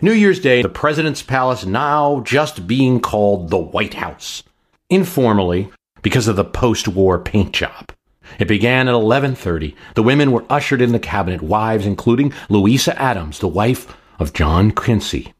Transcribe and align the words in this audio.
New 0.00 0.12
Year's 0.12 0.40
Day, 0.40 0.62
the 0.62 0.68
President's 0.68 1.22
Palace 1.22 1.66
now 1.66 2.22
just 2.24 2.66
being 2.66 3.00
called 3.00 3.50
the 3.50 3.58
White 3.58 3.94
House. 3.94 4.42
Informally, 4.88 5.70
because 6.02 6.28
of 6.28 6.36
the 6.36 6.44
post-war 6.44 7.18
paint 7.18 7.52
job. 7.52 7.92
It 8.38 8.48
began 8.48 8.88
at 8.88 8.94
11:30. 8.94 9.76
The 9.94 10.02
women 10.02 10.32
were 10.32 10.44
ushered 10.48 10.80
in 10.80 10.92
the 10.92 10.98
cabinet, 10.98 11.42
wives 11.42 11.86
including 11.86 12.32
Louisa 12.48 13.00
Adams, 13.00 13.38
the 13.38 13.48
wife 13.48 13.96
of 14.18 14.32
John 14.32 14.70
Quincy. 14.70 15.34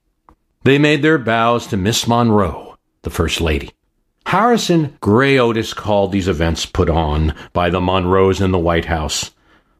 They 0.62 0.78
made 0.78 1.02
their 1.02 1.18
bows 1.18 1.66
to 1.68 1.76
Miss 1.76 2.06
Monroe, 2.06 2.76
the 3.02 3.10
First 3.10 3.40
Lady. 3.40 3.70
Harrison 4.26 4.96
Gray 5.00 5.38
Otis 5.38 5.74
called 5.74 6.12
these 6.12 6.28
events 6.28 6.66
put 6.66 6.88
on 6.88 7.34
by 7.52 7.70
the 7.70 7.80
Monroes 7.80 8.40
in 8.40 8.52
the 8.52 8.58
White 8.58 8.84
House 8.84 9.32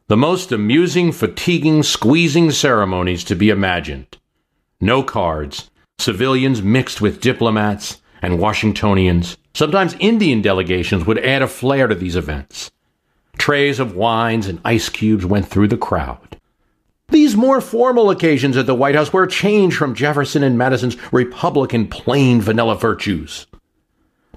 the 0.07 0.17
most 0.17 0.51
amusing, 0.51 1.11
fatiguing, 1.11 1.81
squeezing 1.81 2.51
ceremonies 2.51 3.23
to 3.23 3.35
be 3.35 3.49
imagined. 3.49 4.17
No 4.83 5.01
cards, 5.01 5.71
civilians 5.97 6.61
mixed 6.61 6.99
with 6.99 7.21
diplomats 7.21 8.01
and 8.21 8.37
Washingtonians. 8.37 9.37
Sometimes 9.53 9.95
Indian 9.97 10.41
delegations 10.41 11.05
would 11.05 11.19
add 11.19 11.41
a 11.41 11.47
flair 11.47 11.87
to 11.87 11.95
these 11.95 12.17
events. 12.17 12.69
Trays 13.37 13.79
of 13.79 13.95
wines 13.95 14.45
and 14.45 14.59
ice 14.65 14.89
cubes 14.89 15.25
went 15.25 15.47
through 15.47 15.69
the 15.69 15.77
crowd. 15.77 16.37
These 17.07 17.37
more 17.37 17.61
formal 17.61 18.09
occasions 18.09 18.57
at 18.57 18.65
the 18.65 18.75
White 18.75 18.95
House 18.95 19.13
were 19.13 19.23
a 19.23 19.29
change 19.29 19.73
from 19.77 19.95
Jefferson 19.95 20.43
and 20.43 20.57
Madison's 20.57 20.97
Republican 21.13 21.87
plain 21.87 22.41
vanilla 22.41 22.75
virtues. 22.75 23.47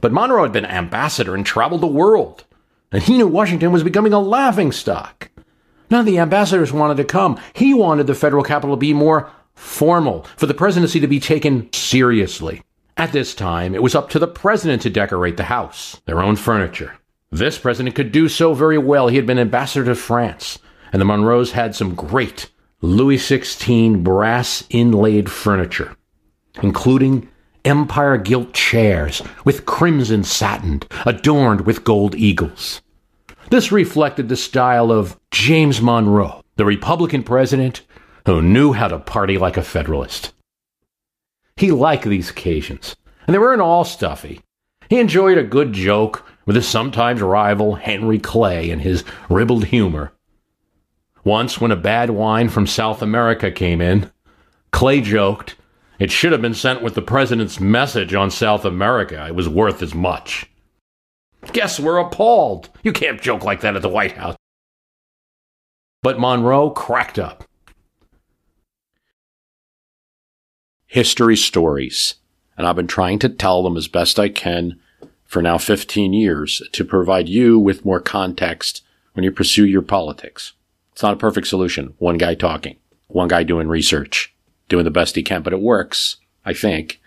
But 0.01 0.13
Monroe 0.13 0.45
had 0.45 0.53
been 0.53 0.65
ambassador 0.65 1.35
and 1.35 1.45
traveled 1.45 1.81
the 1.81 1.89
world, 1.89 2.45
and 2.93 3.03
he 3.03 3.17
knew 3.17 3.27
Washington 3.27 3.73
was 3.73 3.83
becoming 3.83 4.13
a 4.13 4.21
laughing 4.21 4.71
stock. 4.71 5.29
None 5.91 6.01
of 6.01 6.07
the 6.07 6.21
ambassadors 6.21 6.73
wanted 6.73 6.99
to 6.99 7.05
come. 7.05 7.41
He 7.53 7.75
wanted 7.75 8.07
the 8.07 8.15
federal 8.15 8.45
capital 8.45 8.77
to 8.77 8.81
be 8.81 8.93
more 8.93 9.29
formal, 9.57 10.23
for 10.37 10.47
the 10.47 10.55
presidency 10.55 11.01
to 11.01 11.09
be 11.09 11.19
taken 11.19 11.73
seriously. 11.73 12.63
At 12.97 13.13
this 13.13 13.35
time, 13.35 13.75
it 13.75 13.83
was 13.83 13.95
up 13.95 14.09
to 14.11 14.19
the 14.19 14.29
president 14.29 14.83
to 14.83 14.91
decorate 14.91 15.37
the 15.37 15.45
house, 15.45 16.01
their 16.07 16.23
own 16.23 16.37
furniture. 16.37 16.95
This 17.31 17.59
president 17.59 17.97
could 17.97 18.13
do 18.13 18.29
so 18.29 18.55
very 18.55 18.79
well. 18.79 19.09
He 19.09 19.17
had 19.17 19.27
been 19.27 19.39
ambassador 19.39 19.85
to 19.87 19.95
France, 19.95 20.59
and 20.93 21.01
the 21.01 21.05
Monroes 21.05 21.53
had 21.53 21.75
some 21.75 21.95
great 21.95 22.51
Louis 22.81 23.17
XVI 23.17 24.03
brass 24.03 24.65
inlaid 24.71 25.31
furniture, 25.31 25.97
including 26.63 27.29
empire 27.65 28.17
gilt 28.17 28.55
chairs 28.55 29.23
with 29.45 29.67
crimson 29.67 30.23
satin 30.23 30.81
adorned 31.05 31.63
with 31.63 31.85
gold 31.85 32.15
eagles. 32.15 32.81
This 33.51 33.73
reflected 33.73 34.29
the 34.29 34.37
style 34.37 34.91
of 34.93 35.19
James 35.31 35.83
Monroe, 35.83 36.43
the 36.57 36.65
Republican 36.65 37.23
president 37.23 37.83
who 38.27 38.43
knew 38.43 38.73
how 38.73 38.89
to 38.89 38.99
party 38.99 39.39
like 39.39 39.57
a 39.57 39.63
Federalist. 39.63 40.33
He 41.57 41.71
liked 41.71 42.05
these 42.05 42.29
occasions, 42.29 42.97
and 43.27 43.33
they 43.33 43.39
weren't 43.39 43.63
all 43.63 43.85
stuffy. 43.85 44.41
He 44.91 44.99
enjoyed 44.99 45.39
a 45.39 45.45
good 45.45 45.73
joke 45.73 46.29
with 46.45 46.57
his 46.57 46.69
sometimes 46.69 47.23
rival 47.23 47.77
Henry 47.77 48.19
Clay 48.19 48.71
and 48.71 48.83
his 48.83 49.05
ribald 49.31 49.67
humor. 49.67 50.13
Once, 51.25 51.61
when 51.61 51.71
a 51.71 51.77
bad 51.77 52.11
wine 52.11 52.49
from 52.49 52.67
South 52.67 53.01
America 53.01 53.51
came 53.51 53.81
in, 53.81 54.11
Clay 54.73 55.01
joked, 55.01 55.55
It 55.99 56.11
should 56.11 56.33
have 56.33 56.43
been 56.43 56.55
sent 56.55 56.83
with 56.83 56.95
the 56.95 57.03
president's 57.03 57.59
message 57.59 58.13
on 58.13 58.31
South 58.31 58.65
America. 58.65 59.25
It 59.27 59.35
was 59.35 59.49
worth 59.49 59.83
as 59.83 59.95
much. 59.95 60.51
Guess 61.53 61.81
we're 61.81 61.99
appalled. 61.99 62.69
You 62.83 62.93
can't 62.93 63.23
joke 63.23 63.45
like 63.45 63.61
that 63.63 63.77
at 63.77 63.83
the 63.83 63.89
White 63.89 64.13
House. 64.13 64.37
But 66.03 66.21
Monroe 66.21 66.71
cracked 66.71 67.19
up. 67.19 67.45
History 70.97 71.37
stories. 71.37 72.15
And 72.57 72.67
I've 72.67 72.75
been 72.75 72.87
trying 72.87 73.19
to 73.19 73.29
tell 73.29 73.63
them 73.63 73.77
as 73.77 73.87
best 73.87 74.19
I 74.19 74.31
can 74.31 74.81
for 75.27 75.43
now 75.43 75.59
15 75.59 76.15
years 76.15 76.63
to 76.73 76.87
provide 76.87 77.29
you 77.29 77.59
with 77.59 77.85
more 77.85 78.01
context 78.01 78.83
when 79.13 79.23
you 79.23 79.31
pursue 79.31 79.67
your 79.67 79.83
politics. 79.83 80.55
It's 80.95 81.03
not 81.03 81.13
a 81.13 81.19
perfect 81.19 81.49
solution. 81.49 81.93
One 81.99 82.17
guy 82.17 82.35
talking, 82.35 82.79
one 83.09 83.29
guy 83.29 83.43
doing 83.43 83.69
research, 83.69 84.35
doing 84.71 84.85
the 84.85 84.91
best 84.91 85.17
he 85.17 85.23
can, 85.23 85.43
but 85.43 85.53
it 85.53 85.61
works, 85.61 86.17
I 86.47 86.55
think. 86.55 86.99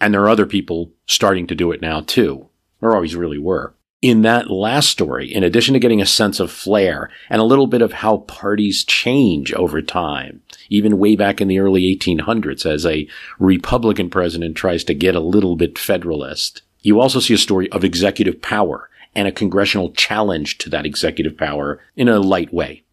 And 0.00 0.14
there 0.14 0.22
are 0.22 0.30
other 0.30 0.46
people 0.46 0.90
starting 1.04 1.46
to 1.48 1.54
do 1.54 1.72
it 1.72 1.82
now 1.82 2.00
too. 2.00 2.48
There 2.80 2.94
always 2.94 3.14
really 3.14 3.38
were 3.38 3.74
in 4.06 4.22
that 4.22 4.48
last 4.48 4.88
story, 4.88 5.34
in 5.34 5.42
addition 5.42 5.74
to 5.74 5.80
getting 5.80 6.00
a 6.00 6.06
sense 6.06 6.38
of 6.38 6.48
flair 6.48 7.10
and 7.28 7.40
a 7.40 7.44
little 7.44 7.66
bit 7.66 7.82
of 7.82 7.92
how 7.92 8.18
parties 8.18 8.84
change 8.84 9.52
over 9.54 9.82
time, 9.82 10.42
even 10.70 10.98
way 10.98 11.16
back 11.16 11.40
in 11.40 11.48
the 11.48 11.58
early 11.58 11.82
1800s 11.96 12.64
as 12.64 12.86
a 12.86 13.08
Republican 13.40 14.08
president 14.08 14.56
tries 14.56 14.84
to 14.84 14.94
get 14.94 15.16
a 15.16 15.20
little 15.20 15.56
bit 15.56 15.76
federalist, 15.76 16.62
you 16.82 17.00
also 17.00 17.18
see 17.18 17.34
a 17.34 17.38
story 17.38 17.68
of 17.72 17.82
executive 17.82 18.40
power 18.40 18.88
and 19.16 19.26
a 19.26 19.32
congressional 19.32 19.90
challenge 19.90 20.56
to 20.58 20.70
that 20.70 20.86
executive 20.86 21.36
power 21.36 21.82
in 21.96 22.08
a 22.08 22.20
light 22.20 22.54
way. 22.54 22.84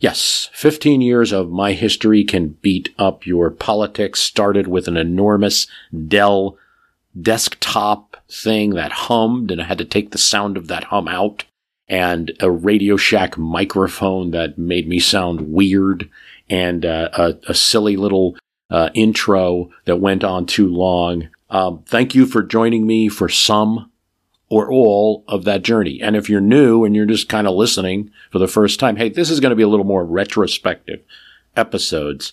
Yes, 0.00 0.48
15 0.54 1.02
years 1.02 1.30
of 1.30 1.50
my 1.50 1.72
history 1.72 2.24
can 2.24 2.56
beat 2.62 2.94
up 2.98 3.26
your 3.26 3.50
politics 3.50 4.20
started 4.20 4.66
with 4.66 4.88
an 4.88 4.96
enormous 4.96 5.66
Dell 6.08 6.56
desktop 7.20 8.13
thing 8.28 8.70
that 8.70 8.92
hummed 8.92 9.50
and 9.50 9.60
I 9.60 9.64
had 9.64 9.78
to 9.78 9.84
take 9.84 10.10
the 10.10 10.18
sound 10.18 10.56
of 10.56 10.68
that 10.68 10.84
hum 10.84 11.08
out 11.08 11.44
and 11.88 12.32
a 12.40 12.50
Radio 12.50 12.96
Shack 12.96 13.36
microphone 13.36 14.30
that 14.30 14.58
made 14.58 14.88
me 14.88 14.98
sound 14.98 15.52
weird 15.52 16.08
and 16.48 16.84
uh, 16.84 17.10
a, 17.12 17.34
a, 17.48 17.54
silly 17.54 17.96
little 17.96 18.36
uh, 18.70 18.90
intro 18.94 19.70
that 19.84 20.00
went 20.00 20.24
on 20.24 20.46
too 20.46 20.68
long. 20.68 21.28
Um, 21.50 21.82
thank 21.86 22.14
you 22.14 22.26
for 22.26 22.42
joining 22.42 22.86
me 22.86 23.08
for 23.08 23.28
some 23.28 23.90
or 24.48 24.70
all 24.70 25.24
of 25.28 25.44
that 25.44 25.62
journey. 25.62 26.00
And 26.02 26.16
if 26.16 26.28
you're 26.28 26.40
new 26.40 26.84
and 26.84 26.94
you're 26.94 27.06
just 27.06 27.28
kind 27.28 27.46
of 27.46 27.54
listening 27.54 28.10
for 28.30 28.38
the 28.38 28.48
first 28.48 28.78
time, 28.78 28.96
hey, 28.96 29.08
this 29.08 29.30
is 29.30 29.40
going 29.40 29.50
to 29.50 29.56
be 29.56 29.62
a 29.62 29.68
little 29.68 29.86
more 29.86 30.04
retrospective 30.04 31.00
episodes. 31.56 32.32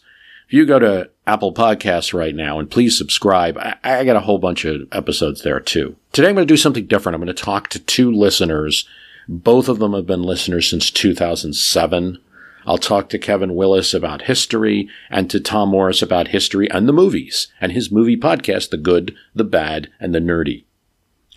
If 0.52 0.56
you 0.56 0.66
go 0.66 0.80
to 0.80 1.10
Apple 1.26 1.54
Podcasts 1.54 2.14
right 2.14 2.36
now 2.36 2.60
and 2.60 2.70
please 2.70 2.98
subscribe, 2.98 3.58
I, 3.58 3.78
I 3.86 4.04
got 4.04 4.18
a 4.18 4.20
whole 4.20 4.38
bunch 4.38 4.66
of 4.66 4.82
episodes 4.92 5.44
there 5.44 5.62
too. 5.62 5.96
Today 6.12 6.28
I'm 6.28 6.36
going 6.36 6.46
to 6.46 6.54
do 6.54 6.58
something 6.58 6.88
different. 6.88 7.14
I'm 7.16 7.22
going 7.22 7.34
to 7.34 7.42
talk 7.42 7.70
to 7.70 7.80
two 7.80 8.12
listeners. 8.12 8.86
Both 9.30 9.70
of 9.70 9.80
them 9.80 9.94
have 9.94 10.06
been 10.06 10.24
listeners 10.24 10.70
since 10.70 10.92
2007. 10.92 12.18
I'll 12.66 12.78
talk 12.78 13.08
to 13.08 13.18
Kevin 13.18 13.56
Willis 13.56 13.94
about 13.94 14.24
history 14.24 14.90
and 15.10 15.30
to 15.30 15.40
Tom 15.40 15.70
Morris 15.70 16.02
about 16.02 16.28
history 16.28 16.70
and 16.70 16.86
the 16.86 16.92
movies 16.92 17.48
and 17.62 17.72
his 17.72 17.90
movie 17.90 18.18
podcast, 18.18 18.72
The 18.72 18.78
Good, 18.78 19.16
the 19.34 19.46
Bad, 19.46 19.90
and 20.02 20.14
the 20.14 20.20
Nerdy. 20.20 20.66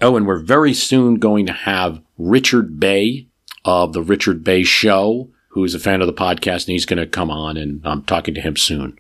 Oh, 0.00 0.16
and 0.16 0.26
we're 0.26 0.40
very 0.40 0.74
soon 0.74 1.20
going 1.20 1.46
to 1.46 1.52
have 1.52 2.02
Richard 2.18 2.80
Bey 2.80 3.28
of 3.64 3.92
The 3.92 4.02
Richard 4.02 4.42
Bey 4.42 4.64
Show, 4.64 5.30
who 5.50 5.62
is 5.62 5.72
a 5.72 5.78
fan 5.78 6.00
of 6.00 6.08
the 6.08 6.12
podcast, 6.12 6.66
and 6.66 6.72
he's 6.72 6.84
going 6.84 6.98
to 6.98 7.06
come 7.06 7.30
on, 7.30 7.56
and 7.56 7.80
I'm 7.84 8.02
talking 8.02 8.34
to 8.34 8.40
him 8.40 8.56
soon. 8.56 8.98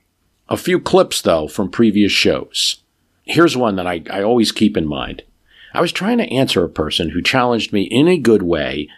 A 0.54 0.56
few 0.56 0.78
clips, 0.78 1.20
though, 1.20 1.48
from 1.48 1.68
previous 1.68 2.12
shows. 2.12 2.76
Here's 3.24 3.56
one 3.56 3.74
that 3.74 3.88
I, 3.88 4.04
I 4.08 4.22
always 4.22 4.52
keep 4.52 4.76
in 4.76 4.86
mind. 4.86 5.24
I 5.72 5.80
was 5.80 5.90
trying 5.90 6.18
to 6.18 6.32
answer 6.32 6.62
a 6.62 6.68
person 6.68 7.10
who 7.10 7.22
challenged 7.22 7.72
me 7.72 7.82
in 7.82 8.06
a 8.06 8.16
good 8.16 8.42
way 8.42 8.88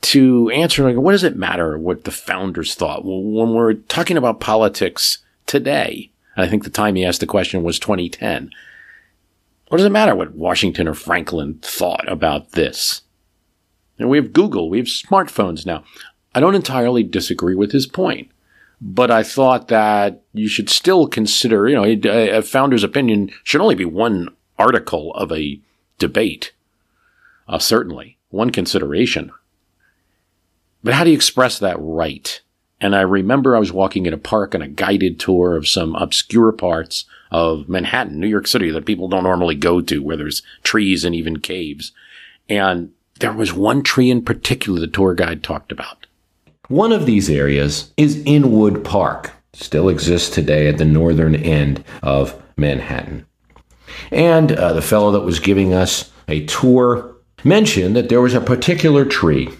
to 0.00 0.50
answer, 0.50 0.82
like, 0.82 0.96
what 0.96 1.12
does 1.12 1.22
it 1.22 1.36
matter 1.36 1.78
what 1.78 2.02
the 2.02 2.10
founders 2.10 2.74
thought 2.74 3.04
when 3.04 3.54
we're 3.54 3.74
talking 3.74 4.16
about 4.16 4.40
politics 4.40 5.18
today? 5.46 6.10
I 6.36 6.48
think 6.48 6.64
the 6.64 6.70
time 6.70 6.96
he 6.96 7.04
asked 7.04 7.20
the 7.20 7.26
question 7.26 7.62
was 7.62 7.78
2010. 7.78 8.50
What 9.68 9.78
does 9.78 9.86
it 9.86 9.90
matter 9.90 10.16
what 10.16 10.34
Washington 10.34 10.88
or 10.88 10.94
Franklin 10.94 11.60
thought 11.62 12.10
about 12.10 12.50
this? 12.50 13.02
And 14.00 14.10
we 14.10 14.16
have 14.16 14.32
Google, 14.32 14.68
we 14.70 14.78
have 14.78 14.88
smartphones 14.88 15.64
now. 15.64 15.84
I 16.34 16.40
don't 16.40 16.56
entirely 16.56 17.04
disagree 17.04 17.54
with 17.54 17.70
his 17.70 17.86
point 17.86 18.32
but 18.80 19.10
I 19.10 19.22
thought 19.22 19.68
that 19.68 20.22
you 20.32 20.48
should 20.48 20.68
still 20.68 21.06
consider, 21.06 21.68
you 21.68 21.74
know, 21.74 21.84
a, 21.84 22.38
a 22.38 22.42
founder's 22.42 22.84
opinion 22.84 23.30
should 23.42 23.60
only 23.60 23.74
be 23.74 23.84
one 23.84 24.28
article 24.58 25.12
of 25.14 25.32
a 25.32 25.60
debate. 25.98 26.52
Uh, 27.48 27.58
certainly, 27.58 28.18
one 28.30 28.50
consideration. 28.50 29.30
But 30.82 30.94
how 30.94 31.04
do 31.04 31.10
you 31.10 31.16
express 31.16 31.58
that 31.58 31.76
right? 31.78 32.40
And 32.80 32.94
I 32.94 33.00
remember 33.00 33.56
I 33.56 33.60
was 33.60 33.72
walking 33.72 34.04
in 34.04 34.12
a 34.12 34.18
park 34.18 34.54
on 34.54 34.60
a 34.60 34.68
guided 34.68 35.18
tour 35.18 35.56
of 35.56 35.66
some 35.66 35.94
obscure 35.94 36.52
parts 36.52 37.06
of 37.30 37.68
Manhattan, 37.68 38.20
New 38.20 38.26
York 38.26 38.46
City 38.46 38.70
that 38.70 38.84
people 38.84 39.08
don't 39.08 39.22
normally 39.22 39.54
go 39.54 39.80
to 39.80 40.02
where 40.02 40.16
there's 40.16 40.42
trees 40.62 41.04
and 41.04 41.14
even 41.14 41.38
caves. 41.40 41.92
And 42.48 42.92
there 43.20 43.32
was 43.32 43.54
one 43.54 43.82
tree 43.82 44.10
in 44.10 44.22
particular 44.22 44.80
the 44.80 44.86
tour 44.86 45.14
guide 45.14 45.42
talked 45.42 45.72
about. 45.72 46.06
One 46.74 46.90
of 46.90 47.06
these 47.06 47.30
areas 47.30 47.92
is 47.96 48.20
Inwood 48.26 48.82
Park. 48.82 49.30
Still 49.52 49.88
exists 49.88 50.28
today 50.28 50.66
at 50.66 50.76
the 50.76 50.84
northern 50.84 51.36
end 51.36 51.84
of 52.02 52.42
Manhattan. 52.56 53.26
And 54.10 54.50
uh, 54.50 54.72
the 54.72 54.82
fellow 54.82 55.12
that 55.12 55.20
was 55.20 55.38
giving 55.38 55.72
us 55.72 56.10
a 56.26 56.44
tour 56.46 57.14
mentioned 57.44 57.94
that 57.94 58.08
there 58.08 58.20
was 58.20 58.34
a 58.34 58.40
particular 58.40 59.04
tree 59.04 59.50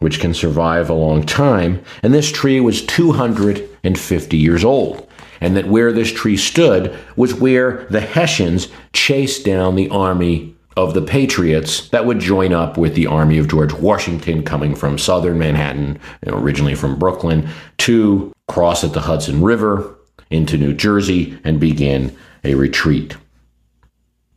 which 0.00 0.18
can 0.18 0.34
survive 0.34 0.90
a 0.90 0.94
long 0.94 1.24
time, 1.24 1.80
and 2.02 2.12
this 2.12 2.32
tree 2.32 2.58
was 2.58 2.84
250 2.86 4.36
years 4.36 4.64
old. 4.64 5.08
And 5.40 5.56
that 5.56 5.68
where 5.68 5.92
this 5.92 6.12
tree 6.12 6.36
stood 6.36 6.92
was 7.14 7.34
where 7.34 7.86
the 7.88 8.00
Hessians 8.00 8.66
chased 8.92 9.44
down 9.44 9.76
the 9.76 9.90
army 9.90 10.56
of 10.78 10.94
the 10.94 11.02
Patriots 11.02 11.88
that 11.88 12.06
would 12.06 12.20
join 12.20 12.52
up 12.52 12.78
with 12.78 12.94
the 12.94 13.08
army 13.08 13.36
of 13.38 13.48
George 13.48 13.72
Washington 13.72 14.44
coming 14.44 14.76
from 14.76 14.96
southern 14.96 15.36
Manhattan, 15.36 15.98
you 16.24 16.30
know, 16.30 16.38
originally 16.38 16.76
from 16.76 16.96
Brooklyn, 16.96 17.48
to 17.78 18.32
cross 18.46 18.84
at 18.84 18.92
the 18.92 19.00
Hudson 19.00 19.42
River 19.42 19.96
into 20.30 20.56
New 20.56 20.72
Jersey 20.72 21.36
and 21.42 21.58
begin 21.58 22.16
a 22.44 22.54
retreat. 22.54 23.16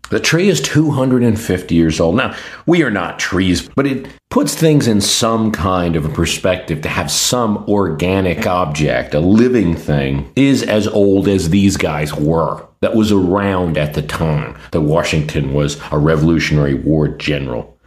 The 0.09 0.19
tree 0.19 0.49
is 0.49 0.59
250 0.61 1.75
years 1.75 1.99
old. 1.99 2.15
Now, 2.15 2.35
we 2.65 2.81
are 2.81 2.89
not 2.89 3.19
trees, 3.19 3.69
but 3.69 3.85
it 3.85 4.07
puts 4.31 4.55
things 4.55 4.87
in 4.87 4.99
some 4.99 5.51
kind 5.51 5.95
of 5.95 6.05
a 6.05 6.09
perspective 6.09 6.81
to 6.81 6.89
have 6.89 7.11
some 7.11 7.57
organic 7.69 8.47
object, 8.47 9.13
a 9.13 9.19
living 9.19 9.75
thing, 9.75 10.31
is 10.35 10.63
as 10.63 10.87
old 10.87 11.27
as 11.27 11.51
these 11.51 11.77
guys 11.77 12.15
were, 12.15 12.67
that 12.81 12.95
was 12.95 13.11
around 13.11 13.77
at 13.77 13.93
the 13.93 14.01
time 14.01 14.57
that 14.71 14.81
Washington 14.81 15.53
was 15.53 15.79
a 15.91 15.97
Revolutionary 15.97 16.73
War 16.73 17.07
general. 17.07 17.77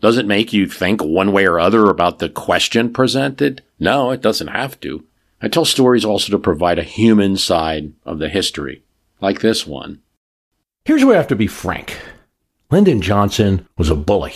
Does 0.00 0.18
it 0.18 0.26
make 0.26 0.52
you 0.52 0.68
think 0.68 1.02
one 1.02 1.32
way 1.32 1.46
or 1.46 1.58
other 1.58 1.86
about 1.86 2.18
the 2.18 2.28
question 2.28 2.92
presented? 2.92 3.62
No, 3.80 4.10
it 4.10 4.20
doesn't 4.20 4.48
have 4.48 4.78
to. 4.80 5.04
I 5.40 5.48
tell 5.48 5.64
stories 5.64 6.04
also 6.04 6.30
to 6.32 6.38
provide 6.38 6.78
a 6.78 6.84
human 6.84 7.36
side 7.36 7.92
of 8.04 8.18
the 8.18 8.28
history, 8.28 8.82
like 9.20 9.40
this 9.40 9.66
one. 9.66 10.00
Here's 10.84 11.04
where 11.04 11.14
I 11.14 11.18
have 11.18 11.28
to 11.28 11.36
be 11.36 11.46
frank 11.46 11.98
Lyndon 12.70 13.00
Johnson 13.00 13.66
was 13.78 13.88
a 13.88 13.94
bully. 13.94 14.34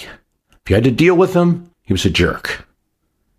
If 0.51 0.71
you 0.71 0.75
had 0.75 0.85
to 0.85 0.91
deal 0.91 1.15
with 1.15 1.35
him, 1.35 1.71
he 1.83 1.93
was 1.93 2.05
a 2.05 2.11
jerk. 2.11 2.67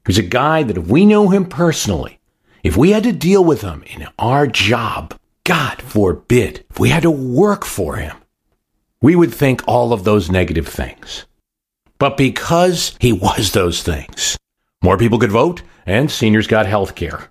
He 0.06 0.10
was 0.10 0.18
a 0.18 0.24
guy 0.24 0.64
that 0.64 0.78
if 0.78 0.88
we 0.88 1.06
know 1.06 1.30
him 1.30 1.46
personally, 1.46 2.20
if 2.64 2.76
we 2.76 2.92
had 2.92 3.04
to 3.04 3.12
deal 3.12 3.44
with 3.44 3.62
him 3.62 3.84
in 3.88 4.08
our 4.20 4.46
job, 4.46 5.16
God 5.50 5.82
forbid, 5.82 6.64
if 6.70 6.80
we 6.80 6.90
had 6.90 7.04
to 7.04 7.12
work 7.12 7.66
for 7.66 7.96
him, 7.96 8.16
we 9.02 9.16
would 9.16 9.34
think 9.34 9.68
all 9.68 9.92
of 9.92 10.04
those 10.04 10.30
negative 10.30 10.68
things. 10.68 11.26
But 11.98 12.18
because 12.18 12.96
he 13.00 13.12
was 13.12 13.52
those 13.52 13.84
things, 13.84 14.38
more 14.84 14.98
people 14.98 15.20
could 15.20 15.32
vote 15.32 15.64
and 15.86 16.12
seniors 16.12 16.48
got 16.48 16.68
health 16.68 16.96
care 16.96 17.30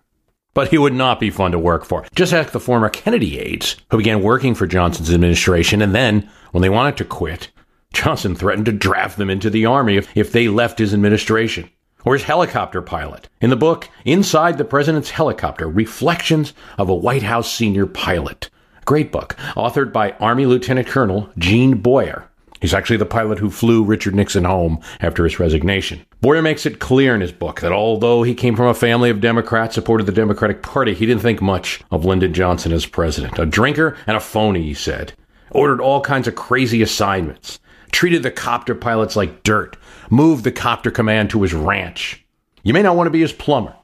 but 0.58 0.70
he 0.70 0.78
would 0.78 0.92
not 0.92 1.20
be 1.20 1.30
fun 1.30 1.52
to 1.52 1.58
work 1.58 1.84
for. 1.84 2.04
Just 2.16 2.32
ask 2.32 2.50
the 2.50 2.58
former 2.58 2.88
Kennedy 2.88 3.38
aides 3.38 3.76
who 3.92 3.98
began 3.98 4.24
working 4.24 4.56
for 4.56 4.66
Johnson's 4.66 5.14
administration, 5.14 5.80
and 5.80 5.94
then, 5.94 6.28
when 6.50 6.62
they 6.62 6.68
wanted 6.68 6.96
to 6.96 7.04
quit, 7.04 7.52
Johnson 7.92 8.34
threatened 8.34 8.66
to 8.66 8.72
draft 8.72 9.18
them 9.18 9.30
into 9.30 9.50
the 9.50 9.66
army 9.66 9.98
if, 9.98 10.16
if 10.16 10.32
they 10.32 10.48
left 10.48 10.80
his 10.80 10.92
administration. 10.92 11.70
Or 12.08 12.14
his 12.14 12.22
helicopter 12.22 12.80
pilot. 12.80 13.28
In 13.42 13.50
the 13.50 13.54
book, 13.54 13.90
Inside 14.06 14.56
the 14.56 14.64
President's 14.64 15.10
Helicopter 15.10 15.68
Reflections 15.68 16.54
of 16.78 16.88
a 16.88 16.94
White 16.94 17.22
House 17.22 17.52
Senior 17.52 17.84
Pilot. 17.84 18.48
Great 18.86 19.12
book, 19.12 19.36
authored 19.54 19.92
by 19.92 20.12
Army 20.12 20.46
Lieutenant 20.46 20.88
Colonel 20.88 21.28
Gene 21.36 21.74
Boyer. 21.74 22.26
He's 22.62 22.72
actually 22.72 22.96
the 22.96 23.04
pilot 23.04 23.38
who 23.38 23.50
flew 23.50 23.84
Richard 23.84 24.14
Nixon 24.14 24.44
home 24.44 24.80
after 25.00 25.22
his 25.24 25.38
resignation. 25.38 26.00
Boyer 26.22 26.40
makes 26.40 26.64
it 26.64 26.78
clear 26.78 27.14
in 27.14 27.20
his 27.20 27.30
book 27.30 27.60
that 27.60 27.72
although 27.72 28.22
he 28.22 28.34
came 28.34 28.56
from 28.56 28.68
a 28.68 28.72
family 28.72 29.10
of 29.10 29.20
Democrats, 29.20 29.74
supported 29.74 30.06
the 30.06 30.10
Democratic 30.12 30.62
Party, 30.62 30.94
he 30.94 31.04
didn't 31.04 31.20
think 31.20 31.42
much 31.42 31.82
of 31.90 32.06
Lyndon 32.06 32.32
Johnson 32.32 32.72
as 32.72 32.86
president. 32.86 33.38
A 33.38 33.44
drinker 33.44 33.98
and 34.06 34.16
a 34.16 34.20
phony, 34.20 34.62
he 34.62 34.72
said. 34.72 35.12
Ordered 35.50 35.82
all 35.82 36.00
kinds 36.00 36.26
of 36.26 36.36
crazy 36.36 36.80
assignments. 36.80 37.60
Treated 37.92 38.22
the 38.22 38.30
copter 38.30 38.74
pilots 38.74 39.14
like 39.14 39.42
dirt. 39.42 39.76
Moved 40.10 40.44
the 40.44 40.52
copter 40.52 40.90
command 40.90 41.30
to 41.30 41.42
his 41.42 41.54
ranch. 41.54 42.24
You 42.62 42.72
may 42.72 42.82
not 42.82 42.96
want 42.96 43.06
to 43.06 43.12
be 43.12 43.20
his 43.20 43.32
plumber, 43.32 43.74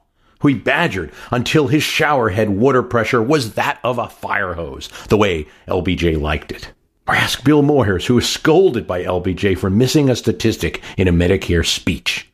who 0.41 0.49
he 0.49 0.55
badgered 0.55 1.13
until 1.31 1.69
his 1.69 1.83
shower 1.83 2.31
head 2.31 2.51
water 2.51 2.83
pressure 2.83 3.23
was 3.23 3.55
that 3.55 3.79
of 3.83 3.99
a 3.99 4.09
fire 4.09 4.55
hose, 4.55 4.89
the 5.09 5.17
way 5.17 5.47
LBJ 5.69 6.21
liked 6.21 6.53
it. 6.53 6.73
Or 7.07 7.15
ask 7.15 7.45
Bill 7.45 7.63
Moyers, 7.63 8.07
who 8.07 8.15
was 8.15 8.29
scolded 8.29 8.87
by 8.87 9.05
LBJ 9.05 9.59
for 9.59 9.69
missing 9.69 10.09
a 10.09 10.17
statistic 10.17 10.83
in 10.97 11.09
a 11.09 11.13
Medicare 11.13 11.67
speech. 11.67 12.31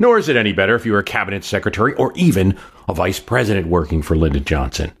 Nor 0.00 0.18
is 0.18 0.28
it 0.28 0.36
any 0.36 0.52
better 0.52 0.74
if 0.74 0.84
you 0.84 0.92
were 0.92 0.98
a 0.98 1.04
cabinet 1.04 1.44
secretary 1.44 1.94
or 1.94 2.12
even 2.16 2.58
a 2.88 2.94
vice 2.94 3.20
president 3.20 3.68
working 3.68 4.02
for 4.02 4.16
Lyndon 4.16 4.44
Johnson. 4.44 4.92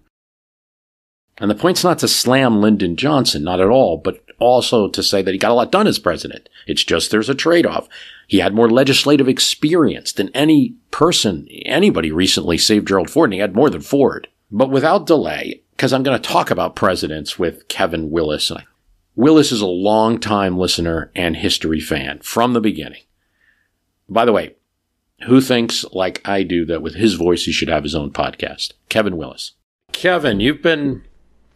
And 1.38 1.50
the 1.50 1.56
point's 1.56 1.82
not 1.82 1.98
to 1.98 2.08
slam 2.08 2.60
Lyndon 2.60 2.96
Johnson, 2.96 3.42
not 3.42 3.60
at 3.60 3.68
all, 3.68 3.96
but 3.96 4.23
also 4.38 4.88
to 4.88 5.02
say 5.02 5.22
that 5.22 5.32
he 5.32 5.38
got 5.38 5.50
a 5.50 5.54
lot 5.54 5.72
done 5.72 5.86
as 5.86 5.98
president. 5.98 6.48
It's 6.66 6.84
just 6.84 7.10
there's 7.10 7.28
a 7.28 7.34
trade 7.34 7.66
off. 7.66 7.88
He 8.26 8.38
had 8.38 8.54
more 8.54 8.70
legislative 8.70 9.28
experience 9.28 10.12
than 10.12 10.30
any 10.30 10.76
person, 10.90 11.46
anybody 11.64 12.10
recently, 12.10 12.58
save 12.58 12.84
Gerald 12.84 13.10
Ford, 13.10 13.28
and 13.28 13.34
he 13.34 13.40
had 13.40 13.54
more 13.54 13.70
than 13.70 13.80
Ford. 13.82 14.28
But 14.50 14.70
without 14.70 15.06
delay, 15.06 15.62
because 15.76 15.92
I'm 15.92 16.02
going 16.02 16.20
to 16.20 16.28
talk 16.28 16.50
about 16.50 16.76
presidents 16.76 17.38
with 17.38 17.68
Kevin 17.68 18.10
Willis, 18.10 18.50
Willis 19.16 19.52
is 19.52 19.60
a 19.60 19.66
long-time 19.66 20.58
listener 20.58 21.10
and 21.14 21.36
history 21.36 21.80
fan 21.80 22.20
from 22.20 22.52
the 22.52 22.60
beginning. 22.60 23.02
By 24.08 24.24
the 24.24 24.32
way, 24.32 24.56
who 25.26 25.40
thinks 25.40 25.84
like 25.92 26.20
I 26.28 26.42
do 26.42 26.64
that 26.66 26.82
with 26.82 26.94
his 26.94 27.14
voice 27.14 27.44
he 27.44 27.52
should 27.52 27.68
have 27.68 27.84
his 27.84 27.94
own 27.94 28.12
podcast? 28.12 28.72
Kevin 28.88 29.16
Willis. 29.16 29.52
Kevin, 29.92 30.40
you've 30.40 30.62
been, 30.62 31.04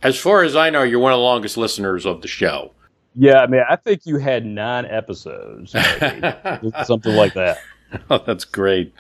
as 0.03 0.19
far 0.19 0.43
as 0.43 0.57
I 0.57 0.71
know, 0.71 0.83
you're 0.83 1.01
one 1.01 1.13
of 1.13 1.19
the 1.19 1.23
longest 1.23 1.57
listeners 1.57 2.07
of 2.07 2.23
the 2.23 2.29
show. 2.29 2.73
Yeah, 3.15 3.41
I 3.41 3.47
mean, 3.47 3.63
I 3.69 3.77
think 3.77 4.07
you 4.07 4.19
had 4.19 4.47
nine 4.47 4.87
episodes, 4.87 5.73
something 6.87 7.15
like 7.15 7.35
that. 7.35 7.59
Oh, 8.11 8.23
that's 8.27 8.45
great. 8.45 8.93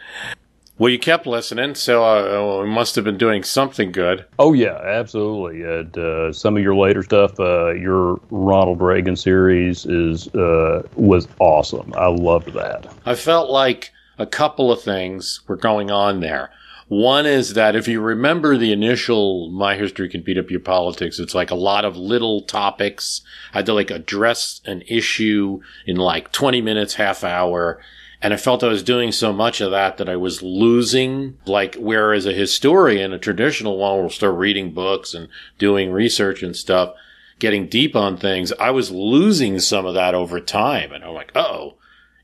Well, 0.78 0.88
you 0.88 0.98
kept 0.98 1.26
listening, 1.26 1.74
so 1.74 2.04
uh, 2.04 2.62
we 2.62 2.70
must 2.70 2.94
have 2.94 3.04
been 3.04 3.18
doing 3.18 3.42
something 3.42 3.92
good. 3.92 4.24
Oh 4.38 4.54
yeah, 4.54 4.78
absolutely. 4.82 5.62
And, 5.62 5.98
uh, 5.98 6.32
some 6.32 6.56
of 6.56 6.62
your 6.62 6.74
later 6.74 7.02
stuff, 7.02 7.38
uh, 7.38 7.74
your 7.74 8.18
Ronald 8.30 8.80
Reagan 8.80 9.14
series 9.14 9.84
is 9.84 10.28
uh, 10.34 10.88
was 10.94 11.28
awesome. 11.38 11.92
I 11.98 12.06
loved 12.06 12.54
that. 12.54 12.86
I 13.04 13.14
felt 13.14 13.50
like 13.50 13.92
a 14.18 14.24
couple 14.26 14.72
of 14.72 14.80
things 14.80 15.42
were 15.48 15.56
going 15.56 15.90
on 15.90 16.20
there. 16.20 16.50
One 16.88 17.26
is 17.26 17.54
that 17.54 17.76
if 17.76 17.86
you 17.86 18.00
remember 18.00 18.56
the 18.56 18.72
initial 18.72 19.50
My 19.50 19.76
History 19.76 20.08
Can 20.08 20.22
Beat 20.22 20.38
Up 20.38 20.50
Your 20.50 20.60
Politics, 20.60 21.18
it's 21.18 21.34
like 21.34 21.50
a 21.50 21.54
lot 21.54 21.84
of 21.84 21.96
little 21.96 22.42
topics. 22.42 23.20
I 23.52 23.58
had 23.58 23.66
to 23.66 23.74
like 23.74 23.90
address 23.90 24.60
an 24.64 24.82
issue 24.88 25.60
in 25.86 25.96
like 25.96 26.32
20 26.32 26.62
minutes, 26.62 26.94
half 26.94 27.24
hour 27.24 27.80
and 28.20 28.34
I 28.34 28.36
felt 28.36 28.64
I 28.64 28.68
was 28.68 28.82
doing 28.82 29.12
so 29.12 29.32
much 29.32 29.60
of 29.60 29.70
that 29.70 29.96
that 29.98 30.08
I 30.08 30.16
was 30.16 30.42
losing, 30.42 31.38
like, 31.46 31.76
whereas 31.76 32.26
a 32.26 32.32
historian, 32.32 33.12
a 33.12 33.18
traditional 33.18 33.78
one 33.78 34.02
will 34.02 34.10
start 34.10 34.34
reading 34.34 34.72
books 34.72 35.14
and 35.14 35.28
doing 35.56 35.92
research 35.92 36.42
and 36.42 36.56
stuff, 36.56 36.94
getting 37.38 37.68
deep 37.68 37.94
on 37.94 38.16
things. 38.16 38.52
I 38.58 38.72
was 38.72 38.90
losing 38.90 39.60
some 39.60 39.86
of 39.86 39.94
that 39.94 40.16
over 40.16 40.40
time. 40.40 40.90
And 40.92 41.04
I'm 41.04 41.14
like, 41.14 41.30
oh, 41.36 41.76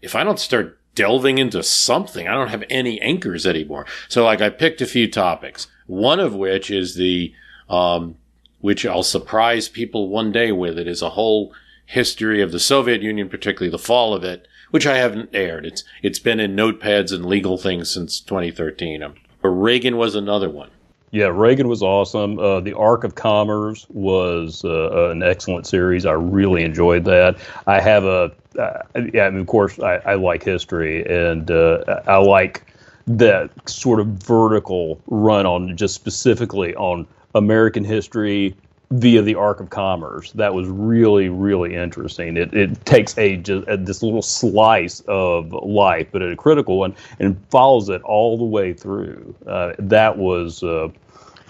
if 0.03 0.17
I 0.17 0.25
don't 0.25 0.41
start 0.41 0.81
delving 0.95 1.39
into 1.39 1.63
something, 1.63 2.29
I 2.29 2.35
don't 2.35 2.49
have 2.49 2.65
any 2.71 3.01
anchors 3.01 3.47
anymore. 3.47 3.87
So 4.09 4.25
like 4.25 4.41
I 4.41 4.51
picked 4.51 4.81
a 4.81 4.87
few 4.87 5.11
topics, 5.11 5.67
one 5.87 6.21
of 6.21 6.35
which 6.35 6.71
is 6.71 6.95
the, 6.95 7.35
um, 7.69 8.17
which 8.61 8.87
I'll 8.87 9.03
surprise 9.03 9.69
people 9.69 10.09
one 10.09 10.33
day 10.33 10.53
with. 10.53 10.79
It 10.79 10.89
is 10.89 11.03
a 11.03 11.11
whole 11.11 11.53
history 11.87 12.41
of 12.41 12.53
the 12.53 12.61
Soviet 12.61 13.03
Union, 13.03 13.29
particularly 13.29 13.71
the 13.71 13.79
fall 13.79 14.15
of 14.15 14.25
it 14.25 14.49
which 14.75 14.89
I 14.89 14.97
haven't 14.97 15.31
aired. 15.33 15.65
It's 15.65 15.85
it's 16.03 16.19
been 16.19 16.41
in 16.41 16.57
notepads 16.57 17.13
and 17.13 17.25
legal 17.25 17.57
things 17.57 17.89
since 17.89 18.19
2013. 18.19 19.05
Um, 19.05 19.15
but 19.41 19.51
Reagan 19.51 19.97
was 19.97 20.17
another 20.17 20.51
one. 20.51 20.71
Yeah, 21.15 21.27
Reagan 21.27 21.69
was 21.69 21.81
awesome. 21.81 22.41
Uh, 22.41 22.59
the 22.59 22.73
Arc 22.73 23.05
of 23.05 23.15
Commerce 23.15 23.87
was 23.91 24.65
uh, 24.65 25.11
an 25.11 25.23
excellent 25.23 25.65
series. 25.65 26.07
I 26.07 26.15
really 26.15 26.65
enjoyed 26.65 27.05
that. 27.05 27.37
I 27.69 27.81
have 27.81 28.03
a, 28.03 28.33
uh, 28.59 28.83
yeah, 29.13 29.27
I 29.27 29.31
mean, 29.31 29.43
of 29.43 29.47
course, 29.47 29.79
I, 29.79 29.99
I 29.99 30.15
like 30.15 30.43
history, 30.43 31.07
and 31.07 31.49
uh, 31.53 32.03
I 32.09 32.17
like 32.17 32.67
that 33.07 33.53
sort 33.71 34.01
of 34.01 34.09
vertical 34.09 35.01
run 35.07 35.47
on 35.47 35.77
just 35.77 35.95
specifically 35.95 36.75
on 36.75 37.07
American 37.37 37.85
history 37.85 38.57
via 38.91 39.23
the 39.23 39.37
Arc 39.37 39.61
of 39.61 39.71
Commerce. 39.71 40.33
That 40.33 40.53
was 40.53 40.67
really, 40.67 41.29
really 41.29 41.77
interesting. 41.77 42.37
It, 42.37 42.53
it 42.53 42.85
takes 42.87 43.17
a, 43.19 43.37
just, 43.37 43.69
a, 43.69 43.77
this 43.77 44.03
little 44.03 44.21
slice 44.21 44.99
of 45.07 45.53
life, 45.53 46.09
but 46.11 46.23
a 46.23 46.35
critical 46.35 46.77
one, 46.81 46.97
and 47.21 47.41
follows 47.51 47.89
it 47.89 48.03
all 48.03 48.37
the 48.37 48.45
way 48.45 48.73
through. 48.73 49.33
Uh, 49.47 49.75
that 49.79 50.19
was. 50.19 50.65
Uh, 50.65 50.89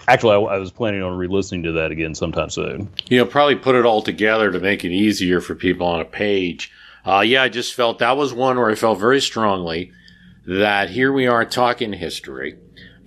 actually, 0.07 0.33
I, 0.33 0.55
I, 0.55 0.57
was 0.57 0.71
planning 0.71 1.01
on 1.01 1.17
re-listening 1.17 1.63
to 1.63 1.71
that 1.73 1.91
again 1.91 2.15
sometime 2.15 2.49
soon. 2.49 2.89
You 3.07 3.19
know, 3.19 3.25
probably 3.25 3.55
put 3.55 3.75
it 3.75 3.85
all 3.85 4.01
together 4.01 4.51
to 4.51 4.59
make 4.59 4.83
it 4.83 4.91
easier 4.91 5.41
for 5.41 5.55
people 5.55 5.87
on 5.87 5.99
a 5.99 6.05
page. 6.05 6.71
Uh, 7.05 7.21
yeah, 7.21 7.43
I 7.43 7.49
just 7.49 7.73
felt 7.73 7.99
that 7.99 8.17
was 8.17 8.33
one 8.33 8.57
where 8.57 8.69
I 8.69 8.75
felt 8.75 8.99
very 8.99 9.21
strongly 9.21 9.91
that 10.47 10.89
here 10.89 11.11
we 11.11 11.27
are 11.27 11.45
talking 11.45 11.93
history, 11.93 12.57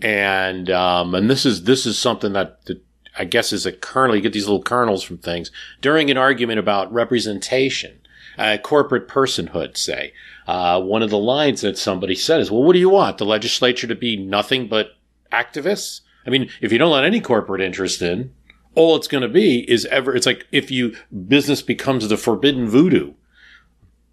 and 0.01 0.71
um, 0.71 1.15
and 1.15 1.31
this 1.31 1.45
is 1.45 1.65
this 1.65 1.87
is 1.87 1.99
something 1.99 2.33
that, 2.33 2.65
that 2.67 2.81
I 3.19 3.25
guess 3.25 3.53
is 3.53 3.67
a 3.67 3.73
kernel. 3.73 4.17
You 4.17 4.23
get 4.23 4.33
these 4.33 4.47
little 4.47 4.63
kernels 4.63 5.03
from 5.03 5.19
things 5.19 5.51
during 5.81 6.11
an 6.11 6.17
argument 6.17 6.59
about 6.59 6.93
representation, 6.93 7.99
uh, 8.37 8.59
corporate 8.63 9.09
personhood. 9.09 9.77
Say 9.77 10.13
uh, 10.47 10.81
one 10.81 11.03
of 11.03 11.11
the 11.11 11.19
lines 11.19 11.61
that 11.63 11.79
somebody 11.79 12.15
said 12.15 12.41
is, 12.41 12.51
"Well, 12.51 12.63
what 12.63 12.75
do 12.75 12.79
you 12.79 12.91
want? 12.91 13.19
The 13.19 13.25
legislature 13.25 13.87
to 13.87 13.95
be 13.97 14.17
nothing 14.17 14.69
but 14.69 14.97
activists?" 15.33 16.03
I 16.29 16.31
mean, 16.31 16.49
if 16.61 16.71
you 16.71 16.79
don't 16.79 16.93
let 16.93 17.05
any 17.05 17.21
corporate 17.21 17.61
interest 17.61 18.03
in, 18.03 18.33
all 18.77 18.95
it's 18.95 19.09
going 19.09 19.23
to 19.23 19.29
be 19.29 19.69
is 19.69 19.85
ever. 19.87 20.15
It's 20.15 20.27
like 20.27 20.47
if 20.53 20.71
you 20.71 20.95
business 21.27 21.63
becomes 21.63 22.09
the 22.09 22.17
forbidden 22.17 22.69
voodoo 22.69 23.15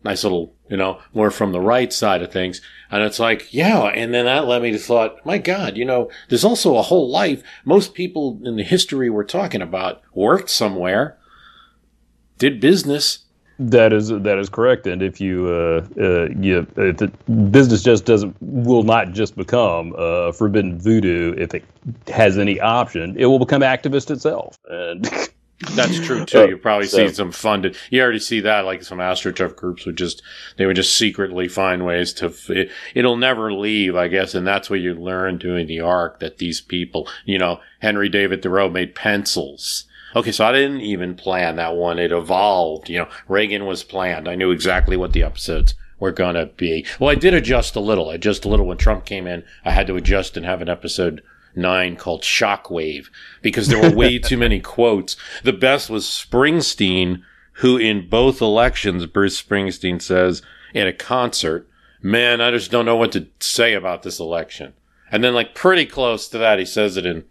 nice 0.06 0.24
little, 0.24 0.54
you 0.70 0.78
know, 0.78 1.02
more 1.14 1.32
from 1.32 1.52
the 1.52 1.60
right 1.60 1.92
side 1.92 2.22
of 2.22 2.32
things. 2.32 2.62
And 2.92 3.04
it's 3.04 3.20
like, 3.20 3.52
yeah. 3.52 3.86
And 3.88 4.14
then 4.14 4.26
that 4.26 4.46
led 4.46 4.62
me 4.62 4.72
to 4.72 4.78
thought, 4.78 5.26
my 5.26 5.40
God, 5.40 5.76
you 5.76 5.84
know, 5.84 6.12
there's 6.30 6.46
also 6.46 6.78
a 6.78 6.84
whole 6.84 7.10
life. 7.10 7.44
Most 7.66 7.96
people 7.96 8.40
in 8.46 8.56
the 8.56 8.64
history 8.64 9.10
we're 9.10 9.24
talking 9.24 9.64
about 9.64 10.04
worked 10.14 10.52
somewhere, 10.52 11.18
did 12.38 12.62
business. 12.62 13.25
That 13.58 13.94
is 13.94 14.10
that 14.10 14.38
is 14.38 14.50
correct, 14.50 14.86
and 14.86 15.02
if 15.02 15.22
you 15.22 15.48
uh, 15.48 15.88
uh, 15.98 16.28
you 16.38 16.68
if 16.76 16.98
the 16.98 17.08
business 17.52 17.84
just 17.84 18.04
doesn't 18.04 18.36
will 18.42 18.84
not 18.84 19.14
just 19.14 19.38
become 19.38 19.96
uh, 19.98 20.34
forbidden 20.34 20.78
voodoo 20.78 21.34
if 21.38 21.54
it 21.54 21.64
has 22.10 22.38
any 22.38 22.60
option, 22.60 23.16
it 23.18 23.28
will 23.28 23.40
become 23.40 23.62
activist 23.62 24.12
itself. 24.12 24.60
And 24.70 25.10
That's 25.72 26.00
true 26.06 26.26
too. 26.26 26.50
You 26.50 26.58
probably 26.58 26.88
so, 26.88 27.08
see 27.08 27.14
some 27.14 27.32
funded. 27.32 27.78
You 27.90 28.02
already 28.02 28.20
see 28.20 28.42
that, 28.42 28.66
like 28.66 28.84
some 28.84 28.98
astroturf 28.98 29.56
groups 29.56 29.86
would 29.86 29.98
just 29.98 30.22
they 30.58 30.66
would 30.66 30.76
just 30.76 30.98
secretly 30.98 31.48
find 31.48 31.86
ways 31.86 32.12
to. 32.16 32.34
It, 32.50 32.72
it'll 32.94 33.16
never 33.16 33.54
leave, 33.54 33.96
I 33.96 34.10
guess, 34.10 34.36
and 34.36 34.46
that's 34.46 34.70
what 34.70 34.82
you 34.82 34.96
learn 34.96 35.38
doing 35.38 35.68
the 35.68 35.80
arc 35.80 36.20
that 36.20 36.40
these 36.40 36.60
people, 36.60 37.08
you 37.24 37.38
know, 37.38 37.62
Henry 37.80 38.10
David 38.10 38.42
Thoreau 38.42 38.70
made 38.70 38.96
pencils. 38.96 39.86
Okay, 40.16 40.32
so 40.32 40.46
I 40.46 40.54
didn't 40.54 40.82
even 40.82 41.16
plan 41.16 41.58
that 41.58 41.76
one. 41.76 42.00
It 42.00 42.12
evolved. 42.12 42.90
You 42.90 43.00
know, 43.00 43.10
Reagan 43.28 43.66
was 43.66 43.84
planned. 43.84 44.28
I 44.28 44.36
knew 44.36 44.52
exactly 44.52 44.96
what 44.96 45.14
the 45.14 45.24
episodes 45.24 45.74
were 46.00 46.12
gonna 46.12 46.46
be. 46.46 46.86
Well, 47.00 47.10
I 47.10 47.16
did 47.16 47.34
adjust 47.34 47.76
a 47.76 47.82
little. 47.82 48.10
I 48.10 48.18
just 48.18 48.46
a 48.46 48.50
little 48.50 48.66
when 48.66 48.78
Trump 48.78 49.06
came 49.06 49.28
in. 49.28 49.44
I 49.64 49.72
had 49.72 49.88
to 49.88 49.96
adjust 49.96 50.38
and 50.38 50.46
have 50.46 50.62
an 50.62 50.70
episode 50.70 51.22
nine 51.56 51.96
called 51.96 52.22
Shockwave 52.22 53.08
because 53.42 53.68
there 53.68 53.82
were 53.82 53.96
way 53.96 54.20
too 54.20 54.38
many 54.38 54.60
quotes. 54.60 55.16
The 55.44 55.54
best 55.54 55.90
was 55.90 56.06
Springsteen, 56.06 57.22
who 57.54 57.78
in 57.78 58.10
both 58.10 58.42
elections, 58.42 59.06
Bruce 59.06 59.42
Springsteen 59.42 60.02
says 60.02 60.42
in 60.74 60.88
a 60.88 60.94
concert, 60.94 61.68
man, 62.02 62.42
I 62.42 62.52
just 62.52 62.72
don't 62.72 62.86
know 62.86 62.98
what 62.98 63.12
to 63.14 63.28
say 63.40 63.74
about 63.74 64.04
this 64.04 64.20
election. 64.20 64.74
And 65.12 65.24
then 65.24 65.34
like 65.34 65.56
pretty 65.56 65.86
close 65.86 66.28
to 66.30 66.38
that, 66.38 66.60
he 66.60 66.66
says 66.66 66.98
it 66.98 67.06
in 67.06 67.24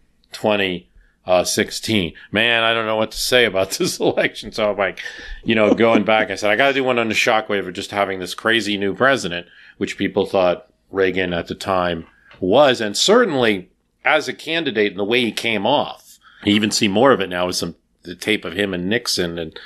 Uh, 1.26 1.40
2016. 1.40 2.12
Man, 2.32 2.62
I 2.62 2.74
don't 2.74 2.84
know 2.84 2.96
what 2.96 3.10
to 3.12 3.18
say 3.18 3.46
about 3.46 3.70
this 3.78 3.98
election. 3.98 4.52
So 4.52 4.70
I'm 4.70 4.76
like, 4.76 5.00
you 5.42 5.54
know, 5.54 5.74
going 5.74 6.04
back, 6.04 6.30
I 6.30 6.34
said, 6.34 6.50
I 6.50 6.56
got 6.56 6.68
to 6.68 6.74
do 6.74 6.84
one 6.84 6.98
on 6.98 7.08
the 7.08 7.14
shockwave 7.14 7.66
of 7.66 7.74
just 7.74 7.92
having 7.92 8.18
this 8.18 8.34
crazy 8.34 8.76
new 8.76 8.94
president, 8.94 9.46
which 9.78 9.96
people 9.96 10.26
thought 10.26 10.66
Reagan 10.90 11.32
at 11.32 11.48
the 11.48 11.54
time 11.54 12.06
was. 12.40 12.80
And 12.80 12.96
certainly 12.96 13.70
as 14.04 14.28
a 14.28 14.34
candidate 14.34 14.92
and 14.92 15.00
the 15.00 15.04
way 15.04 15.22
he 15.22 15.32
came 15.32 15.66
off. 15.66 16.18
You 16.44 16.52
even 16.54 16.70
see 16.70 16.88
more 16.88 17.12
of 17.12 17.20
it 17.20 17.30
now 17.30 17.46
with 17.46 17.56
some 17.56 17.76
the 18.02 18.14
tape 18.14 18.44
of 18.44 18.52
him 18.52 18.74
and 18.74 18.88
Nixon 18.88 19.38
and 19.38 19.58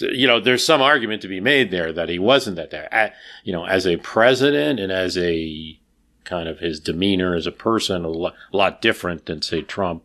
you 0.00 0.26
know 0.26 0.40
there's 0.40 0.66
some 0.66 0.82
argument 0.82 1.22
to 1.22 1.28
be 1.28 1.38
made 1.38 1.70
there 1.70 1.92
that 1.92 2.08
he 2.08 2.18
wasn't 2.18 2.56
that 2.56 2.72
there 2.72 3.12
you 3.44 3.52
know 3.52 3.64
as 3.66 3.86
a 3.86 3.96
president 3.98 4.80
and 4.80 4.90
as 4.90 5.16
a 5.16 5.78
kind 6.24 6.48
of 6.48 6.58
his 6.58 6.80
demeanor 6.80 7.36
as 7.36 7.46
a 7.46 7.52
person 7.52 8.04
a 8.04 8.08
lot 8.08 8.82
different 8.82 9.26
than 9.26 9.42
say 9.42 9.62
Trump. 9.62 10.02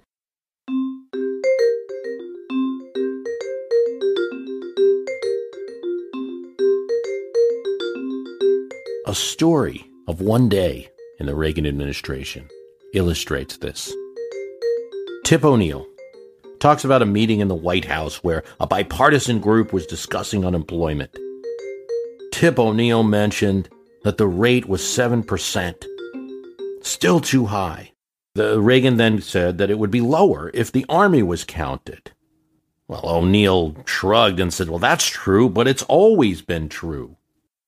A 9.09 9.15
story 9.15 9.89
of 10.07 10.21
one 10.21 10.49
day 10.49 10.87
in 11.19 11.25
the 11.25 11.33
Reagan 11.33 11.65
administration 11.65 12.47
illustrates 12.93 13.57
this. 13.57 13.91
Tip 15.23 15.43
O'Neill 15.43 15.87
talks 16.59 16.85
about 16.85 17.01
a 17.01 17.07
meeting 17.07 17.39
in 17.39 17.47
the 17.47 17.55
White 17.55 17.85
House 17.85 18.23
where 18.23 18.43
a 18.59 18.67
bipartisan 18.67 19.39
group 19.39 19.73
was 19.73 19.87
discussing 19.87 20.45
unemployment. 20.45 21.17
Tip 22.31 22.59
O'Neill 22.59 23.01
mentioned 23.01 23.67
that 24.03 24.19
the 24.19 24.27
rate 24.27 24.67
was 24.67 24.81
7%, 24.81 25.85
still 26.83 27.19
too 27.19 27.47
high. 27.47 27.93
The, 28.35 28.61
Reagan 28.61 28.97
then 28.97 29.21
said 29.21 29.57
that 29.57 29.71
it 29.71 29.79
would 29.79 29.89
be 29.89 30.01
lower 30.01 30.51
if 30.53 30.71
the 30.71 30.85
Army 30.87 31.23
was 31.23 31.43
counted. 31.43 32.11
Well, 32.87 33.01
O'Neill 33.03 33.75
shrugged 33.87 34.39
and 34.39 34.53
said, 34.53 34.69
Well, 34.69 34.77
that's 34.77 35.07
true, 35.07 35.49
but 35.49 35.67
it's 35.67 35.81
always 35.81 36.43
been 36.43 36.69
true. 36.69 37.17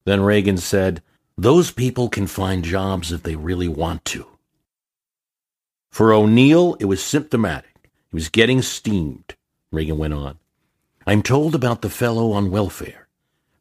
Then 0.06 0.22
Reagan 0.22 0.58
said, 0.58 1.02
Those 1.38 1.72
people 1.72 2.10
can 2.10 2.28
find 2.28 2.64
jobs 2.64 3.12
if 3.12 3.24
they 3.24 3.36
really 3.36 3.68
want 3.68 4.06
to. 4.06 4.28
For 5.92 6.14
O'Neill, 6.14 6.76
it 6.80 6.86
was 6.86 7.04
symptomatic. 7.04 7.90
He 8.12 8.16
was 8.16 8.30
getting 8.30 8.62
steamed, 8.62 9.36
Reagan 9.72 9.98
went 9.98 10.14
on. 10.14 10.38
I'm 11.08 11.24
told 11.24 11.56
about 11.56 11.82
the 11.82 11.90
fellow 11.90 12.32
on 12.32 12.52
welfare 12.52 13.08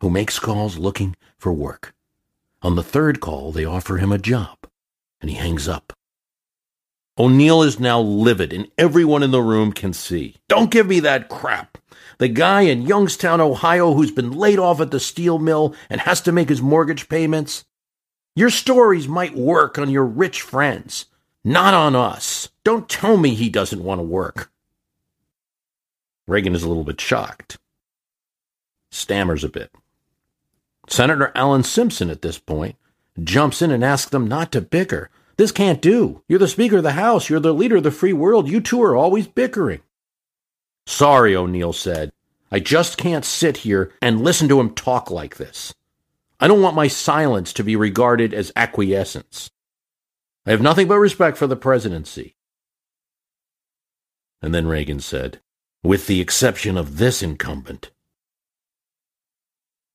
who 0.00 0.10
makes 0.10 0.38
calls 0.38 0.78
looking 0.78 1.14
for 1.38 1.52
work. 1.52 1.94
On 2.62 2.74
the 2.74 2.82
third 2.82 3.20
call, 3.20 3.52
they 3.52 3.64
offer 3.64 3.98
him 3.98 4.12
a 4.12 4.18
job, 4.18 4.58
and 5.20 5.30
he 5.30 5.36
hangs 5.36 5.68
up. 5.68 5.92
O'Neill 7.18 7.62
is 7.62 7.78
now 7.78 8.00
livid, 8.00 8.52
and 8.52 8.70
everyone 8.78 9.22
in 9.22 9.30
the 9.30 9.42
room 9.42 9.72
can 9.72 9.92
see. 9.92 10.36
Don't 10.48 10.70
give 10.70 10.86
me 10.86 11.00
that 11.00 11.28
crap. 11.28 11.78
The 12.18 12.28
guy 12.28 12.62
in 12.62 12.82
Youngstown, 12.82 13.40
Ohio, 13.40 13.94
who's 13.94 14.10
been 14.10 14.32
laid 14.32 14.58
off 14.58 14.80
at 14.80 14.90
the 14.90 15.00
steel 15.00 15.38
mill 15.38 15.74
and 15.88 16.00
has 16.02 16.20
to 16.22 16.32
make 16.32 16.48
his 16.48 16.62
mortgage 16.62 17.08
payments. 17.08 17.64
Your 18.36 18.50
stories 18.50 19.08
might 19.08 19.36
work 19.36 19.78
on 19.78 19.90
your 19.90 20.04
rich 20.04 20.42
friends, 20.42 21.06
not 21.44 21.74
on 21.74 21.96
us. 21.96 22.48
Don't 22.64 22.88
tell 22.88 23.16
me 23.16 23.34
he 23.34 23.48
doesn't 23.48 23.82
want 23.82 23.98
to 23.98 24.04
work. 24.04 24.50
Reagan 26.26 26.54
is 26.54 26.62
a 26.62 26.68
little 26.68 26.84
bit 26.84 27.00
shocked, 27.00 27.58
stammers 28.90 29.42
a 29.42 29.48
bit. 29.48 29.72
Senator 30.88 31.32
Alan 31.34 31.62
Simpson, 31.62 32.10
at 32.10 32.22
this 32.22 32.38
point, 32.38 32.76
jumps 33.22 33.62
in 33.62 33.70
and 33.70 33.84
asks 33.84 34.10
them 34.10 34.28
not 34.28 34.52
to 34.52 34.60
bicker. 34.60 35.10
This 35.36 35.52
can't 35.52 35.80
do. 35.80 36.22
You're 36.28 36.38
the 36.38 36.48
Speaker 36.48 36.78
of 36.78 36.82
the 36.82 36.92
House. 36.92 37.30
You're 37.30 37.40
the 37.40 37.54
leader 37.54 37.76
of 37.76 37.82
the 37.82 37.90
free 37.90 38.12
world. 38.12 38.48
You 38.48 38.60
two 38.60 38.82
are 38.82 38.94
always 38.94 39.26
bickering. 39.26 39.80
Sorry, 40.90 41.36
O'Neill 41.36 41.72
said. 41.72 42.10
I 42.50 42.58
just 42.58 42.98
can't 42.98 43.24
sit 43.24 43.58
here 43.58 43.92
and 44.02 44.24
listen 44.24 44.48
to 44.48 44.58
him 44.58 44.74
talk 44.74 45.08
like 45.08 45.36
this. 45.36 45.72
I 46.40 46.48
don't 46.48 46.60
want 46.60 46.74
my 46.74 46.88
silence 46.88 47.52
to 47.54 47.64
be 47.64 47.76
regarded 47.76 48.34
as 48.34 48.52
acquiescence. 48.56 49.50
I 50.44 50.50
have 50.50 50.60
nothing 50.60 50.88
but 50.88 50.98
respect 50.98 51.38
for 51.38 51.46
the 51.46 51.54
presidency. 51.54 52.34
And 54.42 54.52
then 54.52 54.66
Reagan 54.66 54.98
said, 54.98 55.40
with 55.84 56.08
the 56.08 56.20
exception 56.20 56.76
of 56.76 56.98
this 56.98 57.22
incumbent. 57.22 57.92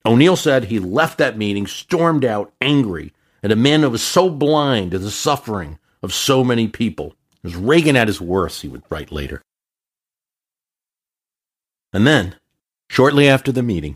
O'Neill 0.05 0.37
said 0.37 0.65
he 0.65 0.79
left 0.79 1.17
that 1.17 1.37
meeting 1.37 1.67
stormed 1.67 2.23
out, 2.23 2.53
angry, 2.61 3.11
at 3.43 3.51
a 3.51 3.57
man 3.57 3.81
who 3.81 3.89
was 3.89 4.01
so 4.01 4.29
blind 4.29 4.91
to 4.91 4.99
the 4.99 5.11
suffering 5.11 5.77
of 6.01 6.13
so 6.13 6.41
many 6.41 6.69
people. 6.69 7.15
It 7.43 7.47
was 7.47 7.55
Reagan 7.57 7.97
at 7.97 8.07
his 8.07 8.21
worst, 8.21 8.61
he 8.61 8.69
would 8.69 8.83
write 8.89 9.11
later. 9.11 9.41
And 11.95 12.05
then, 12.05 12.35
shortly 12.89 13.29
after 13.29 13.53
the 13.53 13.63
meeting, 13.63 13.95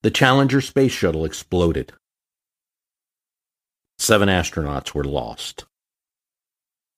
the 0.00 0.10
Challenger 0.10 0.62
space 0.62 0.90
shuttle 0.90 1.26
exploded. 1.26 1.92
Seven 3.98 4.30
astronauts 4.30 4.94
were 4.94 5.04
lost. 5.04 5.66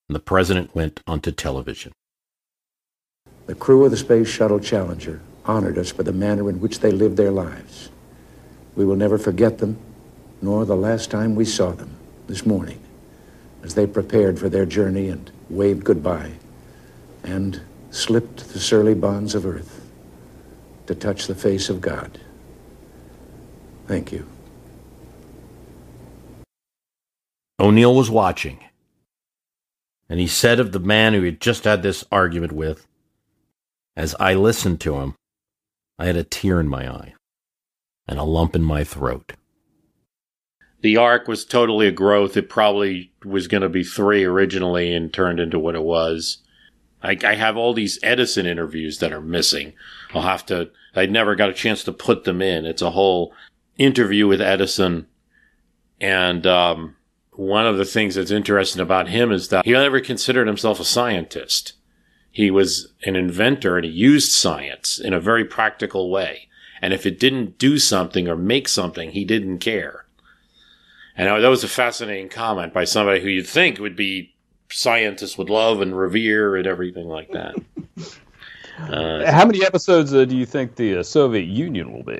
And 0.07 0.15
the 0.15 0.21
president 0.21 0.73
went 0.73 1.01
onto 1.07 1.33
television. 1.33 1.91
The 3.47 3.55
crew 3.55 3.83
of 3.83 3.91
the 3.91 3.97
Space 3.97 4.29
Shuttle 4.29 4.61
Challenger 4.61 5.19
honored 5.43 5.77
us 5.77 5.91
for 5.91 6.03
the 6.03 6.13
manner 6.13 6.49
in 6.49 6.61
which 6.61 6.79
they 6.79 6.91
lived 6.91 7.17
their 7.17 7.31
lives. 7.31 7.89
We 8.77 8.85
will 8.85 8.95
never 8.95 9.17
forget 9.17 9.57
them, 9.57 9.77
nor 10.41 10.63
the 10.63 10.77
last 10.77 11.11
time 11.11 11.35
we 11.35 11.43
saw 11.43 11.71
them 11.71 11.97
this 12.27 12.45
morning 12.45 12.79
as 13.61 13.75
they 13.75 13.85
prepared 13.85 14.39
for 14.39 14.47
their 14.47 14.65
journey 14.65 15.09
and 15.09 15.29
waved 15.49 15.83
goodbye 15.83 16.31
and 17.23 17.61
slipped 17.91 18.53
the 18.53 18.59
surly 18.59 18.93
bonds 18.93 19.35
of 19.35 19.45
earth 19.45 19.89
to 20.87 20.95
touch 20.95 21.27
the 21.27 21.35
face 21.35 21.69
of 21.69 21.81
God. 21.81 22.19
Thank 23.87 24.11
you. 24.11 24.27
O'Neill 27.59 27.95
was 27.95 28.09
watching. 28.09 28.59
And 30.07 30.19
he 30.19 30.27
said 30.27 30.59
of 30.59 30.71
the 30.71 30.79
man 30.79 31.13
who 31.13 31.19
he 31.19 31.25
had 31.27 31.41
just 31.41 31.65
had 31.65 31.83
this 31.83 32.03
argument 32.11 32.51
with, 32.51 32.87
as 33.95 34.15
I 34.19 34.33
listened 34.33 34.79
to 34.81 34.95
him, 34.95 35.15
I 35.99 36.05
had 36.05 36.15
a 36.15 36.23
tear 36.23 36.59
in 36.59 36.67
my 36.67 36.89
eye 36.89 37.13
and 38.07 38.17
a 38.17 38.23
lump 38.23 38.55
in 38.55 38.63
my 38.63 38.83
throat. 38.83 39.33
The 40.81 40.97
arc 40.97 41.27
was 41.27 41.43
totally 41.43 41.87
a 41.87 41.91
growth. 41.91 42.37
It 42.37 42.49
probably 42.49 43.11
was 43.25 43.47
going 43.47 43.61
to 43.61 43.69
be 43.69 43.83
three 43.83 44.23
originally 44.23 44.93
and 44.93 45.13
turned 45.13 45.39
into 45.39 45.59
what 45.59 45.75
it 45.75 45.83
was. 45.83 46.37
I, 47.01 47.17
I 47.23 47.35
have 47.35 47.57
all 47.57 47.73
these 47.73 47.99
Edison 48.03 48.45
interviews 48.45 48.99
that 48.99 49.13
are 49.13 49.21
missing. 49.21 49.73
I'll 50.13 50.21
have 50.23 50.45
to, 50.47 50.71
I 50.95 51.05
never 51.05 51.35
got 51.35 51.49
a 51.49 51.53
chance 51.53 51.83
to 51.85 51.91
put 51.91 52.23
them 52.23 52.41
in. 52.41 52.65
It's 52.65 52.81
a 52.81 52.91
whole 52.91 53.33
interview 53.77 54.27
with 54.27 54.41
Edison. 54.41 55.07
And, 56.01 56.45
um, 56.45 56.95
one 57.39 57.65
of 57.65 57.77
the 57.77 57.85
things 57.85 58.15
that's 58.15 58.31
interesting 58.31 58.81
about 58.81 59.07
him 59.07 59.31
is 59.31 59.47
that 59.47 59.63
he 59.63 59.71
never 59.71 60.01
considered 60.01 60.45
himself 60.45 60.77
a 60.81 60.83
scientist. 60.83 61.71
He 62.29 62.51
was 62.51 62.91
an 63.05 63.15
inventor 63.15 63.77
and 63.77 63.85
he 63.85 63.91
used 63.91 64.33
science 64.33 64.99
in 64.99 65.13
a 65.13 65.21
very 65.21 65.45
practical 65.45 66.09
way. 66.09 66.49
And 66.81 66.93
if 66.93 67.05
it 67.05 67.17
didn't 67.17 67.57
do 67.57 67.79
something 67.79 68.27
or 68.27 68.35
make 68.35 68.67
something, 68.67 69.11
he 69.11 69.23
didn't 69.23 69.59
care. 69.59 70.05
And 71.15 71.27
that 71.27 71.47
was 71.47 71.63
a 71.63 71.69
fascinating 71.69 72.27
comment 72.27 72.73
by 72.73 72.83
somebody 72.83 73.21
who 73.21 73.29
you'd 73.29 73.47
think 73.47 73.79
would 73.79 73.95
be 73.95 74.35
scientists 74.71 75.37
would 75.37 75.49
love 75.49 75.81
and 75.81 75.97
revere 75.97 76.55
and 76.55 76.67
everything 76.67 77.07
like 77.07 77.31
that. 77.31 77.55
Uh, 78.79 79.29
How 79.29 79.45
many 79.45 79.65
episodes 79.65 80.13
uh, 80.13 80.23
do 80.23 80.37
you 80.37 80.45
think 80.45 80.77
the 80.77 80.99
uh, 80.99 81.03
Soviet 81.03 81.43
Union 81.43 81.91
will 81.91 82.03
be? 82.03 82.17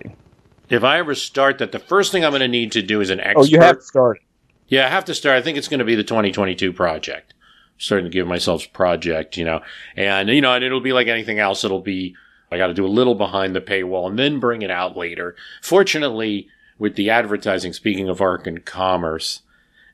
If 0.70 0.84
I 0.84 1.00
ever 1.00 1.16
start 1.16 1.58
that, 1.60 1.72
the 1.72 1.80
first 1.80 2.12
thing 2.12 2.26
I'm 2.26 2.32
going 2.32 2.42
to 2.42 2.50
need 2.50 2.74
to 2.74 2.82
do 2.82 3.00
is 3.00 3.10
an 3.10 3.22
expert. 3.22 3.40
Oh, 3.40 3.46
you 3.46 3.62
have 3.62 3.78
to 3.78 3.82
start. 3.82 4.20
Yeah, 4.68 4.86
I 4.86 4.90
have 4.90 5.06
to 5.06 5.16
start. 5.16 5.38
I 5.38 5.42
think 5.42 5.58
it's 5.58 5.70
going 5.70 5.80
to 5.80 5.86
be 5.86 5.96
the 5.96 6.04
2022 6.04 6.74
project. 6.74 7.34
I'm 7.34 7.80
starting 7.80 8.06
to 8.06 8.12
give 8.12 8.28
myself 8.28 8.66
a 8.66 8.70
project, 8.70 9.38
you 9.38 9.46
know, 9.46 9.62
and 9.96 10.28
you 10.28 10.42
know, 10.42 10.54
and 10.54 10.64
it'll 10.64 10.82
be 10.82 10.92
like 10.92 11.08
anything 11.08 11.40
else. 11.40 11.64
It'll 11.64 11.80
be 11.80 12.16
I 12.52 12.58
got 12.58 12.68
to 12.68 12.74
do 12.74 12.86
a 12.86 12.88
little 12.88 13.16
behind 13.16 13.56
the 13.56 13.62
paywall 13.62 14.08
and 14.08 14.18
then 14.18 14.40
bring 14.40 14.62
it 14.62 14.72
out 14.72 14.98
later. 14.98 15.36
Fortunately, 15.62 16.48
with 16.78 16.96
the 16.96 17.10
advertising, 17.10 17.74
speaking 17.74 18.10
of 18.10 18.22
art 18.22 18.48
and 18.48 18.66
commerce, 18.66 19.42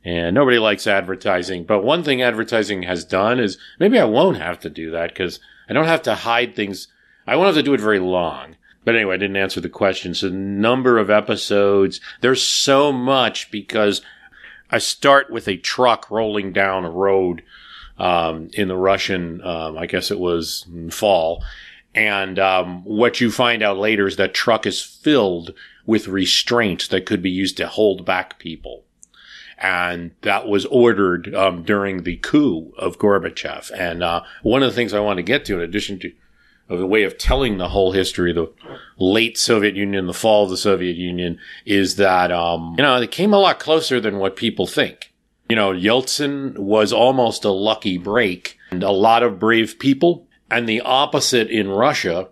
and 0.06 0.36
nobody 0.36 0.60
likes 0.60 0.86
advertising, 0.86 1.64
but 1.64 1.84
one 1.84 2.04
thing 2.04 2.22
advertising 2.22 2.84
has 2.84 3.04
done 3.04 3.40
is 3.40 3.58
maybe 3.80 4.00
I 4.00 4.06
won't 4.06 4.38
have 4.38 4.60
to 4.60 4.70
do 4.70 4.92
that 4.92 5.10
because 5.10 5.40
I 5.68 5.74
don't 5.74 5.88
have 5.88 6.04
to 6.04 6.14
hide 6.14 6.56
things. 6.56 6.88
I 7.26 7.36
won't 7.36 7.48
have 7.48 7.56
to 7.56 7.64
do 7.64 7.74
it 7.74 7.82
very 7.82 8.00
long. 8.00 8.56
But 8.84 8.96
anyway, 8.96 9.16
I 9.16 9.18
didn't 9.18 9.36
answer 9.36 9.60
the 9.60 9.68
question. 9.68 10.14
So 10.14 10.30
number 10.30 11.00
of 11.00 11.10
episodes, 11.10 12.00
there's 12.22 12.44
so 12.44 12.92
much 12.92 13.50
because 13.50 14.04
I 14.70 14.78
start 14.78 15.32
with 15.32 15.48
a 15.48 15.58
truck 15.58 16.12
rolling 16.12 16.54
down 16.54 16.86
a 16.86 16.92
road 16.92 17.42
um, 17.98 18.50
in 18.54 18.68
the 18.68 18.78
Russian, 18.78 19.42
um, 19.42 19.76
I 19.76 19.88
guess 19.88 20.12
it 20.12 20.20
was 20.20 20.68
fall. 20.92 21.44
And 21.96 22.38
um, 22.38 22.84
what 22.84 23.20
you 23.20 23.32
find 23.32 23.64
out 23.64 23.78
later 23.78 24.06
is 24.06 24.18
that 24.18 24.36
truck 24.36 24.68
is 24.68 24.84
filled 24.84 25.56
with 25.88 26.08
restraints 26.08 26.88
that 26.90 27.08
could 27.08 27.24
be 27.24 27.32
used 27.32 27.58
to 27.58 27.68
hold 27.68 28.06
back 28.06 28.38
people. 28.38 28.85
And 29.58 30.12
that 30.22 30.48
was 30.48 30.66
ordered 30.66 31.34
um, 31.34 31.64
during 31.64 32.04
the 32.04 32.18
coup 32.18 32.74
of 32.78 33.00
Gorbachev. 33.00 33.72
And 33.74 34.04
uh, 34.04 34.24
one 34.44 34.64
of 34.64 34.70
the 34.70 34.76
things 34.76 34.94
I 34.94 35.00
want 35.00 35.18
to 35.18 35.24
get 35.24 35.46
to, 35.46 35.56
in 35.56 35.62
addition 35.62 36.00
to 36.00 36.12
of 36.68 36.80
the 36.80 36.88
way 36.88 37.04
of 37.04 37.18
telling 37.18 37.58
the 37.58 37.70
whole 37.70 37.92
history 37.92 38.32
of 38.32 38.36
the 38.36 38.52
late 38.98 39.38
Soviet 39.38 39.76
Union, 39.76 40.08
the 40.08 40.14
fall 40.14 40.46
of 40.46 40.50
the 40.50 40.58
Soviet 40.58 40.96
Union, 40.96 41.40
is 41.66 41.96
that, 41.98 42.32
um, 42.32 42.76
you 42.78 42.84
know, 42.84 43.00
it 43.00 43.12
came 43.12 43.34
a 43.34 43.40
lot 43.40 43.60
closer 43.60 44.00
than 44.00 44.18
what 44.18 44.36
people 44.36 44.66
think. 44.66 45.14
You 45.48 45.56
know, 45.56 45.72
Yeltsin 45.72 46.58
was 46.58 46.92
almost 46.92 47.46
a 47.46 47.52
lucky 47.52 48.00
break 48.00 48.58
and 48.72 48.82
a 48.82 48.92
lot 48.92 49.22
of 49.22 49.40
brave 49.40 49.78
people. 49.78 50.28
And 50.50 50.68
the 50.68 50.82
opposite 50.82 51.50
in 51.50 51.70
Russia, 51.70 52.30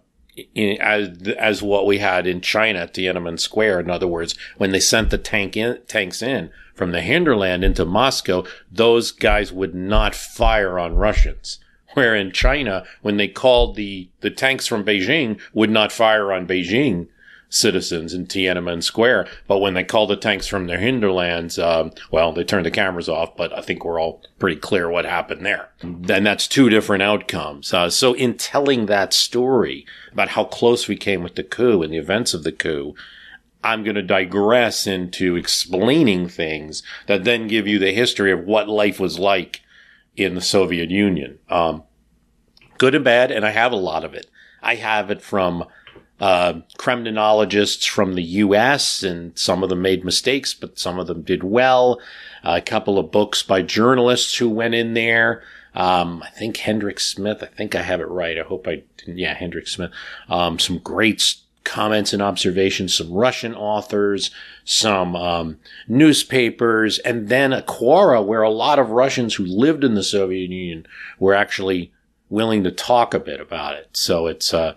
in, 0.56 0.82
as, 0.82 1.10
as 1.38 1.62
what 1.62 1.86
we 1.86 2.00
had 2.00 2.28
in 2.28 2.42
China 2.42 2.80
at 2.80 2.94
Tiananmen 2.94 3.40
Square. 3.40 3.82
In 3.82 3.90
other 3.90 4.08
words, 4.08 4.36
when 4.58 4.72
they 4.72 4.80
sent 4.80 5.10
the 5.10 5.18
tank 5.18 5.56
in, 5.56 5.80
tanks 5.88 6.22
in 6.22 6.50
from 6.74 6.92
the 6.92 7.02
hinterland 7.02 7.64
into 7.64 7.86
Moscow, 7.86 8.44
those 8.72 9.12
guys 9.12 9.54
would 9.54 9.76
not 9.76 10.16
fire 10.16 10.80
on 10.80 10.96
Russians. 10.96 11.60
Where 11.94 12.16
in 12.16 12.32
China, 12.32 12.86
when 13.04 13.18
they 13.18 13.28
called 13.28 13.76
the, 13.76 14.10
the 14.22 14.32
tanks 14.32 14.66
from 14.66 14.84
Beijing, 14.84 15.40
would 15.54 15.70
not 15.70 15.92
fire 15.92 16.34
on 16.34 16.48
Beijing 16.48 17.08
citizens 17.54 18.14
in 18.14 18.26
Tiananmen 18.26 18.84
Square. 18.84 19.28
But 19.48 19.60
when 19.60 19.76
they 19.76 19.84
called 19.84 20.10
the 20.10 20.16
tanks 20.16 20.48
from 20.48 20.66
their 20.66 20.80
hinterlands, 20.80 21.60
um, 21.60 21.92
well, 22.12 22.34
they 22.34 22.44
turned 22.44 22.66
the 22.66 22.72
cameras 22.72 23.08
off, 23.08 23.38
but 23.38 23.56
I 23.58 23.62
think 23.62 23.86
we're 23.86 24.02
all 24.02 24.24
pretty 24.40 24.60
clear 24.60 24.90
what 24.90 25.06
happened 25.06 25.46
there. 25.46 25.70
And 25.82 26.26
that's 26.26 26.48
two 26.48 26.70
different 26.70 27.04
outcomes. 27.04 27.74
Uh, 27.74 27.90
so 27.90 28.14
in 28.14 28.36
telling 28.38 28.88
that 28.88 29.14
story 29.14 29.86
about 30.12 30.30
how 30.30 30.46
close 30.46 30.88
we 30.88 30.98
came 30.98 31.22
with 31.22 31.36
the 31.36 31.44
coup 31.44 31.84
and 31.84 31.94
the 31.94 31.98
events 31.98 32.34
of 32.34 32.44
the 32.44 32.52
coup, 32.52 32.96
I'm 33.64 33.84
going 33.84 33.96
to 33.96 34.02
digress 34.02 34.88
into 34.88 35.36
explaining 35.36 36.28
things 36.28 36.82
that 37.06 37.24
then 37.24 37.48
give 37.48 37.68
you 37.68 37.80
the 37.80 37.94
history 37.94 38.32
of 38.32 38.46
what 38.46 38.68
life 38.68 39.00
was 39.00 39.20
like 39.20 39.62
in 40.18 40.36
the 40.36 40.42
Soviet 40.42 40.90
Union. 40.90 41.40
Um, 41.50 41.84
good 42.78 42.96
and 42.96 43.06
bad, 43.06 43.32
and 43.32 43.46
I 43.46 43.52
have 43.52 43.72
a 43.72 43.78
lot 43.78 44.04
of 44.04 44.14
it. 44.14 44.26
I 44.62 44.76
have 44.76 45.12
it 45.12 45.22
from 45.22 45.66
uh, 46.20 46.62
Kremlinologists 46.78 47.88
from 47.88 48.16
the 48.16 48.24
U.S., 48.24 49.04
and 49.04 49.38
some 49.38 49.64
of 49.64 49.70
them 49.70 49.82
made 49.82 50.06
mistakes, 50.06 50.54
but 50.54 50.80
some 50.80 51.00
of 51.00 51.08
them 51.08 51.22
did 51.22 51.44
well. 51.44 52.00
Uh, 52.44 52.56
a 52.58 52.62
couple 52.62 52.98
of 52.98 53.12
books 53.12 53.44
by 53.44 53.62
journalists 53.62 54.38
who 54.38 54.50
went 54.50 54.76
in 54.76 54.94
there. 54.94 55.44
Um, 55.76 56.24
I 56.24 56.30
think 56.30 56.58
Hedrick 56.58 57.00
Smith. 57.00 57.42
I 57.42 57.48
think 57.48 57.76
I 57.76 57.82
have 57.82 58.00
it 58.00 58.08
right. 58.08 58.38
I 58.38 58.44
hope 58.44 58.68
I 58.68 58.84
didn't. 58.98 59.18
Yeah, 59.18 59.36
Hedrick 59.36 59.68
Smith. 59.68 59.92
Um, 60.30 60.60
some 60.60 60.78
great 60.78 61.36
comments 61.64 62.14
and 62.14 62.22
observations. 62.22 62.96
Some 62.96 63.12
Russian 63.12 63.56
authors, 63.56 64.30
some 64.64 65.16
um, 65.16 65.60
newspapers, 65.88 67.00
and 67.00 67.30
then 67.30 67.54
a 67.54 67.62
Quora, 67.62 68.24
where 68.24 68.44
a 68.44 68.50
lot 68.50 68.80
of 68.80 68.92
Russians 68.92 69.36
who 69.36 69.46
lived 69.46 69.84
in 69.84 69.96
the 69.96 70.04
Soviet 70.04 70.50
Union 70.50 70.86
were 71.20 71.34
actually 71.34 71.92
willing 72.30 72.64
to 72.64 72.72
talk 72.72 73.14
a 73.14 73.20
bit 73.20 73.40
about 73.40 73.76
it. 73.76 73.90
So 73.94 74.28
it's 74.28 74.54
uh, 74.54 74.76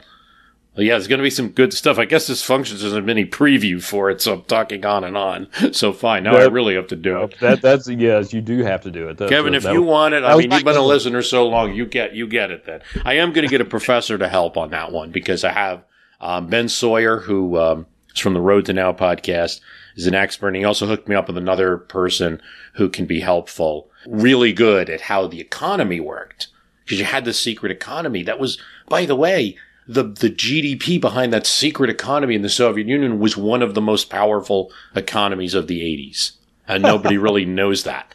yeah, 0.85 0.93
there's 0.93 1.09
going 1.09 1.19
to 1.19 1.23
be 1.23 1.31
some 1.31 1.49
good 1.49 1.73
stuff. 1.73 1.99
I 1.99 2.05
guess 2.05 2.27
this 2.27 2.43
functions 2.43 2.85
as 2.85 2.93
a 2.93 3.01
mini 3.01 3.25
preview 3.25 3.83
for 3.83 4.11
it, 4.11 4.21
so 4.21 4.35
I'm 4.35 4.43
talking 4.43 4.85
on 4.85 5.05
and 5.05 5.17
on. 5.17 5.49
So 5.73 5.93
fine, 5.93 6.23
now 6.23 6.33
that, 6.33 6.43
I 6.43 6.45
really 6.47 6.75
have 6.75 6.87
to 6.89 6.97
do 6.97 7.23
it. 7.23 7.39
That, 7.41 7.61
that's 7.61 7.89
yes, 7.89 8.33
you 8.33 8.41
do 8.41 8.62
have 8.62 8.83
to 8.83 8.91
do 8.91 9.09
it. 9.09 9.19
That's, 9.19 9.31
Kevin, 9.31 9.55
if 9.55 9.65
you 9.65 9.83
was, 9.83 9.91
want 9.91 10.15
it, 10.15 10.25
I 10.25 10.37
mean, 10.37 10.51
you've 10.51 10.65
been 10.65 10.77
a 10.77 10.83
listener 10.83 11.23
so 11.23 11.47
long, 11.49 11.75
you 11.75 11.85
get 11.87 12.15
you 12.15 12.27
get 12.27 12.51
it. 12.51 12.65
Then 12.65 12.81
I 13.05 13.15
am 13.15 13.33
going 13.33 13.47
to 13.47 13.51
get 13.51 13.61
a 13.61 13.65
professor 13.65 14.17
to 14.17 14.29
help 14.29 14.57
on 14.57 14.71
that 14.71 14.93
one 14.93 15.11
because 15.11 15.45
I 15.45 15.53
have 15.53 15.85
um, 16.21 16.47
Ben 16.49 16.69
Sawyer, 16.69 17.21
who 17.21 17.59
um, 17.59 17.87
is 18.15 18.21
from 18.21 18.35
the 18.35 18.41
Road 18.41 18.65
to 18.67 18.73
Now 18.73 18.93
podcast, 18.93 19.61
is 19.97 20.07
an 20.07 20.15
expert, 20.15 20.49
and 20.49 20.57
he 20.57 20.65
also 20.65 20.87
hooked 20.87 21.09
me 21.09 21.15
up 21.15 21.27
with 21.27 21.37
another 21.37 21.77
person 21.77 22.41
who 22.75 22.89
can 22.89 23.07
be 23.07 23.21
helpful, 23.21 23.91
really 24.07 24.53
good 24.53 24.89
at 24.89 25.03
how 25.03 25.27
the 25.27 25.41
economy 25.41 26.01
worked 26.01 26.49
because 26.85 26.99
you 26.99 27.05
had 27.05 27.25
the 27.25 27.35
secret 27.35 27.73
economy 27.73 28.23
that 28.23 28.39
was, 28.39 28.59
by 28.89 29.05
the 29.05 29.17
way 29.17 29.57
the 29.87 30.03
the 30.03 30.31
GDP 30.31 31.01
behind 31.01 31.33
that 31.33 31.46
secret 31.46 31.90
economy 31.90 32.35
in 32.35 32.42
the 32.42 32.49
Soviet 32.49 32.87
Union 32.87 33.20
was 33.20 33.37
one 33.37 33.62
of 33.62 33.75
the 33.75 33.81
most 33.81 34.11
powerful 34.11 34.72
economies 34.94 35.55
of 35.55 35.66
the 35.66 35.81
80s. 35.81 36.33
And 36.68 36.83
nobody 36.83 37.16
really 37.16 37.44
knows 37.46 37.85
that. 37.85 38.14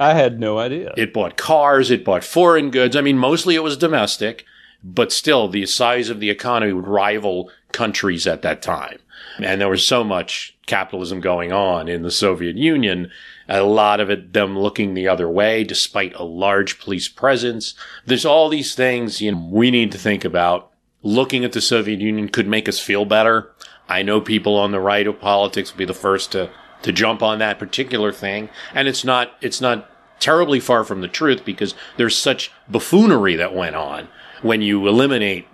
I 0.00 0.14
had 0.14 0.40
no 0.40 0.58
idea. 0.58 0.92
It 0.96 1.12
bought 1.12 1.36
cars, 1.36 1.90
it 1.90 2.04
bought 2.04 2.24
foreign 2.24 2.70
goods. 2.70 2.96
I 2.96 3.02
mean, 3.02 3.18
mostly 3.18 3.54
it 3.54 3.62
was 3.62 3.76
domestic, 3.76 4.44
but 4.82 5.12
still 5.12 5.48
the 5.48 5.66
size 5.66 6.08
of 6.08 6.18
the 6.18 6.30
economy 6.30 6.72
would 6.72 6.88
rival 6.88 7.50
countries 7.70 8.26
at 8.26 8.42
that 8.42 8.62
time. 8.62 8.98
And 9.38 9.60
there 9.60 9.68
was 9.68 9.86
so 9.86 10.02
much 10.02 10.56
capitalism 10.66 11.20
going 11.20 11.52
on 11.52 11.88
in 11.88 12.02
the 12.02 12.10
Soviet 12.10 12.56
Union, 12.56 13.10
a 13.48 13.62
lot 13.62 14.00
of 14.00 14.10
it 14.10 14.32
them 14.32 14.58
looking 14.58 14.94
the 14.94 15.08
other 15.08 15.28
way 15.28 15.64
despite 15.64 16.14
a 16.14 16.24
large 16.24 16.80
police 16.80 17.08
presence. 17.08 17.74
There's 18.06 18.24
all 18.24 18.48
these 18.48 18.74
things 18.74 19.20
you 19.20 19.32
know, 19.32 19.48
we 19.50 19.70
need 19.70 19.92
to 19.92 19.98
think 19.98 20.24
about 20.24 20.71
looking 21.02 21.44
at 21.44 21.52
the 21.52 21.60
Soviet 21.60 22.00
Union 22.00 22.28
could 22.28 22.46
make 22.46 22.68
us 22.68 22.78
feel 22.78 23.04
better. 23.04 23.50
I 23.88 24.02
know 24.02 24.20
people 24.20 24.56
on 24.56 24.70
the 24.70 24.80
right 24.80 25.06
of 25.06 25.20
politics 25.20 25.72
will 25.72 25.78
be 25.78 25.84
the 25.84 25.94
first 25.94 26.32
to, 26.32 26.50
to 26.82 26.92
jump 26.92 27.22
on 27.22 27.38
that 27.40 27.58
particular 27.58 28.12
thing. 28.12 28.48
And 28.74 28.88
it's 28.88 29.04
not, 29.04 29.32
it's 29.40 29.60
not 29.60 29.90
terribly 30.20 30.60
far 30.60 30.84
from 30.84 31.00
the 31.00 31.08
truth 31.08 31.44
because 31.44 31.74
there's 31.96 32.16
such 32.16 32.52
buffoonery 32.68 33.36
that 33.36 33.54
went 33.54 33.76
on 33.76 34.08
when 34.42 34.62
you 34.62 34.86
eliminate 34.86 35.46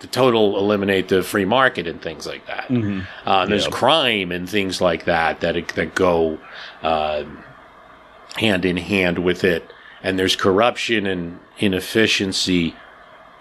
the 0.00 0.06
total 0.06 0.58
eliminate 0.58 1.08
the 1.08 1.22
free 1.22 1.44
market 1.44 1.86
and 1.86 2.02
things 2.02 2.26
like 2.26 2.46
that. 2.46 2.68
Mm-hmm. 2.68 3.00
Uh, 3.26 3.46
there's 3.46 3.66
crime 3.68 4.32
and 4.32 4.48
things 4.48 4.80
like 4.80 5.06
that 5.06 5.40
that 5.40 5.68
that 5.68 5.94
go 5.94 6.38
uh, 6.82 7.24
hand 8.36 8.64
in 8.64 8.76
hand 8.76 9.18
with 9.20 9.44
it, 9.44 9.72
and 10.02 10.18
there's 10.18 10.36
corruption 10.36 11.06
and 11.06 11.38
inefficiency 11.58 12.74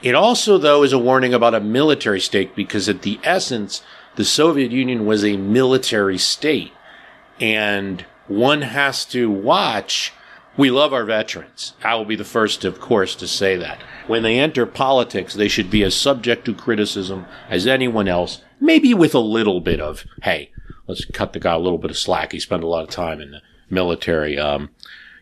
It 0.03 0.15
also, 0.15 0.57
though, 0.57 0.83
is 0.83 0.91
a 0.91 0.99
warning 0.99 1.33
about 1.33 1.55
a 1.55 1.61
military 1.61 2.19
state 2.19 2.55
because 2.55 2.89
at 2.89 3.03
the 3.03 3.21
essence, 3.23 3.81
the 4.15 4.25
Soviet 4.25 4.69
Union 4.69 5.05
was 5.05 5.23
a 5.23 5.37
military 5.37 6.17
state. 6.17 6.73
And 7.39 8.05
one 8.27 8.63
has 8.63 9.05
to 9.05 9.31
watch. 9.31 10.11
We 10.57 10.69
love 10.69 10.91
our 10.91 11.05
veterans. 11.05 11.73
I 11.85 11.95
will 11.95 12.03
be 12.03 12.17
the 12.17 12.25
first, 12.25 12.65
of 12.65 12.81
course, 12.81 13.15
to 13.15 13.27
say 13.29 13.55
that. 13.55 13.81
When 14.07 14.23
they 14.23 14.37
enter 14.37 14.65
politics, 14.65 15.35
they 15.35 15.47
should 15.47 15.71
be 15.71 15.83
as 15.83 15.95
subject 15.95 16.43
to 16.45 16.53
criticism 16.53 17.25
as 17.49 17.65
anyone 17.65 18.09
else, 18.09 18.41
maybe 18.59 18.93
with 18.93 19.15
a 19.15 19.19
little 19.19 19.61
bit 19.61 19.79
of, 19.79 20.03
hey, 20.21 20.51
let's 20.85 21.05
cut 21.05 21.31
the 21.31 21.39
guy 21.39 21.53
a 21.53 21.59
little 21.59 21.77
bit 21.77 21.91
of 21.91 21.97
slack. 21.97 22.33
He 22.33 22.41
spent 22.41 22.63
a 22.63 22.67
lot 22.67 22.83
of 22.83 22.89
time 22.89 23.21
in 23.21 23.31
the 23.31 23.41
military. 23.69 24.37
Um, 24.37 24.69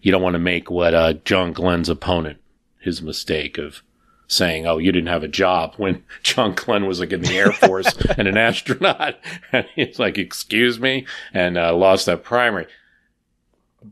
you 0.02 0.12
don't 0.12 0.24
want 0.24 0.34
to 0.34 0.39
make 0.39 0.72
what 0.72 0.96
uh, 0.96 1.13
John 1.13 1.54
Glenn's 1.54 1.88
opponent, 1.88 2.39
his 2.80 3.00
mistake 3.04 3.60
of 3.60 3.84
saying, 4.32 4.65
"Oh, 4.65 4.78
you 4.78 4.91
didn't 4.91 5.10
have 5.10 5.24
a 5.24 5.28
job," 5.28 5.76
when 5.78 6.04
John 6.24 6.54
Glenn 6.56 6.88
was 6.88 7.00
like 7.00 7.12
in 7.12 7.22
the 7.22 7.38
Air 7.38 7.52
Force 7.52 7.96
and 8.17 8.28
an 8.28 8.38
astronaut, 8.38 9.20
and 9.52 9.65
he's 9.76 10.00
like, 10.00 10.17
"Excuse 10.17 10.80
me," 10.80 11.06
and 11.34 11.58
uh, 11.58 11.76
lost 11.76 12.06
that 12.06 12.24
primary. 12.24 12.67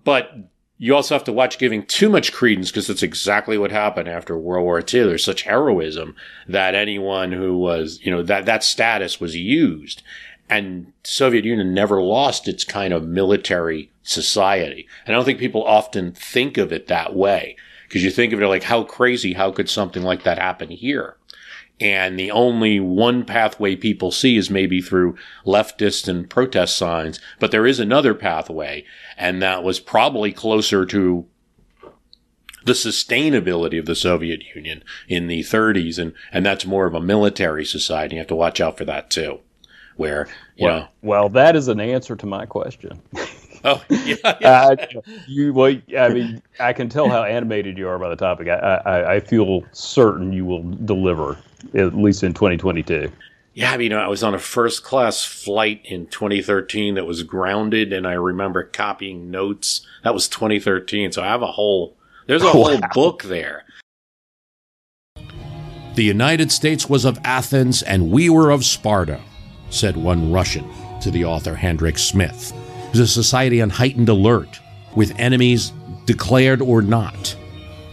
But 0.04 0.32
you 0.78 0.96
also 0.96 1.14
have 1.16 1.26
to 1.26 1.34
watch 1.34 1.60
giving 1.60 1.86
too 1.86 2.08
much 2.10 2.32
credence 2.32 2.72
because 2.72 2.88
that's 2.88 3.04
exactly 3.04 3.58
what 3.58 3.72
happened 3.72 4.08
after 4.08 4.38
World 4.38 4.64
War 4.64 4.80
II. 4.80 5.04
There's 5.04 5.24
such 5.24 5.42
heroism 5.42 6.16
that 6.48 6.74
anyone 6.74 7.34
who 7.34 7.58
was, 7.58 8.00
you 8.02 8.12
know, 8.12 8.24
that 8.24 8.46
that 8.46 8.64
status 8.64 9.20
was 9.20 9.36
used, 9.36 10.04
and 10.50 10.94
Soviet 11.04 11.44
Union 11.44 11.74
never 11.74 12.02
lost 12.02 12.48
its 12.48 12.64
kind 12.64 12.94
of 12.94 13.04
military 13.04 13.92
society. 14.04 14.88
And 15.06 15.14
I 15.14 15.18
don't 15.18 15.26
think 15.26 15.40
people 15.40 15.64
often 15.64 16.14
think 16.14 16.58
of 16.58 16.72
it 16.72 16.88
that 16.88 17.14
way 17.14 17.58
because 17.90 18.04
you 18.04 18.12
think 18.12 18.34
of 18.34 18.42
it 18.42 18.48
like, 18.48 18.64
how 18.64 18.84
crazy, 18.84 19.34
how 19.34 19.52
could 19.52 19.68
something 19.68 20.04
like 20.04 20.22
that 20.22 20.38
happen 20.38 20.70
here? 20.70 21.18
And 21.80 22.20
the 22.20 22.30
only 22.30 22.80
one 22.80 23.26
pathway 23.26 23.76
people 23.76 24.12
see 24.12 24.38
is 24.38 24.50
maybe 24.50 24.80
through 24.80 25.18
leftist 25.44 26.08
and 26.08 26.30
protest 26.30 26.76
signs. 26.76 27.20
But 27.40 27.50
there 27.50 27.66
is 27.66 27.80
another 27.80 28.14
pathway, 28.14 28.86
and 29.18 29.42
that 29.42 29.64
was 29.64 29.80
probably 29.80 30.32
closer 30.32 30.86
to 30.86 31.26
the 32.66 32.74
sustainability 32.74 33.80
of 33.80 33.88
the 33.88 33.96
Soviet 33.96 34.44
Union 34.54 34.84
in 35.08 35.26
the 35.26 35.40
30s. 35.40 35.98
And, 35.98 36.14
and 36.32 36.46
that's 36.46 36.66
more 36.66 36.86
of 36.86 36.94
a 36.94 37.02
military 37.02 37.66
society. 37.66 38.16
You 38.16 38.20
have 38.20 38.28
to 38.28 38.36
watch 38.36 38.62
out 38.62 38.78
for 38.78 38.86
that 38.86 39.10
too. 39.10 39.40
Where, 39.96 40.28
you 40.56 40.68
well, 40.68 40.80
know. 40.80 40.88
Well, 41.02 41.30
that 41.30 41.56
is 41.56 41.70
an 41.70 41.80
answer 41.80 42.16
to 42.16 42.26
my 42.26 42.46
question. 42.46 43.02
Oh, 43.64 43.84
yeah. 43.90 44.16
yeah. 44.24 44.36
uh, 44.42 44.76
you, 45.28 45.54
well, 45.54 45.76
I 45.98 46.10
mean, 46.10 46.42
I 46.60 46.74
can 46.74 46.90
tell 46.90 47.10
how 47.10 47.24
animated 47.24 47.78
you 47.78 47.88
are 47.88 48.00
by 48.00 48.10
the 48.10 48.16
topic. 48.16 48.48
I, 48.48 48.56
I, 48.86 49.16
I 49.16 49.20
feel 49.20 49.64
certain 49.72 50.32
you 50.32 50.46
will 50.46 50.64
deliver, 50.86 51.38
at 51.74 51.96
least 51.96 52.24
in 52.24 52.34
2022. 52.34 53.12
Yeah, 53.54 53.72
I 53.72 53.78
mean, 53.78 53.92
I 53.92 54.08
was 54.08 54.24
on 54.24 54.34
a 54.34 54.40
first 54.40 54.84
class 54.84 55.26
flight 55.26 55.82
in 55.84 56.06
2013 56.08 56.96
that 56.96 57.06
was 57.06 57.24
grounded, 57.24 57.92
and 57.92 58.08
I 58.08 58.14
remember 58.14 58.64
copying 58.64 59.32
notes. 59.32 59.86
That 60.04 60.14
was 60.14 60.30
2013, 60.30 61.12
so 61.12 61.24
I 61.24 61.28
have 61.28 61.42
a 61.42 61.48
whole, 61.48 61.98
there's 62.28 62.42
a 62.42 62.46
wow. 62.46 62.52
whole 62.52 62.80
book 62.94 63.24
there. 63.24 63.66
The 65.96 66.04
United 66.04 66.52
States 66.52 66.88
was 66.88 67.04
of 67.04 67.20
Athens, 67.26 67.82
and 67.82 68.12
we 68.12 68.30
were 68.30 68.52
of 68.52 68.64
Sparta, 68.64 69.20
said 69.70 69.98
one 69.98 70.32
Russian 70.32 70.66
to 71.02 71.12
the 71.12 71.26
author 71.26 71.56
Hedrick 71.56 71.98
Smith. 71.98 72.54
A 72.94 73.08
society 73.08 73.62
on 73.62 73.70
heightened 73.70 74.10
alert, 74.10 74.60
with 74.94 75.18
enemies 75.18 75.72
declared 76.06 76.62
or 76.62 76.82
not. 76.82 77.36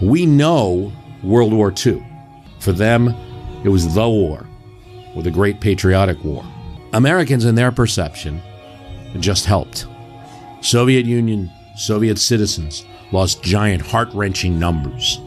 We 0.01 0.27
know 0.27 0.93
World 1.23 1.53
War 1.53 1.73
II. 1.73 2.05
For 2.59 2.73
them, 2.73 3.15
it 3.63 3.69
was 3.69 3.95
the 3.95 4.09
war, 4.09 4.49
or 5.15 5.23
the 5.23 5.31
Great 5.31 5.61
Patriotic 5.61 6.25
War. 6.25 6.45
Americans, 6.93 7.45
in 7.45 7.55
their 7.55 7.71
perception, 7.71 8.41
just 9.21 9.45
helped. 9.45 9.87
Soviet 10.61 11.05
Union, 11.05 11.53
Soviet 11.77 12.19
citizens 12.19 12.85
lost 13.13 13.45
giant, 13.45 13.83
heart 13.83 14.09
wrenching 14.13 14.59
numbers. 14.59 15.21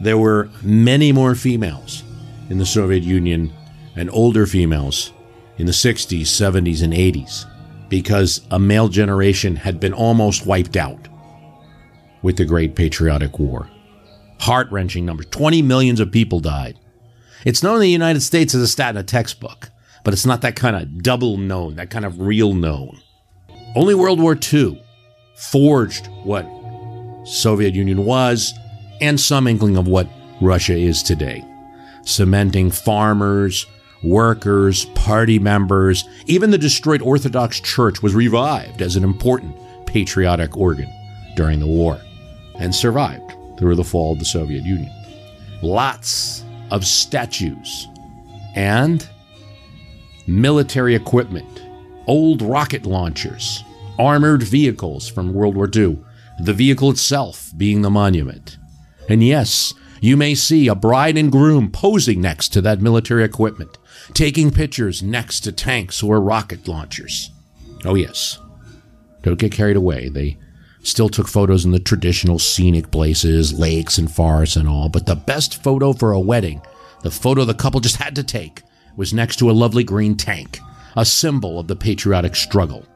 There 0.00 0.18
were 0.18 0.48
many 0.62 1.10
more 1.10 1.34
females 1.34 2.04
in 2.50 2.58
the 2.58 2.66
Soviet 2.66 3.02
Union 3.02 3.52
and 3.96 4.10
older 4.10 4.46
females 4.46 5.12
in 5.58 5.66
the 5.66 5.72
60s, 5.72 6.20
70s, 6.20 6.84
and 6.84 6.92
80s 6.92 7.46
because 7.88 8.46
a 8.50 8.58
male 8.58 8.88
generation 8.88 9.56
had 9.56 9.80
been 9.80 9.92
almost 9.92 10.46
wiped 10.46 10.76
out 10.76 11.08
with 12.22 12.36
the 12.36 12.44
Great 12.44 12.74
Patriotic 12.74 13.38
War. 13.38 13.68
Heart 14.40 14.70
wrenching 14.70 15.06
numbers 15.06 15.26
20 15.26 15.62
millions 15.62 16.00
of 16.00 16.10
people 16.10 16.40
died. 16.40 16.78
It's 17.44 17.62
known 17.62 17.76
in 17.76 17.82
the 17.82 17.90
United 17.90 18.20
States 18.20 18.54
as 18.54 18.62
a 18.62 18.68
stat 18.68 18.90
in 18.90 18.96
a 18.96 19.02
textbook, 19.02 19.70
but 20.04 20.12
it's 20.12 20.26
not 20.26 20.40
that 20.42 20.56
kind 20.56 20.76
of 20.76 21.02
double 21.02 21.36
known, 21.36 21.76
that 21.76 21.90
kind 21.90 22.04
of 22.04 22.20
real 22.20 22.52
known. 22.52 23.00
Only 23.74 23.94
World 23.94 24.20
War 24.20 24.36
II 24.52 24.82
forged 25.36 26.06
what 26.24 26.46
Soviet 27.24 27.74
Union 27.74 28.04
was 28.04 28.52
and 29.00 29.20
some 29.20 29.46
inkling 29.46 29.76
of 29.76 29.86
what 29.86 30.08
Russia 30.40 30.74
is 30.74 31.02
today, 31.02 31.44
cementing 32.02 32.70
farmers, 32.70 33.66
workers, 34.02 34.84
party 34.94 35.38
members, 35.38 36.08
even 36.26 36.50
the 36.50 36.58
destroyed 36.58 37.02
Orthodox 37.02 37.60
Church 37.60 38.02
was 38.02 38.14
revived 38.14 38.82
as 38.82 38.96
an 38.96 39.04
important 39.04 39.56
patriotic 39.86 40.56
organ 40.56 40.92
during 41.36 41.60
the 41.60 41.66
war 41.66 42.00
and 42.58 42.74
survived 42.74 43.34
through 43.58 43.74
the 43.74 43.84
fall 43.84 44.12
of 44.12 44.18
the 44.18 44.24
Soviet 44.24 44.64
Union. 44.64 44.92
Lots 45.62 46.44
of 46.70 46.86
statues 46.86 47.88
and 48.54 49.08
military 50.26 50.94
equipment, 50.94 51.62
old 52.06 52.42
rocket 52.42 52.84
launchers, 52.84 53.62
armored 53.98 54.42
vehicles 54.42 55.08
from 55.08 55.32
World 55.32 55.56
War 55.56 55.70
II, 55.74 55.98
the 56.40 56.52
vehicle 56.52 56.90
itself 56.90 57.52
being 57.56 57.82
the 57.82 57.90
monument. 57.90 58.58
And 59.08 59.22
yes, 59.22 59.72
you 60.00 60.16
may 60.16 60.34
see 60.34 60.68
a 60.68 60.74
bride 60.74 61.16
and 61.16 61.32
groom 61.32 61.70
posing 61.70 62.20
next 62.20 62.50
to 62.50 62.60
that 62.62 62.80
military 62.80 63.24
equipment, 63.24 63.78
taking 64.14 64.50
pictures 64.50 65.02
next 65.02 65.40
to 65.40 65.52
tanks 65.52 66.02
or 66.02 66.20
rocket 66.20 66.68
launchers. 66.68 67.30
Oh, 67.84 67.94
yes. 67.94 68.38
Don't 69.22 69.38
get 69.38 69.52
carried 69.52 69.76
away. 69.76 70.08
They 70.08 70.38
still 70.82 71.08
took 71.08 71.28
photos 71.28 71.64
in 71.64 71.72
the 71.72 71.78
traditional 71.78 72.38
scenic 72.38 72.90
places, 72.90 73.58
lakes 73.58 73.98
and 73.98 74.10
forests 74.10 74.56
and 74.56 74.68
all, 74.68 74.88
but 74.88 75.06
the 75.06 75.16
best 75.16 75.62
photo 75.62 75.92
for 75.92 76.12
a 76.12 76.20
wedding, 76.20 76.62
the 77.02 77.10
photo 77.10 77.44
the 77.44 77.54
couple 77.54 77.80
just 77.80 77.96
had 77.96 78.14
to 78.14 78.22
take, 78.22 78.62
was 78.96 79.12
next 79.12 79.36
to 79.36 79.50
a 79.50 79.52
lovely 79.52 79.84
green 79.84 80.16
tank, 80.16 80.60
a 80.96 81.04
symbol 81.04 81.58
of 81.58 81.66
the 81.66 81.76
patriotic 81.76 82.36
struggle. 82.36 82.86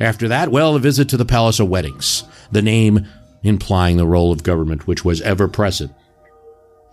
After 0.00 0.28
that, 0.28 0.50
well, 0.50 0.74
a 0.74 0.78
visit 0.78 1.08
to 1.10 1.18
the 1.18 1.26
Palace 1.26 1.60
of 1.60 1.68
Weddings, 1.68 2.24
the 2.50 2.62
name 2.62 3.06
implying 3.42 3.96
the 3.96 4.06
role 4.06 4.32
of 4.32 4.42
government 4.42 4.86
which 4.86 5.04
was 5.04 5.20
ever 5.20 5.46
present 5.46 5.92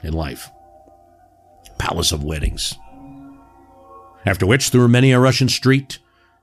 in 0.03 0.13
life. 0.13 0.49
Palace 1.77 2.11
of 2.11 2.23
Weddings. 2.23 2.75
After 4.27 4.45
which, 4.45 4.69
through 4.69 4.89
many 4.89 5.13
a 5.13 5.21
Russian 5.21 5.47
street, 5.47 5.99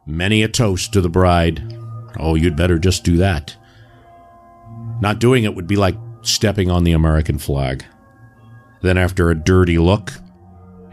many 0.07 0.43
a 0.43 0.49
toast 0.49 0.95
to 0.95 1.03
the 1.03 1.11
bride. 1.11 1.77
Oh, 2.19 2.35
you'd 2.35 2.57
better 2.57 2.79
just 2.79 3.05
do 3.05 3.19
that. 3.19 3.55
Not 5.03 5.19
doing 5.19 5.45
it 5.45 5.55
would 5.55 5.67
be 5.67 5.77
like 5.77 5.95
stepping 6.23 6.71
on 6.71 6.85
the 6.85 6.93
American 6.93 7.37
flag. 7.37 7.85
Then, 8.81 8.97
after 8.97 9.29
a 9.29 9.35
dirty 9.35 9.77
look, 9.77 10.13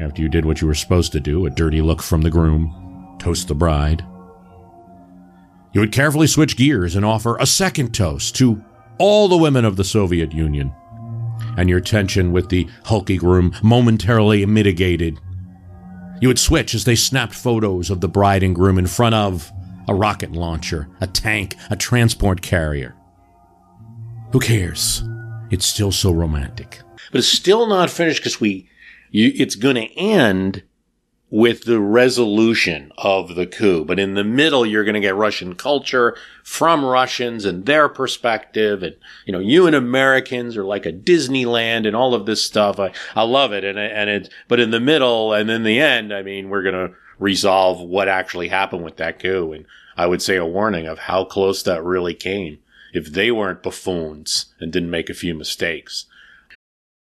after 0.02 0.22
you 0.22 0.28
did 0.28 0.44
what 0.44 0.60
you 0.60 0.68
were 0.68 0.76
supposed 0.76 1.14
to 1.14 1.22
do, 1.22 1.46
a 1.46 1.50
dirty 1.50 1.82
look 1.82 2.02
from 2.02 2.24
the 2.24 2.30
groom, 2.30 3.16
toast 3.22 3.48
the 3.48 3.56
bride, 3.56 4.04
you 5.72 5.80
would 5.80 5.94
carefully 5.94 6.28
switch 6.28 6.58
gears 6.58 6.98
and 6.98 7.06
offer 7.06 7.38
a 7.38 7.46
second 7.46 7.94
toast 7.94 8.36
to 8.36 8.62
all 8.98 9.30
the 9.30 9.38
women 9.38 9.64
of 9.64 9.78
the 9.78 9.86
Soviet 9.86 10.34
Union. 10.34 10.74
And 11.56 11.70
your 11.70 11.80
tension 11.80 12.34
with 12.34 12.50
the 12.50 12.68
hulky 12.84 13.16
groom 13.16 13.54
momentarily 13.64 14.46
mitigated 14.46 15.22
you 16.22 16.28
would 16.28 16.40
switch 16.40 16.74
as 16.74 16.86
they 16.86 16.96
snapped 16.96 17.34
photos 17.34 17.90
of 17.90 18.00
the 18.00 18.08
bride 18.08 18.44
and 18.44 18.56
groom 18.56 18.78
in 18.78 18.88
front 18.88 19.16
of 19.16 19.52
a 19.90 19.94
rocket 19.94 20.32
launcher, 20.32 20.88
a 21.02 21.08
tank, 21.08 21.56
a 21.70 21.76
transport 21.76 22.42
carrier. 22.42 22.96
Who 24.32 24.40
cares? 24.40 25.04
It's 25.50 25.66
still 25.66 25.92
so 25.92 26.12
romantic. 26.12 26.80
But 27.12 27.20
it's 27.20 27.28
still 27.28 27.68
not 27.68 27.90
finished 27.90 28.20
because 28.22 28.40
we, 28.40 28.70
you, 29.10 29.34
it's 29.36 29.56
going 29.56 29.76
to 29.76 30.00
end 30.00 30.64
with 31.34 31.64
the 31.64 31.80
resolution 31.80 32.92
of 32.98 33.36
the 33.36 33.48
coup. 33.48 33.86
But 33.86 34.00
in 34.00 34.16
the 34.16 34.24
middle, 34.24 34.66
you're 34.66 34.84
going 34.84 34.96
to 34.96 35.00
get 35.00 35.16
Russian 35.16 35.56
culture 35.56 36.16
from 36.44 36.84
Russians 36.84 37.46
and 37.46 37.66
their 37.66 37.88
perspective. 37.88 38.84
And, 38.84 38.98
you 39.26 39.32
know, 39.32 39.40
you 39.40 39.66
and 39.66 39.76
Americans 39.76 40.58
are 40.58 40.66
like 40.66 40.86
a 40.86 40.92
Disneyland 40.92 41.88
and 41.88 41.96
all 41.96 42.14
of 42.14 42.26
this 42.26 42.44
stuff. 42.44 42.80
I, 42.80 42.92
I 43.16 43.24
love 43.24 43.54
it. 43.54 43.64
And, 43.64 43.80
and 43.80 44.10
it, 44.10 44.30
but 44.50 44.60
in 44.60 44.72
the 44.72 44.82
middle 44.82 45.32
and 45.32 45.50
in 45.50 45.64
the 45.64 45.80
end, 45.80 46.14
I 46.14 46.22
mean, 46.22 46.50
we're 46.50 46.64
going 46.64 46.90
to 46.90 46.94
resolve 47.18 47.80
what 47.80 48.10
actually 48.10 48.50
happened 48.50 48.84
with 48.84 48.98
that 48.98 49.20
coup. 49.20 49.54
And 49.54 49.66
I 49.96 50.08
would 50.08 50.22
say 50.22 50.36
a 50.36 50.46
warning 50.46 50.86
of 50.86 51.00
how 51.00 51.24
close 51.24 51.64
that 51.64 51.82
really 51.82 52.14
came 52.14 52.60
if 52.92 53.06
they 53.06 53.32
weren't 53.32 53.64
buffoons 53.64 54.48
and 54.60 54.70
didn't 54.74 54.92
make 54.92 55.10
a 55.10 55.14
few 55.14 55.34
mistakes. 55.34 56.08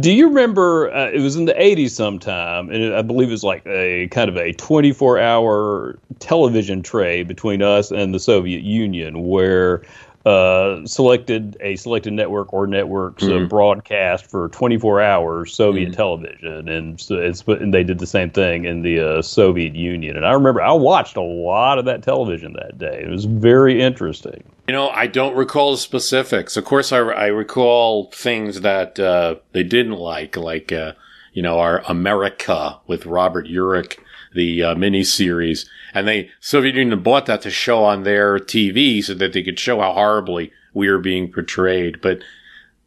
Do 0.00 0.12
you 0.12 0.28
remember? 0.28 0.92
Uh, 0.92 1.10
it 1.10 1.20
was 1.20 1.36
in 1.36 1.46
the 1.46 1.54
'80s 1.54 1.90
sometime, 1.90 2.70
and 2.70 2.94
I 2.94 3.02
believe 3.02 3.28
it 3.28 3.32
was 3.32 3.44
like 3.44 3.66
a 3.66 4.08
kind 4.08 4.28
of 4.28 4.36
a 4.36 4.52
24-hour 4.54 5.98
television 6.18 6.82
tray 6.82 7.22
between 7.22 7.62
us 7.62 7.90
and 7.90 8.14
the 8.14 8.20
Soviet 8.20 8.62
Union, 8.62 9.26
where 9.26 9.82
uh, 10.24 10.84
selected 10.86 11.56
a 11.60 11.76
selected 11.76 12.12
network 12.12 12.52
or 12.52 12.66
networks 12.66 13.24
mm-hmm. 13.24 13.44
uh, 13.44 13.48
broadcast 13.48 14.26
for 14.26 14.48
24 14.50 15.00
hours 15.00 15.54
Soviet 15.54 15.86
mm-hmm. 15.86 15.94
television, 15.94 16.68
and 16.68 17.00
so 17.00 17.16
it's 17.16 17.42
and 17.46 17.74
they 17.74 17.82
did 17.82 17.98
the 17.98 18.06
same 18.06 18.30
thing 18.30 18.64
in 18.64 18.82
the 18.82 19.00
uh, 19.00 19.22
Soviet 19.22 19.74
Union. 19.74 20.16
And 20.16 20.26
I 20.26 20.32
remember 20.32 20.62
I 20.62 20.72
watched 20.72 21.16
a 21.16 21.22
lot 21.22 21.78
of 21.78 21.84
that 21.86 22.02
television 22.02 22.52
that 22.54 22.78
day. 22.78 23.02
It 23.04 23.10
was 23.10 23.24
very 23.24 23.80
interesting. 23.80 24.44
You 24.68 24.74
know, 24.74 24.90
I 24.90 25.08
don't 25.08 25.36
recall 25.36 25.72
the 25.72 25.78
specifics. 25.78 26.56
Of 26.56 26.64
course, 26.64 26.92
I, 26.92 26.98
I 26.98 27.26
recall 27.26 28.10
things 28.12 28.60
that 28.60 29.00
uh, 29.00 29.36
they 29.52 29.64
didn't 29.64 29.96
like, 29.96 30.36
like 30.36 30.70
uh, 30.70 30.92
you 31.32 31.42
know 31.42 31.58
our 31.58 31.80
Amerika 31.82 32.78
with 32.86 33.06
Robert 33.06 33.46
Urich 33.46 33.98
the 34.34 34.62
uh, 34.62 34.74
miniseries, 34.74 35.66
and 35.94 36.08
they 36.08 36.30
Soviet 36.40 36.74
Union 36.74 37.02
bought 37.02 37.26
that 37.26 37.42
to 37.42 37.50
show 37.50 37.84
on 37.84 38.02
their 38.02 38.38
TV 38.38 39.02
so 39.02 39.14
that 39.14 39.32
they 39.32 39.42
could 39.42 39.58
show 39.58 39.80
how 39.80 39.92
horribly 39.92 40.52
we 40.74 40.88
were 40.88 40.98
being 40.98 41.30
portrayed. 41.30 42.00
But 42.00 42.22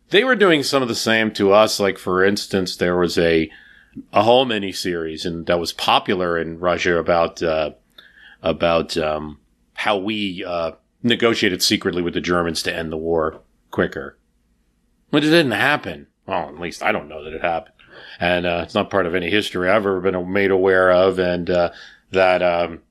they 0.10 0.24
were 0.24 0.36
doing 0.36 0.64
some 0.64 0.82
of 0.82 0.88
the 0.88 0.96
same 0.96 1.32
to 1.32 1.52
us. 1.52 1.80
Like 1.80 1.98
for 1.98 2.24
instance, 2.24 2.76
there 2.76 2.98
was 2.98 3.18
a 3.18 3.50
a 4.12 4.24
whole 4.24 4.46
mini 4.46 4.72
series 4.72 5.26
and 5.26 5.46
that 5.46 5.60
was 5.60 5.72
popular 5.72 6.38
in 6.38 6.60
Russia 6.60 6.98
about 6.98 7.42
uh, 7.42 7.72
about 8.42 8.98
um, 8.98 9.40
how 9.76 9.98
we 9.98 10.44
uh, 10.46 10.72
negotiated 11.04 11.62
secretly 11.62 12.02
with 12.02 12.14
the 12.14 12.22
Germans 12.22 12.64
to 12.64 12.76
end 12.76 12.92
the 12.92 12.98
war 12.98 13.42
quicker. 13.72 14.18
But 15.12 15.24
it 15.24 15.30
didn't 15.30 15.52
happen. 15.52 16.08
Well, 16.26 16.50
at 16.50 16.60
least 16.60 16.84
I 16.84 16.92
don't 16.92 17.08
know 17.08 17.24
that 17.24 17.34
it 17.34 17.42
happened 17.42 17.76
and 18.20 18.46
uh, 18.46 18.62
it's 18.64 18.76
not 18.76 18.90
part 18.90 19.06
of 19.06 19.16
any 19.16 19.30
history 19.30 19.70
I've 19.70 19.78
ever 19.78 20.00
been 20.00 20.32
made 20.32 20.52
aware 20.52 20.92
of, 20.92 21.20
and 21.20 21.50
uh, 21.50 21.72
that 22.12 22.42
um, 22.42 22.82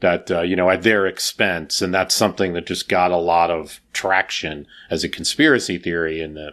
that 0.00 0.30
uh, 0.30 0.40
you 0.40 0.56
know 0.56 0.70
at 0.70 0.82
their 0.82 1.06
expense, 1.06 1.80
and 1.82 1.94
that's 1.94 2.14
something 2.14 2.52
that 2.54 2.66
just 2.66 2.88
got 2.88 3.10
a 3.10 3.16
lot 3.16 3.50
of 3.50 3.80
traction 3.92 4.66
as 4.90 5.04
a 5.04 5.08
conspiracy 5.08 5.78
theory 5.78 6.20
in 6.20 6.34
the 6.34 6.52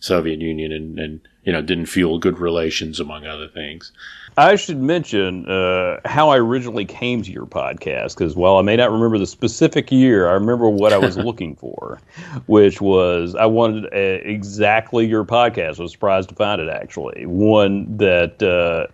Soviet 0.00 0.40
Union, 0.40 0.72
and, 0.72 0.98
and 0.98 1.20
you 1.44 1.52
know 1.52 1.62
didn't 1.62 1.86
fuel 1.86 2.18
good 2.18 2.38
relations 2.38 3.00
among 3.00 3.26
other 3.26 3.48
things. 3.48 3.92
I 4.36 4.56
should 4.56 4.80
mention 4.80 5.46
uh, 5.46 6.00
how 6.04 6.30
I 6.30 6.38
originally 6.38 6.84
came 6.84 7.22
to 7.22 7.32
your 7.32 7.46
podcast 7.46 8.16
because 8.16 8.36
while 8.36 8.56
I 8.56 8.62
may 8.62 8.76
not 8.76 8.90
remember 8.90 9.18
the 9.18 9.26
specific 9.26 9.90
year, 9.90 10.28
I 10.28 10.32
remember 10.32 10.68
what 10.68 10.92
I 10.92 10.98
was 10.98 11.16
looking 11.18 11.56
for, 11.56 12.00
which 12.46 12.80
was 12.80 13.34
I 13.34 13.46
wanted 13.46 13.86
a, 13.92 14.16
uh, 14.16 14.22
exactly 14.22 15.06
your 15.06 15.24
podcast. 15.24 15.78
I 15.78 15.82
was 15.82 15.92
surprised 15.92 16.28
to 16.30 16.34
find 16.34 16.60
it 16.60 16.68
actually 16.68 17.26
one 17.26 17.96
that 17.96 18.42
uh, 18.42 18.86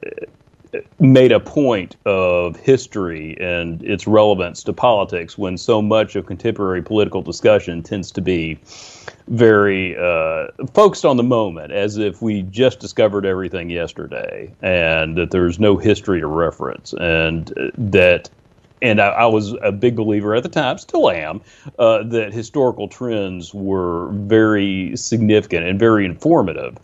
made 0.99 1.33
a 1.33 1.41
point 1.41 1.97
of 2.05 2.57
history 2.57 3.37
and 3.41 3.83
its 3.83 4.07
relevance 4.07 4.63
to 4.65 4.73
politics 4.73 5.39
when 5.39 5.57
so 5.57 5.81
much 5.81 6.17
of 6.17 6.27
contemporary 6.27 6.83
political 6.83 7.23
discussion 7.23 7.83
tends 7.83 8.11
to 8.11 8.21
be 8.21 8.59
very 9.29 9.97
uh, 9.97 10.47
focused 10.73 11.05
on 11.05 11.17
the 11.17 11.23
moment, 11.23 11.73
as 11.73 11.97
if 11.97 12.23
we 12.23 12.43
just 12.43 12.79
discovered 12.81 13.27
everything 13.27 13.71
yesterday, 13.71 14.53
and 14.63 15.17
that 15.17 15.31
there's 15.31 15.59
no 15.59 15.77
history 15.77 16.21
to 16.21 16.27
reference, 16.27 16.93
and 16.95 17.53
that. 17.77 18.31
And 18.83 19.01
I, 19.01 19.09
I 19.09 19.27
was 19.27 19.55
a 19.63 19.73
big 19.73 19.97
believer 19.97 20.35
at 20.35 20.43
the 20.43 20.51
time, 20.51 20.77
still 20.77 21.09
am, 21.11 21.41
uh, 21.79 22.03
that 22.05 22.35
historical 22.35 22.89
trends 22.89 23.55
were 23.55 24.11
very 24.13 24.95
significant 24.97 25.67
and 25.67 25.79
very 25.79 26.05
informative. 26.05 26.77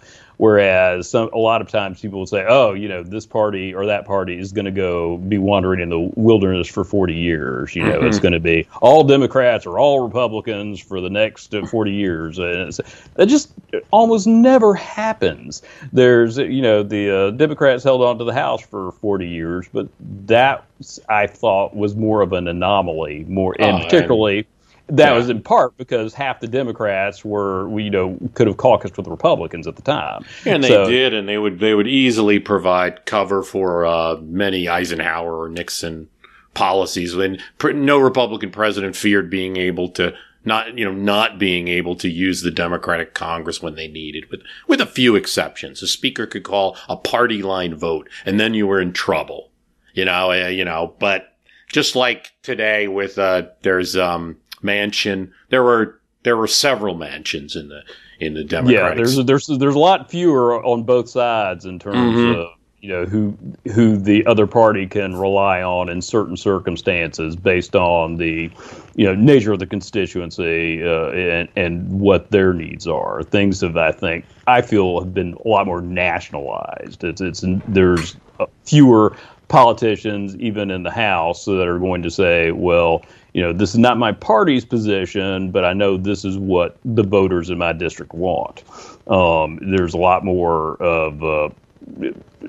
Whereas 0.43 1.09
some, 1.09 1.31
a 1.33 1.39
lot 1.39 1.61
of 1.61 1.69
times 1.69 2.01
people 2.01 2.19
will 2.19 2.27
say, 2.27 2.45
oh, 2.49 2.75
you 2.75 2.89
know, 2.89 3.05
this 3.05 3.25
party 3.25 3.73
or 3.73 3.87
that 3.87 4.05
party 4.05 4.37
is 4.37 4.51
going 4.51 4.65
to 4.65 4.73
go 4.73 5.19
be 5.19 5.39
wandering 5.39 5.79
in 5.79 5.89
the 5.89 6.11
wilderness 6.17 6.67
for 6.67 6.83
40 6.83 7.15
years. 7.15 7.77
You 7.77 7.85
know, 7.85 7.99
mm-hmm. 7.99 8.09
it's 8.09 8.19
going 8.19 8.33
to 8.33 8.41
be 8.41 8.67
all 8.81 9.05
Democrats 9.05 9.67
or 9.67 9.79
all 9.79 10.01
Republicans 10.01 10.81
for 10.81 11.01
the 11.01 11.09
next 11.09 11.55
40 11.55 11.93
years. 11.93 12.41
And 12.41 12.73
that 13.15 13.27
just 13.27 13.53
almost 13.93 14.27
never 14.27 14.75
happens. 14.75 15.63
There's, 15.93 16.39
you 16.39 16.61
know, 16.61 16.83
the 16.83 17.11
uh, 17.17 17.31
Democrats 17.31 17.85
held 17.85 18.03
on 18.03 18.19
to 18.19 18.25
the 18.25 18.35
House 18.35 18.63
for 18.63 18.91
40 18.91 19.29
years, 19.29 19.69
but 19.73 19.87
that 20.27 20.65
I 21.09 21.29
thought 21.29 21.77
was 21.77 21.95
more 21.95 22.21
of 22.21 22.33
an 22.33 22.49
anomaly, 22.49 23.27
more, 23.29 23.55
and 23.61 23.77
oh, 23.77 23.85
particularly. 23.85 24.39
And- 24.39 24.47
that 24.89 25.11
yeah. 25.11 25.17
was 25.17 25.29
in 25.29 25.43
part 25.43 25.77
because 25.77 26.15
half 26.15 26.41
the 26.41 26.49
Democrats 26.49 27.25
were, 27.25 27.79
you 27.79 27.91
know, 27.91 28.19
could 28.35 28.47
have 28.47 28.57
caucused 28.57 28.97
with 28.97 29.05
the 29.05 29.11
Republicans 29.11 29.67
at 29.67 29.77
the 29.77 29.83
time. 29.83 30.25
And 30.45 30.63
they 30.63 30.69
so, 30.69 30.89
did, 30.89 31.15
and 31.15 31.29
they 31.29 31.39
would 31.39 31.61
they 31.61 31.75
would 31.75 31.89
easily 31.89 32.39
provide 32.39 33.07
cover 33.07 33.43
for 33.43 33.87
uh, 33.87 34.17
many 34.21 34.69
Eisenhower 34.69 35.43
or 35.43 35.49
Nixon 35.49 36.09
policies. 36.55 37.15
When 37.15 37.39
no 37.63 37.99
Republican 37.99 38.51
president 38.51 38.97
feared 38.97 39.31
being 39.31 39.57
able 39.57 39.89
to 39.91 40.15
not 40.45 40.77
you 40.77 40.85
know 40.85 40.93
not 40.93 41.39
being 41.39 41.69
able 41.69 41.97
to 41.97 42.09
use 42.09 42.43
the 42.43 42.51
Democratic 42.51 43.15
Congress 43.15 43.63
when 43.63 43.75
they 43.75 43.89
needed, 43.89 44.31
with 44.31 44.43
with 44.67 44.81
a 44.81 44.87
few 44.87 45.15
exceptions. 45.15 45.83
A 45.83 45.87
speaker 45.87 46.27
could 46.27 46.43
call 46.43 46.77
a 46.89 46.97
party 46.97 47.43
line 47.43 47.75
vote, 47.75 48.09
and 48.25 48.39
then 48.39 48.55
you 48.55 48.67
were 48.67 48.81
in 48.81 48.93
trouble. 48.93 49.51
You 49.95 50.05
know, 50.05 50.33
uh, 50.33 50.49
you 50.49 50.65
know, 50.65 50.95
but 50.99 51.37
just 51.73 51.95
like 51.95 52.33
today 52.43 52.89
with 52.89 53.19
uh, 53.19 53.45
there's 53.63 53.97
um 53.97 54.39
Manchin. 54.63 55.31
There 55.51 55.63
were 55.63 55.99
there 56.23 56.37
were 56.37 56.47
several 56.47 56.95
Manchins 56.95 57.57
in 57.57 57.69
the 57.69 57.83
in 58.21 58.35
the 58.35 58.45
Democratic. 58.45 58.91
Yeah, 58.91 58.95
there's 58.95 59.17
there's 59.25 59.47
there's 59.47 59.75
a 59.75 59.79
lot 59.79 60.11
fewer 60.11 60.65
on 60.65 60.85
both 60.85 61.09
sides 61.09 61.65
in 61.65 61.79
terms 61.79 61.97
mm-hmm. 61.97 62.41
of 62.41 62.49
you 62.81 62.89
know 62.89 63.05
who 63.05 63.37
who 63.73 63.97
the 63.97 64.27
other 64.27 64.47
party 64.47 64.87
can 64.87 65.15
rely 65.15 65.63
on 65.63 65.89
in 65.89 66.03
certain 66.03 66.37
circumstances 66.37 67.37
based 67.37 67.77
on 67.77 68.17
the 68.17 68.51
you 68.97 69.05
know 69.05 69.15
nature 69.15 69.53
of 69.53 69.61
the 69.61 69.67
constituency 69.67 70.83
uh, 70.83 71.11
and 71.11 71.49
and 71.57 72.01
what 72.01 72.31
their 72.31 72.53
needs 72.53 72.87
are. 72.87 73.23
Things 73.23 73.61
have 73.61 73.77
I 73.77 73.93
think 73.93 74.25
I 74.47 74.63
feel 74.63 75.01
have 75.01 75.15
been 75.15 75.35
a 75.45 75.49
lot 75.49 75.67
more 75.67 75.81
nationalized. 75.81 77.05
It's 77.05 77.21
it's 77.21 77.45
there's 77.69 78.17
fewer 78.65 79.17
politicians 79.47 80.35
even 80.37 80.71
in 80.71 80.83
the 80.83 80.91
House 80.91 81.45
that 81.45 81.69
are 81.69 81.79
going 81.79 82.03
to 82.03 82.11
say, 82.11 82.53
well, 82.53 83.05
you 83.33 83.41
know, 83.41 83.53
this 83.53 83.71
is 83.71 83.79
not 83.79 83.99
my 83.99 84.13
party's 84.13 84.65
position, 84.65 85.51
but 85.51 85.65
I 85.65 85.73
know 85.73 85.97
this 85.97 86.25
is 86.25 86.37
what 86.37 86.77
the 86.85 87.03
voters 87.03 87.49
in 87.49 87.59
my 87.59 87.73
district 87.73 88.13
want. 88.13 88.63
Um, 89.09 89.59
there's 89.63 89.95
a 89.95 89.99
lot 89.99 90.25
more 90.25 90.77
of 90.83 91.25
uh, 91.25 91.49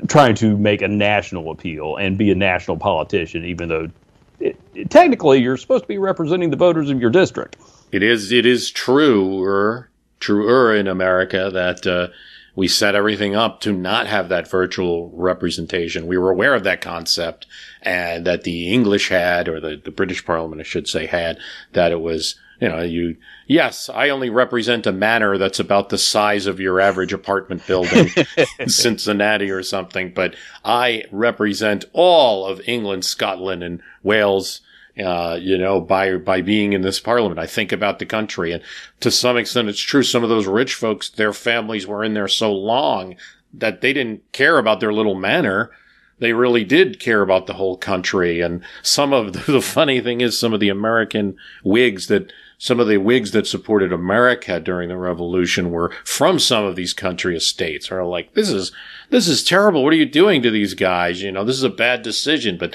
trying 0.08 0.36
to 0.36 0.58
make 0.58 0.82
a 0.82 0.88
national 0.88 1.52
appeal 1.52 1.96
and 1.96 2.18
be 2.18 2.32
a 2.32 2.36
national 2.36 2.78
politician, 2.78 3.46
even 3.46 3.70
though 3.70 3.90
it, 4.40 4.60
it, 4.76 4.90
technically 4.90 5.40
you're 5.40 5.58
supposed 5.58 5.86
to 5.86 5.88
be 5.88 5.98
representing 5.98 6.50
the 6.50 6.58
voters 6.58 6.90
of 6.90 7.00
your 7.00 7.10
district. 7.10 7.56
It 7.94 8.04
is. 8.04 8.32
It 8.32 8.46
is 8.46 8.70
truer, 8.70 9.90
truer 10.20 10.76
in 10.76 10.88
America 10.88 11.50
that. 11.54 11.88
Uh, 11.88 12.08
we 12.56 12.68
set 12.68 12.96
everything 12.96 13.36
up 13.36 13.62
to 13.62 13.72
not 13.72 14.08
have 14.08 14.30
that 14.30 14.50
virtual 14.50 15.10
representation. 15.14 16.08
We 16.08 16.18
were 16.18 16.32
aware 16.32 16.54
of 16.54 16.64
that 16.64 16.82
concept 16.82 17.48
and 17.82 18.26
that 18.28 18.44
the 18.44 18.72
English 18.72 19.10
had, 19.10 19.48
or 19.48 19.60
the, 19.60 19.82
the 19.84 19.92
British 19.92 20.24
Parliament, 20.26 20.62
I 20.62 20.64
should 20.64 20.88
say, 20.88 21.08
had, 21.08 21.40
that 21.72 21.92
it 21.92 22.02
was, 22.02 22.36
you 22.60 22.70
know, 22.70 22.82
you, 22.82 23.18
yes, 23.48 23.90
I 23.90 24.10
only 24.10 24.30
represent 24.30 24.86
a 24.86 24.92
manor 24.92 25.38
that's 25.38 25.60
about 25.60 25.90
the 25.90 25.98
size 25.98 26.46
of 26.46 26.60
your 26.60 26.80
average 26.80 27.12
apartment 27.12 27.66
building 27.66 28.10
in 28.60 28.70
Cincinnati 28.70 29.50
or 29.50 29.64
something, 29.64 30.14
but 30.14 30.36
I 30.64 31.06
represent 31.12 31.86
all 31.92 32.46
of 32.46 32.62
England, 32.68 33.04
Scotland, 33.04 33.64
and 33.64 33.82
Wales 34.04 34.62
uh, 34.98 35.38
you 35.42 35.58
know, 35.58 35.82
by 35.82 36.18
by 36.18 36.42
being 36.42 36.74
in 36.74 36.82
this 36.82 37.00
parliament. 37.00 37.40
I 37.40 37.48
think 37.48 37.72
about 37.72 38.00
the 38.00 38.06
country, 38.06 38.52
and 38.52 38.64
to 39.00 39.10
some 39.12 39.38
extent, 39.38 39.70
it's 39.70 39.80
true. 39.80 40.04
Some 40.04 40.24
of 40.24 40.30
those 40.30 40.48
rich 40.48 40.76
folks, 40.76 41.10
their 41.10 41.34
families 41.34 41.88
were 41.88 42.04
in 42.04 42.14
there 42.14 42.28
so 42.28 42.52
long 42.52 43.16
that 43.54 43.82
they 43.82 43.94
didn't 43.94 44.32
care 44.32 44.58
about 44.58 44.80
their 44.80 44.94
little 44.94 45.16
manor. 45.16 45.72
they 46.20 46.32
really 46.34 46.64
did 46.64 47.00
care 47.00 47.22
about 47.22 47.48
the 47.48 47.54
whole 47.54 47.76
country. 47.76 48.40
And 48.40 48.64
some 48.82 49.12
of 49.14 49.34
the, 49.34 49.40
the 49.52 49.62
funny 49.62 50.00
thing 50.00 50.22
is 50.22 50.40
some 50.40 50.54
of 50.54 50.60
the 50.60 50.70
American 50.70 51.36
Whigs 51.64 52.08
that 52.08 52.32
some 52.58 52.80
of 52.80 52.88
the 52.88 52.98
Whigs 52.98 53.32
that 53.32 53.46
supported 53.46 53.92
America 53.92 54.58
during 54.60 54.88
the 54.88 54.98
revolution 54.98 55.70
were 55.70 55.92
from 56.06 56.40
some 56.40 56.64
of 56.64 56.78
these 56.78 56.94
country 56.94 57.36
estates 57.36 57.92
are 57.92 58.06
like, 58.06 58.36
this 58.36 58.50
is, 58.50 58.72
this 59.10 59.28
is 59.28 59.44
terrible. 59.44 59.84
What 59.84 59.92
are 59.92 59.98
you 59.98 60.06
doing 60.06 60.42
to 60.44 60.52
these 60.52 60.74
guys? 60.74 61.22
You 61.22 61.32
know, 61.32 61.44
this 61.44 61.58
is 61.58 61.64
a 61.64 61.70
bad 61.70 62.04
decision. 62.04 62.58
But, 62.58 62.74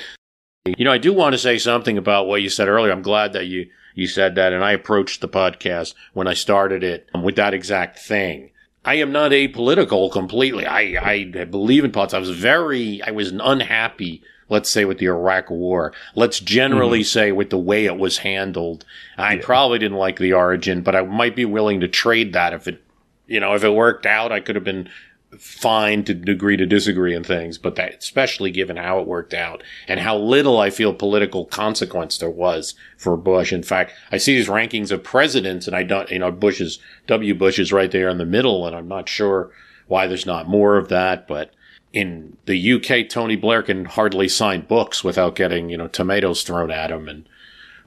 you 0.76 0.84
know, 0.84 0.92
I 0.92 0.98
do 0.98 1.12
want 1.12 1.32
to 1.34 1.38
say 1.38 1.58
something 1.58 1.96
about 1.96 2.26
what 2.26 2.42
you 2.42 2.48
said 2.48 2.68
earlier. 2.68 2.92
I'm 2.92 3.02
glad 3.02 3.32
that 3.32 3.46
you, 3.46 3.68
you 3.94 4.06
said 4.06 4.34
that. 4.34 4.52
And 4.52 4.64
I 4.64 4.72
approached 4.72 5.20
the 5.20 5.28
podcast 5.28 5.94
when 6.12 6.26
I 6.26 6.34
started 6.34 6.82
it 6.82 7.08
with 7.22 7.36
that 7.36 7.54
exact 7.54 7.98
thing. 7.98 8.50
I 8.84 8.94
am 8.94 9.12
not 9.12 9.32
apolitical 9.32 10.10
completely. 10.10 10.66
I, 10.66 10.80
I 11.02 11.44
believe 11.44 11.84
in 11.84 11.92
politics. 11.92 12.14
I 12.14 12.18
was 12.18 12.30
very, 12.30 13.02
I 13.02 13.10
was 13.10 13.32
unhappy 13.32 14.22
let's 14.48 14.70
say 14.70 14.84
with 14.84 14.98
the 14.98 15.06
Iraq 15.06 15.50
war. 15.50 15.92
Let's 16.14 16.40
generally 16.40 17.00
mm-hmm. 17.00 17.18
say 17.18 17.32
with 17.32 17.50
the 17.50 17.58
way 17.58 17.84
it 17.84 17.98
was 17.98 18.18
handled. 18.18 18.84
I 19.16 19.34
yeah. 19.34 19.42
probably 19.42 19.78
didn't 19.78 19.98
like 19.98 20.18
the 20.18 20.32
origin, 20.32 20.82
but 20.82 20.96
I 20.96 21.02
might 21.02 21.36
be 21.36 21.44
willing 21.44 21.80
to 21.80 21.88
trade 21.88 22.32
that 22.32 22.52
if 22.52 22.66
it, 22.68 22.82
you 23.26 23.40
know, 23.40 23.54
if 23.54 23.64
it 23.64 23.70
worked 23.70 24.06
out, 24.06 24.32
I 24.32 24.40
could 24.40 24.56
have 24.56 24.64
been 24.64 24.88
fine 25.36 26.04
to 26.04 26.12
agree 26.26 26.56
to 26.56 26.64
disagree 26.64 27.14
in 27.14 27.22
things, 27.22 27.58
but 27.58 27.74
that, 27.76 27.96
especially 27.98 28.50
given 28.50 28.76
how 28.76 28.98
it 28.98 29.06
worked 29.06 29.34
out 29.34 29.62
and 29.86 30.00
how 30.00 30.16
little 30.16 30.58
I 30.58 30.70
feel 30.70 30.94
political 30.94 31.44
consequence 31.44 32.16
there 32.16 32.30
was 32.30 32.74
for 32.96 33.16
Bush. 33.16 33.52
In 33.52 33.62
fact, 33.62 33.92
I 34.10 34.16
see 34.16 34.36
these 34.36 34.48
rankings 34.48 34.90
of 34.90 35.04
presidents 35.04 35.66
and 35.66 35.76
I 35.76 35.82
don't, 35.82 36.10
you 36.10 36.18
know, 36.18 36.30
Bush 36.30 36.60
is, 36.60 36.78
W. 37.06 37.34
Bush 37.34 37.58
is 37.58 37.72
right 37.72 37.90
there 37.90 38.08
in 38.08 38.18
the 38.18 38.24
middle 38.24 38.66
and 38.66 38.74
I'm 38.74 38.88
not 38.88 39.08
sure 39.08 39.50
why 39.86 40.06
there's 40.06 40.26
not 40.26 40.48
more 40.48 40.76
of 40.78 40.88
that, 40.88 41.28
but 41.28 41.52
in 41.92 42.36
the 42.46 42.72
UK, 42.72 43.08
Tony 43.08 43.36
Blair 43.36 43.62
can 43.62 43.84
hardly 43.84 44.28
sign 44.28 44.62
books 44.62 45.02
without 45.02 45.34
getting, 45.34 45.70
you 45.70 45.76
know, 45.76 45.88
tomatoes 45.88 46.42
thrown 46.42 46.70
at 46.70 46.90
him. 46.90 47.08
And 47.08 47.28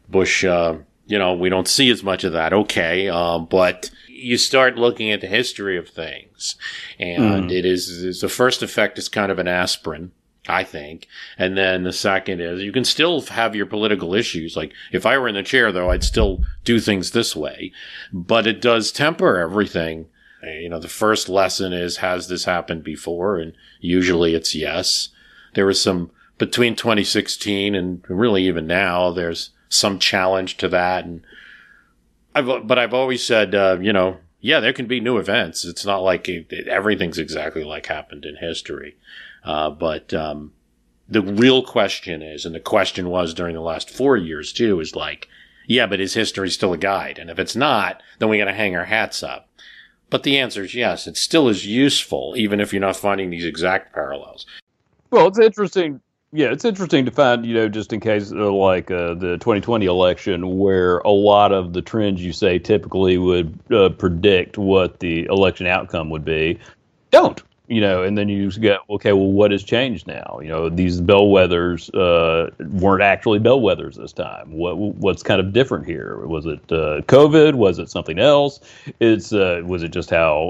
Bush, 0.10 0.44
uh, 0.44 0.78
you 1.06 1.20
know, 1.20 1.34
we 1.34 1.50
don't 1.50 1.68
see 1.68 1.90
as 1.90 2.04
much 2.04 2.24
of 2.24 2.34
that. 2.34 2.54
Okay. 2.54 3.10
Um, 3.10 3.46
but 3.46 3.92
you 4.22 4.38
start 4.38 4.78
looking 4.78 5.12
at 5.12 5.22
the 5.22 5.28
history 5.28 5.78
of 5.78 5.90
things 5.90 6.56
and 7.00 7.50
mm. 7.50 7.52
it 7.52 7.66
is, 7.66 7.90
is, 7.90 8.22
the 8.22 8.30
first 8.30 8.62
effect 8.62 8.98
is 8.98 9.10
kind 9.10 9.32
of 9.32 9.40
an 9.40 9.48
aspirin. 9.48 10.12
I 10.48 10.64
think. 10.64 11.08
And 11.38 11.56
then 11.56 11.84
the 11.84 11.94
second 11.94 12.42
is 12.42 12.64
you 12.64 12.72
can 12.72 12.84
still 12.84 13.22
have 13.22 13.56
your 13.56 13.68
political 13.68 14.16
issues. 14.16 14.58
Like 14.58 14.74
if 14.92 15.06
I 15.06 15.16
were 15.20 15.28
in 15.28 15.36
the 15.36 15.44
chair 15.44 15.72
though, 15.72 15.92
I'd 15.92 16.04
still 16.04 16.44
do 16.64 16.80
things 16.80 17.12
this 17.12 17.36
way, 17.36 17.72
but 18.12 18.48
it 18.48 18.60
does 18.60 18.92
temper 18.92 19.38
everything 19.38 20.08
you 20.44 20.70
know, 20.70 20.80
the 20.80 20.88
first 20.88 21.30
lesson 21.30 21.74
is, 21.74 21.98
has 21.98 22.28
this 22.28 22.46
happened 22.46 22.84
before? 22.84 23.38
And 23.38 23.54
usually 23.80 24.34
it's 24.34 24.56
yes. 24.56 25.10
There 25.54 25.66
was 25.66 25.82
some 25.82 26.12
between 26.38 26.76
2016 26.76 27.76
and 27.76 28.04
really 28.08 28.48
even 28.48 28.66
now, 28.66 29.12
there's 29.12 29.52
some 29.70 30.00
challenge 30.00 30.58
to 30.58 30.68
that. 30.70 31.06
And 31.06 31.24
I've, 32.34 32.68
but 32.68 32.80
I've 32.80 32.94
always 32.94 33.26
said, 33.26 33.54
uh, 33.56 33.78
you 33.82 33.94
know, 33.94 34.18
yeah, 34.40 34.60
there 34.60 34.74
can 34.74 34.88
be 34.88 35.00
new 35.00 35.18
events. 35.18 35.66
It's 35.66 35.86
not 35.86 36.00
like 36.00 36.28
it, 36.30 36.48
it, 36.50 36.68
everything's 36.68 37.20
exactly 37.20 37.64
like 37.64 37.86
happened 37.88 38.26
in 38.26 38.38
history. 38.38 38.98
Uh, 39.44 39.70
but, 39.70 40.14
um, 40.14 40.54
the 41.10 41.22
real 41.22 41.62
question 41.62 42.22
is, 42.22 42.46
and 42.46 42.56
the 42.56 42.60
question 42.60 43.10
was 43.10 43.34
during 43.34 43.54
the 43.54 43.62
last 43.62 43.90
four 43.90 44.16
years 44.16 44.54
too, 44.54 44.80
is 44.80 44.96
like, 44.96 45.28
yeah, 45.68 45.86
but 45.86 46.00
is 46.00 46.14
history 46.14 46.50
still 46.50 46.74
a 46.74 46.78
guide? 46.78 47.20
And 47.20 47.30
if 47.30 47.38
it's 47.38 47.56
not, 47.56 48.02
then 48.20 48.30
we 48.30 48.38
got 48.38 48.46
to 48.46 48.54
hang 48.54 48.76
our 48.76 48.86
hats 48.86 49.22
up. 49.22 49.50
But 50.10 50.24
the 50.24 50.38
answer 50.40 50.64
is 50.64 50.74
yes. 50.74 51.08
It 51.08 51.18
still 51.18 51.50
is 51.50 51.66
useful, 51.66 52.34
even 52.38 52.60
if 52.60 52.74
you're 52.74 52.82
not 52.82 52.98
finding 52.98 53.30
these 53.30 53.46
exact 53.46 53.94
parallels. 53.94 54.46
Well, 55.10 55.28
it's 55.28 55.40
interesting. 55.40 56.02
Yeah, 56.34 56.52
it's 56.52 56.64
interesting 56.64 57.04
to 57.06 57.12
find, 57.12 57.46
you 57.46 57.54
know, 57.54 57.68
just 57.68 57.92
in 57.92 58.00
case 58.00 58.32
uh, 58.32 58.52
like 58.52 58.90
uh, 58.90 59.16
the 59.16 59.38
2020 59.40 59.86
election, 59.86 60.58
where 60.58 61.00
a 61.00 61.10
lot 61.10 61.52
of 61.52 61.74
the 61.74 61.82
trends 61.82 62.24
you 62.24 62.32
say 62.32 62.58
typically 62.58 63.18
would 63.18 63.58
uh, 63.72 63.90
predict 63.90 64.58
what 64.58 65.00
the 65.02 65.26
election 65.26 65.68
outcome 65.68 66.10
would 66.10 66.24
be, 66.24 66.58
don't 67.12 67.44
you 67.72 67.80
know, 67.80 68.04
and 68.04 68.18
then 68.18 68.28
you 68.28 68.52
get, 68.52 68.80
okay, 68.90 69.14
well, 69.14 69.32
what 69.32 69.52
has 69.52 69.64
changed 69.64 70.06
now? 70.06 70.40
You 70.42 70.50
know, 70.50 70.68
these 70.68 71.00
bellwethers 71.00 71.90
uh, 71.96 72.52
weren't 72.68 73.02
actually 73.02 73.40
bellwethers 73.40 73.96
this 73.96 74.12
time. 74.12 74.52
What 74.52 74.78
what's 74.78 75.24
kind 75.24 75.40
of 75.40 75.54
different 75.54 75.86
here? 75.86 76.18
Was 76.26 76.46
it 76.46 76.60
uh, 76.70 77.00
COVID? 77.08 77.56
Was 77.56 77.80
it 77.80 77.90
something 77.90 78.20
else? 78.20 78.60
It's 79.00 79.32
uh, 79.32 79.62
was 79.64 79.84
it 79.84 79.92
just 79.94 80.10
how 80.10 80.50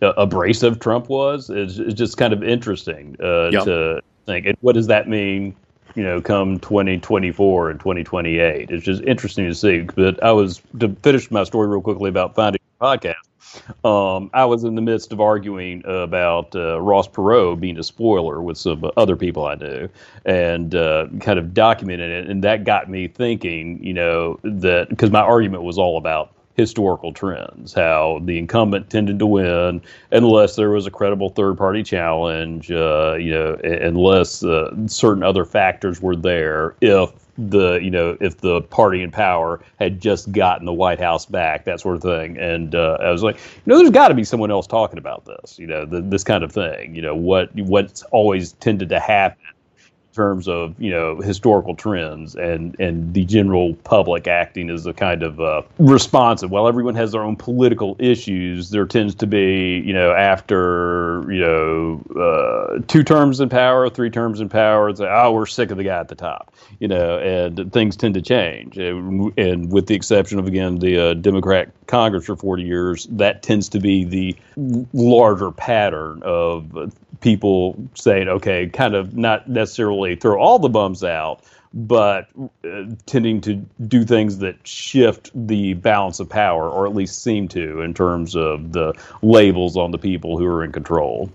uh, 0.00 0.12
abrasive 0.16 0.78
Trump 0.78 1.08
was? 1.08 1.50
It's, 1.50 1.78
it's, 1.78 1.94
just 1.94 2.16
kind 2.16 2.32
of 2.32 2.44
interesting 2.44 3.16
uh, 3.20 3.50
yep. 3.50 3.64
to 3.64 4.00
think. 4.32 4.46
And 4.46 4.56
what 4.60 4.74
does 4.74 4.86
that 4.86 5.08
mean? 5.08 5.54
You 5.94 6.04
know, 6.04 6.20
come 6.20 6.60
2024 6.60 7.70
and 7.70 7.80
2028. 7.80 8.70
It's 8.70 8.84
just 8.84 9.02
interesting 9.02 9.46
to 9.46 9.54
see. 9.54 9.80
But 9.80 10.22
I 10.22 10.32
was 10.32 10.62
to 10.78 10.94
finish 11.02 11.30
my 11.30 11.44
story 11.44 11.66
real 11.68 11.80
quickly 11.80 12.08
about 12.08 12.34
finding 12.34 12.60
podcast 12.80 13.14
um, 13.84 14.30
I 14.34 14.44
was 14.44 14.64
in 14.64 14.74
the 14.74 14.82
midst 14.82 15.12
of 15.12 15.20
arguing 15.20 15.82
about 15.86 16.54
uh, 16.54 16.80
Ross 16.80 17.08
Perot 17.08 17.60
being 17.60 17.78
a 17.78 17.82
spoiler 17.82 18.42
with 18.42 18.58
some 18.58 18.90
other 18.96 19.16
people 19.16 19.46
I 19.46 19.54
knew, 19.54 19.88
and 20.24 20.74
uh, 20.74 21.06
kind 21.20 21.38
of 21.38 21.46
documenting 21.46 22.10
it, 22.10 22.28
and 22.28 22.42
that 22.44 22.64
got 22.64 22.90
me 22.90 23.08
thinking. 23.08 23.82
You 23.82 23.94
know 23.94 24.40
that 24.42 24.88
because 24.90 25.10
my 25.10 25.20
argument 25.20 25.62
was 25.62 25.78
all 25.78 25.98
about 25.98 26.32
historical 26.58 27.12
trends, 27.12 27.72
how 27.72 28.20
the 28.24 28.36
incumbent 28.36 28.90
tended 28.90 29.20
to 29.20 29.26
win 29.26 29.80
unless 30.10 30.56
there 30.56 30.70
was 30.70 30.86
a 30.86 30.90
credible 30.90 31.30
third 31.30 31.56
party 31.56 31.84
challenge, 31.84 32.70
uh, 32.72 33.14
you 33.14 33.30
know, 33.30 33.54
unless 33.62 34.42
uh, 34.42 34.74
certain 34.86 35.22
other 35.22 35.44
factors 35.44 36.02
were 36.02 36.16
there. 36.16 36.74
If 36.80 37.12
the 37.38 37.74
you 37.74 37.90
know 37.90 38.16
if 38.20 38.38
the 38.38 38.62
party 38.62 39.00
in 39.00 39.12
power 39.12 39.60
had 39.78 40.00
just 40.00 40.32
gotten 40.32 40.66
the 40.66 40.72
White 40.72 40.98
House 40.98 41.24
back, 41.24 41.64
that 41.64 41.80
sort 41.80 41.94
of 41.94 42.02
thing. 42.02 42.36
And 42.36 42.74
uh, 42.74 42.98
I 43.00 43.12
was 43.12 43.22
like, 43.22 43.36
you 43.36 43.62
know, 43.66 43.78
there's 43.78 43.90
got 43.90 44.08
to 44.08 44.14
be 44.14 44.24
someone 44.24 44.50
else 44.50 44.66
talking 44.66 44.98
about 44.98 45.24
this, 45.24 45.56
you 45.60 45.66
know, 45.68 45.86
the, 45.86 46.00
this 46.00 46.24
kind 46.24 46.42
of 46.42 46.50
thing. 46.50 46.96
You 46.96 47.02
know, 47.02 47.14
what 47.14 47.54
what's 47.54 48.02
always 48.10 48.54
tended 48.54 48.88
to 48.88 48.98
happen 48.98 49.38
terms 50.18 50.48
of 50.48 50.74
you 50.80 50.90
know 50.90 51.20
historical 51.20 51.76
trends 51.76 52.34
and 52.34 52.74
and 52.80 53.14
the 53.14 53.24
general 53.24 53.74
public 53.84 54.26
acting 54.26 54.68
as 54.68 54.84
a 54.84 54.92
kind 54.92 55.22
of 55.22 55.40
uh, 55.40 55.62
responsive. 55.78 56.50
While 56.50 56.66
everyone 56.66 56.96
has 56.96 57.12
their 57.12 57.22
own 57.22 57.36
political 57.36 57.94
issues, 58.00 58.70
there 58.70 58.84
tends 58.84 59.14
to 59.16 59.28
be 59.28 59.78
you 59.78 59.94
know 59.94 60.10
after 60.12 61.24
you 61.32 61.40
know 61.40 62.02
uh, 62.20 62.80
two 62.88 63.04
terms 63.04 63.38
in 63.38 63.48
power, 63.48 63.88
three 63.88 64.10
terms 64.10 64.40
in 64.40 64.48
power, 64.48 64.88
it's 64.88 64.98
like 64.98 65.10
oh 65.12 65.30
we're 65.30 65.46
sick 65.46 65.70
of 65.70 65.76
the 65.76 65.84
guy 65.84 66.00
at 66.00 66.08
the 66.08 66.16
top, 66.16 66.52
you 66.80 66.88
know, 66.88 67.18
and 67.20 67.72
things 67.72 67.96
tend 67.96 68.14
to 68.14 68.22
change. 68.22 68.76
And, 68.76 69.70
with 69.70 69.86
the 69.86 69.94
exception 69.94 70.40
of 70.40 70.46
again 70.48 70.80
the 70.80 70.98
uh, 70.98 71.14
Democrat 71.14 71.70
Congress 71.86 72.26
for 72.26 72.34
40 72.34 72.64
years, 72.64 73.06
that 73.12 73.42
tends 73.42 73.68
to 73.68 73.78
be 73.78 74.04
the 74.04 74.36
larger 74.92 75.52
pattern 75.52 76.22
of 76.24 76.92
people 77.20 77.76
saying, 77.94 78.28
okay, 78.28 78.68
kind 78.68 78.94
of 78.94 79.16
not 79.16 79.48
necessarily 79.48 80.16
throw 80.16 80.40
all 80.40 80.58
the 80.58 80.68
bums 80.68 81.02
out, 81.02 81.42
but 81.74 82.28
uh, 82.64 82.84
tending 83.06 83.40
to 83.42 83.54
do 83.86 84.04
things 84.04 84.38
that 84.38 84.66
shift 84.66 85.30
the 85.34 85.74
balance 85.74 86.20
of 86.20 86.28
power, 86.28 86.68
or 86.68 86.86
at 86.86 86.94
least 86.94 87.22
seem 87.22 87.48
to, 87.48 87.80
in 87.80 87.92
terms 87.94 88.34
of 88.34 88.72
the 88.72 88.94
labels 89.22 89.76
on 89.76 89.90
the 89.90 89.98
people 89.98 90.38
who 90.38 90.46
are 90.46 90.64
in 90.64 90.72
control. 90.72 91.30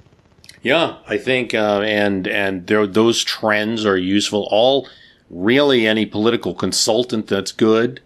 Yeah, 0.62 0.98
I 1.08 1.18
think, 1.18 1.54
uh, 1.54 1.82
and 1.82 2.26
and 2.28 2.66
there, 2.68 2.88
those 2.88 3.24
trends 3.24 3.86
are 3.86 3.98
useful. 3.98 4.48
All 4.50 4.88
really, 5.30 5.86
any 5.86 6.06
political 6.06 6.54
consultant 6.54 7.28
that's 7.28 7.52
good 7.52 8.02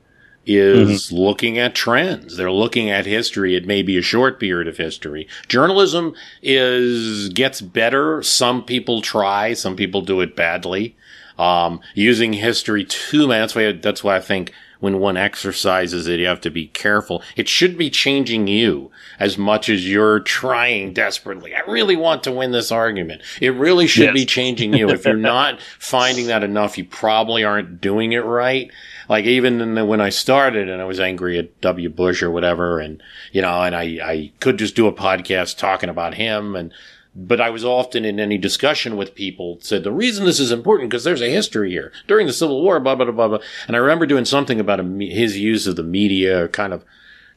is 0.48 1.08
mm-hmm. 1.08 1.16
looking 1.16 1.58
at 1.58 1.76
trends. 1.76 2.38
They're 2.38 2.52
looking 2.52 2.90
at 2.90 3.06
history. 3.06 3.56
It 3.56 3.68
may 3.68 3.82
be 3.82 3.98
a 3.98 4.02
short 4.02 4.40
period 4.40 4.68
of 4.68 4.78
history. 4.78 5.28
Journalism 5.50 6.16
is, 6.42 7.30
gets 7.30 7.62
better. 7.62 8.24
Some 8.24 8.64
people 8.64 9.02
try. 9.02 9.54
Some 9.54 9.76
people 9.76 10.02
do 10.02 10.22
it 10.22 10.36
badly. 10.36 10.96
Um, 11.38 11.82
using 11.94 12.34
history 12.34 12.86
too 12.86 13.28
much. 13.28 13.54
That's 13.54 13.56
why, 13.56 13.72
that's 13.74 14.04
why 14.04 14.16
I 14.16 14.22
think 14.22 14.54
when 14.80 15.00
one 15.00 15.18
exercises 15.18 16.08
it, 16.08 16.20
you 16.20 16.28
have 16.28 16.42
to 16.42 16.50
be 16.50 16.68
careful. 16.68 17.22
It 17.36 17.48
should 17.48 17.78
be 17.78 17.90
changing 17.90 18.48
you 18.48 18.92
as 19.20 19.38
much 19.38 19.70
as 19.70 19.90
you're 19.90 20.20
trying 20.20 20.94
desperately. 20.94 21.56
I 21.56 21.60
really 21.70 21.96
want 21.96 22.24
to 22.24 22.32
win 22.32 22.52
this 22.52 22.72
argument. 22.72 23.22
It 23.42 23.50
really 23.50 23.88
should 23.88 24.06
yes. 24.06 24.14
be 24.14 24.26
changing 24.26 24.74
you. 24.74 24.90
if 24.90 25.06
you're 25.06 25.16
not 25.16 25.62
finding 25.80 26.28
that 26.28 26.44
enough, 26.44 26.78
you 26.78 26.86
probably 26.86 27.44
aren't 27.44 27.82
doing 27.82 28.13
it 28.13 28.26
right. 28.26 28.71
Like 29.10 29.26
even 29.26 29.76
the, 29.76 29.86
when 29.86 30.02
I 30.02 30.10
started 30.10 30.70
and 30.70 30.82
I 30.82 30.86
was 30.86 31.00
angry 31.00 31.40
at 31.40 31.60
W. 31.62 31.90
Bush 31.90 32.22
or 32.22 32.32
whatever, 32.32 32.80
and 32.80 33.02
you 33.32 33.42
know, 33.42 33.62
and 33.62 33.76
I, 33.76 33.84
I 34.04 34.32
could 34.40 34.58
just 34.58 34.76
do 34.76 34.88
a 34.88 34.94
podcast 34.94 35.58
talking 35.58 35.90
about 35.90 36.16
him 36.16 36.56
and 36.56 36.74
but 37.20 37.42
I 37.42 37.50
was 37.50 37.66
often 37.66 38.06
in 38.06 38.20
any 38.20 38.38
discussion 38.38 38.96
with 38.96 39.16
people 39.16 39.58
said 39.60 39.84
the 39.84 39.92
reason 39.92 40.26
this 40.26 40.40
is 40.40 40.52
important 40.52 40.92
because 40.92 41.04
there's 41.04 41.22
a 41.22 41.32
history 41.32 41.72
here 41.72 41.92
during 42.08 42.28
the 42.28 42.34
Civil 42.34 42.62
War, 42.62 42.80
blah 42.80 42.94
blah 42.94 43.10
blah 43.10 43.28
blah. 43.28 43.40
And 43.66 43.76
I 43.76 43.80
remember 43.80 44.06
doing 44.06 44.26
something 44.26 44.60
about 44.60 44.80
his 44.80 45.38
use 45.38 45.66
of 45.66 45.76
the 45.76 45.84
media, 45.84 46.48
kind 46.50 46.74
of, 46.74 46.86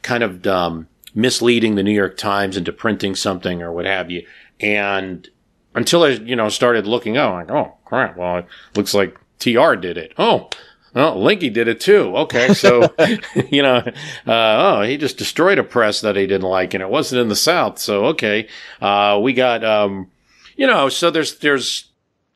kind 0.02 0.22
of 0.22 0.46
um, 0.46 0.86
misleading 1.14 1.76
the 1.76 1.82
New 1.82 1.92
York 1.92 2.18
Times 2.18 2.58
into 2.58 2.72
printing 2.72 3.14
something 3.14 3.62
or 3.62 3.72
what 3.72 3.86
have 3.86 4.10
you. 4.10 4.26
And 4.60 5.26
until 5.74 6.02
I, 6.02 6.08
you 6.10 6.36
know, 6.36 6.50
started 6.50 6.86
looking 6.86 7.16
up, 7.16 7.32
like, 7.32 7.50
oh 7.50 7.74
crap, 7.86 8.18
well, 8.18 8.38
it 8.38 8.46
looks 8.74 8.92
like 8.92 9.18
TR 9.38 9.74
did 9.76 9.96
it. 9.96 10.12
Oh, 10.18 10.50
Oh, 10.94 11.14
Linky 11.14 11.52
did 11.52 11.68
it 11.68 11.80
too. 11.80 12.16
Okay, 12.16 12.52
so 12.54 12.92
you 13.50 13.62
know, 13.62 13.76
uh, 13.76 13.92
oh, 14.26 14.82
he 14.82 14.96
just 14.96 15.18
destroyed 15.18 15.58
a 15.58 15.64
press 15.64 16.00
that 16.00 16.16
he 16.16 16.26
didn't 16.26 16.48
like, 16.48 16.74
and 16.74 16.82
it 16.82 16.90
wasn't 16.90 17.22
in 17.22 17.28
the 17.28 17.36
South. 17.36 17.78
So 17.78 18.06
okay, 18.06 18.48
uh, 18.80 19.18
we 19.22 19.32
got, 19.32 19.62
um, 19.64 20.10
you 20.56 20.66
know, 20.66 20.88
so 20.88 21.10
there's 21.10 21.38
there's 21.38 21.90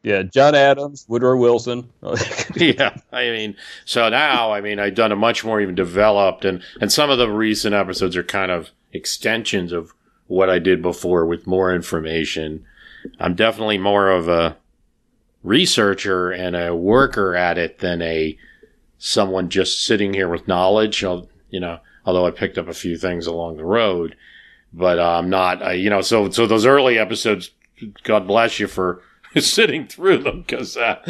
yeah, 0.04 0.22
John 0.22 0.54
Adams, 0.54 1.06
Woodrow 1.08 1.36
Wilson. 1.38 1.90
yeah, 2.56 2.94
I 3.10 3.30
mean, 3.30 3.56
so 3.84 4.08
now 4.08 4.52
I 4.52 4.60
mean 4.60 4.78
I've 4.78 4.94
done 4.94 5.12
a 5.12 5.16
much 5.16 5.44
more 5.44 5.60
even 5.60 5.74
developed, 5.74 6.44
and 6.44 6.62
and 6.80 6.92
some 6.92 7.10
of 7.10 7.18
the 7.18 7.30
recent 7.30 7.74
episodes 7.74 8.16
are 8.16 8.22
kind 8.22 8.52
of 8.52 8.70
extensions 8.92 9.72
of 9.72 9.92
what 10.26 10.48
I 10.48 10.58
did 10.58 10.80
before 10.80 11.26
with 11.26 11.46
more 11.46 11.74
information. 11.74 12.64
I'm 13.18 13.34
definitely 13.34 13.78
more 13.78 14.10
of 14.10 14.28
a 14.28 14.56
researcher 15.44 16.32
and 16.32 16.56
a 16.56 16.74
worker 16.74 17.36
at 17.36 17.58
it 17.58 17.78
than 17.78 18.02
a 18.02 18.36
someone 18.98 19.50
just 19.50 19.84
sitting 19.84 20.14
here 20.14 20.28
with 20.28 20.48
knowledge. 20.48 21.02
You 21.02 21.60
know, 21.60 21.78
although 22.04 22.26
I 22.26 22.32
picked 22.32 22.58
up 22.58 22.66
a 22.66 22.74
few 22.74 22.96
things 22.96 23.28
along 23.28 23.58
the 23.58 23.64
road, 23.64 24.16
but 24.72 24.98
I'm 24.98 25.30
not. 25.30 25.64
Uh, 25.64 25.70
you 25.70 25.90
know, 25.90 26.00
so 26.00 26.30
so 26.30 26.48
those 26.48 26.66
early 26.66 26.98
episodes, 26.98 27.50
God 28.02 28.26
bless 28.26 28.58
you 28.58 28.66
for 28.66 29.02
sitting 29.38 29.86
through 29.86 30.18
them 30.18 30.40
because 30.40 30.76
uh, 30.76 31.00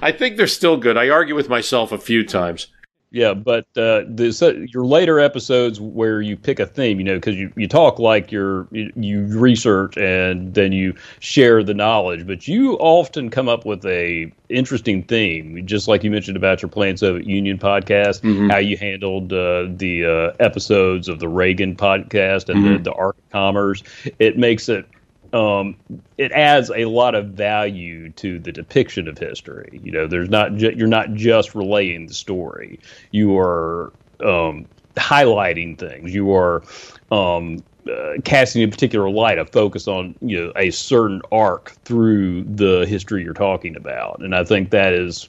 I 0.00 0.12
think 0.12 0.36
they're 0.36 0.46
still 0.46 0.76
good. 0.76 0.96
I 0.96 1.08
argue 1.08 1.34
with 1.34 1.48
myself 1.48 1.90
a 1.90 1.98
few 1.98 2.24
times. 2.24 2.68
Yeah, 3.12 3.34
but 3.34 3.64
uh, 3.76 4.06
the, 4.06 4.68
your 4.72 4.86
later 4.86 5.18
episodes 5.18 5.80
where 5.80 6.20
you 6.20 6.36
pick 6.36 6.60
a 6.60 6.66
theme, 6.66 7.00
you 7.00 7.04
know, 7.04 7.16
because 7.16 7.34
you, 7.34 7.52
you 7.56 7.66
talk 7.66 7.98
like 7.98 8.30
you're 8.30 8.68
you, 8.70 8.92
you, 8.94 9.26
research 9.26 9.96
and 9.96 10.54
then 10.54 10.70
you 10.70 10.94
share 11.18 11.64
the 11.64 11.74
knowledge, 11.74 12.24
but 12.24 12.46
you 12.46 12.74
often 12.74 13.28
come 13.28 13.48
up 13.48 13.66
with 13.66 13.84
a 13.84 14.32
interesting 14.48 15.02
theme, 15.02 15.66
just 15.66 15.88
like 15.88 16.04
you 16.04 16.10
mentioned 16.10 16.36
about 16.36 16.62
your 16.62 16.68
Plan 16.68 16.96
Soviet 16.96 17.26
Union 17.26 17.58
podcast, 17.58 18.20
mm-hmm. 18.20 18.48
how 18.48 18.58
you 18.58 18.76
handled 18.76 19.32
uh, 19.32 19.66
the 19.68 20.04
uh, 20.06 20.36
episodes 20.38 21.08
of 21.08 21.18
the 21.18 21.28
Reagan 21.28 21.74
podcast 21.74 22.48
and 22.48 22.60
mm-hmm. 22.60 22.72
the, 22.74 22.90
the 22.90 22.92
Arc 22.92 23.18
of 23.18 23.30
Commerce. 23.30 23.82
It 24.20 24.38
makes 24.38 24.68
it 24.68 24.86
um, 25.32 25.76
it 26.18 26.32
adds 26.32 26.70
a 26.70 26.86
lot 26.86 27.14
of 27.14 27.28
value 27.28 28.10
to 28.12 28.38
the 28.38 28.52
depiction 28.52 29.08
of 29.08 29.18
history. 29.18 29.80
You 29.82 29.92
know, 29.92 30.06
there's 30.06 30.28
not 30.28 30.56
ju- 30.56 30.74
you're 30.76 30.88
not 30.88 31.14
just 31.14 31.54
relaying 31.54 32.06
the 32.06 32.14
story. 32.14 32.80
You 33.12 33.38
are 33.38 33.92
um, 34.24 34.66
highlighting 34.96 35.78
things. 35.78 36.14
You 36.14 36.34
are 36.34 36.62
um, 37.10 37.62
uh, 37.90 38.14
casting 38.24 38.62
a 38.62 38.68
particular 38.68 39.08
light, 39.08 39.38
a 39.38 39.46
focus 39.46 39.88
on 39.88 40.14
you 40.20 40.40
know 40.40 40.52
a 40.56 40.70
certain 40.70 41.22
arc 41.32 41.72
through 41.84 42.44
the 42.44 42.86
history 42.88 43.22
you're 43.22 43.34
talking 43.34 43.76
about, 43.76 44.20
and 44.20 44.34
I 44.34 44.44
think 44.44 44.70
that 44.70 44.92
is 44.92 45.28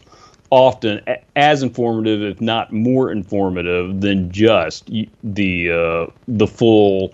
often 0.50 1.02
as 1.36 1.64
informative, 1.64 2.22
if 2.22 2.42
not 2.42 2.74
more 2.74 3.12
informative, 3.12 4.02
than 4.02 4.32
just 4.32 4.90
the 5.24 5.72
uh, 5.72 6.12
the 6.28 6.48
full 6.48 7.14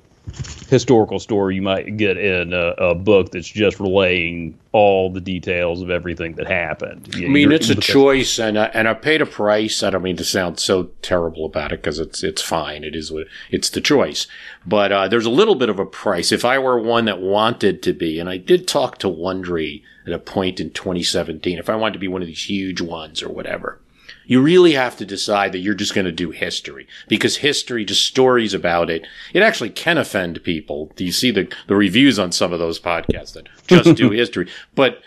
historical 0.70 1.20
story 1.20 1.56
you 1.56 1.62
might 1.62 1.98
get 1.98 2.18
in 2.18 2.54
a, 2.54 2.74
a, 2.78 2.96
book 2.96 3.32
that's 3.32 3.48
just 3.48 3.80
relaying 3.80 4.58
all 4.74 5.10
the 5.10 5.22
details 5.22 5.82
of 5.82 5.90
everything 5.90 6.34
that 6.34 6.48
happened. 6.48 7.16
You, 7.16 7.28
I 7.28 7.30
mean, 7.30 7.52
it's 7.52 7.70
a 7.70 7.76
choice, 7.76 8.38
and 8.38 8.60
I, 8.60 8.66
and 8.66 8.88
I 8.88 8.94
paid 8.94 9.22
a 9.22 9.26
price. 9.26 9.82
I 9.84 9.90
don't 9.90 10.02
mean 10.02 10.18
to 10.18 10.26
sound 10.26 10.60
so 10.60 10.90
terrible 11.02 11.46
about 11.46 11.72
it 11.72 11.82
because 11.82 12.00
it's 12.00 12.24
it's 12.24 12.42
fine. 12.42 12.84
It 12.84 12.96
is 12.96 13.12
what 13.12 13.28
it's 13.50 13.70
the 13.70 13.82
choice, 13.82 14.28
but 14.66 14.92
uh, 14.92 15.08
there's 15.08 15.26
a 15.26 15.32
little 15.32 15.56
bit 15.56 15.70
of 15.70 15.80
a 15.80 15.86
price. 15.86 16.32
If 16.32 16.44
I 16.44 16.60
were 16.60 16.80
one 16.80 17.06
that 17.06 17.22
wanted 17.22 17.82
to 17.84 17.94
be, 17.94 18.20
and 18.20 18.30
I 18.30 18.38
did 18.38 18.68
talk 18.68 18.98
to 19.00 19.08
Wondery 19.08 19.84
at 20.06 20.14
a 20.14 20.20
point 20.20 20.60
in 20.60 20.72
2017, 20.72 21.58
if 21.58 21.70
I 21.70 21.76
wanted 21.76 21.94
to 21.94 22.00
be 22.00 22.08
one 22.08 22.22
of 22.22 22.28
these 22.28 22.50
huge 22.50 22.82
ones 22.82 23.22
or 23.24 23.30
whatever 23.30 23.80
you 24.28 24.42
really 24.42 24.74
have 24.74 24.98
to 24.98 25.06
decide 25.06 25.54
that 25.54 25.60
you're 25.60 25.74
just 25.74 25.96
going 25.96 26.06
to 26.06 26.12
do 26.12 26.32
history 26.32 26.86
because 27.08 27.38
history, 27.38 27.86
just 27.86 28.06
stories 28.06 28.54
about 28.54 28.90
it, 28.90 29.08
it 29.34 29.42
actually 29.42 29.70
can 29.70 29.98
offend 29.98 30.44
people. 30.44 30.92
Do 30.96 31.06
you 31.06 31.14
see 31.14 31.32
the, 31.32 31.52
the 31.68 31.76
reviews 31.76 32.20
on 32.20 32.34
some 32.34 32.54
of 32.54 32.60
those 32.60 32.80
podcasts 32.80 33.34
that 33.34 33.48
just 33.68 33.96
do 33.96 34.10
history? 34.12 34.50
But, 34.76 35.02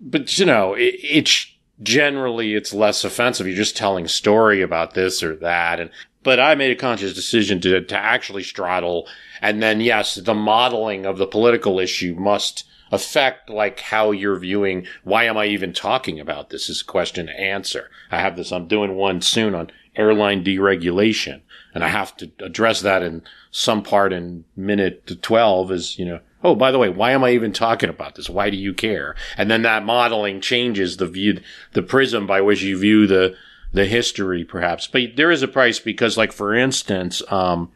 but 0.00 0.38
you 0.38 0.44
know, 0.44 0.74
it, 0.74 0.94
it's 1.02 1.50
generally, 1.82 2.54
it's 2.54 2.74
less 2.74 3.02
offensive. 3.02 3.46
You're 3.46 3.56
just 3.56 3.76
telling 3.76 4.04
a 4.04 4.08
story 4.08 4.60
about 4.60 4.92
this 4.92 5.22
or 5.22 5.34
that. 5.36 5.80
And, 5.80 5.90
but 6.22 6.38
I 6.38 6.54
made 6.54 6.70
a 6.70 6.76
conscious 6.76 7.14
decision 7.14 7.60
to, 7.62 7.80
to 7.80 7.96
actually 7.96 8.42
straddle. 8.42 9.08
And 9.40 9.62
then, 9.62 9.80
yes, 9.80 10.16
the 10.16 10.34
modeling 10.34 11.06
of 11.06 11.16
the 11.16 11.26
political 11.26 11.80
issue 11.80 12.14
must, 12.14 12.64
affect 12.92 13.50
like 13.50 13.80
how 13.80 14.10
you're 14.10 14.38
viewing 14.38 14.86
why 15.04 15.24
am 15.24 15.36
I 15.36 15.46
even 15.46 15.72
talking 15.72 16.20
about 16.20 16.50
this 16.50 16.68
is 16.68 16.82
a 16.82 16.84
question 16.84 17.26
to 17.26 17.40
answer. 17.40 17.90
I 18.10 18.20
have 18.20 18.36
this 18.36 18.52
I'm 18.52 18.68
doing 18.68 18.94
one 18.94 19.20
soon 19.20 19.54
on 19.54 19.70
airline 19.96 20.44
deregulation 20.44 21.40
and 21.74 21.84
I 21.84 21.88
have 21.88 22.16
to 22.18 22.30
address 22.40 22.80
that 22.80 23.02
in 23.02 23.22
some 23.50 23.82
part 23.82 24.12
in 24.12 24.44
minute 24.56 25.20
12 25.20 25.72
is, 25.72 25.98
you 25.98 26.04
know, 26.04 26.20
oh, 26.42 26.54
by 26.54 26.70
the 26.70 26.78
way, 26.78 26.88
why 26.88 27.10
am 27.10 27.24
I 27.24 27.30
even 27.30 27.52
talking 27.52 27.90
about 27.90 28.14
this? 28.14 28.30
Why 28.30 28.50
do 28.50 28.56
you 28.56 28.72
care? 28.72 29.14
And 29.36 29.50
then 29.50 29.62
that 29.62 29.84
modeling 29.84 30.40
changes 30.40 30.96
the 30.96 31.06
view, 31.06 31.40
the 31.72 31.82
prism 31.82 32.26
by 32.26 32.40
which 32.40 32.62
you 32.62 32.78
view 32.78 33.06
the, 33.06 33.36
the 33.72 33.84
history 33.84 34.44
perhaps. 34.44 34.86
But 34.86 35.16
there 35.16 35.30
is 35.30 35.42
a 35.42 35.48
price 35.48 35.78
because 35.78 36.16
like, 36.16 36.32
for 36.32 36.54
instance, 36.54 37.20
um, 37.30 37.70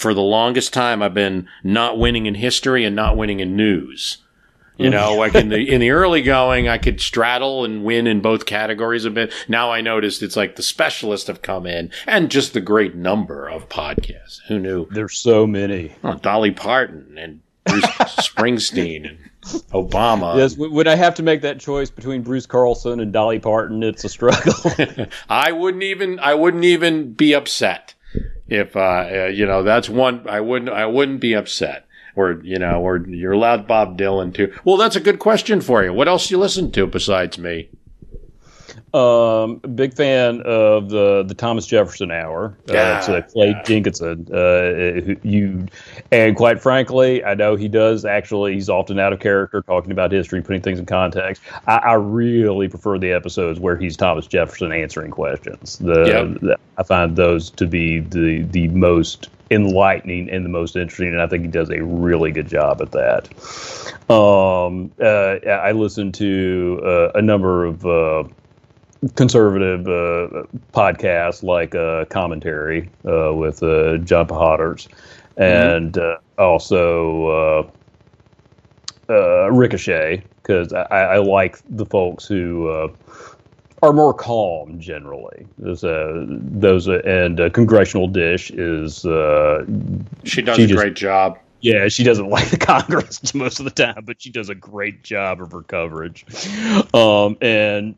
for 0.00 0.14
the 0.14 0.22
longest 0.22 0.72
time, 0.72 1.02
I've 1.02 1.12
been 1.12 1.46
not 1.62 1.98
winning 1.98 2.24
in 2.24 2.34
history 2.34 2.86
and 2.86 2.96
not 2.96 3.18
winning 3.18 3.40
in 3.40 3.54
news. 3.54 4.16
You 4.78 4.88
mm. 4.88 4.92
know, 4.92 5.14
like 5.14 5.34
in 5.34 5.50
the 5.50 5.58
in 5.58 5.78
the 5.78 5.90
early 5.90 6.22
going, 6.22 6.68
I 6.68 6.78
could 6.78 7.02
straddle 7.02 7.66
and 7.66 7.84
win 7.84 8.06
in 8.06 8.22
both 8.22 8.46
categories 8.46 9.04
a 9.04 9.10
bit. 9.10 9.30
Now 9.46 9.70
I 9.70 9.82
noticed 9.82 10.22
it's 10.22 10.36
like 10.36 10.56
the 10.56 10.62
specialists 10.62 11.26
have 11.26 11.42
come 11.42 11.66
in, 11.66 11.90
and 12.06 12.30
just 12.30 12.54
the 12.54 12.62
great 12.62 12.94
number 12.94 13.46
of 13.46 13.68
podcasts. 13.68 14.40
Who 14.48 14.58
knew? 14.58 14.88
There's 14.90 15.18
so 15.18 15.46
many. 15.46 15.92
Oh, 16.02 16.14
Dolly 16.14 16.52
Parton 16.52 17.18
and 17.18 17.40
Bruce 17.66 17.84
Springsteen 17.84 19.06
and 19.06 19.18
Obama. 19.70 20.34
Yes, 20.38 20.56
when 20.56 20.88
I 20.88 20.94
have 20.94 21.14
to 21.16 21.22
make 21.22 21.42
that 21.42 21.60
choice 21.60 21.90
between 21.90 22.22
Bruce 22.22 22.46
Carlson 22.46 23.00
and 23.00 23.12
Dolly 23.12 23.38
Parton, 23.38 23.82
it's 23.82 24.04
a 24.04 24.08
struggle. 24.08 24.54
I 25.28 25.52
wouldn't 25.52 25.82
even 25.82 26.18
I 26.20 26.32
wouldn't 26.32 26.64
even 26.64 27.12
be 27.12 27.34
upset 27.34 27.94
if 28.48 28.76
uh, 28.76 28.80
uh, 28.80 29.30
you 29.32 29.46
know 29.46 29.62
that's 29.62 29.88
one 29.88 30.28
I 30.28 30.40
wouldn't 30.40 30.70
I 30.70 30.86
wouldn't 30.86 31.20
be 31.20 31.34
upset 31.34 31.86
or 32.16 32.40
you 32.42 32.58
know 32.58 32.80
or 32.80 32.98
you're 33.06 33.32
allowed 33.32 33.66
Bob 33.66 33.98
Dylan 33.98 34.34
too. 34.34 34.52
Well, 34.64 34.76
that's 34.76 34.96
a 34.96 35.00
good 35.00 35.18
question 35.18 35.60
for 35.60 35.82
you. 35.82 35.92
What 35.92 36.08
else 36.08 36.30
you 36.30 36.38
listen 36.38 36.70
to 36.72 36.86
besides 36.86 37.38
me? 37.38 37.70
Um, 38.92 39.58
big 39.58 39.94
fan 39.94 40.40
of 40.42 40.90
the 40.90 41.22
the 41.22 41.34
Thomas 41.34 41.64
Jefferson 41.66 42.10
Hour. 42.10 42.56
Uh, 42.68 42.72
yeah, 42.72 43.00
so 43.00 43.22
Clay 43.22 43.50
yeah. 43.50 43.62
Jenkinson. 43.62 44.26
Uh, 44.32 45.14
you 45.22 45.66
and 46.10 46.36
quite 46.36 46.60
frankly, 46.60 47.24
I 47.24 47.34
know 47.34 47.54
he 47.54 47.68
does 47.68 48.04
actually. 48.04 48.54
He's 48.54 48.68
often 48.68 48.98
out 48.98 49.12
of 49.12 49.20
character, 49.20 49.62
talking 49.62 49.92
about 49.92 50.10
history, 50.10 50.42
putting 50.42 50.62
things 50.62 50.80
in 50.80 50.86
context. 50.86 51.40
I, 51.68 51.76
I 51.76 51.94
really 51.94 52.66
prefer 52.66 52.98
the 52.98 53.12
episodes 53.12 53.60
where 53.60 53.76
he's 53.76 53.96
Thomas 53.96 54.26
Jefferson 54.26 54.72
answering 54.72 55.12
questions. 55.12 55.78
The, 55.78 56.04
yep. 56.04 56.40
the 56.40 56.58
I 56.76 56.82
find 56.82 57.14
those 57.14 57.50
to 57.50 57.66
be 57.66 58.00
the 58.00 58.42
the 58.42 58.66
most 58.68 59.28
enlightening 59.50 60.30
and 60.30 60.44
the 60.44 60.48
most 60.48 60.76
interesting, 60.76 61.08
and 61.08 61.20
I 61.20 61.26
think 61.26 61.44
he 61.44 61.50
does 61.50 61.70
a 61.70 61.82
really 61.82 62.32
good 62.32 62.48
job 62.48 62.80
at 62.82 62.92
that. 62.92 63.28
Um, 64.10 64.90
uh, 65.00 65.48
I 65.48 65.72
listened 65.72 66.14
to 66.14 66.80
uh, 66.84 67.10
a 67.14 67.22
number 67.22 67.64
of 67.64 67.86
uh, 67.86 68.24
conservative 69.14 69.86
uh, 69.86 70.44
podcasts 70.72 71.42
like 71.42 71.74
uh, 71.74 72.04
Commentary 72.06 72.90
uh, 73.06 73.32
with 73.34 73.62
uh, 73.62 73.98
John 73.98 74.26
Podhoretz 74.26 74.88
and 75.36 75.94
mm-hmm. 75.94 76.22
Uh, 76.38 76.42
also 76.42 77.70
uh, 79.08 79.50
Ricochet 79.50 80.22
because 80.42 80.72
I, 80.72 80.82
I, 80.82 81.18
like 81.18 81.58
the 81.68 81.84
folks 81.84 82.26
who 82.26 82.68
are 83.82 83.92
more 83.92 84.14
calm 84.14 84.80
generally. 84.80 85.46
Those, 85.58 85.82
those 85.82 86.88
and 86.88 87.52
Congressional 87.52 88.08
Dish 88.08 88.50
is 88.50 89.00
she 90.24 90.42
does 90.42 90.56
she 90.56 90.64
a 90.64 90.66
just, 90.66 90.80
great 90.80 90.94
job. 90.94 91.38
Yeah, 91.60 91.88
she 91.88 92.04
doesn't 92.04 92.28
like 92.30 92.48
the 92.48 92.56
Congress 92.56 93.34
most 93.34 93.58
of 93.58 93.64
the 93.64 93.70
time, 93.70 94.04
but 94.04 94.22
she 94.22 94.30
does 94.30 94.48
a 94.48 94.54
great 94.54 95.02
job 95.02 95.42
of 95.42 95.52
her 95.52 95.62
coverage. 95.62 96.24
Um, 96.94 97.36
and 97.42 97.94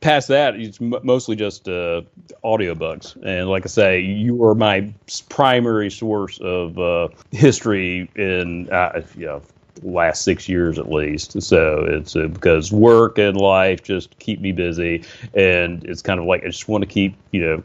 past 0.00 0.28
that, 0.28 0.56
it's 0.56 0.80
mostly 0.80 1.36
just 1.36 1.68
uh, 1.68 2.02
audiobooks. 2.44 3.16
And 3.24 3.48
like 3.48 3.64
I 3.64 3.68
say, 3.68 4.00
you 4.00 4.42
are 4.44 4.54
my 4.54 4.92
primary 5.28 5.90
source 5.90 6.38
of 6.40 6.78
uh, 6.78 7.08
history 7.30 8.10
in, 8.16 8.68
uh, 8.70 9.02
you 9.16 9.26
know, 9.26 9.42
last 9.82 10.24
six 10.24 10.48
years 10.48 10.78
at 10.78 10.90
least. 10.90 11.40
So 11.42 11.84
it's 11.88 12.16
uh, 12.16 12.28
because 12.28 12.72
work 12.72 13.18
and 13.18 13.36
life 13.36 13.82
just 13.82 14.18
keep 14.18 14.40
me 14.40 14.52
busy, 14.52 15.04
and 15.34 15.84
it's 15.84 16.02
kind 16.02 16.20
of 16.20 16.26
like 16.26 16.42
I 16.44 16.48
just 16.48 16.68
want 16.68 16.82
to 16.82 16.88
keep 16.88 17.16
you 17.32 17.40
know 17.40 17.62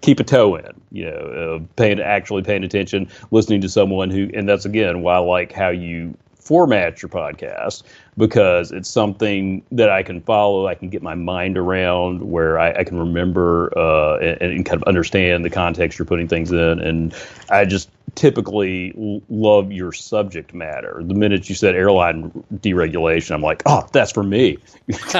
keep 0.00 0.20
a 0.20 0.24
toe 0.24 0.54
in, 0.54 0.80
you 0.92 1.04
know, 1.04 1.58
uh, 1.60 1.64
paying 1.76 2.00
actually 2.00 2.42
paying 2.42 2.64
attention, 2.64 3.10
listening 3.30 3.60
to 3.60 3.68
someone 3.68 4.10
who, 4.10 4.30
and 4.32 4.48
that's 4.48 4.64
again 4.64 5.02
why 5.02 5.16
I 5.16 5.18
like 5.18 5.52
how 5.52 5.68
you 5.70 6.16
format 6.36 7.02
your 7.02 7.08
podcast 7.08 7.82
because 8.18 8.72
it's 8.72 8.90
something 8.90 9.62
that 9.72 9.90
I 9.90 10.02
can 10.02 10.20
follow, 10.20 10.66
I 10.66 10.74
can 10.74 10.90
get 10.90 11.02
my 11.02 11.14
mind 11.14 11.56
around, 11.56 12.28
where 12.28 12.58
I, 12.58 12.72
I 12.72 12.84
can 12.84 12.98
remember 12.98 13.72
uh, 13.78 14.18
and, 14.18 14.52
and, 14.52 14.66
kind 14.66 14.82
of 14.82 14.88
understand 14.88 15.44
the 15.44 15.50
context 15.50 15.98
you're 15.98 16.06
putting 16.06 16.28
things 16.28 16.50
in. 16.50 16.80
And 16.80 17.14
I 17.48 17.64
just 17.64 17.88
typically 18.16 18.92
l- 18.98 19.22
love 19.28 19.70
your 19.70 19.92
subject 19.92 20.52
matter. 20.52 21.00
The 21.04 21.14
minute 21.14 21.48
you 21.48 21.54
said 21.54 21.76
airline 21.76 22.30
deregulation, 22.56 23.32
I'm 23.32 23.42
like, 23.42 23.62
oh, 23.66 23.88
that's 23.92 24.10
for 24.10 24.24
me. 24.24 24.58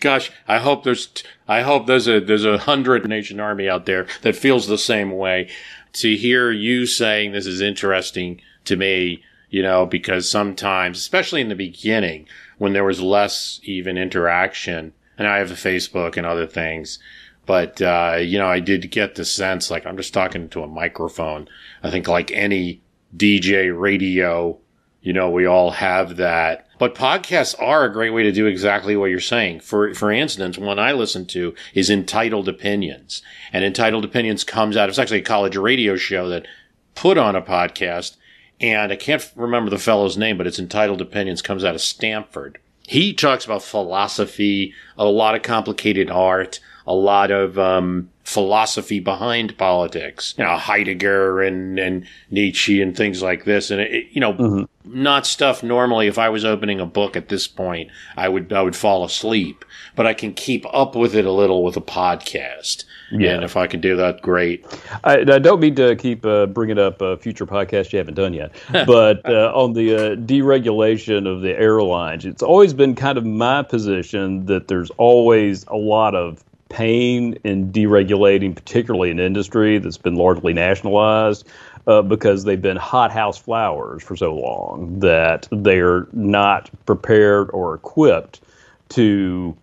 Gosh, 0.00 0.30
I 0.46 0.58
hope 0.58 0.84
there's 0.84 1.08
I 1.48 1.62
hope 1.62 1.86
there's 1.86 2.06
a 2.06 2.20
there's 2.20 2.44
a 2.44 2.58
hundred 2.58 3.08
nation 3.08 3.40
army 3.40 3.68
out 3.68 3.86
there 3.86 4.06
that 4.20 4.36
feels 4.36 4.66
the 4.66 4.78
same 4.78 5.12
way. 5.12 5.48
To 5.94 6.16
hear 6.16 6.50
you 6.50 6.86
saying 6.86 7.32
this 7.32 7.46
is 7.46 7.60
interesting 7.60 8.40
to 8.64 8.76
me, 8.76 9.22
you 9.52 9.62
know, 9.62 9.86
because 9.86 10.28
sometimes, 10.28 10.98
especially 10.98 11.40
in 11.40 11.48
the 11.48 11.54
beginning, 11.54 12.26
when 12.58 12.72
there 12.72 12.82
was 12.82 13.00
less 13.00 13.60
even 13.62 13.96
interaction, 13.96 14.92
and 15.16 15.28
I 15.28 15.38
have 15.38 15.52
a 15.52 15.54
Facebook 15.54 16.16
and 16.16 16.26
other 16.26 16.48
things, 16.48 16.98
but 17.46 17.80
uh, 17.80 18.16
you 18.20 18.38
know, 18.38 18.48
I 18.48 18.58
did 18.58 18.90
get 18.90 19.14
the 19.14 19.24
sense 19.24 19.70
like 19.70 19.86
I'm 19.86 19.96
just 19.96 20.12
talking 20.12 20.48
to 20.48 20.64
a 20.64 20.66
microphone. 20.66 21.48
I 21.84 21.90
think 21.90 22.08
like 22.08 22.32
any 22.32 22.80
DJ 23.16 23.72
radio, 23.78 24.58
you 25.02 25.12
know, 25.12 25.30
we 25.30 25.46
all 25.46 25.70
have 25.70 26.16
that 26.16 26.66
but 26.82 26.96
podcasts 26.96 27.54
are 27.62 27.84
a 27.84 27.92
great 27.92 28.10
way 28.10 28.24
to 28.24 28.32
do 28.32 28.46
exactly 28.46 28.96
what 28.96 29.08
you're 29.08 29.20
saying. 29.20 29.60
For 29.60 29.94
for 29.94 30.10
instance, 30.10 30.58
one 30.58 30.80
I 30.80 30.90
listen 30.90 31.26
to 31.26 31.54
is 31.74 31.88
Entitled 31.88 32.48
Opinions, 32.48 33.22
and 33.52 33.64
Entitled 33.64 34.04
Opinions 34.04 34.42
comes 34.42 34.76
out. 34.76 34.88
It's 34.88 34.98
actually 34.98 35.20
a 35.20 35.22
college 35.22 35.56
radio 35.56 35.94
show 35.94 36.28
that 36.30 36.48
put 36.96 37.18
on 37.18 37.36
a 37.36 37.40
podcast, 37.40 38.16
and 38.62 38.92
I 38.92 38.96
can't 38.96 39.30
remember 39.34 39.70
the 39.70 39.78
fellow's 39.78 40.16
name, 40.16 40.38
but 40.38 40.46
it's 40.46 40.60
Entitled 40.60 41.00
Opinions. 41.00 41.42
Comes 41.42 41.64
out 41.64 41.74
of 41.74 41.80
Stanford. 41.80 42.58
He 42.86 43.12
talks 43.12 43.44
about 43.44 43.62
philosophy, 43.62 44.72
a 44.96 45.04
lot 45.04 45.34
of 45.34 45.42
complicated 45.42 46.10
art, 46.10 46.60
a 46.86 46.94
lot 46.94 47.30
of 47.30 47.58
um, 47.58 48.10
philosophy 48.24 49.00
behind 49.00 49.58
politics. 49.58 50.34
You 50.38 50.44
know, 50.44 50.56
Heidegger 50.56 51.42
and, 51.42 51.78
and 51.78 52.06
Nietzsche 52.30 52.80
and 52.80 52.96
things 52.96 53.20
like 53.22 53.44
this. 53.44 53.70
And 53.70 53.80
it, 53.80 54.06
you 54.12 54.20
know, 54.20 54.34
mm-hmm. 54.34 55.02
not 55.02 55.26
stuff 55.26 55.62
normally. 55.62 56.06
If 56.06 56.18
I 56.18 56.28
was 56.28 56.44
opening 56.44 56.80
a 56.80 56.86
book 56.86 57.16
at 57.16 57.28
this 57.28 57.48
point, 57.48 57.90
I 58.16 58.28
would 58.28 58.52
I 58.52 58.62
would 58.62 58.76
fall 58.76 59.04
asleep. 59.04 59.64
But 59.96 60.06
I 60.06 60.14
can 60.14 60.34
keep 60.34 60.64
up 60.72 60.94
with 60.94 61.14
it 61.14 61.24
a 61.24 61.32
little 61.32 61.64
with 61.64 61.76
a 61.76 61.82
podcast. 61.82 62.84
Yeah. 63.12 63.34
And 63.34 63.44
if 63.44 63.56
I 63.56 63.66
can 63.66 63.80
do 63.80 63.96
that, 63.96 64.22
great. 64.22 64.64
I, 65.04 65.18
I 65.20 65.38
don't 65.38 65.60
mean 65.60 65.74
to 65.76 65.94
keep 65.96 66.24
uh, 66.24 66.46
bringing 66.46 66.78
up 66.78 67.00
a 67.00 67.16
future 67.16 67.46
podcast 67.46 67.92
you 67.92 67.98
haven't 67.98 68.14
done 68.14 68.32
yet, 68.32 68.52
but 68.72 69.24
uh, 69.28 69.52
on 69.54 69.74
the 69.74 69.94
uh, 69.94 70.16
deregulation 70.16 71.26
of 71.26 71.42
the 71.42 71.58
airlines, 71.58 72.24
it's 72.24 72.42
always 72.42 72.72
been 72.72 72.94
kind 72.94 73.18
of 73.18 73.26
my 73.26 73.62
position 73.62 74.46
that 74.46 74.68
there's 74.68 74.90
always 74.92 75.64
a 75.68 75.76
lot 75.76 76.14
of 76.14 76.42
pain 76.70 77.38
in 77.44 77.70
deregulating, 77.70 78.54
particularly 78.54 79.10
an 79.10 79.20
industry 79.20 79.78
that's 79.78 79.98
been 79.98 80.16
largely 80.16 80.52
nationalized. 80.52 81.46
Uh, 81.84 82.00
because 82.00 82.44
they've 82.44 82.62
been 82.62 82.76
hothouse 82.76 83.36
flowers 83.36 84.04
for 84.04 84.16
so 84.16 84.32
long 84.32 85.00
that 85.00 85.48
they're 85.50 86.06
not 86.12 86.70
prepared 86.86 87.50
or 87.50 87.74
equipped 87.74 88.40
to 88.88 89.56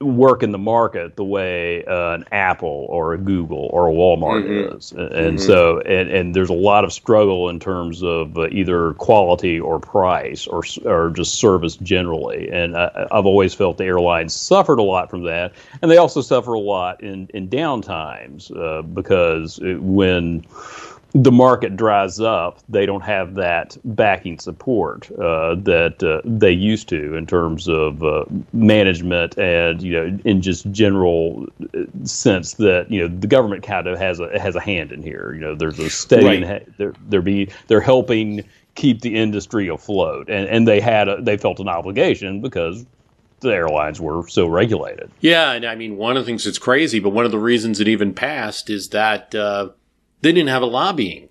work 0.00 0.42
in 0.42 0.52
the 0.52 0.58
market 0.58 1.16
the 1.16 1.24
way 1.24 1.82
uh, 1.86 2.14
an 2.14 2.24
Apple 2.30 2.86
or 2.90 3.14
a 3.14 3.18
Google 3.18 3.70
or 3.72 3.88
a 3.88 3.92
Walmart 3.92 4.44
mm-hmm. 4.44 4.76
is, 4.76 4.92
and, 4.92 5.10
mm-hmm. 5.10 5.38
so 5.38 5.80
and, 5.80 6.10
and 6.10 6.34
there's 6.34 6.50
a 6.50 6.54
lot 6.54 6.84
of 6.84 6.92
struggle 6.92 7.48
in 7.48 7.58
terms 7.58 8.02
of 8.02 8.36
uh, 8.36 8.48
either 8.48 8.92
quality 8.94 9.58
or 9.58 9.80
price 9.80 10.46
or 10.46 10.62
or 10.84 11.10
just 11.10 11.36
service 11.36 11.76
generally. 11.76 12.50
And 12.50 12.76
I, 12.76 13.06
I've 13.10 13.26
always 13.26 13.54
felt 13.54 13.78
the 13.78 13.84
airlines 13.84 14.34
suffered 14.34 14.78
a 14.78 14.82
lot 14.82 15.08
from 15.08 15.22
that, 15.24 15.52
and 15.80 15.90
they 15.90 15.96
also 15.96 16.20
suffer 16.20 16.52
a 16.52 16.60
lot 16.60 17.02
in 17.02 17.28
in 17.32 17.48
downtimes 17.48 18.54
uh, 18.54 18.82
because 18.82 19.58
it, 19.60 19.80
when 19.80 20.44
the 21.22 21.32
market 21.32 21.76
dries 21.76 22.20
up, 22.20 22.60
they 22.68 22.84
don't 22.84 23.02
have 23.02 23.34
that 23.36 23.76
backing 23.84 24.38
support 24.38 25.10
uh, 25.12 25.54
that 25.54 26.02
uh, 26.02 26.20
they 26.24 26.50
used 26.50 26.90
to 26.90 27.14
in 27.14 27.26
terms 27.26 27.68
of 27.68 28.02
uh, 28.02 28.24
management 28.52 29.38
and 29.38 29.82
you 29.82 29.92
know 29.92 30.18
in 30.24 30.42
just 30.42 30.70
general 30.72 31.46
uh, 31.74 31.84
sense 32.04 32.54
that 32.54 32.90
you 32.90 33.00
know 33.00 33.08
the 33.08 33.26
government 33.26 33.62
kind 33.62 33.86
of 33.86 33.98
has 33.98 34.20
a 34.20 34.38
has 34.38 34.56
a 34.56 34.60
hand 34.60 34.92
in 34.92 35.02
here. 35.02 35.32
You 35.32 35.40
know, 35.40 35.54
there's 35.54 35.78
a 35.78 35.88
stake. 35.88 36.44
Right. 36.44 36.76
they're 36.76 36.92
they're 37.08 37.22
be 37.22 37.48
they're 37.68 37.80
helping 37.80 38.44
keep 38.74 39.00
the 39.00 39.16
industry 39.16 39.68
afloat, 39.68 40.28
and 40.28 40.46
and 40.48 40.68
they 40.68 40.80
had 40.80 41.08
a, 41.08 41.22
they 41.22 41.38
felt 41.38 41.60
an 41.60 41.68
obligation 41.68 42.42
because 42.42 42.84
the 43.40 43.54
airlines 43.54 44.00
were 44.02 44.28
so 44.28 44.46
regulated. 44.46 45.10
Yeah, 45.20 45.52
and 45.52 45.64
I 45.64 45.76
mean 45.76 45.96
one 45.96 46.18
of 46.18 46.24
the 46.24 46.26
things 46.26 46.44
that's 46.44 46.58
crazy, 46.58 46.98
but 46.98 47.10
one 47.10 47.24
of 47.24 47.30
the 47.30 47.38
reasons 47.38 47.80
it 47.80 47.88
even 47.88 48.12
passed 48.12 48.68
is 48.68 48.90
that 48.90 49.34
uh, 49.34 49.70
they 50.22 50.32
didn't 50.32 50.48
have 50.48 50.62
a 50.62 50.66
lobbying 50.66 51.28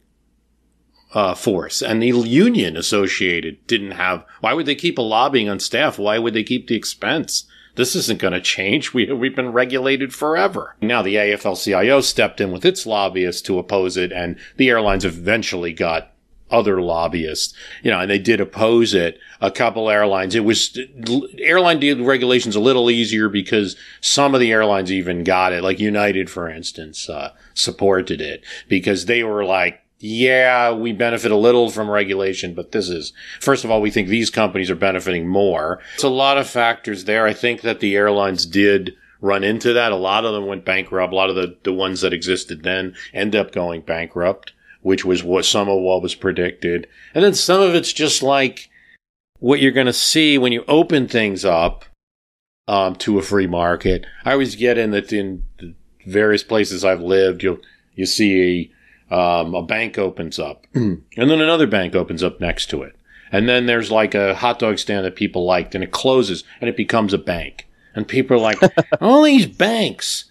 uh, 1.13 1.33
force, 1.33 1.81
and 1.81 2.01
the 2.01 2.07
union 2.07 2.75
associated 2.75 3.65
didn't 3.67 3.91
have. 3.91 4.25
Why 4.41 4.53
would 4.53 4.65
they 4.65 4.75
keep 4.75 4.97
a 4.97 5.01
lobbying 5.01 5.49
on 5.49 5.59
staff? 5.59 5.97
Why 5.97 6.19
would 6.19 6.33
they 6.33 6.43
keep 6.43 6.67
the 6.67 6.75
expense? 6.75 7.45
This 7.75 7.95
isn't 7.95 8.21
going 8.21 8.33
to 8.33 8.41
change. 8.41 8.93
We, 8.93 9.11
we've 9.11 9.35
been 9.35 9.51
regulated 9.51 10.13
forever. 10.13 10.75
Now 10.81 11.01
the 11.01 11.15
AFL-CIO 11.15 12.01
stepped 12.01 12.39
in 12.39 12.51
with 12.51 12.65
its 12.65 12.85
lobbyists 12.85 13.41
to 13.43 13.59
oppose 13.59 13.97
it, 13.97 14.11
and 14.11 14.37
the 14.57 14.69
airlines 14.69 15.05
eventually 15.05 15.73
got 15.73 16.11
other 16.51 16.81
lobbyists, 16.81 17.53
you 17.81 17.89
know, 17.91 17.99
and 17.99 18.09
they 18.09 18.19
did 18.19 18.39
oppose 18.39 18.93
it. 18.93 19.19
A 19.41 19.51
couple 19.51 19.89
airlines, 19.89 20.35
it 20.35 20.45
was 20.45 20.77
airline 21.39 22.03
regulations 22.03 22.55
a 22.55 22.59
little 22.59 22.89
easier 22.89 23.29
because 23.29 23.75
some 24.01 24.33
of 24.33 24.41
the 24.41 24.51
airlines 24.51 24.91
even 24.91 25.23
got 25.23 25.53
it, 25.53 25.63
like 25.63 25.79
United, 25.79 26.29
for 26.29 26.49
instance, 26.49 27.09
uh, 27.09 27.31
supported 27.53 28.21
it 28.21 28.43
because 28.67 29.05
they 29.05 29.23
were 29.23 29.43
like, 29.43 29.81
yeah, 29.99 30.71
we 30.71 30.91
benefit 30.91 31.31
a 31.31 31.37
little 31.37 31.71
from 31.71 31.89
regulation, 31.89 32.53
but 32.53 32.71
this 32.71 32.89
is, 32.89 33.13
first 33.39 33.63
of 33.63 33.71
all, 33.71 33.81
we 33.81 33.89
think 33.89 34.07
these 34.07 34.29
companies 34.29 34.69
are 34.69 34.75
benefiting 34.75 35.27
more. 35.27 35.79
It's 35.95 36.03
a 36.03 36.09
lot 36.09 36.37
of 36.37 36.47
factors 36.47 37.05
there. 37.05 37.25
I 37.25 37.33
think 37.33 37.61
that 37.61 37.79
the 37.79 37.95
airlines 37.95 38.45
did 38.45 38.95
run 39.21 39.43
into 39.43 39.73
that. 39.73 39.91
A 39.91 39.95
lot 39.95 40.25
of 40.25 40.33
them 40.33 40.45
went 40.45 40.65
bankrupt. 40.65 41.13
A 41.13 41.15
lot 41.15 41.29
of 41.29 41.35
the, 41.35 41.57
the 41.63 41.73
ones 41.73 42.01
that 42.01 42.13
existed 42.13 42.63
then 42.63 42.93
end 43.13 43.35
up 43.35 43.51
going 43.51 43.81
bankrupt 43.81 44.53
which 44.85 45.03
was 45.03 45.23
what 45.23 45.43
some 45.43 45.67
of 45.67 45.81
what 45.81 46.03
was 46.03 46.13
predicted. 46.13 46.85
And 47.15 47.23
then 47.23 47.33
some 47.33 47.59
of 47.59 47.73
it's 47.73 47.91
just 47.91 48.21
like 48.21 48.69
what 49.39 49.59
you're 49.59 49.71
going 49.71 49.87
to 49.87 49.93
see 49.93 50.37
when 50.37 50.51
you 50.51 50.63
open 50.67 51.07
things 51.07 51.43
up 51.43 51.85
um, 52.67 52.95
to 52.97 53.17
a 53.17 53.23
free 53.23 53.47
market. 53.47 54.05
I 54.25 54.33
always 54.33 54.55
get 54.55 54.77
in 54.77 54.91
that 54.91 55.11
in 55.11 55.43
various 56.05 56.43
places 56.43 56.85
I've 56.85 57.01
lived, 57.01 57.41
you'll 57.41 57.57
you 57.95 58.05
see 58.05 58.71
a, 59.09 59.15
um, 59.15 59.55
a 59.55 59.63
bank 59.63 59.97
opens 59.97 60.37
up, 60.37 60.67
and 60.75 61.01
then 61.15 61.41
another 61.41 61.65
bank 61.65 61.95
opens 61.95 62.21
up 62.21 62.39
next 62.39 62.67
to 62.67 62.83
it, 62.83 62.95
and 63.31 63.49
then 63.49 63.65
there's 63.65 63.89
like 63.89 64.13
a 64.13 64.35
hot 64.35 64.59
dog 64.59 64.77
stand 64.77 65.03
that 65.03 65.15
people 65.15 65.45
liked, 65.45 65.73
and 65.73 65.83
it 65.83 65.91
closes, 65.91 66.43
and 66.61 66.69
it 66.69 66.77
becomes 66.77 67.11
a 67.11 67.17
bank, 67.17 67.67
and 67.95 68.07
people 68.07 68.37
are 68.37 68.39
like, 68.39 68.59
all 69.01 69.23
these 69.23 69.47
banks. 69.47 70.25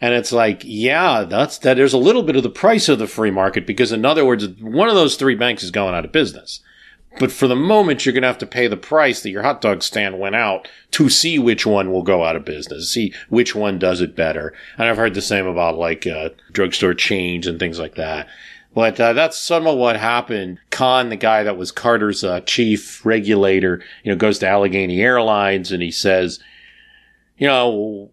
And 0.00 0.14
it's 0.14 0.32
like, 0.32 0.62
yeah, 0.64 1.24
that's 1.24 1.58
that. 1.58 1.74
There's 1.74 1.92
a 1.92 1.98
little 1.98 2.22
bit 2.22 2.36
of 2.36 2.42
the 2.42 2.48
price 2.48 2.88
of 2.88 2.98
the 2.98 3.06
free 3.06 3.30
market 3.30 3.66
because, 3.66 3.92
in 3.92 4.04
other 4.04 4.24
words, 4.24 4.48
one 4.60 4.88
of 4.88 4.94
those 4.94 5.16
three 5.16 5.34
banks 5.34 5.62
is 5.62 5.70
going 5.70 5.94
out 5.94 6.04
of 6.04 6.12
business. 6.12 6.60
But 7.18 7.32
for 7.32 7.48
the 7.48 7.56
moment, 7.56 8.06
you're 8.06 8.12
going 8.12 8.22
to 8.22 8.28
have 8.28 8.38
to 8.38 8.46
pay 8.46 8.68
the 8.68 8.76
price 8.76 9.20
that 9.22 9.30
your 9.30 9.42
hot 9.42 9.60
dog 9.60 9.82
stand 9.82 10.18
went 10.18 10.36
out 10.36 10.68
to 10.92 11.08
see 11.08 11.38
which 11.38 11.66
one 11.66 11.90
will 11.90 12.04
go 12.04 12.24
out 12.24 12.36
of 12.36 12.44
business, 12.44 12.90
see 12.90 13.12
which 13.28 13.54
one 13.54 13.78
does 13.78 14.00
it 14.00 14.14
better. 14.14 14.54
And 14.78 14.88
I've 14.88 14.96
heard 14.96 15.14
the 15.14 15.20
same 15.20 15.46
about 15.46 15.76
like 15.76 16.06
uh, 16.06 16.30
drugstore 16.52 16.94
chains 16.94 17.46
and 17.46 17.58
things 17.58 17.78
like 17.78 17.96
that. 17.96 18.28
But 18.72 19.00
uh, 19.00 19.12
that's 19.12 19.36
some 19.36 19.66
of 19.66 19.76
what 19.76 19.96
happened. 19.96 20.60
Kahn, 20.70 21.08
the 21.08 21.16
guy 21.16 21.42
that 21.42 21.56
was 21.56 21.72
Carter's 21.72 22.22
uh, 22.22 22.40
chief 22.42 23.04
regulator, 23.04 23.82
you 24.04 24.12
know, 24.12 24.16
goes 24.16 24.38
to 24.38 24.48
Allegheny 24.48 25.00
Airlines 25.00 25.72
and 25.72 25.82
he 25.82 25.90
says, 25.90 26.38
you 27.36 27.48
know, 27.48 28.12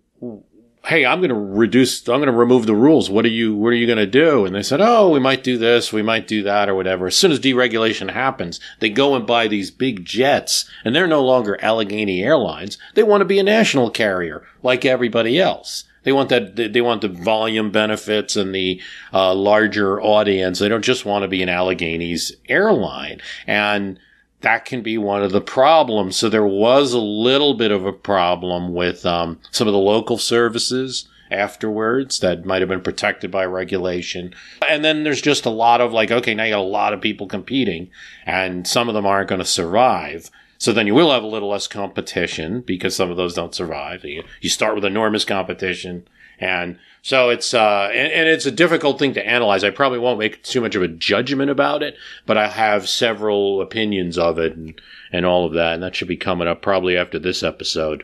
hey, 0.87 1.05
I'm 1.05 1.19
going 1.19 1.29
to 1.29 1.35
reduce, 1.35 2.07
I'm 2.07 2.19
going 2.19 2.27
to 2.27 2.31
remove 2.31 2.65
the 2.65 2.73
rules. 2.73 3.09
What 3.09 3.25
are 3.25 3.29
you, 3.29 3.53
what 3.53 3.69
are 3.69 3.75
you 3.75 3.85
going 3.85 3.97
to 3.97 4.05
do? 4.05 4.45
And 4.45 4.55
they 4.55 4.63
said, 4.63 4.79
oh, 4.79 5.09
we 5.09 5.19
might 5.19 5.43
do 5.43 5.57
this, 5.57 5.91
we 5.91 6.01
might 6.01 6.27
do 6.27 6.43
that 6.43 6.69
or 6.69 6.75
whatever. 6.75 7.07
As 7.07 7.15
soon 7.15 7.33
as 7.33 7.41
deregulation 7.41 8.11
happens, 8.11 8.61
they 8.79 8.89
go 8.89 9.13
and 9.13 9.27
buy 9.27 9.47
these 9.47 9.69
big 9.69 10.05
jets 10.05 10.69
and 10.85 10.95
they're 10.95 11.05
no 11.05 11.23
longer 11.23 11.61
Allegheny 11.61 12.23
Airlines. 12.23 12.77
They 12.93 13.03
want 13.03 13.19
to 13.21 13.25
be 13.25 13.37
a 13.37 13.43
national 13.43 13.89
carrier 13.89 14.47
like 14.63 14.85
everybody 14.85 15.37
else. 15.37 15.83
They 16.03 16.13
want 16.13 16.29
that, 16.29 16.55
they 16.55 16.79
want 16.79 17.01
the 17.01 17.09
volume 17.09 17.69
benefits 17.69 18.37
and 18.37 18.55
the 18.55 18.81
uh, 19.11 19.33
larger 19.33 20.01
audience. 20.01 20.59
They 20.59 20.69
don't 20.69 20.85
just 20.85 21.05
want 21.05 21.23
to 21.23 21.27
be 21.27 21.43
an 21.43 21.49
Allegheny's 21.49 22.31
airline. 22.47 23.19
And 23.45 23.99
that 24.41 24.65
can 24.65 24.81
be 24.81 24.97
one 24.97 25.23
of 25.23 25.31
the 25.31 25.41
problems. 25.41 26.15
So 26.15 26.29
there 26.29 26.45
was 26.45 26.93
a 26.93 26.99
little 26.99 27.53
bit 27.53 27.71
of 27.71 27.85
a 27.85 27.93
problem 27.93 28.73
with 28.73 29.05
um, 29.05 29.39
some 29.51 29.67
of 29.67 29.73
the 29.73 29.79
local 29.79 30.17
services 30.17 31.07
afterwards 31.31 32.19
that 32.19 32.45
might 32.45 32.61
have 32.61 32.69
been 32.69 32.81
protected 32.81 33.31
by 33.31 33.45
regulation. 33.45 34.33
And 34.67 34.83
then 34.83 35.03
there's 35.03 35.21
just 35.21 35.45
a 35.45 35.49
lot 35.49 35.81
of 35.81 35.91
like, 35.91 36.11
okay, 36.11 36.33
now 36.33 36.43
you 36.43 36.51
got 36.51 36.59
a 36.59 36.61
lot 36.61 36.93
of 36.93 37.01
people 37.01 37.27
competing 37.27 37.89
and 38.25 38.67
some 38.67 38.87
of 38.87 38.95
them 38.95 39.05
aren't 39.05 39.29
going 39.29 39.39
to 39.39 39.45
survive. 39.45 40.29
So 40.57 40.73
then 40.73 40.87
you 40.87 40.95
will 40.95 41.11
have 41.11 41.23
a 41.23 41.27
little 41.27 41.49
less 41.49 41.67
competition 41.67 42.61
because 42.61 42.95
some 42.95 43.11
of 43.11 43.17
those 43.17 43.33
don't 43.33 43.53
survive. 43.53 44.03
You, 44.05 44.23
start 44.49 44.75
with 44.75 44.85
enormous 44.85 45.25
competition. 45.25 46.07
And 46.39 46.77
so 47.01 47.29
it's, 47.29 47.53
uh, 47.53 47.89
and, 47.93 48.11
and, 48.11 48.29
it's 48.29 48.45
a 48.45 48.51
difficult 48.51 48.99
thing 48.99 49.13
to 49.15 49.25
analyze. 49.25 49.63
I 49.63 49.71
probably 49.71 49.99
won't 49.99 50.19
make 50.19 50.43
too 50.43 50.61
much 50.61 50.75
of 50.75 50.83
a 50.83 50.87
judgment 50.87 51.49
about 51.49 51.81
it, 51.81 51.95
but 52.25 52.37
I 52.37 52.47
have 52.47 52.87
several 52.87 53.61
opinions 53.61 54.17
of 54.17 54.37
it 54.37 54.55
and, 54.55 54.79
and 55.11 55.25
all 55.25 55.45
of 55.45 55.53
that. 55.53 55.73
And 55.73 55.83
that 55.83 55.95
should 55.95 56.07
be 56.07 56.17
coming 56.17 56.47
up 56.47 56.61
probably 56.61 56.95
after 56.97 57.17
this 57.17 57.43
episode. 57.43 58.03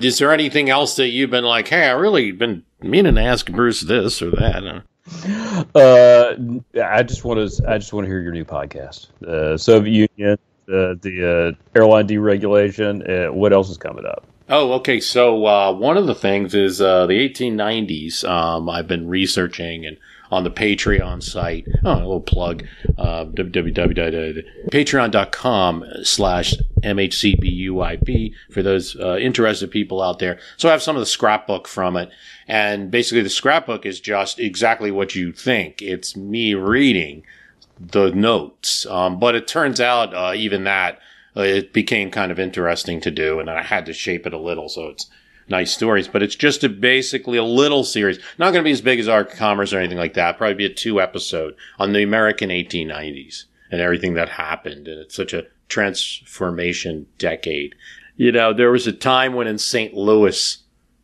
Is 0.00 0.18
there 0.18 0.32
anything 0.32 0.70
else 0.70 0.96
that 0.96 1.08
you've 1.08 1.30
been 1.30 1.44
like, 1.44 1.68
hey, 1.68 1.86
I 1.86 1.92
really 1.92 2.32
been 2.32 2.64
meaning 2.82 3.14
to 3.14 3.22
ask 3.22 3.50
Bruce 3.50 3.80
this 3.80 4.22
or 4.22 4.30
that? 4.32 4.82
Uh, 5.74 6.34
I 6.82 7.02
just 7.02 7.24
want 7.24 7.50
to, 7.50 7.70
I 7.70 7.78
just 7.78 7.92
want 7.92 8.06
to 8.06 8.08
hear 8.08 8.20
your 8.20 8.32
new 8.32 8.44
podcast, 8.44 9.10
uh, 9.22 9.56
Soviet 9.58 10.10
Union, 10.16 10.38
uh, 10.68 10.94
the 11.00 11.54
uh, 11.54 11.78
airline 11.78 12.08
deregulation. 12.08 13.28
Uh, 13.28 13.32
what 13.32 13.52
else 13.52 13.70
is 13.70 13.76
coming 13.76 14.06
up? 14.06 14.26
Oh, 14.48 14.74
okay. 14.74 15.00
So 15.00 15.46
uh, 15.46 15.72
one 15.72 15.96
of 15.96 16.06
the 16.06 16.14
things 16.14 16.54
is 16.54 16.80
uh, 16.80 17.06
the 17.06 17.28
1890s. 17.28 18.22
Um, 18.28 18.68
I've 18.68 18.86
been 18.86 19.08
researching 19.08 19.84
and 19.86 19.96
on 20.30 20.44
the 20.44 20.50
Patreon 20.50 21.22
site. 21.22 21.66
Oh, 21.84 21.94
a 21.94 21.98
little 21.98 22.20
plug. 22.20 22.66
Uh, 22.98 23.24
www.patreon.com 23.26 25.84
slash 26.02 26.54
MHCBUIP 26.82 28.32
for 28.50 28.62
those 28.62 28.96
uh, 28.96 29.16
interested 29.16 29.70
people 29.70 30.02
out 30.02 30.18
there. 30.18 30.38
So 30.56 30.68
I 30.68 30.72
have 30.72 30.82
some 30.82 30.96
of 30.96 31.00
the 31.00 31.06
scrapbook 31.06 31.68
from 31.68 31.96
it. 31.96 32.10
And 32.48 32.90
basically 32.90 33.22
the 33.22 33.30
scrapbook 33.30 33.86
is 33.86 34.00
just 34.00 34.40
exactly 34.40 34.90
what 34.90 35.14
you 35.14 35.32
think. 35.32 35.80
It's 35.80 36.16
me 36.16 36.54
reading 36.54 37.22
the 37.78 38.10
notes. 38.10 38.86
Um, 38.86 39.18
but 39.18 39.34
it 39.34 39.46
turns 39.46 39.80
out, 39.80 40.14
uh, 40.14 40.32
even 40.34 40.64
that, 40.64 40.98
Uh, 41.36 41.42
it 41.42 41.72
became 41.72 42.10
kind 42.10 42.30
of 42.30 42.38
interesting 42.38 43.00
to 43.00 43.10
do, 43.10 43.40
and 43.40 43.50
I 43.50 43.62
had 43.62 43.86
to 43.86 43.92
shape 43.92 44.26
it 44.26 44.32
a 44.32 44.38
little 44.38 44.68
so 44.68 44.88
it's 44.88 45.10
nice 45.48 45.72
stories. 45.72 46.08
But 46.08 46.22
it's 46.22 46.36
just 46.36 46.64
a, 46.64 46.68
basically 46.68 47.38
a 47.38 47.44
little 47.44 47.84
series, 47.84 48.18
not 48.38 48.52
going 48.52 48.62
to 48.62 48.68
be 48.68 48.72
as 48.72 48.80
big 48.80 49.00
as 49.00 49.08
Arc 49.08 49.32
Commerce 49.32 49.72
or 49.72 49.78
anything 49.78 49.98
like 49.98 50.14
that. 50.14 50.38
Probably 50.38 50.54
be 50.54 50.66
a 50.66 50.72
two 50.72 51.00
episode 51.00 51.54
on 51.78 51.92
the 51.92 52.02
American 52.02 52.50
1890s 52.50 53.44
and 53.70 53.80
everything 53.80 54.14
that 54.14 54.28
happened, 54.30 54.86
and 54.88 55.00
it's 55.00 55.16
such 55.16 55.32
a 55.32 55.46
transformation 55.68 57.06
decade. 57.18 57.74
You 58.16 58.30
know, 58.30 58.52
there 58.52 58.70
was 58.70 58.86
a 58.86 58.92
time 58.92 59.34
when 59.34 59.48
in 59.48 59.58
St. 59.58 59.94
Louis, 59.94 60.58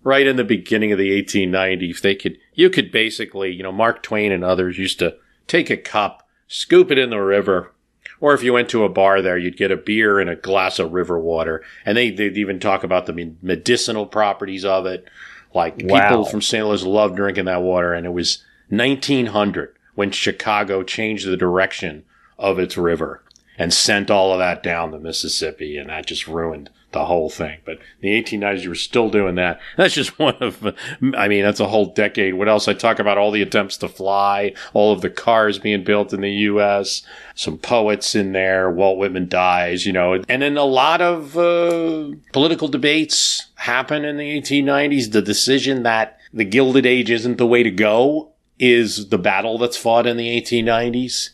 right 0.04 0.26
in 0.26 0.36
the 0.36 0.44
beginning 0.44 0.92
of 0.92 0.98
the 0.98 1.10
1890s, 1.22 2.00
they 2.00 2.14
could 2.14 2.38
you 2.54 2.70
could 2.70 2.92
basically, 2.92 3.50
you 3.50 3.62
know, 3.62 3.72
Mark 3.72 4.02
Twain 4.02 4.30
and 4.30 4.44
others 4.44 4.78
used 4.78 4.98
to 5.00 5.16
take 5.46 5.70
a 5.70 5.76
cup, 5.76 6.28
scoop 6.46 6.90
it 6.90 6.98
in 6.98 7.10
the 7.10 7.20
river 7.20 7.72
or 8.20 8.34
if 8.34 8.42
you 8.42 8.52
went 8.52 8.68
to 8.70 8.84
a 8.84 8.88
bar 8.88 9.22
there, 9.22 9.38
you'd 9.38 9.56
get 9.56 9.70
a 9.70 9.76
beer 9.76 10.20
and 10.20 10.28
a 10.28 10.36
glass 10.36 10.78
of 10.78 10.92
river 10.92 11.18
water. 11.18 11.64
And 11.86 11.96
they, 11.96 12.10
they'd 12.10 12.36
even 12.36 12.60
talk 12.60 12.84
about 12.84 13.06
the 13.06 13.34
medicinal 13.42 14.06
properties 14.06 14.64
of 14.64 14.86
it. 14.86 15.06
Like 15.54 15.80
wow. 15.82 16.08
people 16.08 16.24
from 16.26 16.42
St. 16.42 16.64
Louis 16.64 16.84
loved 16.84 17.16
drinking 17.16 17.46
that 17.46 17.62
water. 17.62 17.94
And 17.94 18.06
it 18.06 18.12
was 18.12 18.44
1900 18.68 19.74
when 19.94 20.10
Chicago 20.10 20.82
changed 20.82 21.26
the 21.26 21.36
direction 21.36 22.04
of 22.38 22.58
its 22.58 22.76
river 22.76 23.22
and 23.58 23.72
sent 23.72 24.10
all 24.10 24.32
of 24.32 24.38
that 24.38 24.62
down 24.62 24.90
the 24.90 24.98
Mississippi. 24.98 25.76
And 25.76 25.88
that 25.88 26.06
just 26.06 26.28
ruined 26.28 26.70
the 26.92 27.04
whole 27.04 27.30
thing. 27.30 27.58
But 27.64 27.78
the 28.00 28.08
1890s, 28.08 28.62
you 28.62 28.68
were 28.68 28.74
still 28.74 29.10
doing 29.10 29.36
that. 29.36 29.60
That's 29.76 29.94
just 29.94 30.18
one 30.18 30.36
of, 30.40 30.74
I 31.16 31.28
mean, 31.28 31.42
that's 31.42 31.60
a 31.60 31.68
whole 31.68 31.86
decade. 31.86 32.34
What 32.34 32.48
else? 32.48 32.68
I 32.68 32.74
talk 32.74 32.98
about 32.98 33.18
all 33.18 33.30
the 33.30 33.42
attempts 33.42 33.76
to 33.78 33.88
fly, 33.88 34.54
all 34.72 34.92
of 34.92 35.00
the 35.00 35.10
cars 35.10 35.58
being 35.58 35.84
built 35.84 36.12
in 36.12 36.20
the 36.20 36.30
U.S., 36.30 37.02
some 37.34 37.58
poets 37.58 38.14
in 38.14 38.32
there. 38.32 38.70
Walt 38.70 38.98
Whitman 38.98 39.28
dies, 39.28 39.86
you 39.86 39.92
know, 39.92 40.14
and 40.28 40.42
then 40.42 40.56
a 40.56 40.64
lot 40.64 41.00
of 41.00 41.36
uh, 41.36 42.10
political 42.32 42.68
debates 42.68 43.46
happen 43.56 44.04
in 44.04 44.16
the 44.16 44.40
1890s. 44.40 45.12
The 45.12 45.22
decision 45.22 45.82
that 45.84 46.18
the 46.32 46.44
Gilded 46.44 46.86
Age 46.86 47.10
isn't 47.10 47.38
the 47.38 47.46
way 47.46 47.62
to 47.62 47.70
go 47.70 48.32
is 48.58 49.08
the 49.08 49.18
battle 49.18 49.58
that's 49.58 49.76
fought 49.76 50.06
in 50.06 50.16
the 50.16 50.40
1890s, 50.40 51.30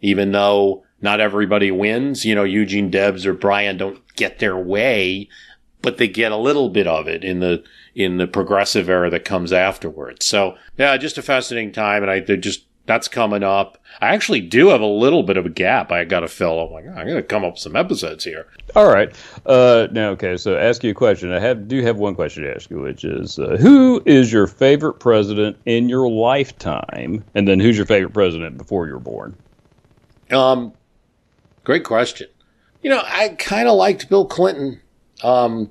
even 0.00 0.32
though 0.32 0.84
not 1.02 1.20
everybody 1.20 1.70
wins. 1.70 2.24
You 2.24 2.34
know, 2.34 2.44
Eugene 2.44 2.90
Debs 2.90 3.26
or 3.26 3.34
Bryan 3.34 3.76
don't 3.76 4.00
get 4.16 4.38
their 4.38 4.56
way, 4.56 5.28
but 5.82 5.98
they 5.98 6.08
get 6.08 6.32
a 6.32 6.36
little 6.36 6.68
bit 6.68 6.86
of 6.86 7.08
it 7.08 7.24
in 7.24 7.40
the 7.40 7.62
in 7.94 8.18
the 8.18 8.26
progressive 8.26 8.88
era 8.88 9.10
that 9.10 9.24
comes 9.24 9.52
afterwards. 9.52 10.26
So 10.26 10.56
yeah, 10.78 10.96
just 10.96 11.18
a 11.18 11.22
fascinating 11.22 11.72
time, 11.72 12.02
and 12.02 12.10
I 12.10 12.20
just 12.20 12.64
that's 12.86 13.06
coming 13.06 13.44
up. 13.44 13.78
I 14.00 14.08
actually 14.08 14.40
do 14.40 14.68
have 14.68 14.80
a 14.80 14.86
little 14.86 15.22
bit 15.22 15.36
of 15.36 15.46
a 15.46 15.50
gap 15.50 15.92
I 15.92 16.04
got 16.04 16.20
to 16.20 16.28
fill. 16.28 16.60
I'm 16.60 16.72
like, 16.72 16.84
oh, 16.88 16.98
I'm 16.98 17.06
going 17.06 17.16
to 17.18 17.22
come 17.22 17.44
up 17.44 17.52
with 17.52 17.60
some 17.60 17.76
episodes 17.76 18.24
here. 18.24 18.48
All 18.74 18.88
right. 18.88 19.14
Uh, 19.46 19.86
now, 19.92 20.10
okay, 20.10 20.36
so 20.36 20.56
ask 20.56 20.82
you 20.82 20.90
a 20.90 20.94
question. 20.94 21.32
I 21.32 21.38
have 21.38 21.68
do 21.68 21.82
have 21.82 21.98
one 21.98 22.16
question 22.16 22.42
to 22.42 22.54
ask 22.54 22.68
you, 22.68 22.80
which 22.80 23.04
is, 23.04 23.38
uh, 23.38 23.58
who 23.60 24.02
is 24.06 24.32
your 24.32 24.48
favorite 24.48 24.94
president 24.94 25.56
in 25.66 25.88
your 25.88 26.08
lifetime, 26.08 27.22
and 27.34 27.46
then 27.46 27.60
who's 27.60 27.76
your 27.76 27.86
favorite 27.86 28.12
president 28.12 28.58
before 28.58 28.88
you 28.88 28.94
were 28.94 28.98
born? 28.98 29.36
Um, 30.32 30.72
Great 31.64 31.84
question. 31.84 32.28
You 32.82 32.90
know, 32.90 33.02
I 33.04 33.30
kind 33.30 33.68
of 33.68 33.76
liked 33.76 34.08
Bill 34.08 34.26
Clinton. 34.26 34.80
Um, 35.22 35.70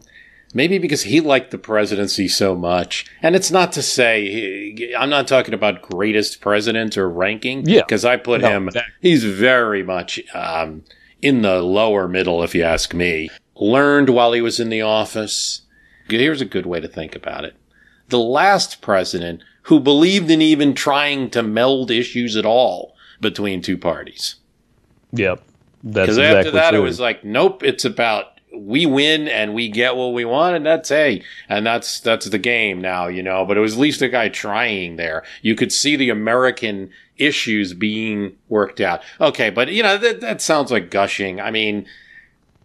maybe 0.53 0.77
because 0.77 1.03
he 1.03 1.21
liked 1.21 1.51
the 1.51 1.57
presidency 1.57 2.27
so 2.27 2.55
much. 2.55 3.05
And 3.21 3.35
it's 3.35 3.51
not 3.51 3.71
to 3.73 3.81
say 3.81 4.93
I'm 4.97 5.09
not 5.09 5.27
talking 5.27 5.53
about 5.53 5.81
greatest 5.81 6.41
president 6.41 6.97
or 6.97 7.09
ranking. 7.09 7.65
Yeah. 7.65 7.81
Because 7.81 8.05
I 8.05 8.17
put 8.17 8.41
no, 8.41 8.49
him, 8.49 8.67
exactly. 8.67 8.93
he's 9.01 9.23
very 9.23 9.83
much 9.83 10.19
um, 10.33 10.83
in 11.21 11.41
the 11.41 11.61
lower 11.61 12.07
middle, 12.07 12.43
if 12.43 12.55
you 12.55 12.63
ask 12.63 12.93
me. 12.93 13.29
Learned 13.55 14.09
while 14.09 14.33
he 14.33 14.41
was 14.41 14.59
in 14.59 14.69
the 14.69 14.81
office. 14.81 15.61
Here's 16.09 16.41
a 16.41 16.45
good 16.45 16.65
way 16.65 16.79
to 16.79 16.87
think 16.87 17.15
about 17.15 17.43
it. 17.43 17.55
The 18.07 18.19
last 18.19 18.81
president 18.81 19.43
who 19.63 19.79
believed 19.79 20.31
in 20.31 20.41
even 20.41 20.73
trying 20.73 21.29
to 21.29 21.43
meld 21.43 21.91
issues 21.91 22.35
at 22.35 22.45
all 22.45 22.95
between 23.21 23.61
two 23.61 23.77
parties. 23.77 24.35
Yep. 25.11 25.43
Because 25.83 26.17
exactly 26.17 26.37
after 26.39 26.51
that, 26.51 26.69
true. 26.71 26.79
it 26.79 26.83
was 26.83 26.99
like, 26.99 27.23
nope, 27.23 27.63
it's 27.63 27.85
about 27.85 28.39
we 28.53 28.85
win 28.85 29.27
and 29.27 29.53
we 29.53 29.69
get 29.69 29.95
what 29.95 30.13
we 30.13 30.25
want, 30.25 30.55
and 30.55 30.65
that's 30.65 30.89
hey, 30.89 31.23
and 31.47 31.65
that's 31.65 31.99
that's 31.99 32.29
the 32.29 32.37
game 32.37 32.81
now, 32.81 33.07
you 33.07 33.23
know. 33.23 33.45
But 33.45 33.57
it 33.57 33.61
was 33.61 33.73
at 33.73 33.79
least 33.79 34.01
a 34.01 34.09
guy 34.09 34.29
trying 34.29 34.95
there. 34.97 35.23
You 35.41 35.55
could 35.55 35.71
see 35.71 35.95
the 35.95 36.09
American 36.09 36.89
issues 37.17 37.73
being 37.73 38.35
worked 38.47 38.81
out. 38.81 39.01
Okay, 39.21 39.49
but 39.49 39.71
you 39.71 39.83
know 39.83 39.97
that 39.97 40.21
that 40.21 40.41
sounds 40.41 40.71
like 40.71 40.89
gushing. 40.89 41.39
I 41.39 41.51
mean, 41.51 41.85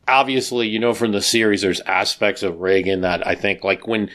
obviously, 0.08 0.68
you 0.68 0.78
know 0.78 0.94
from 0.94 1.12
the 1.12 1.22
series, 1.22 1.62
there's 1.62 1.80
aspects 1.82 2.42
of 2.42 2.60
Reagan 2.60 3.02
that 3.02 3.26
I 3.26 3.34
think, 3.34 3.62
like 3.62 3.86
when 3.86 4.10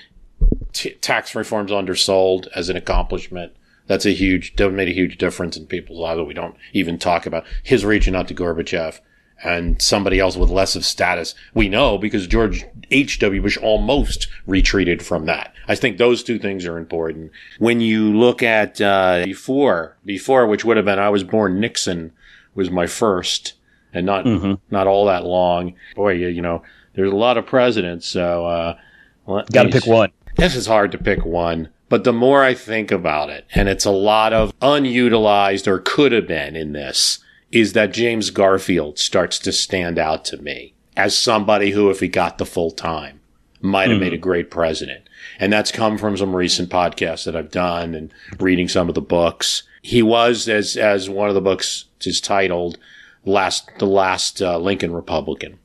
t- 0.74 0.92
tax 0.96 1.36
reform's 1.36 1.72
undersold 1.72 2.48
as 2.56 2.70
an 2.70 2.76
accomplishment 2.76 3.54
that's 3.90 4.06
a 4.06 4.14
huge, 4.14 4.56
that 4.56 4.70
made 4.70 4.88
a 4.88 4.94
huge 4.94 5.18
difference 5.18 5.58
in 5.58 5.66
people's 5.66 6.00
lives 6.00 6.20
that 6.20 6.26
we 6.26 6.36
don't 6.36 6.56
even 6.74 7.00
talk 7.00 7.26
about. 7.26 7.44
His 7.64 7.84
reaching 7.84 8.16
out 8.16 8.28
to 8.28 8.36
Gorbachev 8.36 9.00
and 9.44 9.82
somebody 9.82 10.20
else 10.20 10.38
with 10.38 10.52
less 10.52 10.76
of 10.76 10.86
status. 10.86 11.34
We 11.56 11.70
know 11.70 11.98
because 11.98 12.28
George 12.28 12.66
H.W. 12.92 13.42
Bush 13.42 13.58
almost 13.58 14.28
retreated 14.46 15.04
from 15.04 15.26
that. 15.26 15.56
I 15.68 15.74
think 15.74 15.98
those 15.98 16.24
two 16.24 16.38
things 16.38 16.68
are 16.68 16.78
important. 16.78 17.32
When 17.58 17.82
you 17.82 18.16
look 18.16 18.44
at, 18.44 18.80
uh, 18.80 19.24
before, 19.26 19.98
before, 20.06 20.46
which 20.46 20.64
would 20.64 20.78
have 20.78 20.86
been, 20.86 21.00
I 21.00 21.10
was 21.10 21.24
born 21.24 21.60
Nixon 21.60 22.12
was 22.54 22.70
my 22.70 22.86
first 22.86 23.54
and 23.92 24.06
not, 24.06 24.26
mm-hmm. 24.26 24.54
not 24.70 24.86
all 24.86 25.06
that 25.08 25.26
long. 25.26 25.74
Boy, 25.96 26.14
you, 26.14 26.28
you 26.28 26.44
know, 26.44 26.62
there's 26.94 27.12
a 27.12 27.16
lot 27.16 27.40
of 27.40 27.48
presidents. 27.48 28.06
So, 28.06 28.46
uh, 28.46 29.44
got 29.52 29.64
to 29.64 29.70
pick 29.70 29.88
one. 29.88 30.12
This 30.36 30.56
is 30.56 30.68
hard 30.68 30.92
to 30.92 31.00
pick 31.00 31.26
one. 31.26 31.70
But 31.90 32.04
the 32.04 32.14
more 32.14 32.44
I 32.44 32.54
think 32.54 32.92
about 32.92 33.30
it, 33.30 33.46
and 33.54 33.68
it's 33.68 33.86
a 33.86 33.92
lot 33.92 34.32
of 34.32 34.54
unutilized 34.62 35.68
or 35.68 35.80
could 35.80 36.12
have 36.12 36.28
been 36.28 36.56
in 36.56 36.74
this, 36.74 37.20
is 37.52 37.74
that 37.74 37.94
James 37.94 38.30
Garfield 38.30 39.00
starts 39.00 39.40
to 39.40 39.52
stand 39.52 39.98
out 39.98 40.24
to 40.26 40.38
me 40.38 40.76
as 40.96 41.18
somebody 41.18 41.72
who, 41.72 41.90
if 41.90 42.00
he 42.00 42.08
got 42.08 42.38
the 42.38 42.46
full 42.46 42.70
time, 42.70 43.22
might 43.60 43.90
have 43.90 43.96
mm-hmm. 43.96 44.02
made 44.02 44.14
a 44.14 44.18
great 44.18 44.52
president. 44.52 45.10
And 45.40 45.52
that's 45.52 45.72
come 45.72 45.98
from 45.98 46.16
some 46.16 46.36
recent 46.36 46.70
podcasts 46.70 47.26
that 47.26 47.36
I've 47.36 47.52
done 47.52 47.96
and 47.96 48.14
reading 48.40 48.68
some 48.68 48.88
of 48.88 48.96
the 48.96 49.02
books. 49.02 49.64
He 49.82 50.04
was, 50.04 50.48
as, 50.48 50.78
as 50.78 51.10
one 51.10 51.30
of 51.30 51.36
the 51.36 51.42
books 51.42 51.86
is 52.02 52.22
titled, 52.22 52.78
last, 53.26 53.70
the 53.80 53.88
last 53.88 54.42
uh, 54.42 54.60
Lincoln 54.60 54.94
Republican 54.94 55.58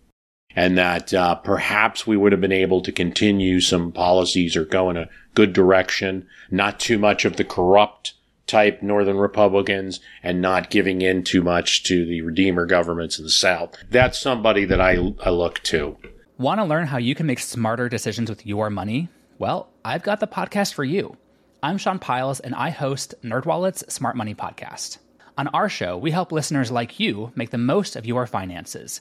and 0.57 0.79
that 0.79 1.13
uh, 1.13 1.35
perhaps 1.37 2.07
we 2.07 2.17
would 2.17 2.33
have 2.33 2.41
been 2.41 2.53
able 2.53 2.81
to 2.81 2.93
continue 2.93 3.61
some 3.61 3.93
policies 3.93 4.57
or 4.57 4.65
go 4.65 4.91
in 4.91 4.97
a 4.97 5.09
good 5.35 5.53
direction, 5.53 6.27
not 6.51 6.81
too 6.81 6.99
much 6.99 7.25
of 7.25 7.37
the 7.37 7.45
corrupt 7.45 8.15
type 8.47 8.83
Northern 8.83 9.17
Republicans 9.17 10.01
and 10.23 10.41
not 10.41 10.71
giving 10.71 11.03
in 11.03 11.25
too 11.25 11.43
much 11.43 11.83
to 11.85 12.05
the 12.05 12.23
Redeemer 12.23 12.67
governments 12.67 13.19
in 13.19 13.25
the 13.25 13.31
South. 13.31 13.77
That's 13.91 14.19
somebody 14.19 14.65
that 14.67 14.81
I, 14.81 14.99
I 15.23 15.31
look 15.31 15.61
to. 15.65 15.97
Want 16.37 16.61
to 16.61 16.65
learn 16.65 16.87
how 16.87 16.99
you 16.99 17.15
can 17.15 17.27
make 17.27 17.39
smarter 17.39 17.89
decisions 17.89 18.29
with 18.29 18.45
your 18.45 18.69
money? 18.69 19.09
Well, 19.39 19.69
I've 19.85 20.03
got 20.03 20.21
the 20.21 20.27
podcast 20.27 20.75
for 20.75 20.85
you. 20.85 21.17
I'm 21.63 21.79
Sean 21.79 21.99
Pyles, 21.99 22.41
and 22.41 22.55
I 22.55 22.71
host 22.71 23.15
NerdWallet's 23.23 23.93
Smart 23.93 24.17
Money 24.17 24.35
Podcast. 24.35 24.99
On 25.39 25.49
our 25.49 25.69
show, 25.69 25.97
we 25.97 26.11
help 26.11 26.31
listeners 26.31 26.71
like 26.71 27.01
you 27.01 27.33
make 27.35 27.51
the 27.51 27.59
most 27.59 27.97
of 27.97 28.07
your 28.07 28.27
finances. 28.27 29.01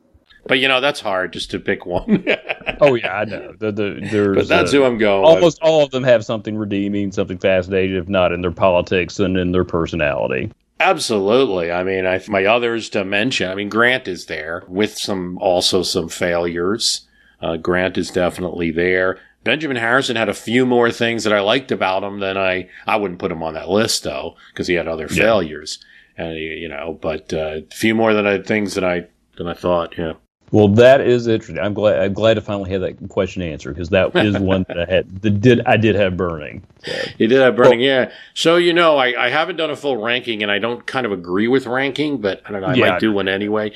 But 0.47 0.59
you 0.59 0.67
know 0.67 0.81
that's 0.81 0.99
hard 0.99 1.33
just 1.33 1.51
to 1.51 1.59
pick 1.59 1.85
one. 1.85 2.25
oh 2.81 2.95
yeah, 2.95 3.13
I 3.13 3.25
know. 3.25 3.53
The, 3.59 3.71
the, 3.71 4.09
there's, 4.11 4.35
but 4.35 4.47
that's 4.47 4.71
who 4.71 4.83
I'm 4.83 4.97
going. 4.97 5.23
Almost 5.23 5.61
with. 5.61 5.69
all 5.69 5.83
of 5.83 5.91
them 5.91 6.03
have 6.03 6.25
something 6.25 6.57
redeeming, 6.57 7.11
something 7.11 7.37
fascinating, 7.37 7.95
if 7.95 8.09
not 8.09 8.31
in 8.31 8.41
their 8.41 8.51
politics 8.51 9.19
and 9.19 9.37
in 9.37 9.51
their 9.51 9.63
personality. 9.63 10.51
Absolutely. 10.79 11.71
I 11.71 11.83
mean, 11.83 12.07
I, 12.07 12.23
my 12.27 12.45
others 12.45 12.89
to 12.89 13.05
mention. 13.05 13.51
I 13.51 13.55
mean, 13.55 13.69
Grant 13.69 14.07
is 14.07 14.25
there 14.25 14.63
with 14.67 14.97
some 14.97 15.37
also 15.37 15.83
some 15.83 16.09
failures. 16.09 17.07
Uh, 17.39 17.57
Grant 17.57 17.97
is 17.97 18.09
definitely 18.09 18.71
there. 18.71 19.19
Benjamin 19.43 19.77
Harrison 19.77 20.15
had 20.15 20.29
a 20.29 20.33
few 20.33 20.65
more 20.65 20.91
things 20.91 21.23
that 21.23 21.33
I 21.33 21.39
liked 21.39 21.71
about 21.71 22.03
him 22.03 22.19
than 22.19 22.37
I. 22.37 22.69
I 22.87 22.95
wouldn't 22.95 23.19
put 23.19 23.31
him 23.31 23.43
on 23.43 23.53
that 23.53 23.69
list 23.69 24.03
though 24.03 24.35
because 24.49 24.67
he 24.67 24.75
had 24.75 24.87
other 24.87 25.07
yeah. 25.09 25.23
failures, 25.23 25.83
and 26.17 26.35
you 26.35 26.67
know, 26.67 26.97
but 26.99 27.33
uh, 27.33 27.57
a 27.57 27.65
few 27.71 27.95
more 27.95 28.13
than 28.13 28.27
I 28.27 28.41
things 28.41 28.75
that 28.75 28.83
I 28.83 29.07
than 29.37 29.47
I 29.47 29.53
thought. 29.53 29.97
Yeah. 29.97 30.13
Well, 30.51 30.67
that 30.69 30.99
is 30.99 31.27
interesting. 31.27 31.63
I'm 31.63 31.73
glad. 31.73 31.99
I'm 31.99 32.13
glad 32.13 32.33
to 32.33 32.41
finally 32.41 32.69
have 32.71 32.81
that 32.81 33.09
question 33.09 33.41
answered 33.41 33.75
because 33.75 33.89
that 33.89 34.13
is 34.15 34.37
one 34.39 34.65
that 34.67 34.79
I 34.79 34.85
had. 34.85 35.21
That 35.21 35.41
did 35.41 35.61
I 35.65 35.77
did 35.77 35.95
have 35.95 36.17
burning. 36.17 36.63
So. 36.85 36.91
You 37.17 37.27
did 37.27 37.39
have 37.39 37.55
burning, 37.55 37.79
well, 37.79 37.87
yeah. 37.87 38.11
So 38.33 38.57
you 38.57 38.73
know, 38.73 38.97
I, 38.97 39.27
I 39.27 39.29
haven't 39.29 39.55
done 39.55 39.69
a 39.69 39.77
full 39.77 39.97
ranking, 39.97 40.43
and 40.43 40.51
I 40.51 40.59
don't 40.59 40.85
kind 40.85 41.05
of 41.05 41.13
agree 41.13 41.47
with 41.47 41.67
ranking, 41.67 42.19
but 42.19 42.41
I 42.45 42.51
don't 42.51 42.61
know. 42.61 42.67
I 42.67 42.73
yeah, 42.73 42.89
might 42.91 42.99
do 42.99 43.13
one 43.13 43.29
anyway. 43.29 43.71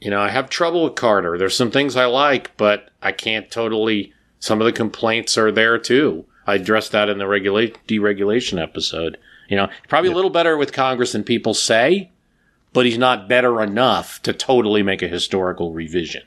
You 0.00 0.10
know, 0.10 0.20
I 0.20 0.30
have 0.30 0.48
trouble 0.48 0.84
with 0.84 0.94
Carter. 0.94 1.36
There's 1.36 1.56
some 1.56 1.72
things 1.72 1.96
I 1.96 2.06
like, 2.06 2.56
but 2.56 2.90
I 3.02 3.12
can't 3.12 3.50
totally. 3.50 4.12
Some 4.38 4.60
of 4.60 4.64
the 4.64 4.72
complaints 4.72 5.36
are 5.36 5.50
there 5.50 5.78
too. 5.78 6.24
I 6.46 6.54
addressed 6.54 6.92
that 6.92 7.08
in 7.08 7.18
the 7.18 7.26
regulate 7.26 7.78
deregulation 7.88 8.62
episode. 8.62 9.18
You 9.48 9.56
know, 9.56 9.68
probably 9.88 10.10
yeah. 10.10 10.14
a 10.14 10.16
little 10.16 10.30
better 10.30 10.56
with 10.56 10.72
Congress 10.72 11.10
than 11.10 11.24
people 11.24 11.54
say, 11.54 12.12
but 12.72 12.86
he's 12.86 12.98
not 12.98 13.28
better 13.28 13.62
enough 13.62 14.22
to 14.22 14.32
totally 14.32 14.82
make 14.82 15.02
a 15.02 15.08
historical 15.08 15.72
revision. 15.72 16.22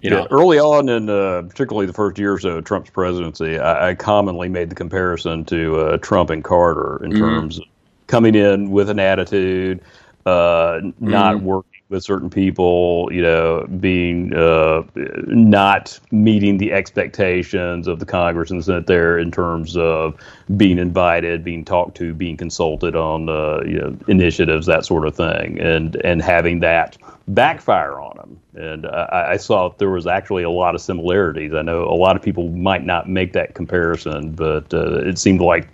You 0.00 0.10
know, 0.10 0.20
yeah, 0.22 0.26
early 0.32 0.58
on 0.58 0.88
in 0.88 1.08
uh, 1.08 1.42
particularly 1.48 1.86
the 1.86 1.92
first 1.92 2.18
year 2.18 2.32
or 2.32 2.40
so 2.40 2.56
of 2.56 2.64
Trump's 2.64 2.90
presidency, 2.90 3.58
I, 3.58 3.90
I 3.90 3.94
commonly 3.94 4.48
made 4.48 4.68
the 4.68 4.74
comparison 4.74 5.44
to 5.44 5.76
uh, 5.78 5.96
Trump 5.98 6.30
and 6.30 6.42
Carter 6.42 7.00
in 7.04 7.12
mm-hmm. 7.12 7.20
terms 7.20 7.58
of 7.58 7.64
coming 8.08 8.34
in 8.34 8.72
with 8.72 8.90
an 8.90 8.98
attitude, 8.98 9.80
uh, 10.26 10.80
not 10.98 11.36
mm-hmm. 11.36 11.46
working 11.46 11.71
with 11.92 12.02
certain 12.02 12.30
people, 12.30 13.08
you 13.12 13.22
know, 13.22 13.66
being 13.78 14.34
uh, 14.34 14.82
not 15.26 16.00
meeting 16.10 16.56
the 16.56 16.72
expectations 16.72 17.86
of 17.86 18.00
the 18.00 18.06
Congress 18.06 18.50
and 18.50 18.58
the 18.58 18.64
Senate 18.64 18.86
there 18.86 19.18
in 19.18 19.30
terms 19.30 19.76
of 19.76 20.16
being 20.56 20.78
invited, 20.78 21.44
being 21.44 21.64
talked 21.64 21.96
to, 21.98 22.14
being 22.14 22.36
consulted 22.36 22.96
on, 22.96 23.28
uh, 23.28 23.60
you 23.64 23.78
know, 23.78 23.96
initiatives, 24.08 24.66
that 24.66 24.84
sort 24.84 25.06
of 25.06 25.14
thing, 25.14 25.60
and 25.60 25.96
and 25.96 26.22
having 26.22 26.60
that 26.60 26.96
backfire 27.28 28.00
on 28.00 28.16
them. 28.16 28.40
And 28.54 28.86
I, 28.86 29.32
I 29.32 29.36
saw 29.36 29.72
there 29.78 29.90
was 29.90 30.06
actually 30.06 30.42
a 30.42 30.50
lot 30.50 30.74
of 30.74 30.80
similarities. 30.80 31.54
I 31.54 31.62
know 31.62 31.84
a 31.84 31.94
lot 31.94 32.16
of 32.16 32.22
people 32.22 32.48
might 32.48 32.84
not 32.84 33.08
make 33.08 33.34
that 33.34 33.54
comparison, 33.54 34.32
but 34.32 34.72
uh, 34.74 34.98
it 35.00 35.18
seemed 35.18 35.40
like 35.40 35.68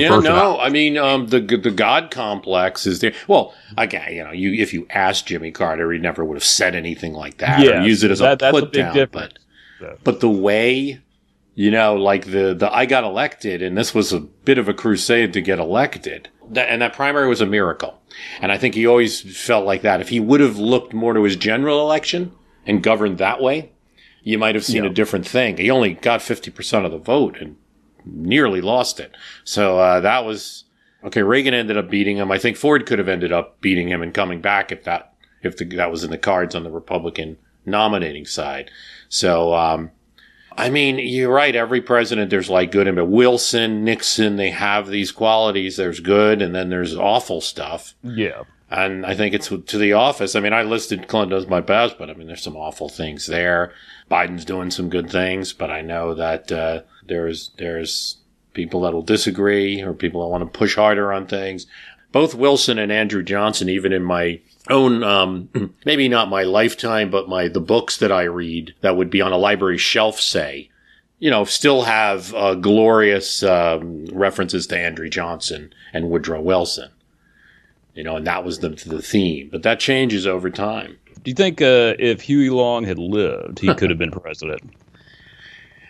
yeah, 0.00 0.18
no, 0.18 0.58
I 0.58 0.68
mean 0.68 0.96
um, 0.96 1.26
the 1.26 1.40
the 1.40 1.70
God 1.70 2.10
complex 2.10 2.86
is 2.86 3.00
there. 3.00 3.12
Well, 3.28 3.54
again, 3.76 4.14
you 4.14 4.24
know, 4.24 4.32
you 4.32 4.52
if 4.52 4.72
you 4.72 4.86
asked 4.90 5.26
Jimmy 5.26 5.50
Carter, 5.50 5.92
he 5.92 5.98
never 5.98 6.24
would 6.24 6.36
have 6.36 6.44
said 6.44 6.74
anything 6.74 7.12
like 7.12 7.38
that 7.38 7.60
yes, 7.60 7.84
or 7.84 7.86
use 7.86 8.02
it 8.02 8.10
as 8.10 8.20
that, 8.20 8.40
a 8.42 8.50
put 8.50 8.64
a 8.64 8.66
down. 8.66 8.94
Difference. 8.94 9.34
But 9.80 10.04
but 10.04 10.20
the 10.20 10.30
way, 10.30 11.00
you 11.54 11.70
know, 11.70 11.96
like 11.96 12.26
the 12.26 12.54
the 12.54 12.70
I 12.72 12.86
got 12.86 13.04
elected, 13.04 13.62
and 13.62 13.76
this 13.76 13.94
was 13.94 14.12
a 14.12 14.20
bit 14.20 14.58
of 14.58 14.68
a 14.68 14.74
crusade 14.74 15.32
to 15.34 15.42
get 15.42 15.58
elected, 15.58 16.28
that, 16.50 16.68
and 16.68 16.80
that 16.82 16.94
primary 16.94 17.28
was 17.28 17.40
a 17.40 17.46
miracle. 17.46 18.00
And 18.40 18.52
I 18.52 18.58
think 18.58 18.74
he 18.74 18.86
always 18.86 19.20
felt 19.20 19.66
like 19.66 19.82
that. 19.82 20.00
If 20.00 20.10
he 20.10 20.20
would 20.20 20.40
have 20.40 20.58
looked 20.58 20.92
more 20.92 21.14
to 21.14 21.22
his 21.22 21.36
general 21.36 21.80
election 21.80 22.32
and 22.66 22.82
governed 22.82 23.18
that 23.18 23.40
way, 23.40 23.72
you 24.22 24.38
might 24.38 24.54
have 24.54 24.64
seen 24.64 24.84
yeah. 24.84 24.90
a 24.90 24.92
different 24.92 25.26
thing. 25.26 25.56
He 25.56 25.70
only 25.70 25.94
got 25.94 26.22
fifty 26.22 26.50
percent 26.50 26.86
of 26.86 26.92
the 26.92 26.98
vote, 26.98 27.36
and 27.38 27.56
nearly 28.04 28.60
lost 28.60 29.00
it. 29.00 29.14
So 29.44 29.78
uh, 29.78 30.00
that 30.00 30.24
was 30.24 30.64
okay. 31.04 31.22
Reagan 31.22 31.54
ended 31.54 31.76
up 31.76 31.90
beating 31.90 32.16
him. 32.16 32.30
I 32.30 32.38
think 32.38 32.56
Ford 32.56 32.86
could 32.86 32.98
have 32.98 33.08
ended 33.08 33.32
up 33.32 33.60
beating 33.60 33.88
him 33.88 34.02
and 34.02 34.14
coming 34.14 34.40
back 34.40 34.72
if 34.72 34.84
that 34.84 35.14
if 35.42 35.56
the, 35.56 35.64
that 35.76 35.90
was 35.90 36.04
in 36.04 36.10
the 36.10 36.18
cards 36.18 36.54
on 36.54 36.64
the 36.64 36.70
Republican 36.70 37.38
nominating 37.64 38.26
side. 38.26 38.70
So 39.08 39.54
um, 39.54 39.90
I 40.56 40.70
mean, 40.70 40.98
you're 40.98 41.32
right. 41.32 41.54
Every 41.54 41.80
president, 41.80 42.30
there's 42.30 42.50
like 42.50 42.72
good 42.72 42.86
and 42.86 42.96
bad. 42.96 43.08
Wilson, 43.08 43.84
Nixon, 43.84 44.36
they 44.36 44.50
have 44.50 44.88
these 44.88 45.12
qualities. 45.12 45.76
There's 45.76 46.00
good, 46.00 46.42
and 46.42 46.54
then 46.54 46.70
there's 46.70 46.96
awful 46.96 47.40
stuff. 47.40 47.94
Yeah. 48.02 48.42
And 48.70 49.04
I 49.04 49.14
think 49.14 49.34
it's 49.34 49.48
to 49.48 49.78
the 49.78 49.92
office. 49.92 50.34
I 50.34 50.40
mean, 50.40 50.54
I 50.54 50.62
listed 50.62 51.06
Clinton 51.06 51.36
as 51.36 51.46
my 51.46 51.60
best, 51.60 51.98
but 51.98 52.08
I 52.08 52.14
mean, 52.14 52.26
there's 52.26 52.42
some 52.42 52.56
awful 52.56 52.88
things 52.88 53.26
there. 53.26 53.72
Biden's 54.10 54.46
doing 54.46 54.70
some 54.70 54.88
good 54.88 55.10
things, 55.10 55.52
but 55.52 55.70
I 55.70 55.82
know 55.82 56.14
that 56.14 56.50
uh, 56.50 56.80
there's 57.06 57.50
there's 57.58 58.18
people 58.54 58.82
that 58.82 58.92
will 58.92 59.02
disagree 59.02 59.80
or 59.80 59.92
people 59.94 60.22
that 60.22 60.28
want 60.28 60.42
to 60.42 60.58
push 60.58 60.76
harder 60.76 61.12
on 61.12 61.26
things. 61.26 61.66
Both 62.10 62.34
Wilson 62.34 62.78
and 62.78 62.92
Andrew 62.92 63.22
Johnson, 63.22 63.68
even 63.70 63.92
in 63.92 64.02
my 64.02 64.40
own 64.68 65.02
um, 65.02 65.74
maybe 65.84 66.08
not 66.08 66.28
my 66.28 66.42
lifetime, 66.42 67.10
but 67.10 67.28
my 67.28 67.48
the 67.48 67.60
books 67.60 67.96
that 67.98 68.12
I 68.12 68.24
read 68.24 68.74
that 68.80 68.96
would 68.96 69.10
be 69.10 69.20
on 69.20 69.32
a 69.32 69.38
library 69.38 69.78
shelf, 69.78 70.20
say, 70.20 70.70
you 71.18 71.30
know, 71.30 71.44
still 71.44 71.82
have 71.82 72.34
uh, 72.34 72.54
glorious 72.54 73.42
um, 73.42 74.06
references 74.06 74.66
to 74.68 74.78
Andrew 74.78 75.08
Johnson 75.08 75.72
and 75.92 76.10
Woodrow 76.10 76.40
Wilson. 76.40 76.90
You 77.94 78.04
know, 78.04 78.16
and 78.16 78.26
that 78.26 78.44
was 78.44 78.60
the 78.60 78.70
the 78.70 79.02
theme. 79.02 79.48
But 79.50 79.62
that 79.62 79.80
changes 79.80 80.26
over 80.26 80.50
time. 80.50 80.98
Do 81.22 81.30
you 81.30 81.34
think 81.34 81.62
uh, 81.62 81.94
if 81.98 82.22
Huey 82.22 82.50
Long 82.50 82.84
had 82.84 82.98
lived, 82.98 83.60
he 83.60 83.72
could 83.76 83.90
have 83.90 83.98
been 83.98 84.10
president? 84.10 84.62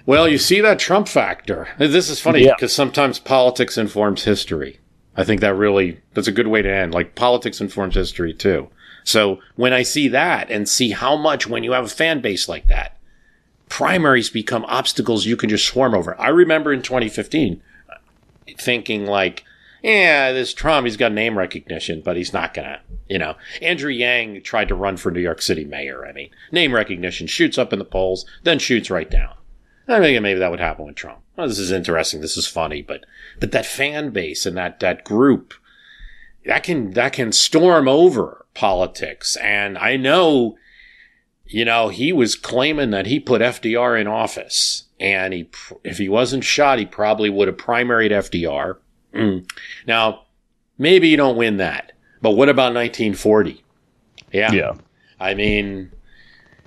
Well, 0.05 0.29
you 0.29 0.39
see 0.39 0.61
that 0.61 0.79
Trump 0.79 1.09
factor. 1.09 1.69
This 1.79 2.09
is 2.11 2.21
funny 2.21 2.45
because 2.45 2.73
yeah. 2.73 2.77
sometimes 2.77 3.19
politics 3.19 3.79
informs 3.79 4.25
history. 4.25 4.81
I 5.17 5.25
think 5.25 5.41
that 5.41 5.55
really 5.55 6.01
that's 6.15 6.29
a 6.29 6.33
good 6.33 6.47
way 6.47 6.63
to 6.63 6.73
end. 6.73 6.93
Like 6.93 7.15
politics 7.15 7.61
informs 7.61 7.95
history 7.95 8.33
too. 8.33 8.69
So 9.05 9.41
when 9.57 9.73
I 9.73 9.83
see 9.83 10.09
that 10.09 10.51
and 10.51 10.69
see 10.69 10.91
how 10.91 11.17
much 11.17 11.47
when 11.47 11.65
you 11.65 11.73
have 11.73 11.85
a 11.85 11.89
fan 11.89 12.21
base 12.21 12.49
like 12.49 12.69
that, 12.69 12.99
primaries 13.69 14.31
become 14.31 14.65
obstacles 14.67 15.27
you 15.27 15.37
can 15.37 15.49
just 15.49 15.67
swarm 15.67 15.95
over. 15.95 16.19
I 16.21 16.29
remember 16.29 16.73
in 16.73 16.83
2015 16.83 17.63
thinking 18.59 19.07
like, 19.07 19.45
yeah, 19.83 20.31
this 20.33 20.55
Trump, 20.55 20.87
he's 20.87 20.97
got 20.97 21.13
name 21.13 21.37
recognition, 21.37 22.03
but 22.05 22.17
he's 22.17 22.33
not 22.33 22.55
gonna, 22.55 22.81
you 23.09 23.19
know. 23.19 23.35
Andrew 23.61 23.91
Yang 23.91 24.43
tried 24.43 24.69
to 24.69 24.77
run 24.77 24.97
for 24.97 25.11
New 25.11 25.21
York 25.21 25.43
City 25.43 25.65
mayor. 25.65 26.07
I 26.07 26.13
mean, 26.13 26.31
name 26.53 26.73
recognition 26.73 27.27
shoots 27.27 27.59
up 27.59 27.73
in 27.73 27.81
the 27.81 27.85
polls, 27.85 28.25
then 28.45 28.61
shoots 28.61 28.91
right 28.91 29.11
down. 29.11 29.35
I 29.93 30.01
think 30.01 30.21
maybe 30.23 30.41
that 30.41 30.51
would 30.51 30.61
happen 30.61 30.87
with 30.87 30.97
Trump. 30.97 31.21
Oh, 31.39 31.47
this 31.47 31.59
is 31.59 31.73
interesting. 31.73 32.21
This 32.21 32.37
is 32.37 32.47
funny, 32.47 32.83
but 32.83 33.05
but 33.41 33.53
that 33.53 33.67
fan 33.67 34.11
base 34.11 34.47
and 34.47 34.57
that 34.57 34.81
that 34.81 35.05
group 35.05 35.55
that 36.45 36.63
can 36.63 36.93
that 36.93 37.13
can 37.13 37.33
storm 37.33 37.89
over 37.89 38.45
politics. 38.55 39.37
And 39.37 39.79
I 39.79 39.97
know, 39.97 40.57
you 41.47 41.65
know, 41.65 41.89
he 41.89 42.13
was 42.13 42.35
claiming 42.35 42.91
that 42.91 43.07
he 43.07 43.19
put 43.19 43.43
FDR 43.43 44.01
in 44.01 44.07
office, 44.07 44.85
and 45.01 45.33
he 45.33 45.51
if 45.85 45.99
he 45.99 46.09
wasn't 46.09 46.45
shot, 46.45 46.79
he 46.79 46.87
probably 46.87 47.31
would 47.31 47.49
have 47.49 47.57
primaried 47.57 48.11
FDR. 48.11 48.77
Mm. 49.15 49.51
Now, 49.87 50.23
maybe 50.79 51.09
you 51.09 51.17
don't 51.17 51.37
win 51.37 51.59
that, 51.59 51.93
but 52.21 52.33
what 52.33 52.49
about 52.49 52.75
1940? 52.75 53.63
Yeah, 54.33 54.53
yeah. 54.53 54.75
I 55.21 55.35
mean, 55.35 55.93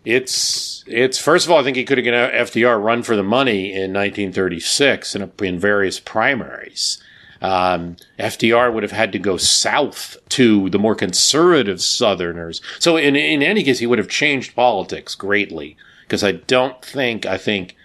it's 0.06 0.84
it's 0.88 1.18
first 1.18 1.46
of 1.46 1.52
all, 1.52 1.60
I 1.60 1.64
think 1.64 1.78
he 1.78 1.84
could 1.84 1.98
have 1.98 2.06
given 2.06 2.32
FDR 2.32 2.82
run 2.82 3.04
for 3.04 3.16
the 3.16 3.24
money 3.24 3.74
in 3.74 3.92
1936 3.94 5.16
in, 5.16 5.32
in 5.42 5.60
various 5.60 6.00
primaries. 6.00 7.02
Um, 7.42 7.98
FDR 8.18 8.74
would 8.74 8.84
have 8.84 8.92
had 8.92 9.12
to 9.12 9.20
go 9.20 9.38
south 9.38 10.18
to 10.30 10.70
the 10.70 10.80
more 10.80 10.96
conservative 10.96 11.82
Southerners. 11.82 12.62
So 12.80 12.98
in 12.98 13.16
in 13.16 13.42
any 13.42 13.64
case, 13.64 13.80
he 13.80 13.88
would 13.88 14.00
have 14.00 14.08
changed 14.08 14.56
politics 14.56 15.16
greatly 15.16 15.76
because 16.02 16.24
I 16.24 16.34
don't 16.34 16.84
think 16.84 17.26
I 17.26 17.38
think 17.38 17.76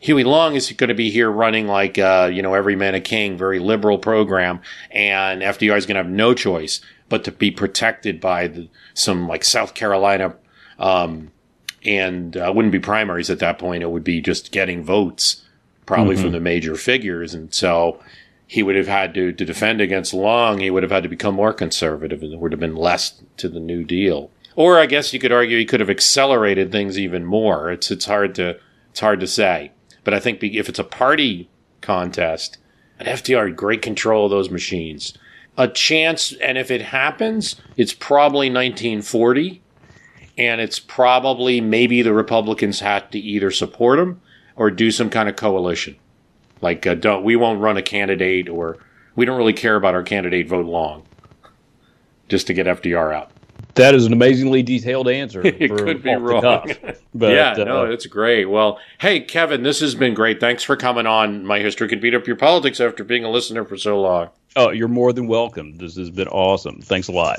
Huey 0.00 0.24
Long 0.24 0.54
is 0.54 0.70
going 0.72 0.88
to 0.88 0.94
be 0.94 1.10
here 1.10 1.30
running 1.30 1.66
like 1.66 1.98
uh, 1.98 2.30
you 2.32 2.42
know 2.42 2.54
every 2.54 2.76
man 2.76 2.94
a 2.94 3.00
king, 3.00 3.36
very 3.36 3.58
liberal 3.58 3.98
program, 3.98 4.60
and 4.90 5.42
FDR 5.42 5.76
is 5.76 5.86
going 5.86 5.96
to 5.96 6.02
have 6.02 6.10
no 6.10 6.34
choice 6.34 6.80
but 7.08 7.24
to 7.24 7.32
be 7.32 7.50
protected 7.50 8.20
by 8.20 8.48
the, 8.48 8.68
some 8.94 9.28
like 9.28 9.44
South 9.44 9.74
Carolina, 9.74 10.34
um, 10.78 11.30
and 11.84 12.36
uh, 12.36 12.52
wouldn't 12.54 12.72
be 12.72 12.80
primaries 12.80 13.30
at 13.30 13.38
that 13.38 13.58
point. 13.58 13.82
It 13.82 13.90
would 13.90 14.04
be 14.04 14.20
just 14.20 14.52
getting 14.52 14.82
votes, 14.82 15.42
probably 15.84 16.14
mm-hmm. 16.14 16.24
from 16.24 16.32
the 16.32 16.40
major 16.40 16.76
figures, 16.76 17.34
and 17.34 17.52
so 17.52 18.02
he 18.46 18.62
would 18.62 18.76
have 18.76 18.88
had 18.88 19.14
to 19.14 19.32
to 19.32 19.44
defend 19.44 19.80
against 19.80 20.14
Long. 20.14 20.60
He 20.60 20.70
would 20.70 20.82
have 20.82 20.92
had 20.92 21.02
to 21.02 21.08
become 21.08 21.34
more 21.34 21.52
conservative, 21.52 22.22
and 22.22 22.32
there 22.32 22.38
would 22.38 22.52
have 22.52 22.60
been 22.60 22.76
less 22.76 23.22
to 23.38 23.48
the 23.48 23.60
New 23.60 23.84
Deal. 23.84 24.30
Or 24.54 24.78
I 24.78 24.86
guess 24.86 25.12
you 25.12 25.20
could 25.20 25.32
argue 25.32 25.58
he 25.58 25.66
could 25.66 25.80
have 25.80 25.90
accelerated 25.90 26.72
things 26.72 26.98
even 26.98 27.24
more. 27.24 27.70
It's 27.70 27.90
it's 27.90 28.06
hard 28.06 28.34
to 28.36 28.58
it's 28.90 29.00
hard 29.00 29.20
to 29.20 29.26
say. 29.26 29.72
But 30.04 30.14
I 30.14 30.20
think 30.20 30.42
if 30.42 30.68
it's 30.68 30.78
a 30.78 30.84
party 30.84 31.48
contest, 31.80 32.58
an 32.98 33.06
FDR 33.06 33.48
had 33.48 33.56
great 33.56 33.82
control 33.82 34.26
of 34.26 34.30
those 34.30 34.50
machines. 34.50 35.16
A 35.58 35.68
chance, 35.68 36.32
and 36.34 36.58
if 36.58 36.70
it 36.70 36.82
happens, 36.82 37.56
it's 37.76 37.92
probably 37.92 38.48
1940, 38.48 39.62
and 40.38 40.60
it's 40.60 40.78
probably 40.78 41.60
maybe 41.60 42.02
the 42.02 42.12
Republicans 42.12 42.80
had 42.80 43.10
to 43.12 43.18
either 43.18 43.50
support 43.50 43.98
him 43.98 44.20
or 44.54 44.70
do 44.70 44.90
some 44.90 45.10
kind 45.10 45.28
of 45.28 45.36
coalition. 45.36 45.96
Like, 46.60 46.86
uh, 46.86 46.94
don't 46.94 47.22
we 47.22 47.36
won't 47.36 47.60
run 47.60 47.76
a 47.76 47.82
candidate, 47.82 48.48
or 48.48 48.78
we 49.14 49.24
don't 49.24 49.36
really 49.36 49.52
care 49.52 49.76
about 49.76 49.94
our 49.94 50.02
candidate 50.02 50.48
vote 50.48 50.66
long, 50.66 51.04
just 52.28 52.46
to 52.46 52.54
get 52.54 52.66
FDR 52.66 53.14
out. 53.14 53.30
That 53.74 53.94
is 53.94 54.06
an 54.06 54.12
amazingly 54.14 54.62
detailed 54.62 55.06
answer. 55.08 55.40
it 55.46 55.70
could 55.70 56.02
be 56.02 56.14
wrong. 56.14 56.72
But, 57.14 57.32
yeah, 57.32 57.52
uh, 57.52 57.64
no, 57.64 57.84
it's 57.86 58.04
great. 58.04 58.44
Well, 58.44 58.78
hey, 58.98 59.20
Kevin, 59.20 59.62
this 59.62 59.80
has 59.80 59.94
been 59.94 60.12
great. 60.12 60.38
Thanks 60.38 60.62
for 60.62 60.76
coming 60.76 61.06
on. 61.06 61.46
My 61.46 61.60
history 61.60 61.88
can 61.88 61.98
beat 61.98 62.14
up 62.14 62.26
your 62.26 62.36
politics 62.36 62.78
after 62.78 63.04
being 63.04 63.24
a 63.24 63.30
listener 63.30 63.64
for 63.64 63.78
so 63.78 63.98
long. 63.98 64.28
Oh, 64.54 64.68
you're 64.68 64.86
more 64.86 65.14
than 65.14 65.26
welcome. 65.26 65.78
This 65.78 65.96
has 65.96 66.10
been 66.10 66.28
awesome. 66.28 66.82
Thanks 66.82 67.08
a 67.08 67.12
lot. 67.12 67.38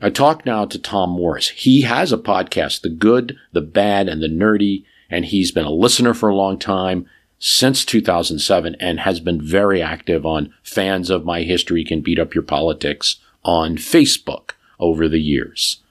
I 0.00 0.10
talk 0.10 0.44
now 0.44 0.66
to 0.66 0.78
Tom 0.78 1.10
Morris. 1.10 1.48
He 1.48 1.82
has 1.82 2.12
a 2.12 2.18
podcast, 2.18 2.82
The 2.82 2.90
Good, 2.90 3.36
the 3.52 3.62
Bad, 3.62 4.08
and 4.08 4.22
the 4.22 4.28
Nerdy, 4.28 4.84
and 5.08 5.24
he's 5.24 5.52
been 5.52 5.64
a 5.64 5.70
listener 5.70 6.12
for 6.12 6.28
a 6.28 6.34
long 6.34 6.58
time 6.58 7.06
since 7.38 7.84
2007 7.84 8.76
and 8.78 9.00
has 9.00 9.20
been 9.20 9.40
very 9.40 9.80
active 9.80 10.26
on 10.26 10.52
Fans 10.62 11.08
of 11.08 11.24
My 11.24 11.42
History 11.42 11.84
Can 11.84 12.02
Beat 12.02 12.18
Up 12.18 12.34
Your 12.34 12.42
Politics 12.42 13.16
on 13.42 13.76
Facebook 13.76 14.52
over 14.78 15.08
the 15.08 15.20
years. 15.20 15.82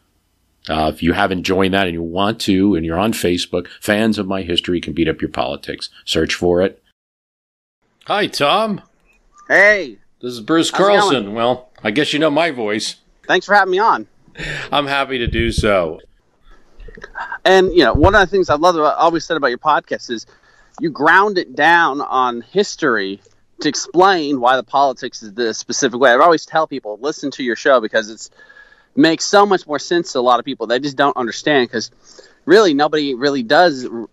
Uh, 0.69 0.91
if 0.93 1.01
you 1.01 1.13
haven't 1.13 1.43
joined 1.43 1.73
that 1.73 1.87
and 1.87 1.93
you 1.93 2.03
want 2.03 2.39
to, 2.41 2.75
and 2.75 2.85
you're 2.85 2.99
on 2.99 3.13
Facebook, 3.13 3.67
fans 3.79 4.17
of 4.17 4.27
my 4.27 4.41
history 4.41 4.81
can 4.81 4.93
beat 4.93 5.07
up 5.07 5.21
your 5.21 5.29
politics. 5.29 5.89
Search 6.05 6.33
for 6.33 6.61
it. 6.61 6.81
Hi, 8.05 8.27
Tom. 8.27 8.81
Hey. 9.47 9.97
This 10.21 10.33
is 10.33 10.41
Bruce 10.41 10.71
Carlson. 10.71 11.33
Well, 11.33 11.69
I 11.83 11.91
guess 11.91 12.13
you 12.13 12.19
know 12.19 12.31
my 12.31 12.49
voice. 12.49 12.95
Thanks 13.27 13.45
for 13.45 13.53
having 13.53 13.71
me 13.71 13.79
on. 13.79 14.07
I'm 14.71 14.87
happy 14.87 15.17
to 15.19 15.27
do 15.27 15.51
so. 15.51 15.99
And, 17.43 17.71
you 17.71 17.83
know, 17.83 17.93
one 17.93 18.15
of 18.15 18.21
the 18.21 18.27
things 18.27 18.49
I 18.49 18.55
love 18.55 18.75
about, 18.75 18.97
always 18.97 19.25
said 19.25 19.37
about 19.37 19.47
your 19.47 19.57
podcast 19.57 20.09
is 20.09 20.25
you 20.79 20.89
ground 20.89 21.37
it 21.37 21.55
down 21.55 22.01
on 22.01 22.41
history 22.41 23.21
to 23.61 23.69
explain 23.69 24.39
why 24.39 24.57
the 24.57 24.63
politics 24.63 25.23
is 25.23 25.33
the 25.33 25.53
specific 25.53 25.99
way. 25.99 26.11
I 26.11 26.15
always 26.15 26.45
tell 26.45 26.67
people, 26.67 26.97
listen 27.01 27.31
to 27.31 27.43
your 27.43 27.55
show 27.55 27.79
because 27.79 28.09
it's 28.09 28.29
makes 28.95 29.25
so 29.25 29.45
much 29.45 29.67
more 29.67 29.79
sense 29.79 30.13
to 30.13 30.19
a 30.19 30.21
lot 30.21 30.39
of 30.39 30.45
people. 30.45 30.67
They 30.67 30.79
just 30.79 30.97
don't 30.97 31.17
understand 31.17 31.67
because 31.67 31.91
really 32.45 32.73
nobody 32.73 33.13
really 33.13 33.43
does 33.43 33.85
r- 33.85 34.07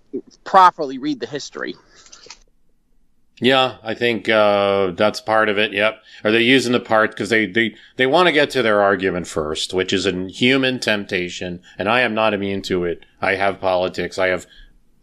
properly 0.45 0.99
read 0.99 1.21
the 1.21 1.27
history. 1.27 1.75
Yeah, 3.43 3.78
I 3.82 3.95
think 3.95 4.28
uh, 4.28 4.93
that's 4.93 5.20
part 5.20 5.49
of 5.49 5.59
it. 5.59 5.72
Yep. 5.72 6.01
Are 6.22 6.30
they 6.30 6.43
using 6.43 6.70
the 6.70 6.78
part 6.78 7.11
because 7.11 7.28
they 7.28 7.47
they 7.47 7.74
they 7.97 8.07
want 8.07 8.28
to 8.28 8.32
get 8.32 8.51
to 8.51 8.62
their 8.62 8.80
argument 8.80 9.26
first, 9.26 9.74
which 9.74 9.93
is 9.93 10.07
a 10.07 10.28
human 10.28 10.78
temptation, 10.78 11.61
and 11.76 11.88
I 11.88 12.03
am 12.03 12.14
not 12.14 12.34
immune 12.34 12.62
to 12.62 12.84
it. 12.84 13.05
I 13.20 13.34
have 13.34 13.61
politics. 13.61 14.16
I 14.16 14.28
have 14.28 14.47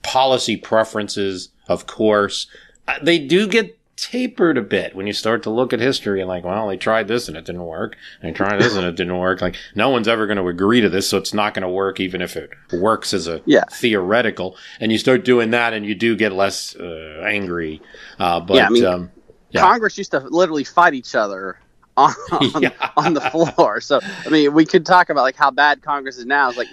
policy 0.03 0.55
preferences, 0.55 1.49
of 1.67 1.85
course. 1.85 2.47
Uh, 2.87 2.99
they 3.03 3.19
do 3.19 3.45
get 3.45 3.77
tapered 4.01 4.57
a 4.57 4.61
bit 4.61 4.95
when 4.95 5.07
you 5.07 5.13
start 5.13 5.43
to 5.43 5.49
look 5.49 5.73
at 5.73 5.79
history 5.79 6.19
and 6.19 6.27
like, 6.27 6.43
well, 6.43 6.67
they 6.67 6.77
tried 6.77 7.07
this 7.07 7.27
and 7.27 7.37
it 7.37 7.45
didn't 7.45 7.65
work. 7.65 7.97
And 8.21 8.29
they 8.29 8.35
tried 8.35 8.59
this 8.59 8.75
and 8.75 8.85
it 8.85 8.95
didn't 8.95 9.17
work. 9.17 9.41
Like, 9.41 9.55
no 9.75 9.89
one's 9.89 10.07
ever 10.07 10.27
going 10.27 10.37
to 10.37 10.47
agree 10.47 10.81
to 10.81 10.89
this, 10.89 11.09
so 11.09 11.17
it's 11.17 11.33
not 11.33 11.53
going 11.53 11.63
to 11.63 11.69
work, 11.69 11.99
even 11.99 12.21
if 12.21 12.35
it 12.35 12.51
works 12.73 13.13
as 13.13 13.27
a 13.27 13.41
yeah. 13.45 13.63
theoretical. 13.71 14.57
And 14.79 14.91
you 14.91 14.97
start 14.97 15.25
doing 15.25 15.51
that, 15.51 15.73
and 15.73 15.85
you 15.85 15.95
do 15.95 16.15
get 16.15 16.31
less 16.31 16.75
uh, 16.75 17.23
angry. 17.25 17.81
Uh, 18.17 18.39
but 18.39 18.55
yeah, 18.55 18.67
I 18.67 18.69
mean, 18.69 18.85
um, 18.85 19.11
yeah. 19.51 19.61
Congress 19.61 19.97
used 19.97 20.11
to 20.11 20.19
literally 20.19 20.63
fight 20.63 20.93
each 20.93 21.15
other 21.15 21.59
on 21.97 22.13
on, 22.31 22.61
yeah. 22.61 22.91
on, 22.97 23.13
the 23.13 23.21
floor. 23.21 23.81
So 23.81 23.99
I 24.25 24.29
mean, 24.29 24.53
we 24.53 24.65
could 24.65 24.85
talk 24.85 25.09
about 25.09 25.21
like 25.21 25.35
how 25.35 25.51
bad 25.51 25.81
Congress 25.81 26.17
is 26.17 26.25
now. 26.25 26.49
It's 26.49 26.57
like 26.57 26.69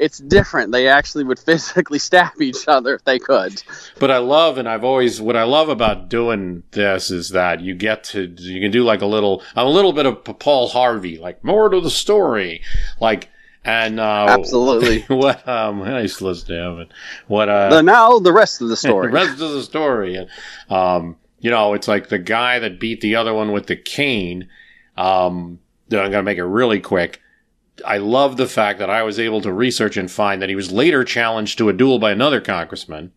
it's 0.00 0.18
different. 0.18 0.72
They 0.72 0.88
actually 0.88 1.24
would 1.24 1.38
physically 1.46 1.98
stab 1.98 2.40
each 2.40 2.66
other 2.66 2.94
if 2.94 3.04
they 3.04 3.18
could. 3.18 3.62
But 3.98 4.10
I 4.10 4.18
love, 4.18 4.58
and 4.58 4.68
I've 4.68 4.82
always 4.82 5.20
what 5.20 5.36
I 5.36 5.44
love 5.44 5.68
about 5.68 6.08
doing 6.08 6.64
this 6.72 7.10
is 7.10 7.28
that 7.30 7.60
you 7.60 7.74
get 7.74 8.04
to 8.04 8.34
you 8.38 8.60
can 8.60 8.70
do 8.70 8.82
like 8.82 9.02
a 9.02 9.06
little 9.06 9.42
a 9.54 9.68
little 9.68 9.92
bit 9.92 10.06
of 10.06 10.24
Paul 10.24 10.68
Harvey, 10.68 11.18
like 11.18 11.44
more 11.44 11.68
to 11.68 11.80
the 11.80 11.90
story, 11.90 12.62
like. 13.00 13.28
And 13.62 14.00
uh, 14.00 14.24
absolutely, 14.30 15.02
what 15.14 15.46
um, 15.46 15.82
I 15.82 16.00
used 16.00 16.16
to 16.16 16.24
listen 16.24 16.48
to 16.48 16.54
him. 16.54 16.78
And 16.78 16.94
what 17.26 17.50
uh, 17.50 17.68
the, 17.68 17.82
now 17.82 18.18
the 18.18 18.32
rest 18.32 18.62
of 18.62 18.68
the 18.68 18.76
story. 18.86 19.08
the 19.08 19.12
rest 19.12 19.32
of 19.32 19.50
the 19.50 19.62
story, 19.62 20.16
and 20.16 20.30
um, 20.70 21.16
you 21.40 21.50
know, 21.50 21.74
it's 21.74 21.86
like 21.86 22.08
the 22.08 22.18
guy 22.18 22.58
that 22.58 22.80
beat 22.80 23.02
the 23.02 23.16
other 23.16 23.34
one 23.34 23.52
with 23.52 23.66
the 23.66 23.76
cane. 23.76 24.48
Um, 24.96 25.58
I'm 25.92 26.10
gonna 26.10 26.22
make 26.22 26.38
it 26.38 26.44
really 26.44 26.80
quick 26.80 27.20
I 27.84 27.98
love 27.98 28.36
the 28.36 28.46
fact 28.46 28.78
that 28.78 28.90
I 28.90 29.02
was 29.02 29.18
able 29.18 29.40
to 29.42 29.52
research 29.52 29.96
and 29.96 30.10
find 30.10 30.40
that 30.40 30.48
he 30.48 30.54
was 30.54 30.72
later 30.72 31.04
challenged 31.04 31.58
to 31.58 31.68
a 31.68 31.72
duel 31.72 31.98
by 31.98 32.10
another 32.12 32.40
congressman. 32.40 33.12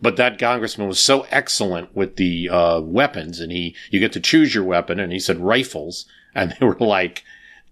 But 0.00 0.16
that 0.16 0.38
congressman 0.38 0.88
was 0.88 1.00
so 1.00 1.26
excellent 1.30 1.94
with 1.96 2.16
the 2.16 2.50
uh, 2.50 2.80
weapons, 2.80 3.40
and 3.40 3.50
he 3.50 3.74
you 3.90 3.98
get 3.98 4.12
to 4.12 4.20
choose 4.20 4.54
your 4.54 4.64
weapon, 4.64 5.00
and 5.00 5.10
he 5.12 5.18
said 5.18 5.38
rifles, 5.38 6.04
and 6.34 6.54
they 6.58 6.66
were 6.66 6.76
like, 6.78 7.24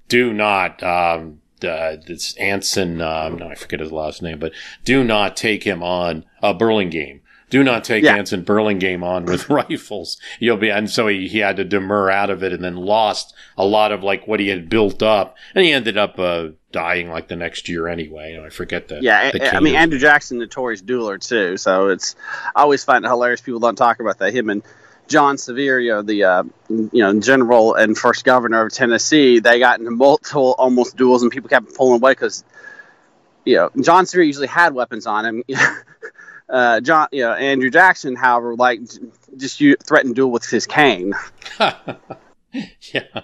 "Do 0.09 0.33
not." 0.33 0.83
Um, 0.83 1.41
uh, 1.63 1.97
this 2.07 2.37
Anson, 2.37 3.01
um, 3.01 3.39
no, 3.39 3.49
I 3.49 3.55
forget 3.55 3.81
his 3.81 3.93
last 3.93 4.21
name, 4.21 4.39
but 4.39 4.53
do 4.85 5.03
not 5.03 5.35
take 5.35 5.65
him 5.65 5.83
on 5.83 6.27
a 6.43 6.53
Burlingame 6.53 7.23
do 7.55 7.63
not 7.63 7.85
take 7.85 8.03
yeah. 8.03 8.17
Anson 8.17 8.43
Burlingame 8.43 9.05
on 9.05 9.27
with 9.27 9.49
rifles. 9.49 10.17
You'll 10.41 10.57
be, 10.57 10.71
and 10.71 10.91
so 10.91 11.07
he, 11.07 11.29
he 11.29 11.39
had 11.39 11.55
to 11.59 11.65
demur 11.65 12.11
out 12.11 12.29
of 12.29 12.43
it 12.43 12.53
and 12.53 12.65
then 12.65 12.75
lost 12.75 13.33
a 13.57 13.65
lot 13.65 13.93
of 13.93 14.03
like 14.03 14.27
what 14.27 14.41
he 14.41 14.49
had 14.49 14.69
built 14.69 15.05
up. 15.05 15.37
And 15.55 15.65
he 15.65 15.71
ended 15.71 15.97
up, 15.97 16.19
uh, 16.19 16.49
dying 16.73 17.09
like 17.11 17.29
the 17.29 17.37
next 17.37 17.69
year 17.69 17.87
anyway. 17.87 18.43
I 18.45 18.49
forget 18.49 18.89
that. 18.89 19.05
Yeah. 19.05 19.31
The 19.31 19.55
I 19.55 19.61
mean, 19.61 19.77
Andrew 19.77 20.01
Jackson, 20.01 20.39
notorious 20.39 20.83
dueler 20.83 21.17
too. 21.17 21.57
So 21.57 21.91
it's, 21.91 22.17
I 22.57 22.63
always 22.63 22.83
find 22.83 23.05
it 23.05 23.09
hilarious. 23.09 23.41
People 23.41 23.61
don't 23.61 23.77
talk 23.77 24.01
about 24.01 24.19
that. 24.19 24.35
Him 24.35 24.51
and 24.51 24.65
John 25.07 25.39
Sevier, 25.39 26.03
the, 26.03 26.25
uh, 26.25 26.43
you 26.69 26.89
know, 26.93 27.21
general 27.21 27.75
and 27.75 27.97
first 27.97 28.25
governor 28.25 28.67
of 28.67 28.73
Tennessee, 28.73 29.39
they 29.39 29.61
got 29.61 29.79
into 29.79 29.93
multiple 29.93 30.57
almost 30.59 30.97
duels 30.97 31.23
and 31.23 31.31
people 31.31 31.49
kept 31.49 31.73
pulling 31.77 32.01
away 32.03 32.11
because, 32.11 32.43
you 33.45 33.55
know, 33.55 33.71
John 33.81 34.07
Sevier 34.07 34.25
usually 34.25 34.49
had 34.49 34.75
weapons 34.75 35.07
on 35.07 35.25
him. 35.25 35.45
uh, 36.49 36.81
John, 36.81 37.09
you 37.13 37.23
know, 37.23 37.33
Andrew 37.33 37.71
Jackson, 37.71 38.17
however, 38.17 38.55
like 38.55 38.81
just 39.37 39.61
you 39.61 39.77
threatened 39.77 40.15
duel 40.15 40.31
with 40.31 40.45
his 40.49 40.67
cane. 40.67 41.15
yeah, 41.59 43.21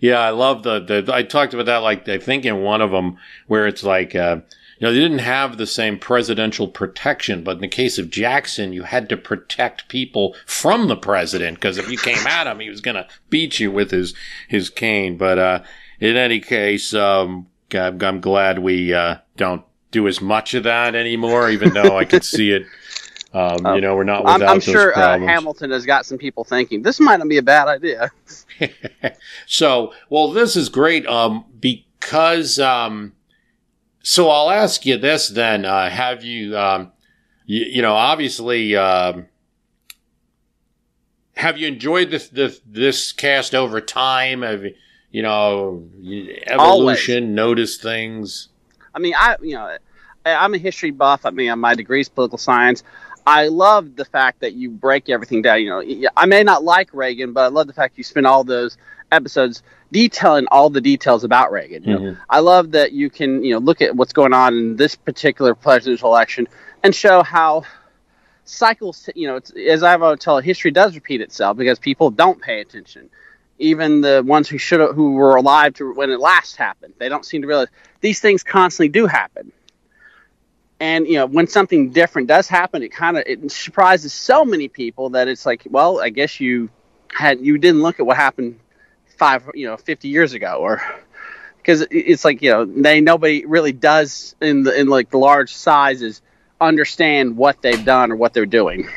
yeah, 0.00 0.18
I 0.18 0.30
love 0.30 0.62
the, 0.62 0.80
the. 0.80 1.12
I 1.12 1.22
talked 1.22 1.54
about 1.54 1.66
that, 1.66 1.78
like 1.78 2.08
I 2.08 2.18
think 2.18 2.44
in 2.44 2.62
one 2.62 2.80
of 2.80 2.90
them 2.90 3.18
where 3.46 3.66
it's 3.66 3.82
like, 3.82 4.14
uh, 4.14 4.40
you 4.78 4.86
know, 4.86 4.92
they 4.92 5.00
didn't 5.00 5.20
have 5.20 5.56
the 5.56 5.66
same 5.66 5.98
presidential 5.98 6.68
protection, 6.68 7.44
but 7.44 7.56
in 7.56 7.62
the 7.62 7.68
case 7.68 7.98
of 7.98 8.10
Jackson, 8.10 8.72
you 8.72 8.82
had 8.82 9.08
to 9.08 9.16
protect 9.16 9.88
people 9.88 10.34
from 10.46 10.88
the 10.88 10.96
president 10.96 11.56
because 11.56 11.78
if 11.78 11.90
you 11.90 11.98
came 11.98 12.26
at 12.26 12.46
him, 12.46 12.60
he 12.60 12.68
was 12.68 12.80
going 12.80 12.96
to 12.96 13.08
beat 13.30 13.60
you 13.60 13.70
with 13.70 13.90
his 13.90 14.14
his 14.48 14.70
cane. 14.70 15.16
But 15.16 15.38
uh, 15.38 15.62
in 16.00 16.16
any 16.16 16.40
case, 16.40 16.92
um, 16.94 17.46
I'm, 17.72 18.02
I'm 18.02 18.20
glad 18.20 18.58
we 18.58 18.92
uh, 18.92 19.16
don't 19.36 19.64
do 19.96 20.06
as 20.06 20.20
much 20.20 20.52
of 20.54 20.64
that 20.64 20.94
anymore, 20.94 21.48
even 21.50 21.72
though 21.72 21.96
I 21.96 22.04
could 22.04 22.24
see 22.24 22.52
it. 22.52 22.66
Um, 23.32 23.74
you 23.74 23.80
know, 23.80 23.96
we're 23.96 24.04
not 24.04 24.24
without 24.24 24.42
I'm, 24.42 24.48
I'm 24.48 24.60
sure 24.60 24.96
uh, 24.96 25.18
Hamilton 25.18 25.70
has 25.70 25.84
got 25.84 26.06
some 26.06 26.16
people 26.16 26.44
thinking 26.44 26.82
this 26.82 27.00
might 27.00 27.16
not 27.16 27.28
be 27.28 27.38
a 27.38 27.42
bad 27.42 27.68
idea. 27.68 28.10
so, 29.46 29.92
well, 30.08 30.30
this 30.32 30.56
is 30.56 30.68
great 30.68 31.06
um, 31.06 31.44
because 31.60 32.58
um, 32.58 33.12
So 34.02 34.30
I'll 34.30 34.50
ask 34.50 34.86
you 34.86 34.96
this 34.96 35.28
then: 35.28 35.64
uh, 35.64 35.90
Have 35.90 36.24
you, 36.24 36.56
um, 36.56 36.92
you, 37.44 37.64
you 37.64 37.82
know, 37.82 37.94
obviously, 37.94 38.76
um, 38.76 39.26
have 41.34 41.58
you 41.58 41.66
enjoyed 41.68 42.10
this 42.10 42.28
this 42.28 42.60
this 42.64 43.12
cast 43.12 43.54
over 43.54 43.80
time? 43.80 44.42
Have 44.42 44.64
you, 44.64 44.74
you 45.10 45.22
know, 45.22 45.88
evolution? 46.46 47.24
Always. 47.24 47.34
Noticed 47.34 47.82
things? 47.82 48.48
I 48.94 48.98
mean, 48.98 49.14
I 49.14 49.36
you 49.42 49.54
know, 49.54 49.76
I'm 50.32 50.54
a 50.54 50.58
history 50.58 50.90
buff. 50.90 51.24
I 51.24 51.30
mean, 51.30 51.58
my 51.58 51.74
degree's 51.74 52.08
political 52.08 52.38
science. 52.38 52.82
I 53.26 53.48
love 53.48 53.96
the 53.96 54.04
fact 54.04 54.40
that 54.40 54.54
you 54.54 54.70
break 54.70 55.08
everything 55.08 55.42
down. 55.42 55.62
You 55.62 55.70
know, 55.70 56.08
I 56.16 56.26
may 56.26 56.44
not 56.44 56.62
like 56.62 56.90
Reagan, 56.92 57.32
but 57.32 57.44
I 57.44 57.48
love 57.48 57.66
the 57.66 57.72
fact 57.72 57.98
you 57.98 58.04
spend 58.04 58.26
all 58.26 58.44
those 58.44 58.78
episodes 59.10 59.62
detailing 59.90 60.46
all 60.50 60.70
the 60.70 60.80
details 60.80 61.24
about 61.24 61.50
Reagan. 61.50 61.82
You 61.84 61.92
know, 61.92 62.00
mm-hmm. 62.00 62.20
I 62.30 62.40
love 62.40 62.72
that 62.72 62.92
you 62.92 63.10
can 63.10 63.42
you 63.42 63.52
know 63.54 63.58
look 63.58 63.82
at 63.82 63.96
what's 63.96 64.12
going 64.12 64.32
on 64.32 64.54
in 64.54 64.76
this 64.76 64.94
particular 64.94 65.54
presidential 65.54 66.08
election 66.08 66.46
and 66.84 66.94
show 66.94 67.22
how 67.24 67.64
cycles. 68.44 69.08
You 69.16 69.28
know, 69.28 69.36
it's, 69.36 69.50
as 69.50 69.82
I've 69.82 70.02
always 70.02 70.20
told, 70.20 70.44
history 70.44 70.70
does 70.70 70.94
repeat 70.94 71.20
itself 71.20 71.56
because 71.56 71.80
people 71.80 72.10
don't 72.10 72.40
pay 72.40 72.60
attention. 72.60 73.10
Even 73.58 74.02
the 74.02 74.22
ones 74.24 74.48
who 74.48 74.58
should 74.58 74.94
who 74.94 75.14
were 75.14 75.34
alive 75.34 75.74
to 75.74 75.92
when 75.94 76.10
it 76.10 76.20
last 76.20 76.56
happened, 76.56 76.94
they 76.98 77.08
don't 77.08 77.24
seem 77.24 77.42
to 77.42 77.48
realize 77.48 77.68
these 78.02 78.20
things 78.20 78.44
constantly 78.44 78.88
do 78.88 79.06
happen 79.06 79.50
and 80.80 81.06
you 81.06 81.14
know 81.14 81.26
when 81.26 81.46
something 81.46 81.90
different 81.90 82.28
does 82.28 82.48
happen 82.48 82.82
it 82.82 82.92
kind 82.92 83.16
of 83.16 83.24
it 83.26 83.50
surprises 83.50 84.12
so 84.12 84.44
many 84.44 84.68
people 84.68 85.10
that 85.10 85.28
it's 85.28 85.46
like 85.46 85.62
well 85.70 86.00
i 86.00 86.08
guess 86.08 86.40
you 86.40 86.68
had 87.12 87.40
you 87.40 87.58
didn't 87.58 87.82
look 87.82 87.98
at 87.98 88.06
what 88.06 88.16
happened 88.16 88.58
five 89.16 89.48
you 89.54 89.66
know 89.66 89.76
50 89.76 90.08
years 90.08 90.32
ago 90.32 90.56
or 90.60 90.82
because 91.58 91.86
it's 91.90 92.24
like 92.24 92.42
you 92.42 92.50
know 92.50 92.64
they 92.64 93.00
nobody 93.00 93.44
really 93.46 93.72
does 93.72 94.34
in 94.40 94.62
the 94.62 94.78
in 94.78 94.88
like 94.88 95.10
the 95.10 95.18
large 95.18 95.54
sizes 95.54 96.22
understand 96.60 97.36
what 97.36 97.62
they've 97.62 97.84
done 97.84 98.12
or 98.12 98.16
what 98.16 98.32
they're 98.34 98.46
doing 98.46 98.88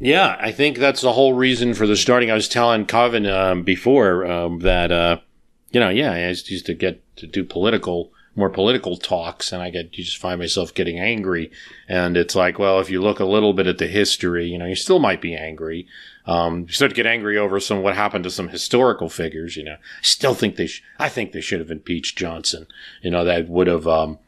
Yeah, 0.00 0.36
I 0.38 0.52
think 0.52 0.78
that's 0.78 1.00
the 1.00 1.12
whole 1.12 1.32
reason 1.32 1.74
for 1.74 1.86
the 1.86 1.96
starting. 1.96 2.30
I 2.30 2.34
was 2.34 2.48
telling 2.48 2.86
Kevin 2.86 3.26
um, 3.26 3.64
before 3.64 4.24
um, 4.26 4.60
that, 4.60 4.92
uh, 4.92 5.18
you 5.72 5.80
know, 5.80 5.88
yeah, 5.88 6.12
I 6.12 6.28
used 6.28 6.66
to 6.66 6.74
get 6.74 7.02
to 7.16 7.26
do 7.26 7.42
political, 7.42 8.12
more 8.38 8.48
political 8.48 8.96
talks, 8.96 9.52
and 9.52 9.60
I 9.60 9.70
get 9.70 9.98
you 9.98 10.04
just 10.04 10.16
find 10.16 10.38
myself 10.38 10.72
getting 10.72 10.98
angry, 10.98 11.50
and 11.88 12.16
it's 12.16 12.34
like, 12.34 12.58
well, 12.58 12.78
if 12.78 12.88
you 12.88 13.02
look 13.02 13.18
a 13.18 13.24
little 13.24 13.52
bit 13.52 13.66
at 13.66 13.78
the 13.78 13.88
history, 13.88 14.46
you 14.46 14.56
know, 14.56 14.66
you 14.66 14.76
still 14.76 15.00
might 15.00 15.20
be 15.20 15.34
angry. 15.34 15.86
Um, 16.24 16.60
you 16.68 16.72
start 16.72 16.90
to 16.90 16.94
get 16.94 17.06
angry 17.06 17.36
over 17.36 17.58
some 17.58 17.82
what 17.82 17.96
happened 17.96 18.24
to 18.24 18.30
some 18.30 18.48
historical 18.48 19.08
figures. 19.08 19.56
You 19.56 19.64
know, 19.64 19.72
I 19.72 20.02
still 20.02 20.34
think 20.34 20.56
they, 20.56 20.68
sh- 20.68 20.84
I 20.98 21.08
think 21.08 21.32
they 21.32 21.40
should 21.40 21.58
have 21.58 21.70
impeached 21.70 22.16
Johnson. 22.16 22.66
You 23.02 23.10
know, 23.10 23.24
that 23.24 23.48
would 23.48 23.66
have 23.66 23.88
um, 23.88 24.18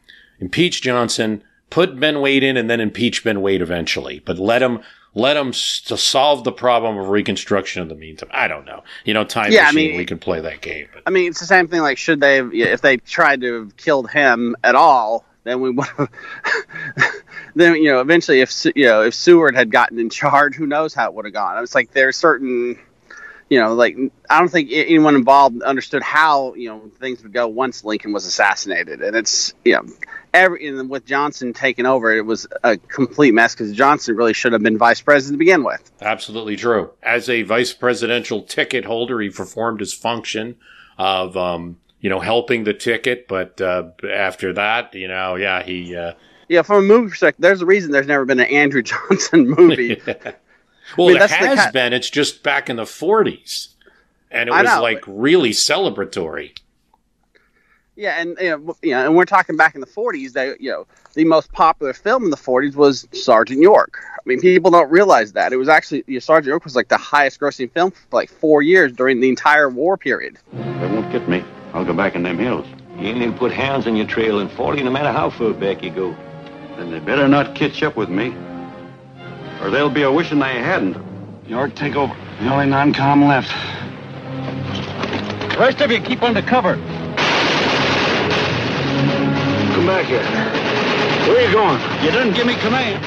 impeached 0.40 0.82
Johnson, 0.82 1.44
put 1.70 2.00
Ben 2.00 2.20
Wade 2.20 2.42
in, 2.42 2.56
and 2.56 2.68
then 2.68 2.80
impeach 2.80 3.22
Ben 3.22 3.40
Wade 3.40 3.62
eventually, 3.62 4.18
but 4.18 4.38
let 4.38 4.62
him 4.62 4.80
let 5.14 5.34
them 5.34 5.48
s- 5.48 5.80
to 5.86 5.96
solve 5.96 6.44
the 6.44 6.52
problem 6.52 6.96
of 6.98 7.08
Reconstruction 7.08 7.82
in 7.82 7.88
the 7.88 7.94
meantime. 7.94 8.28
I 8.32 8.46
don't 8.48 8.64
know. 8.64 8.82
You 9.04 9.14
know, 9.14 9.24
time 9.24 9.50
Yeah, 9.52 9.62
I 9.62 9.72
machine. 9.72 9.90
mean- 9.90 9.96
we 9.98 10.06
can 10.06 10.18
play 10.18 10.40
that 10.40 10.60
game. 10.60 10.86
But 10.92 11.02
I 11.06 11.10
mean, 11.10 11.28
it's 11.30 11.40
the 11.40 11.46
same 11.46 11.66
thing. 11.68 11.80
Like, 11.80 11.98
should 11.98 12.20
they, 12.20 12.36
have, 12.36 12.52
if 12.54 12.80
they 12.80 12.96
tried 12.98 13.40
to 13.42 13.60
have 13.60 13.76
killed 13.76 14.10
him 14.10 14.54
at 14.62 14.74
all, 14.74 15.24
then 15.44 15.60
we 15.60 15.70
would 15.70 15.86
have. 15.96 16.08
then 17.54 17.74
you 17.76 17.90
know, 17.90 18.00
eventually, 18.00 18.40
if 18.40 18.64
you 18.76 18.84
know, 18.86 19.02
if 19.02 19.14
Seward 19.14 19.54
had 19.56 19.70
gotten 19.70 19.98
in 19.98 20.10
charge, 20.10 20.54
who 20.54 20.66
knows 20.66 20.94
how 20.94 21.06
it 21.06 21.14
would 21.14 21.24
have 21.24 21.34
gone? 21.34 21.62
It's 21.62 21.74
like 21.74 21.92
there's 21.92 22.16
certain, 22.16 22.78
you 23.48 23.60
know, 23.60 23.74
like 23.74 23.96
I 24.28 24.38
don't 24.38 24.48
think 24.50 24.68
anyone 24.72 25.14
involved 25.16 25.62
understood 25.62 26.02
how 26.02 26.54
you 26.54 26.68
know 26.68 26.90
things 27.00 27.22
would 27.22 27.32
go 27.32 27.48
once 27.48 27.84
Lincoln 27.84 28.12
was 28.12 28.26
assassinated, 28.26 29.00
and 29.02 29.16
it's 29.16 29.54
you 29.64 29.72
know. 29.72 29.84
Every, 30.32 30.68
and 30.68 30.88
with 30.88 31.06
Johnson 31.06 31.52
taking 31.52 31.86
over, 31.86 32.14
it 32.14 32.24
was 32.24 32.46
a 32.62 32.76
complete 32.76 33.34
mess 33.34 33.54
because 33.54 33.72
Johnson 33.72 34.16
really 34.16 34.32
should 34.32 34.52
have 34.52 34.62
been 34.62 34.78
vice 34.78 35.00
president 35.00 35.34
to 35.34 35.38
begin 35.38 35.64
with. 35.64 35.90
absolutely 36.00 36.56
true. 36.56 36.90
As 37.02 37.28
a 37.28 37.42
vice 37.42 37.72
presidential 37.72 38.42
ticket 38.42 38.84
holder, 38.84 39.20
he 39.20 39.30
performed 39.30 39.80
his 39.80 39.92
function 39.92 40.56
of, 40.98 41.36
um, 41.36 41.78
you 42.00 42.08
know, 42.08 42.20
helping 42.20 42.64
the 42.64 42.74
ticket. 42.74 43.26
But 43.26 43.60
uh, 43.60 43.90
after 44.08 44.52
that, 44.52 44.94
you 44.94 45.08
know, 45.08 45.34
yeah, 45.34 45.62
he. 45.62 45.96
Uh, 45.96 46.12
Yeah, 46.48 46.62
from 46.62 46.84
a 46.84 46.86
movie 46.86 47.10
perspective, 47.10 47.42
there's 47.42 47.62
a 47.62 47.66
reason 47.66 47.90
there's 47.90 48.06
never 48.06 48.24
been 48.24 48.40
an 48.40 48.46
Andrew 48.46 48.82
Johnson 48.84 49.48
movie. 49.48 50.00
well, 50.96 51.08
I 51.08 51.12
mean, 51.12 51.18
the 51.18 51.28
has 51.28 51.72
been. 51.72 51.92
It's 51.92 52.10
just 52.10 52.44
back 52.44 52.70
in 52.70 52.76
the 52.76 52.84
'40s, 52.84 53.74
and 54.30 54.48
it 54.48 54.52
was 54.52 54.64
know, 54.64 54.82
like 54.82 55.02
really 55.06 55.50
celebratory. 55.50 56.56
Yeah, 58.00 58.18
and 58.18 58.34
you 58.40 58.48
know, 58.48 58.76
you 58.80 58.92
know, 58.92 59.04
and 59.04 59.14
we're 59.14 59.26
talking 59.26 59.58
back 59.58 59.74
in 59.74 59.82
the 59.82 59.86
'40s. 59.86 60.32
They, 60.32 60.56
you 60.58 60.70
know, 60.70 60.86
the 61.12 61.26
most 61.26 61.52
popular 61.52 61.92
film 61.92 62.24
in 62.24 62.30
the 62.30 62.36
'40s 62.38 62.74
was 62.74 63.06
Sergeant 63.12 63.60
York. 63.60 64.02
I 64.14 64.22
mean, 64.24 64.40
people 64.40 64.70
don't 64.70 64.90
realize 64.90 65.34
that 65.34 65.52
it 65.52 65.56
was 65.56 65.68
actually 65.68 66.04
you 66.06 66.14
know, 66.14 66.20
Sergeant 66.20 66.48
York 66.48 66.64
was 66.64 66.74
like 66.74 66.88
the 66.88 66.96
highest-grossing 66.96 67.70
film 67.72 67.90
for 67.90 68.16
like 68.16 68.30
four 68.30 68.62
years 68.62 68.90
during 68.92 69.20
the 69.20 69.28
entire 69.28 69.68
war 69.68 69.98
period. 69.98 70.38
They 70.50 70.86
won't 70.86 71.12
get 71.12 71.28
me. 71.28 71.44
I'll 71.74 71.84
go 71.84 71.92
back 71.92 72.14
in 72.14 72.22
them 72.22 72.38
hills. 72.38 72.66
You 72.96 73.08
ain't 73.08 73.18
even 73.18 73.36
put 73.36 73.52
hounds 73.52 73.86
on 73.86 73.96
your 73.96 74.06
trail 74.06 74.40
in 74.40 74.48
40, 74.48 74.82
no 74.82 74.90
matter 74.90 75.12
how 75.12 75.28
far 75.28 75.52
back 75.52 75.82
you 75.82 75.90
go. 75.90 76.16
Then 76.78 76.90
they 76.90 77.00
better 77.00 77.28
not 77.28 77.54
catch 77.54 77.82
up 77.82 77.96
with 77.96 78.08
me. 78.08 78.34
Or 79.60 79.68
they'll 79.68 79.90
be 79.90 80.04
a 80.04 80.10
wishing 80.10 80.38
they 80.38 80.58
hadn't. 80.58 80.96
York, 81.46 81.74
take 81.74 81.96
over. 81.96 82.16
The 82.38 82.50
only 82.50 82.64
non-com 82.64 83.26
left. 83.26 83.50
The 85.52 85.58
rest 85.58 85.82
of 85.82 85.90
you 85.90 86.00
keep 86.00 86.22
under 86.22 86.40
cover. 86.40 86.78
Back 89.90 90.06
here. 90.06 90.22
Where 91.26 91.36
are 91.36 91.48
you 91.48 91.52
going? 91.52 92.04
You 92.04 92.12
didn't 92.12 92.34
give 92.34 92.46
me 92.46 92.54
command. 92.54 93.04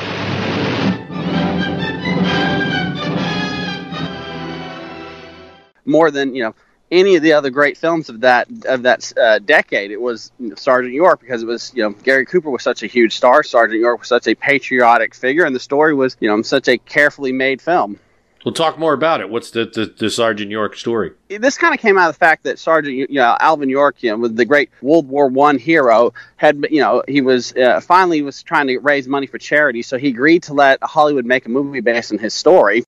More 5.86 6.12
than 6.12 6.36
you 6.36 6.44
know 6.44 6.56
any 6.92 7.16
of 7.16 7.24
the 7.24 7.32
other 7.32 7.50
great 7.50 7.78
films 7.78 8.10
of 8.10 8.20
that 8.22 8.50
of 8.66 8.84
that 8.84 9.14
uh, 9.18 9.40
decade, 9.40 9.92
it 9.92 10.02
was 10.02 10.34
you 10.40 10.50
know, 10.50 10.56
Sergeant 10.56 10.94
York 10.94 11.22
because 11.22 11.42
it 11.42 11.46
was 11.46 11.72
you 11.74 11.84
know 11.84 11.92
Gary 11.92 12.26
Cooper 12.26 12.50
was 12.50 12.64
such 12.64 12.84
a 12.84 12.88
huge 12.88 13.16
star. 13.16 13.44
Sergeant 13.44 13.80
York 13.80 14.00
was 14.00 14.10
such 14.10 14.28
a 14.28 14.36
patriotic 14.36 15.16
figure, 15.16 15.46
and 15.46 15.56
the 15.56 15.62
story 15.62 15.94
was 15.94 16.18
you 16.20 16.28
know 16.28 16.42
such 16.42 16.68
a 16.68 16.78
carefully 16.78 17.32
made 17.32 17.62
film. 17.62 17.98
We'll 18.44 18.54
talk 18.54 18.78
more 18.78 18.94
about 18.94 19.22
it. 19.22 19.30
What's 19.30 19.52
the 19.52 19.66
the, 19.66 19.86
the 19.86 20.10
Sergeant 20.10 20.52
York 20.52 20.76
story? 20.76 21.12
this 21.30 21.58
kind 21.58 21.74
of 21.74 21.80
came 21.80 21.98
out 21.98 22.10
of 22.10 22.16
the 22.16 22.20
fact 22.20 22.44
that 22.44 22.60
Sergeant, 22.60 22.94
you 22.94 23.08
know, 23.10 23.38
Alvin 23.40 23.70
York, 23.70 24.04
you 24.04 24.12
know, 24.12 24.18
was 24.18 24.34
the 24.34 24.46
great 24.46 24.70
World 24.82 25.08
War 25.08 25.28
One 25.28 25.58
hero. 25.58 26.14
Had 26.36 26.66
you 26.70 26.82
know, 26.82 27.04
he 27.08 27.22
was 27.22 27.54
uh, 27.54 27.80
finally 27.80 28.22
was 28.22 28.44
trying 28.44 28.68
to 28.68 28.80
raise 28.80 29.08
money 29.08 29.28
for 29.28 29.38
charity, 29.38 29.82
so 29.82 29.98
he 29.98 30.10
agreed 30.10 30.44
to 30.44 30.54
let 30.54 30.84
Hollywood 30.84 31.26
make 31.26 31.46
a 31.46 31.50
movie 31.50 31.80
based 31.80 32.12
on 32.12 32.18
his 32.18 32.34
story. 32.34 32.84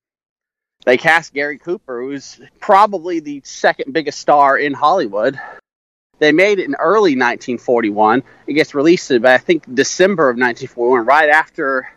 They 0.85 0.97
cast 0.97 1.33
Gary 1.33 1.57
Cooper, 1.57 2.01
who's 2.01 2.39
probably 2.59 3.19
the 3.19 3.41
second 3.43 3.93
biggest 3.93 4.19
star 4.19 4.57
in 4.57 4.73
Hollywood. 4.73 5.39
They 6.19 6.31
made 6.31 6.59
it 6.59 6.65
in 6.65 6.75
early 6.75 7.11
1941. 7.11 8.23
It 8.47 8.53
gets 8.53 8.75
released 8.75 9.11
in, 9.11 9.25
I 9.25 9.37
think, 9.37 9.63
December 9.73 10.29
of 10.29 10.35
1941, 10.35 11.05
right 11.05 11.29
after 11.29 11.89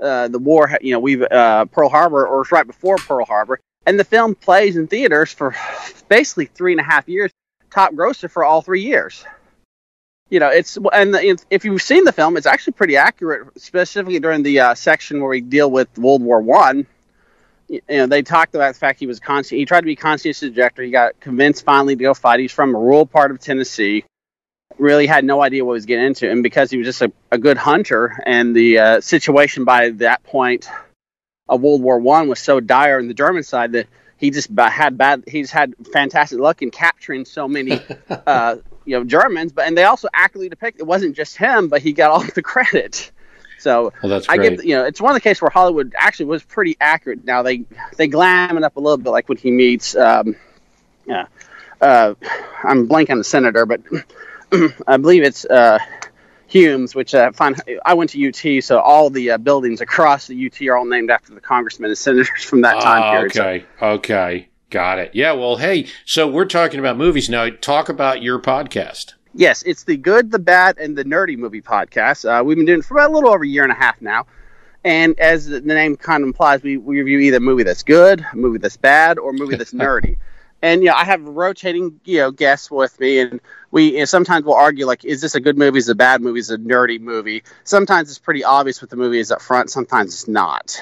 uh, 0.00 0.28
the 0.28 0.38
war. 0.38 0.76
You 0.80 0.92
know, 0.92 1.00
we've 1.00 1.22
uh, 1.22 1.66
Pearl 1.66 1.88
Harbor, 1.88 2.26
or 2.26 2.42
it's 2.42 2.52
right 2.52 2.66
before 2.66 2.96
Pearl 2.96 3.24
Harbor 3.24 3.60
and 3.86 3.98
the 3.98 4.04
film 4.04 4.34
plays 4.34 4.76
in 4.76 4.86
theaters 4.86 5.32
for 5.32 5.54
basically 6.08 6.46
three 6.46 6.72
and 6.72 6.80
a 6.80 6.84
half 6.84 7.08
years, 7.08 7.30
top 7.70 7.94
grosser 7.94 8.28
for 8.28 8.44
all 8.44 8.62
three 8.62 8.82
years. 8.82 9.24
You 10.30 10.40
know, 10.40 10.48
it's 10.48 10.78
and 10.92 11.14
if 11.50 11.64
you've 11.64 11.82
seen 11.82 12.04
the 12.04 12.12
film, 12.12 12.36
it's 12.36 12.46
actually 12.46 12.72
pretty 12.72 12.96
accurate, 12.96 13.60
specifically 13.60 14.18
during 14.18 14.42
the 14.42 14.60
uh, 14.60 14.74
section 14.74 15.20
where 15.20 15.28
we 15.28 15.40
deal 15.40 15.70
with 15.70 15.96
World 15.98 16.22
War 16.22 16.40
One. 16.40 16.86
You 17.68 17.80
know, 17.88 18.06
they 18.06 18.22
talked 18.22 18.54
about 18.54 18.74
the 18.74 18.78
fact 18.78 19.00
he 19.00 19.06
was 19.06 19.20
conscious. 19.20 19.50
He 19.50 19.64
tried 19.64 19.80
to 19.80 19.86
be 19.86 19.96
conscientious 19.96 20.42
objector. 20.42 20.82
He 20.82 20.90
got 20.90 21.18
convinced 21.20 21.64
finally 21.64 21.96
to 21.96 22.02
go 22.02 22.14
fight. 22.14 22.40
He's 22.40 22.52
from 22.52 22.74
a 22.74 22.78
rural 22.78 23.06
part 23.06 23.30
of 23.30 23.38
Tennessee. 23.38 24.04
Really 24.78 25.06
had 25.06 25.24
no 25.24 25.40
idea 25.40 25.64
what 25.64 25.72
he 25.72 25.76
was 25.76 25.86
getting 25.86 26.06
into, 26.06 26.30
and 26.30 26.42
because 26.42 26.70
he 26.70 26.78
was 26.78 26.86
just 26.86 27.02
a, 27.02 27.12
a 27.30 27.38
good 27.38 27.56
hunter, 27.56 28.18
and 28.26 28.54
the 28.56 28.78
uh, 28.78 29.00
situation 29.00 29.64
by 29.64 29.90
that 29.90 30.24
point 30.24 30.68
of 31.48 31.60
World 31.60 31.82
War 31.82 31.98
One 31.98 32.28
was 32.28 32.40
so 32.40 32.60
dire 32.60 32.98
on 32.98 33.08
the 33.08 33.14
German 33.14 33.42
side 33.42 33.72
that 33.72 33.86
he 34.16 34.30
just 34.30 34.50
had 34.58 34.96
bad. 34.96 35.24
He's 35.26 35.50
had 35.50 35.74
fantastic 35.92 36.38
luck 36.38 36.62
in 36.62 36.70
capturing 36.70 37.24
so 37.24 37.46
many, 37.46 37.80
uh, 38.08 38.56
you 38.84 38.98
know, 38.98 39.04
Germans. 39.04 39.52
But 39.52 39.66
and 39.66 39.76
they 39.76 39.84
also 39.84 40.08
accurately 40.12 40.48
depict 40.48 40.80
it 40.80 40.86
wasn't 40.86 41.16
just 41.16 41.36
him, 41.36 41.68
but 41.68 41.82
he 41.82 41.92
got 41.92 42.10
all 42.10 42.24
the 42.34 42.42
credit. 42.42 43.12
So 43.58 43.92
Well, 44.02 44.10
that's 44.10 44.28
I 44.28 44.36
give 44.38 44.64
you 44.64 44.76
know 44.76 44.84
it's 44.84 45.00
one 45.00 45.12
of 45.12 45.14
the 45.14 45.20
cases 45.20 45.40
where 45.40 45.50
Hollywood 45.50 45.94
actually 45.96 46.26
was 46.26 46.42
pretty 46.42 46.76
accurate. 46.80 47.24
Now 47.24 47.42
they 47.42 47.64
they 47.96 48.08
glam 48.08 48.56
it 48.56 48.64
up 48.64 48.76
a 48.76 48.80
little 48.80 48.98
bit, 48.98 49.10
like 49.10 49.28
when 49.28 49.38
he 49.38 49.50
meets, 49.50 49.96
um, 49.96 50.36
yeah, 51.06 51.26
uh, 51.80 52.14
I'm 52.62 52.86
blank 52.86 53.10
on 53.10 53.18
the 53.18 53.24
senator, 53.24 53.66
but 53.66 53.80
I 54.86 54.96
believe 54.96 55.22
it's 55.22 55.44
uh, 55.44 55.78
Humes, 56.46 56.94
which 56.94 57.14
uh, 57.14 57.32
find 57.32 57.60
I 57.84 57.94
went 57.94 58.10
to 58.10 58.28
UT, 58.28 58.62
so 58.62 58.78
all 58.78 59.10
the 59.10 59.32
uh, 59.32 59.38
buildings 59.38 59.80
across 59.80 60.26
the 60.26 60.46
UT 60.46 60.60
are 60.68 60.76
all 60.76 60.84
named 60.84 61.10
after 61.10 61.34
the 61.34 61.40
congressmen 61.40 61.90
and 61.90 61.98
senators 61.98 62.44
from 62.44 62.60
that 62.62 62.80
time 62.80 63.02
Ah, 63.02 63.10
period. 63.12 63.32
So- 63.32 63.42
okay, 63.42 63.66
okay, 63.82 64.48
got 64.70 64.98
it. 64.98 65.10
Yeah, 65.14 65.32
well, 65.32 65.56
hey, 65.56 65.86
so 66.04 66.28
we're 66.30 66.44
talking 66.44 66.78
about 66.80 66.96
movies 66.96 67.28
now. 67.28 67.48
Talk 67.50 67.88
about 67.88 68.22
your 68.22 68.38
podcast. 68.38 69.14
Yes, 69.36 69.62
it's 69.64 69.82
the 69.82 69.96
good, 69.96 70.30
the 70.30 70.38
bad, 70.38 70.78
and 70.78 70.96
the 70.96 71.04
nerdy 71.04 71.36
movie 71.36 71.62
podcast. 71.62 72.24
Uh, 72.24 72.44
we've 72.44 72.56
been 72.56 72.66
doing 72.66 72.78
it 72.80 72.84
for 72.84 72.94
about 72.98 73.10
a 73.10 73.14
little 73.14 73.30
over 73.30 73.42
a 73.42 73.48
year 73.48 73.64
and 73.64 73.72
a 73.72 73.74
half 73.74 74.00
now. 74.00 74.26
And 74.84 75.18
as 75.18 75.46
the 75.46 75.60
name 75.62 75.96
kind 75.96 76.22
of 76.22 76.28
implies, 76.28 76.62
we, 76.62 76.76
we 76.76 76.98
review 77.00 77.18
either 77.20 77.38
a 77.38 77.40
movie 77.40 77.62
that's 77.64 77.82
good, 77.82 78.24
a 78.32 78.36
movie 78.36 78.58
that's 78.58 78.76
bad, 78.76 79.18
or 79.18 79.30
a 79.30 79.32
movie 79.32 79.56
that's 79.56 79.72
nerdy. 79.72 80.18
And 80.64 80.82
yeah, 80.82 80.94
I 80.94 81.04
have 81.04 81.20
rotating 81.20 82.00
you 82.06 82.20
know 82.20 82.30
guests 82.30 82.70
with 82.70 82.98
me, 82.98 83.18
and 83.18 83.38
we 83.70 83.92
you 83.92 83.98
know, 83.98 84.04
sometimes 84.06 84.46
we'll 84.46 84.54
argue 84.54 84.86
like, 84.86 85.04
is 85.04 85.20
this 85.20 85.34
a 85.34 85.40
good 85.40 85.58
movie? 85.58 85.76
Is 85.76 85.90
it 85.90 85.92
a 85.92 85.94
bad 85.94 86.22
movie? 86.22 86.40
Is 86.40 86.50
it 86.50 86.58
a 86.58 86.64
nerdy 86.64 86.98
movie? 86.98 87.42
Sometimes 87.64 88.08
it's 88.08 88.18
pretty 88.18 88.44
obvious 88.44 88.80
what 88.80 88.88
the 88.88 88.96
movie 88.96 89.18
is 89.18 89.30
up 89.30 89.42
front. 89.42 89.68
Sometimes 89.68 90.14
it's 90.14 90.26
not. 90.26 90.80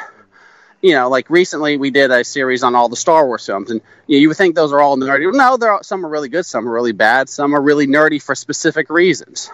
You 0.83 0.93
know, 0.93 1.09
like 1.09 1.29
recently 1.31 1.79
we 1.79 1.91
did 1.91 2.13
a 2.13 2.23
series 2.23 2.63
on 2.63 2.77
all 2.77 2.89
the 2.89 2.95
Star 2.95 3.27
Wars 3.27 3.45
films, 3.45 3.73
and 3.73 3.81
you, 4.07 4.19
know, 4.19 4.21
you 4.21 4.29
would 4.29 4.37
think 4.37 4.55
those 4.55 4.73
are 4.73 4.81
all 4.81 4.97
nerdy. 4.97 5.35
No, 5.35 5.57
there 5.57 5.73
are 5.73 5.83
some 5.83 6.07
are 6.07 6.09
really 6.09 6.29
good, 6.29 6.47
some 6.47 6.69
are 6.69 6.73
really 6.73 6.93
bad, 6.93 7.29
some 7.29 7.53
are 7.53 7.61
really 7.61 7.89
nerdy 7.89 8.23
for 8.23 8.37
specific 8.37 8.89
reasons. 8.89 9.51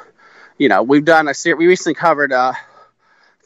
You 0.58 0.68
know, 0.68 0.82
we've 0.82 1.06
done 1.06 1.28
a 1.28 1.32
series. 1.32 1.58
We 1.58 1.68
recently 1.68 1.94
covered 1.94 2.34
uh, 2.34 2.52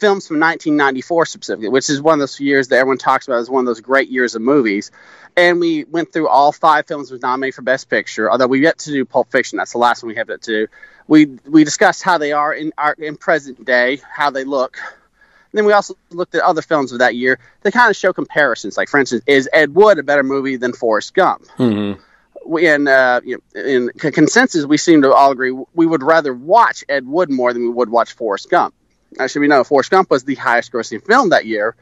films 0.02 0.26
from 0.26 0.40
1994 0.40 1.26
specifically, 1.26 1.68
which 1.68 1.88
is 1.88 2.02
one 2.02 2.14
of 2.14 2.18
those 2.18 2.40
years 2.40 2.66
that 2.68 2.76
everyone 2.76 2.98
talks 2.98 3.28
about 3.28 3.38
as 3.38 3.48
one 3.48 3.60
of 3.60 3.66
those 3.66 3.80
great 3.80 4.10
years 4.10 4.34
of 4.34 4.42
movies. 4.42 4.90
And 5.36 5.60
we 5.60 5.84
went 5.84 6.12
through 6.12 6.26
all 6.28 6.50
five 6.50 6.88
films 6.88 7.08
that 7.08 7.14
was 7.14 7.22
nominated 7.22 7.54
for 7.54 7.62
Best 7.62 7.88
Picture. 7.88 8.28
Although 8.28 8.48
we've 8.48 8.64
yet 8.64 8.78
to 8.78 8.90
do 8.90 9.04
Pulp 9.04 9.30
Fiction, 9.30 9.58
that's 9.58 9.70
the 9.70 9.78
last 9.78 10.02
one 10.02 10.08
we 10.08 10.16
have 10.16 10.26
to 10.26 10.38
do. 10.38 10.66
We 11.06 11.26
we 11.46 11.62
discussed 11.62 12.02
how 12.02 12.18
they 12.18 12.32
are 12.32 12.52
in 12.52 12.72
our 12.76 12.94
in 12.94 13.16
present 13.16 13.64
day, 13.64 14.00
how 14.12 14.30
they 14.30 14.42
look. 14.42 14.76
And 14.76 15.58
then 15.58 15.66
we 15.66 15.72
also 15.72 15.94
looked 16.10 16.34
at 16.34 16.42
other 16.42 16.62
films 16.62 16.90
of 16.90 16.98
that 16.98 17.14
year 17.14 17.38
to 17.62 17.70
kind 17.70 17.88
of 17.88 17.96
show 17.96 18.12
comparisons. 18.12 18.76
Like 18.76 18.88
for 18.88 18.98
instance, 18.98 19.22
is 19.28 19.48
Ed 19.52 19.72
Wood 19.76 20.00
a 20.00 20.02
better 20.02 20.24
movie 20.24 20.56
than 20.56 20.72
Forrest 20.72 21.14
Gump? 21.14 21.46
Mm-hmm. 21.58 22.00
We, 22.44 22.66
and 22.66 22.88
uh, 22.88 23.20
you 23.24 23.40
know, 23.54 23.60
in 23.62 23.90
consensus, 23.94 24.64
we 24.64 24.78
seem 24.78 25.02
to 25.02 25.12
all 25.12 25.30
agree 25.30 25.52
we 25.74 25.86
would 25.86 26.02
rather 26.02 26.34
watch 26.34 26.82
Ed 26.88 27.06
Wood 27.06 27.30
more 27.30 27.52
than 27.52 27.62
we 27.62 27.68
would 27.68 27.88
watch 27.88 28.14
Forrest 28.14 28.50
Gump. 28.50 28.74
Actually, 29.18 29.40
we 29.40 29.48
know 29.48 29.64
Forrest 29.64 29.90
Gump 29.90 30.10
was 30.10 30.24
the 30.24 30.34
highest 30.34 30.72
grossing 30.72 31.04
film 31.04 31.30
that 31.30 31.46
year, 31.46 31.74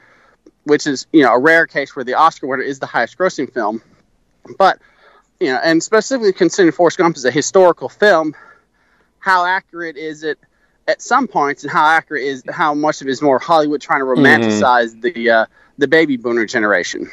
which 0.64 0.86
is 0.86 1.06
you 1.12 1.22
know 1.22 1.32
a 1.34 1.38
rare 1.38 1.66
case 1.66 1.94
where 1.94 2.04
the 2.04 2.14
Oscar 2.14 2.46
winner 2.46 2.62
is 2.62 2.78
the 2.78 2.86
highest 2.86 3.16
grossing 3.18 3.52
film. 3.52 3.82
But 4.58 4.78
you 5.38 5.48
know, 5.48 5.60
and 5.62 5.82
specifically 5.82 6.32
considering 6.32 6.72
Forrest 6.72 6.98
Gump 6.98 7.16
is 7.16 7.24
a 7.24 7.30
historical 7.30 7.88
film, 7.88 8.34
how 9.18 9.44
accurate 9.44 9.96
is 9.96 10.22
it 10.22 10.38
at 10.88 11.00
some 11.00 11.28
points, 11.28 11.62
and 11.62 11.70
how 11.70 11.86
accurate 11.86 12.24
is 12.24 12.42
how 12.50 12.74
much 12.74 13.00
of 13.00 13.06
it 13.06 13.10
is 13.10 13.22
more 13.22 13.38
Hollywood 13.38 13.80
trying 13.80 14.00
to 14.00 14.06
romanticize 14.06 14.94
mm-hmm. 14.94 15.00
the 15.00 15.30
uh, 15.30 15.46
the 15.78 15.88
baby 15.88 16.16
boomer 16.16 16.46
generation? 16.46 17.10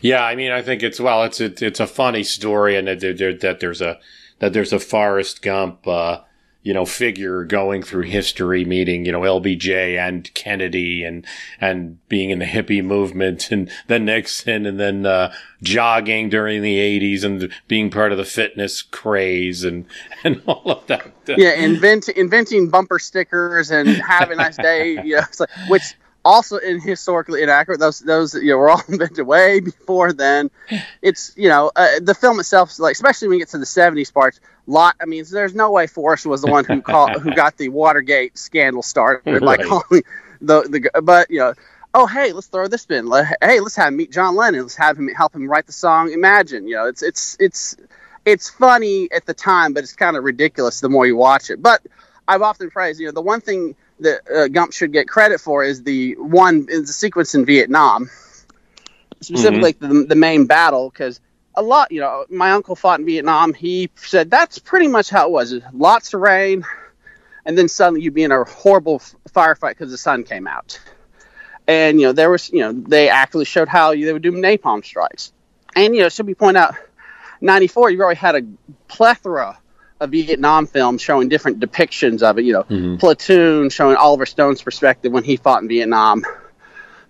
Yeah, 0.00 0.24
I 0.24 0.36
mean, 0.36 0.52
I 0.52 0.62
think 0.62 0.82
it's 0.82 1.00
well, 1.00 1.24
it's 1.24 1.40
a, 1.40 1.64
it's 1.64 1.80
a 1.80 1.86
funny 1.86 2.22
story, 2.22 2.76
and 2.76 2.86
that, 2.88 3.00
that 3.40 3.60
there's 3.60 3.80
a 3.80 3.98
that 4.38 4.52
there's 4.52 4.72
a 4.72 4.78
Forrest 4.78 5.42
Gump. 5.42 5.86
Uh, 5.86 6.20
you 6.68 6.74
know, 6.74 6.84
figure 6.84 7.44
going 7.44 7.82
through 7.82 8.02
history, 8.02 8.62
meeting, 8.62 9.06
you 9.06 9.10
know, 9.10 9.22
LBJ 9.22 9.98
and 9.98 10.30
Kennedy 10.34 11.02
and, 11.02 11.24
and 11.62 12.06
being 12.10 12.28
in 12.28 12.40
the 12.40 12.44
hippie 12.44 12.84
movement 12.84 13.50
and 13.50 13.70
then 13.86 14.04
Nixon 14.04 14.66
and 14.66 14.78
then, 14.78 15.06
uh, 15.06 15.32
jogging 15.62 16.28
during 16.28 16.60
the 16.60 16.78
eighties 16.78 17.24
and 17.24 17.50
being 17.68 17.88
part 17.88 18.12
of 18.12 18.18
the 18.18 18.24
fitness 18.26 18.82
craze 18.82 19.64
and, 19.64 19.86
and 20.24 20.42
all 20.44 20.70
of 20.70 20.86
that. 20.88 21.10
Yeah. 21.26 21.54
Invent, 21.54 22.10
inventing 22.10 22.68
bumper 22.68 22.98
stickers 22.98 23.70
and 23.70 23.88
have 23.88 24.30
a 24.30 24.36
nice 24.36 24.58
day, 24.58 25.02
you 25.02 25.16
know, 25.16 25.22
like, 25.40 25.48
which, 25.70 25.94
also 26.24 26.56
in 26.56 26.80
historically 26.80 27.42
inaccurate. 27.42 27.78
Those 27.78 28.00
those 28.00 28.34
you 28.34 28.48
know 28.48 28.58
were 28.58 28.70
all 28.70 28.82
invented 28.88 29.26
way 29.26 29.60
before 29.60 30.12
then. 30.12 30.50
It's 31.00 31.32
you 31.36 31.48
know 31.48 31.70
uh, 31.76 32.00
the 32.00 32.14
film 32.14 32.40
itself, 32.40 32.78
like 32.78 32.92
especially 32.92 33.28
when 33.28 33.38
you 33.38 33.42
get 33.44 33.50
to 33.50 33.58
the 33.58 33.64
'70s 33.64 34.12
parts. 34.12 34.40
Lot, 34.66 34.96
I 35.00 35.06
mean, 35.06 35.24
there's 35.30 35.54
no 35.54 35.70
way 35.70 35.86
Forrest 35.86 36.26
was 36.26 36.42
the 36.42 36.50
one 36.50 36.64
who 36.64 36.82
called 36.82 37.12
who 37.22 37.34
got 37.34 37.56
the 37.56 37.70
Watergate 37.70 38.36
scandal 38.36 38.82
started 38.82 39.40
right. 39.40 39.58
by 39.58 39.64
calling 39.64 40.02
the 40.40 40.62
the. 40.62 41.00
But 41.00 41.30
you 41.30 41.38
know, 41.38 41.54
oh 41.94 42.06
hey, 42.06 42.32
let's 42.32 42.48
throw 42.48 42.66
this 42.68 42.84
in. 42.86 43.10
Hey, 43.40 43.60
let's 43.60 43.76
have 43.76 43.88
him 43.88 43.96
meet 43.96 44.12
John 44.12 44.34
Lennon. 44.34 44.62
Let's 44.62 44.76
have 44.76 44.98
him 44.98 45.08
help 45.08 45.34
him 45.34 45.48
write 45.48 45.66
the 45.66 45.72
song 45.72 46.12
Imagine. 46.12 46.66
You 46.68 46.74
know, 46.74 46.86
it's 46.86 47.02
it's 47.02 47.36
it's 47.40 47.76
it's 48.26 48.50
funny 48.50 49.08
at 49.10 49.24
the 49.24 49.34
time, 49.34 49.72
but 49.72 49.84
it's 49.84 49.94
kind 49.94 50.16
of 50.16 50.24
ridiculous 50.24 50.80
the 50.80 50.88
more 50.88 51.06
you 51.06 51.16
watch 51.16 51.48
it. 51.48 51.62
But 51.62 51.80
I've 52.26 52.42
often 52.42 52.70
praised, 52.70 53.00
you 53.00 53.06
know, 53.06 53.12
the 53.12 53.22
one 53.22 53.40
thing 53.40 53.74
that 54.00 54.20
uh, 54.30 54.48
Gump 54.48 54.72
should 54.72 54.92
get 54.92 55.08
credit 55.08 55.40
for 55.40 55.64
is 55.64 55.82
the 55.82 56.14
one 56.16 56.66
is 56.68 56.86
the 56.86 56.92
sequence 56.92 57.34
in 57.34 57.44
Vietnam, 57.44 58.10
specifically 59.20 59.74
mm-hmm. 59.74 60.00
the, 60.00 60.06
the 60.06 60.14
main 60.14 60.46
battle, 60.46 60.90
because 60.90 61.20
a 61.54 61.62
lot, 61.62 61.90
you 61.90 62.00
know, 62.00 62.24
my 62.30 62.52
uncle 62.52 62.76
fought 62.76 63.00
in 63.00 63.06
Vietnam. 63.06 63.52
He 63.52 63.90
said 63.96 64.30
that's 64.30 64.58
pretty 64.58 64.88
much 64.88 65.10
how 65.10 65.26
it 65.26 65.30
was. 65.30 65.54
Lots 65.72 66.14
of 66.14 66.20
rain, 66.20 66.64
and 67.44 67.58
then 67.58 67.68
suddenly 67.68 68.02
you'd 68.02 68.14
be 68.14 68.24
in 68.24 68.32
a 68.32 68.44
horrible 68.44 69.00
firefight 69.30 69.70
because 69.70 69.90
the 69.90 69.98
sun 69.98 70.24
came 70.24 70.46
out. 70.46 70.80
And 71.66 72.00
you 72.00 72.06
know 72.06 72.12
there 72.12 72.30
was, 72.30 72.50
you 72.50 72.60
know, 72.60 72.72
they 72.72 73.08
actually 73.08 73.44
showed 73.44 73.68
how 73.68 73.92
they 73.92 74.12
would 74.12 74.22
do 74.22 74.32
napalm 74.32 74.84
strikes. 74.84 75.32
And 75.74 75.94
you 75.94 76.02
know, 76.02 76.08
should 76.08 76.26
we 76.26 76.34
point 76.34 76.56
out, 76.56 76.74
'94, 77.40 77.90
you 77.90 78.00
already 78.00 78.18
had 78.18 78.36
a 78.36 78.42
plethora 78.86 79.58
a 80.00 80.06
Vietnam 80.06 80.66
film 80.66 80.98
showing 80.98 81.28
different 81.28 81.60
depictions 81.60 82.22
of 82.22 82.38
it. 82.38 82.44
You 82.44 82.52
know, 82.54 82.62
mm-hmm. 82.64 82.96
Platoon 82.96 83.70
showing 83.70 83.96
Oliver 83.96 84.26
Stone's 84.26 84.62
perspective 84.62 85.12
when 85.12 85.24
he 85.24 85.36
fought 85.36 85.62
in 85.62 85.68
Vietnam. 85.68 86.24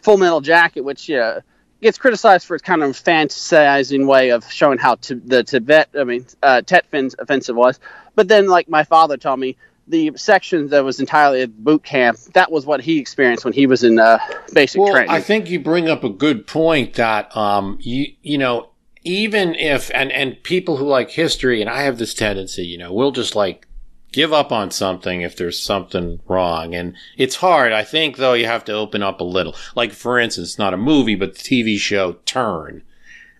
Full 0.02 0.16
Metal 0.16 0.40
Jacket, 0.40 0.82
which 0.82 1.10
uh, 1.10 1.40
gets 1.82 1.98
criticized 1.98 2.46
for 2.46 2.54
its 2.54 2.62
kind 2.62 2.82
of 2.82 2.90
fantasizing 2.92 4.06
way 4.06 4.30
of 4.30 4.50
showing 4.50 4.78
how 4.78 4.96
to, 4.96 5.16
the 5.16 5.42
Tibet, 5.42 5.90
I 5.98 6.04
mean, 6.04 6.26
uh, 6.42 6.62
Tet 6.62 6.86
offensive 6.92 7.56
was. 7.56 7.78
But 8.14 8.28
then, 8.28 8.46
like 8.46 8.68
my 8.68 8.84
father 8.84 9.16
told 9.16 9.40
me, 9.40 9.56
the 9.86 10.12
section 10.16 10.68
that 10.68 10.84
was 10.84 11.00
entirely 11.00 11.40
at 11.40 11.64
boot 11.64 11.82
camp, 11.82 12.18
that 12.34 12.52
was 12.52 12.66
what 12.66 12.80
he 12.80 12.98
experienced 12.98 13.44
when 13.44 13.54
he 13.54 13.66
was 13.66 13.84
in 13.84 13.98
uh, 13.98 14.18
basic 14.52 14.80
well, 14.80 14.92
training. 14.92 15.10
I 15.10 15.20
think 15.20 15.48
you 15.48 15.60
bring 15.60 15.88
up 15.88 16.04
a 16.04 16.10
good 16.10 16.46
point 16.46 16.94
that, 16.94 17.34
um, 17.34 17.78
you, 17.80 18.12
you 18.22 18.36
know, 18.36 18.68
even 19.04 19.54
if 19.54 19.90
and 19.94 20.10
and 20.12 20.42
people 20.42 20.76
who 20.76 20.86
like 20.86 21.10
history 21.10 21.60
and 21.60 21.70
I 21.70 21.82
have 21.82 21.98
this 21.98 22.14
tendency, 22.14 22.66
you 22.66 22.78
know, 22.78 22.92
we'll 22.92 23.12
just 23.12 23.36
like 23.36 23.66
give 24.12 24.32
up 24.32 24.50
on 24.50 24.70
something 24.70 25.20
if 25.20 25.36
there's 25.36 25.60
something 25.60 26.20
wrong. 26.26 26.74
And 26.74 26.96
it's 27.16 27.36
hard. 27.36 27.72
I 27.72 27.84
think 27.84 28.16
though 28.16 28.34
you 28.34 28.46
have 28.46 28.64
to 28.66 28.72
open 28.72 29.02
up 29.02 29.20
a 29.20 29.24
little. 29.24 29.54
Like 29.74 29.92
for 29.92 30.18
instance, 30.18 30.58
not 30.58 30.74
a 30.74 30.78
movie, 30.78 31.14
but 31.14 31.34
the 31.34 31.40
TV 31.40 31.78
show 31.78 32.14
Turn. 32.24 32.82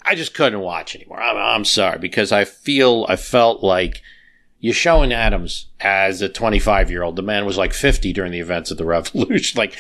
I 0.02 0.14
just 0.14 0.34
couldn't 0.34 0.60
watch 0.60 0.96
anymore. 0.96 1.20
I'm, 1.20 1.36
I'm 1.36 1.64
sorry 1.64 1.98
because 1.98 2.32
I 2.32 2.44
feel 2.44 3.04
I 3.08 3.16
felt 3.16 3.62
like 3.62 4.02
you're 4.60 4.74
showing 4.74 5.12
Adams 5.12 5.66
as 5.80 6.20
a 6.20 6.28
25 6.28 6.90
year 6.90 7.02
old. 7.02 7.16
The 7.16 7.22
man 7.22 7.46
was 7.46 7.56
like 7.56 7.72
50 7.72 8.12
during 8.12 8.32
the 8.32 8.40
events 8.40 8.70
of 8.70 8.78
the 8.78 8.84
revolution. 8.86 9.58
like, 9.58 9.76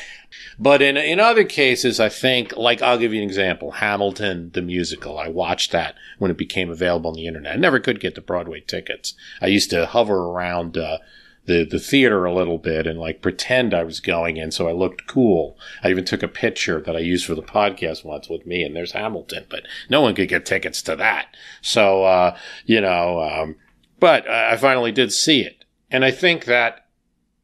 but 0.58 0.82
in, 0.82 0.96
in 0.96 1.20
other 1.20 1.44
cases, 1.44 1.98
I 1.98 2.08
think, 2.08 2.56
like, 2.56 2.82
I'll 2.82 2.98
give 2.98 3.12
you 3.12 3.20
an 3.22 3.28
example. 3.28 3.72
Hamilton, 3.72 4.50
the 4.54 4.62
musical. 4.62 5.18
I 5.18 5.28
watched 5.28 5.72
that 5.72 5.96
when 6.18 6.30
it 6.30 6.36
became 6.36 6.70
available 6.70 7.10
on 7.10 7.16
the 7.16 7.26
internet. 7.26 7.54
I 7.54 7.56
never 7.56 7.80
could 7.80 8.00
get 8.00 8.14
the 8.14 8.20
Broadway 8.20 8.60
tickets. 8.60 9.14
I 9.40 9.46
used 9.46 9.70
to 9.70 9.86
hover 9.86 10.16
around, 10.16 10.76
uh, 10.76 10.98
the, 11.46 11.64
the 11.64 11.78
theater 11.78 12.26
a 12.26 12.34
little 12.34 12.58
bit 12.58 12.86
and 12.86 12.98
like 12.98 13.22
pretend 13.22 13.72
I 13.72 13.82
was 13.82 14.00
going 14.00 14.36
in 14.36 14.50
so 14.50 14.68
I 14.68 14.72
looked 14.72 15.06
cool. 15.06 15.56
I 15.82 15.88
even 15.88 16.04
took 16.04 16.22
a 16.22 16.28
picture 16.28 16.78
that 16.82 16.94
I 16.94 16.98
used 16.98 17.24
for 17.24 17.34
the 17.34 17.42
podcast 17.42 18.04
once 18.04 18.28
with 18.28 18.44
me 18.44 18.62
and 18.62 18.76
there's 18.76 18.92
Hamilton, 18.92 19.46
but 19.48 19.62
no 19.88 20.02
one 20.02 20.14
could 20.14 20.28
get 20.28 20.44
tickets 20.44 20.82
to 20.82 20.96
that. 20.96 21.34
So, 21.62 22.04
uh, 22.04 22.36
you 22.66 22.82
know, 22.82 23.22
um, 23.22 23.56
but 24.00 24.28
I 24.28 24.56
finally 24.56 24.92
did 24.92 25.12
see 25.12 25.40
it. 25.40 25.64
And 25.90 26.04
I 26.04 26.10
think 26.10 26.44
that 26.44 26.86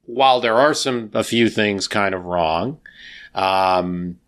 while 0.06 0.40
there 0.40 0.56
are 0.56 0.74
some, 0.74 1.10
a 1.14 1.24
few 1.24 1.48
things 1.48 1.89
kind 1.89 2.14
of 2.14 2.24
wrong, 2.24 2.81
um, 3.35 4.18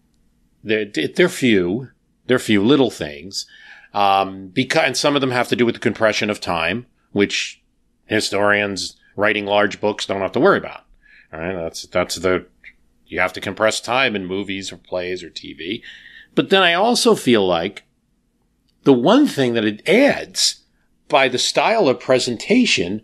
they're, 0.65 0.87
they're 0.87 1.29
few. 1.29 1.91
They're 2.27 2.39
few 2.39 2.63
little 2.65 2.91
things. 2.91 3.47
Um, 3.95 4.49
because, 4.49 4.85
and 4.85 4.97
some 4.97 5.15
of 5.15 5.21
them 5.21 5.31
have 5.31 5.49
to 5.49 5.57
do 5.57 5.65
with 5.65 5.75
the 5.75 5.81
compression 5.81 6.29
of 6.29 6.41
time, 6.41 6.87
which 7.13 7.63
historians 8.07 8.97
writing 9.15 9.47
large 9.47 9.81
books 9.81 10.07
don't 10.07 10.21
have 10.21 10.33
to 10.33 10.41
worry 10.41 10.59
about. 10.59 10.85
All 11.33 11.41
right. 11.41 11.55
That's, 11.55 11.87
that's 11.87 12.17
the, 12.17 12.47
you 13.07 13.21
have 13.21 13.33
to 13.35 13.41
compress 13.41 13.81
time 13.81 14.17
in 14.17 14.27
movies 14.27 14.73
or 14.73 14.77
plays 14.77 15.23
or 15.23 15.31
TV. 15.31 15.83
But 16.35 16.51
then 16.51 16.63
I 16.63 16.75
also 16.75 17.15
feel 17.15 17.47
like 17.47 17.85
the 18.83 18.93
one 18.93 19.27
thing 19.27 19.55
that 19.55 19.65
it 19.65 19.89
adds 19.89 20.63
by 21.09 21.29
the 21.29 21.39
style 21.39 21.89
of 21.89 22.01
presentation 22.01 23.03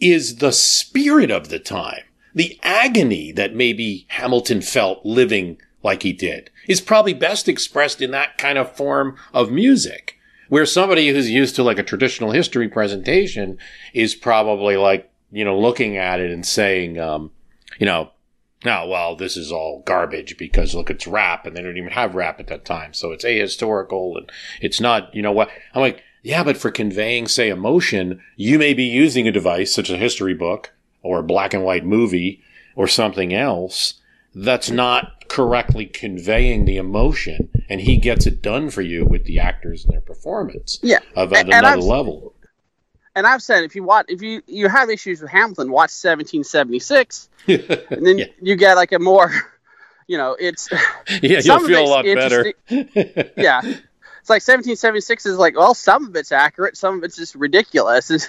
is 0.00 0.36
the 0.36 0.52
spirit 0.52 1.30
of 1.30 1.48
the 1.48 1.58
time. 1.58 2.02
The 2.34 2.58
agony 2.62 3.32
that 3.32 3.54
maybe 3.54 4.06
Hamilton 4.08 4.60
felt 4.60 5.04
living 5.04 5.58
like 5.82 6.02
he 6.02 6.12
did 6.12 6.50
is 6.66 6.80
probably 6.80 7.14
best 7.14 7.48
expressed 7.48 8.02
in 8.02 8.10
that 8.10 8.38
kind 8.38 8.58
of 8.58 8.74
form 8.74 9.16
of 9.32 9.52
music. 9.52 10.18
Where 10.48 10.66
somebody 10.66 11.08
who's 11.08 11.30
used 11.30 11.56
to 11.56 11.62
like 11.62 11.78
a 11.78 11.82
traditional 11.82 12.32
history 12.32 12.68
presentation 12.68 13.58
is 13.92 14.14
probably 14.14 14.76
like, 14.76 15.10
you 15.32 15.44
know, 15.44 15.58
looking 15.58 15.96
at 15.96 16.20
it 16.20 16.30
and 16.30 16.44
saying, 16.44 16.98
um, 16.98 17.30
you 17.78 17.86
know, 17.86 18.10
now, 18.64 18.86
well, 18.86 19.14
this 19.14 19.36
is 19.36 19.52
all 19.52 19.82
garbage 19.84 20.36
because 20.38 20.74
look, 20.74 20.90
it's 20.90 21.06
rap 21.06 21.46
and 21.46 21.56
they 21.56 21.62
don't 21.62 21.76
even 21.76 21.92
have 21.92 22.14
rap 22.14 22.40
at 22.40 22.46
that 22.48 22.64
time. 22.64 22.94
So 22.94 23.12
it's 23.12 23.24
ahistorical 23.24 24.16
and 24.16 24.30
it's 24.60 24.80
not, 24.80 25.14
you 25.14 25.22
know 25.22 25.32
what? 25.32 25.50
I'm 25.74 25.80
like, 25.80 26.02
Yeah, 26.24 26.42
but 26.42 26.56
for 26.56 26.70
conveying, 26.72 27.28
say, 27.28 27.50
emotion, 27.50 28.20
you 28.34 28.58
may 28.58 28.74
be 28.74 28.84
using 28.84 29.28
a 29.28 29.32
device 29.32 29.72
such 29.74 29.90
as 29.90 29.94
a 29.94 29.98
history 29.98 30.34
book 30.34 30.72
or 31.02 31.20
a 31.20 31.22
black 31.22 31.54
and 31.54 31.62
white 31.62 31.84
movie 31.84 32.42
or 32.74 32.88
something 32.88 33.32
else 33.34 33.94
that's 34.34 34.70
not 34.70 35.28
correctly 35.28 35.86
conveying 35.86 36.64
the 36.64 36.76
emotion, 36.76 37.48
and 37.68 37.80
he 37.82 37.96
gets 37.98 38.26
it 38.26 38.42
done 38.42 38.68
for 38.70 38.82
you 38.82 39.04
with 39.04 39.24
the 39.26 39.38
actors 39.38 39.84
and 39.84 39.92
their 39.92 40.00
performance. 40.00 40.78
Yeah, 40.82 40.98
of 41.14 41.32
at 41.32 41.40
And- 41.44 41.48
another 41.50 41.66
I've- 41.78 41.82
level. 41.82 42.32
And 43.16 43.28
I've 43.28 43.42
said 43.42 43.62
if 43.62 43.76
you 43.76 43.84
watch, 43.84 44.06
if 44.08 44.22
you 44.22 44.42
you 44.48 44.68
have 44.68 44.90
issues 44.90 45.20
with 45.20 45.30
Hamilton, 45.30 45.70
watch 45.70 45.90
1776, 45.92 47.28
and 47.46 48.04
then 48.04 48.18
you 48.42 48.56
get 48.56 48.74
like 48.74 48.90
a 48.90 48.98
more, 48.98 49.30
you 50.08 50.18
know, 50.18 50.36
it's 50.40 50.68
Yeah, 51.22 51.40
you'll 51.44 51.60
feel 51.60 51.84
a 51.84 51.86
lot 51.86 52.04
better. 52.04 52.52
yeah, 53.36 53.60
it's 54.24 54.30
like 54.30 54.36
1776 54.36 55.26
is 55.26 55.36
like, 55.36 55.54
well, 55.54 55.74
some 55.74 56.06
of 56.06 56.16
it's 56.16 56.32
accurate, 56.32 56.78
some 56.78 56.96
of 56.96 57.04
it's 57.04 57.14
just 57.16 57.34
ridiculous. 57.34 58.10
It's, 58.14 58.28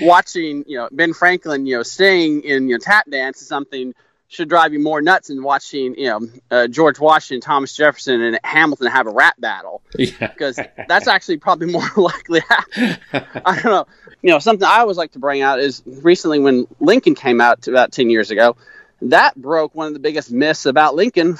watching, 0.00 0.64
you 0.66 0.78
know, 0.78 0.88
Ben 0.90 1.12
Franklin, 1.12 1.64
you 1.64 1.76
know, 1.76 1.84
sing 1.84 2.42
in 2.42 2.66
you 2.68 2.74
know 2.74 2.78
tap 2.78 3.08
dance 3.08 3.40
is 3.40 3.46
something 3.46 3.94
should 4.26 4.48
drive 4.48 4.72
you 4.72 4.80
more 4.80 5.00
nuts 5.00 5.28
than 5.28 5.42
watching, 5.44 5.94
you 5.96 6.08
know, 6.08 6.20
uh, 6.50 6.66
George 6.66 6.98
Washington, 6.98 7.40
Thomas 7.40 7.76
Jefferson, 7.76 8.20
and 8.20 8.40
Hamilton 8.42 8.86
have 8.88 9.06
a 9.06 9.10
rap 9.10 9.34
battle 9.38 9.82
Yeah. 9.96 10.10
because 10.18 10.58
that's 10.88 11.06
actually 11.06 11.36
probably 11.36 11.70
more 11.70 11.88
likely. 11.96 12.40
to 12.40 12.46
happen. 12.48 13.42
I 13.44 13.54
don't 13.60 13.64
know. 13.64 13.86
You 14.22 14.30
know, 14.30 14.38
something 14.40 14.66
I 14.66 14.78
always 14.78 14.96
like 14.96 15.12
to 15.12 15.20
bring 15.20 15.42
out 15.42 15.60
is 15.60 15.84
recently 15.86 16.40
when 16.40 16.66
Lincoln 16.80 17.14
came 17.14 17.40
out 17.40 17.68
about 17.68 17.92
ten 17.92 18.10
years 18.10 18.32
ago, 18.32 18.56
that 19.02 19.36
broke 19.36 19.72
one 19.74 19.86
of 19.86 19.92
the 19.92 20.00
biggest 20.00 20.32
myths 20.32 20.66
about 20.66 20.96
Lincoln, 20.96 21.36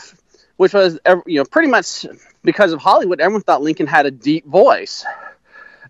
which 0.62 0.74
was 0.74 0.96
you 1.26 1.40
know 1.40 1.44
pretty 1.44 1.66
much 1.66 2.06
because 2.44 2.72
of 2.72 2.78
Hollywood, 2.78 3.20
everyone 3.20 3.42
thought 3.42 3.62
Lincoln 3.62 3.88
had 3.88 4.06
a 4.06 4.12
deep 4.12 4.46
voice. 4.46 5.04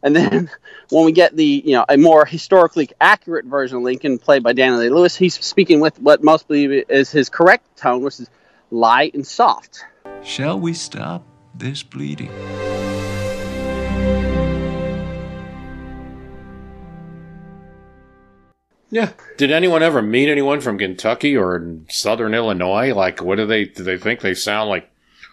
And 0.03 0.17
then 0.17 0.51
when 0.89 1.05
we 1.05 1.13
get 1.13 1.37
the 1.37 1.45
you 1.45 1.73
know 1.73 1.85
a 1.87 1.99
more 1.99 2.25
historically 2.25 2.89
accurate 2.99 3.45
version 3.45 3.77
of 3.77 3.83
Lincoln, 3.83 4.19
played 4.19 4.43
by 4.43 4.55
Daniel 4.55 4.81
Day 4.81 4.89
Lewis, 4.89 5.15
he's 5.15 5.35
speaking 5.35 5.81
with 5.81 6.01
what 6.01 6.25
most 6.25 6.49
believe 6.49 6.87
is 6.89 7.11
his 7.11 7.29
correct 7.29 7.77
tone, 7.77 8.03
which 8.03 8.19
is 8.19 8.31
light 8.71 9.13
and 9.13 9.27
soft. 9.27 9.85
Shall 10.23 10.59
we 10.59 10.73
stop 10.73 11.23
this 11.55 11.83
bleeding? 11.83 12.31
Yeah. 18.93 19.13
Did 19.39 19.51
anyone 19.51 19.83
ever 19.83 20.03
meet 20.03 20.29
anyone 20.29 20.61
from 20.61 20.77
Kentucky 20.77 21.35
or 21.35 21.79
Southern 21.89 22.35
Illinois? 22.35 22.93
Like, 22.93 23.23
what 23.23 23.37
do 23.37 23.47
they 23.47 23.65
do? 23.65 23.83
They 23.83 23.97
think 23.97 24.21
they 24.21 24.35
sound 24.35 24.69
like? 24.69 24.91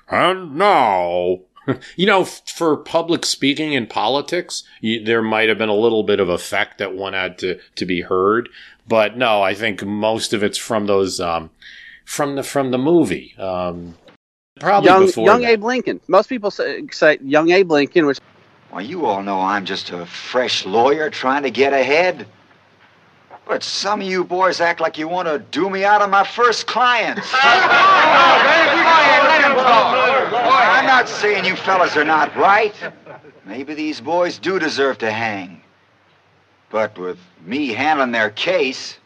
And 0.09 0.55
now, 0.55 1.39
you 1.97 2.05
know, 2.05 2.21
f- 2.21 2.41
for 2.47 2.77
public 2.77 3.25
speaking 3.25 3.73
in 3.73 3.85
politics, 3.85 4.63
you, 4.79 5.03
there 5.03 5.21
might 5.21 5.49
have 5.49 5.57
been 5.57 5.67
a 5.67 5.75
little 5.75 6.03
bit 6.03 6.21
of 6.21 6.29
effect 6.29 6.77
that 6.77 6.95
one 6.95 7.11
had 7.11 7.37
to 7.39 7.59
to 7.75 7.85
be 7.85 7.99
heard. 7.99 8.47
But 8.87 9.17
no, 9.17 9.41
I 9.41 9.53
think 9.53 9.85
most 9.85 10.31
of 10.31 10.41
it's 10.41 10.57
from 10.57 10.85
those 10.87 11.19
um, 11.19 11.49
from 12.05 12.37
the 12.37 12.43
from 12.43 12.71
the 12.71 12.77
movie. 12.77 13.35
Um, 13.37 13.95
probably 14.57 14.89
young 14.89 15.05
before 15.05 15.25
young 15.25 15.41
that. 15.41 15.51
Abe 15.51 15.63
Lincoln. 15.65 15.99
Most 16.07 16.29
people 16.29 16.49
say, 16.49 16.87
say 16.91 17.17
young 17.21 17.51
Abe 17.51 17.69
Lincoln, 17.69 18.05
which 18.05 18.19
Well, 18.71 18.81
you 18.81 19.05
all 19.05 19.21
know 19.21 19.41
I'm 19.41 19.65
just 19.65 19.89
a 19.89 20.05
fresh 20.05 20.65
lawyer 20.65 21.09
trying 21.09 21.43
to 21.43 21.51
get 21.51 21.73
ahead. 21.73 22.25
But 23.49 23.63
some 23.63 23.99
of 24.01 24.07
you 24.07 24.23
boys 24.23 24.61
act 24.61 24.79
like 24.79 24.99
you 24.99 25.07
want 25.07 25.27
to 25.27 25.39
do 25.39 25.71
me 25.71 25.83
out 25.83 26.03
of 26.03 26.11
my 26.11 26.23
first 26.23 26.67
clients. 26.67 27.27
I'm 27.33 28.05
not 30.85 31.09
saying 31.09 31.45
you 31.45 31.55
fellas 31.55 31.97
are 31.97 32.03
not 32.03 32.35
right. 32.35 32.75
Maybe 33.47 33.73
these 33.73 34.01
boys 34.01 34.37
do 34.37 34.59
deserve 34.59 34.99
to 34.99 35.11
hang. 35.11 35.63
But 36.69 36.95
with 36.99 37.17
me 37.43 37.69
handling 37.69 38.11
their 38.11 38.29
case, 38.29 38.99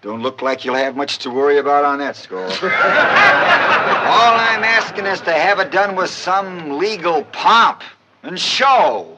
don't 0.00 0.22
look 0.22 0.40
like 0.40 0.64
you'll 0.64 0.74
have 0.74 0.96
much 0.96 1.18
to 1.18 1.28
worry 1.28 1.58
about 1.58 1.84
on 1.84 1.98
that 1.98 2.16
score. 2.16 2.46
All 2.46 2.50
I'm 4.40 4.64
asking 4.64 5.04
is 5.04 5.20
to 5.20 5.32
have 5.34 5.58
it 5.58 5.72
done 5.72 5.94
with 5.94 6.08
some 6.08 6.78
legal 6.78 7.24
pomp 7.24 7.82
and 8.22 8.40
show. 8.40 9.11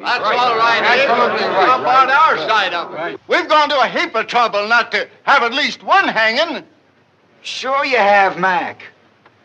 That's 0.00 0.24
all 0.24 0.56
right. 0.56 0.82
Absolutely 0.82 1.46
right. 1.48 1.68
Up 1.68 1.80
on 1.80 2.10
our 2.10 2.36
side 2.48 2.74
of 2.74 2.94
it. 2.94 3.20
We've 3.28 3.48
gone 3.48 3.68
to 3.70 3.80
a 3.80 3.88
heap 3.88 4.14
of 4.14 4.26
trouble 4.26 4.68
not 4.68 4.92
to 4.92 5.08
have 5.22 5.42
at 5.42 5.54
least 5.54 5.82
one 5.82 6.08
hanging. 6.08 6.64
Sure 7.42 7.84
you 7.84 7.96
have, 7.96 8.38
Mac. 8.38 8.82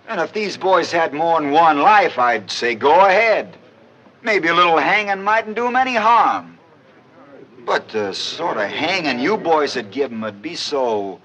And 0.07 0.19
if 0.19 0.33
these 0.33 0.57
boys 0.57 0.91
had 0.91 1.13
more 1.13 1.39
than 1.39 1.51
one 1.51 1.79
life, 1.79 2.19
I'd 2.19 2.51
say 2.51 2.75
go 2.75 3.05
ahead. 3.05 3.55
Maybe 4.23 4.49
a 4.49 4.53
little 4.53 4.77
hanging 4.77 5.23
mightn't 5.23 5.55
do 5.55 5.67
'em 5.67 5.75
any 5.75 5.95
harm. 5.95 6.57
But 7.65 7.89
the 7.89 8.13
sort 8.13 8.57
of 8.57 8.69
hanging 8.69 9.19
you 9.19 9.37
boys 9.37 9.75
would 9.75 9.91
give 9.91 10.11
'em 10.11 10.21
would 10.21 10.41
be 10.41 10.55
so... 10.55 11.19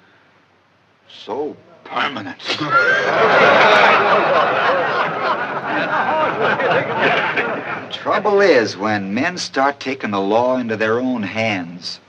so 1.09 1.57
permanent. 1.85 2.59
Trouble 7.91 8.41
is, 8.41 8.77
when 8.77 9.15
men 9.15 9.39
start 9.39 9.81
taking 9.81 10.11
the 10.11 10.21
law 10.21 10.59
into 10.59 10.77
their 10.77 11.01
own 11.01 11.23
hands, 11.23 12.01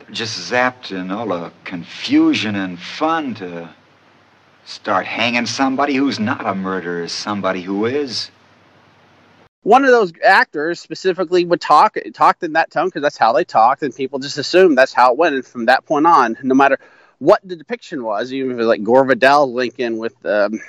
they're 0.00 0.10
just 0.10 0.50
zapped 0.50 0.90
in 0.90 1.10
all 1.10 1.28
the 1.28 1.52
confusion 1.64 2.54
and 2.56 2.78
fun 2.78 3.34
to 3.36 3.70
start 4.64 5.06
hanging 5.06 5.46
somebody 5.46 5.94
who's 5.94 6.18
not 6.20 6.46
a 6.46 6.54
murderer 6.54 7.08
somebody 7.08 7.62
who 7.62 7.86
is. 7.86 8.30
one 9.62 9.84
of 9.84 9.90
those 9.90 10.12
actors 10.24 10.80
specifically 10.80 11.44
would 11.44 11.60
talk 11.60 11.96
talked 12.14 12.42
in 12.42 12.54
that 12.54 12.70
tone 12.70 12.86
because 12.86 13.02
that's 13.02 13.18
how 13.18 13.32
they 13.32 13.44
talked, 13.44 13.82
and 13.82 13.94
people 13.94 14.18
just 14.18 14.38
assumed 14.38 14.76
that's 14.76 14.92
how 14.92 15.12
it 15.12 15.18
went. 15.18 15.34
And 15.34 15.46
from 15.46 15.66
that 15.66 15.84
point 15.86 16.06
on, 16.06 16.36
no 16.42 16.54
matter 16.54 16.78
what 17.18 17.40
the 17.44 17.56
depiction 17.56 18.02
was, 18.04 18.32
even 18.32 18.50
if 18.50 18.54
it 18.54 18.58
was 18.58 18.66
like 18.66 18.82
Gore 18.82 19.04
Vidal 19.04 19.52
Lincoln 19.52 19.98
with 19.98 20.14
um, 20.26 20.60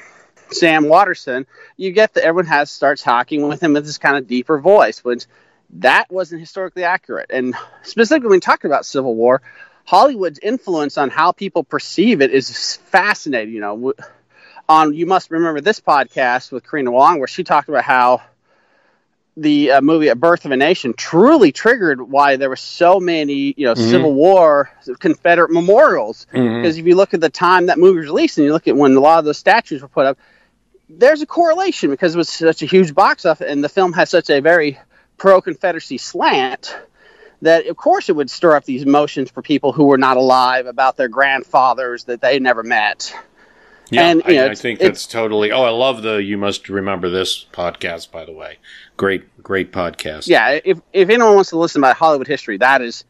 Sam 0.53 0.88
Waterston, 0.88 1.45
you 1.77 1.91
get 1.91 2.13
that 2.13 2.23
everyone 2.23 2.47
has 2.47 2.71
starts 2.71 3.01
talking 3.03 3.47
with 3.47 3.61
him 3.61 3.73
with 3.73 3.85
this 3.85 3.97
kind 3.97 4.17
of 4.17 4.27
deeper 4.27 4.59
voice, 4.59 5.03
which 5.03 5.25
that 5.77 6.11
wasn't 6.11 6.41
historically 6.41 6.84
accurate. 6.84 7.31
And 7.31 7.55
specifically 7.81 8.30
when 8.30 8.39
talking 8.39 8.69
about 8.69 8.85
Civil 8.85 9.15
War, 9.15 9.41
Hollywood's 9.85 10.39
influence 10.39 10.97
on 10.97 11.09
how 11.09 11.31
people 11.31 11.63
perceive 11.63 12.21
it 12.21 12.31
is 12.31 12.77
fascinating. 12.85 13.53
You 13.53 13.61
know, 13.61 13.93
on 14.69 14.93
you 14.93 15.05
must 15.05 15.31
remember 15.31 15.59
this 15.61 15.80
podcast 15.80 16.51
with 16.51 16.69
Karina 16.69 16.91
Longworth, 16.91 17.19
where 17.19 17.27
she 17.27 17.43
talked 17.43 17.69
about 17.69 17.84
how 17.84 18.21
the 19.35 19.71
uh, 19.71 19.81
movie 19.81 20.09
A 20.09 20.15
Birth 20.15 20.45
of 20.45 20.51
a 20.51 20.57
Nation 20.57 20.93
truly 20.93 21.51
triggered 21.51 21.99
why 21.99 22.35
there 22.35 22.49
were 22.49 22.55
so 22.55 22.99
many, 22.99 23.53
you 23.57 23.65
know, 23.65 23.73
Mhm. 23.73 23.89
Civil 23.89 24.13
War 24.13 24.69
Confederate 24.99 25.49
memorials. 25.51 26.27
Mhm. 26.31 26.61
Because 26.61 26.77
if 26.77 26.85
you 26.85 26.95
look 26.95 27.15
at 27.15 27.21
the 27.21 27.31
time 27.31 27.65
that 27.65 27.80
movie 27.80 27.97
was 27.97 28.05
released 28.05 28.38
and 28.38 28.45
you 28.45 28.53
look 28.53 28.67
at 28.67 28.75
when 28.75 28.95
a 28.95 28.99
lot 28.99 29.17
of 29.19 29.25
those 29.25 29.39
statues 29.39 29.81
were 29.81 29.88
put 29.88 30.05
up, 30.05 30.19
there's 30.89 31.22
a 31.22 31.26
correlation 31.26 31.89
because 31.89 32.15
it 32.15 32.18
was 32.18 32.30
such 32.30 32.61
a 32.61 32.65
huge 32.65 32.93
box 32.93 33.26
office 33.26 33.49
and 33.49 33.64
the 33.64 33.69
film 33.69 33.93
has 33.93 34.10
such 34.10 34.30
a 34.30 34.41
very 34.41 34.80
pro 35.18 35.41
Confederacy 35.41 35.97
slant 35.97 36.76
that 37.41 37.68
of 37.68 37.77
course 37.77 38.10
it 38.10 38.15
would 38.15 38.30
stir 38.30 38.55
up 38.55 38.65
these 38.65 38.84
emotions 38.84 39.30
for 39.30 39.41
people 39.41 39.72
who 39.72 39.85
were 39.85 39.97
not 39.97 40.18
alive 40.18 40.65
about 40.65 40.97
their 40.97 41.07
grandfathers 41.07 42.05
that 42.05 42.22
they 42.22 42.39
never 42.39 42.64
met. 42.64 43.14
Yeah, 43.89 44.07
And, 44.07 44.23
you 44.26 44.34
I, 44.34 44.38
know, 44.38 44.47
I 44.47 44.55
think 44.55 44.80
that's 44.80 45.05
totally. 45.05 45.51
Oh, 45.51 45.64
I 45.64 45.69
love 45.69 46.01
the 46.01 46.15
"You 46.15 46.38
Must 46.38 46.68
Remember 46.69 47.10
This" 47.10 47.45
podcast. 47.51 48.11
By 48.11 48.26
the 48.26 48.31
way, 48.31 48.57
great, 48.95 49.43
great 49.43 49.72
podcast. 49.72 50.27
Yeah, 50.27 50.60
if 50.64 50.80
if 50.93 51.10
anyone 51.10 51.35
wants 51.35 51.49
to 51.49 51.57
listen 51.57 51.81
about 51.81 51.97
Hollywood 51.97 52.26
history, 52.26 52.57
that 52.57 52.81
is 52.81 53.03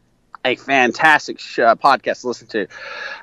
a 0.44 0.56
fantastic 0.56 1.38
sh- 1.38 1.60
uh, 1.60 1.76
podcast 1.76 2.22
to 2.22 2.28
listen 2.28 2.48
to. 2.48 2.66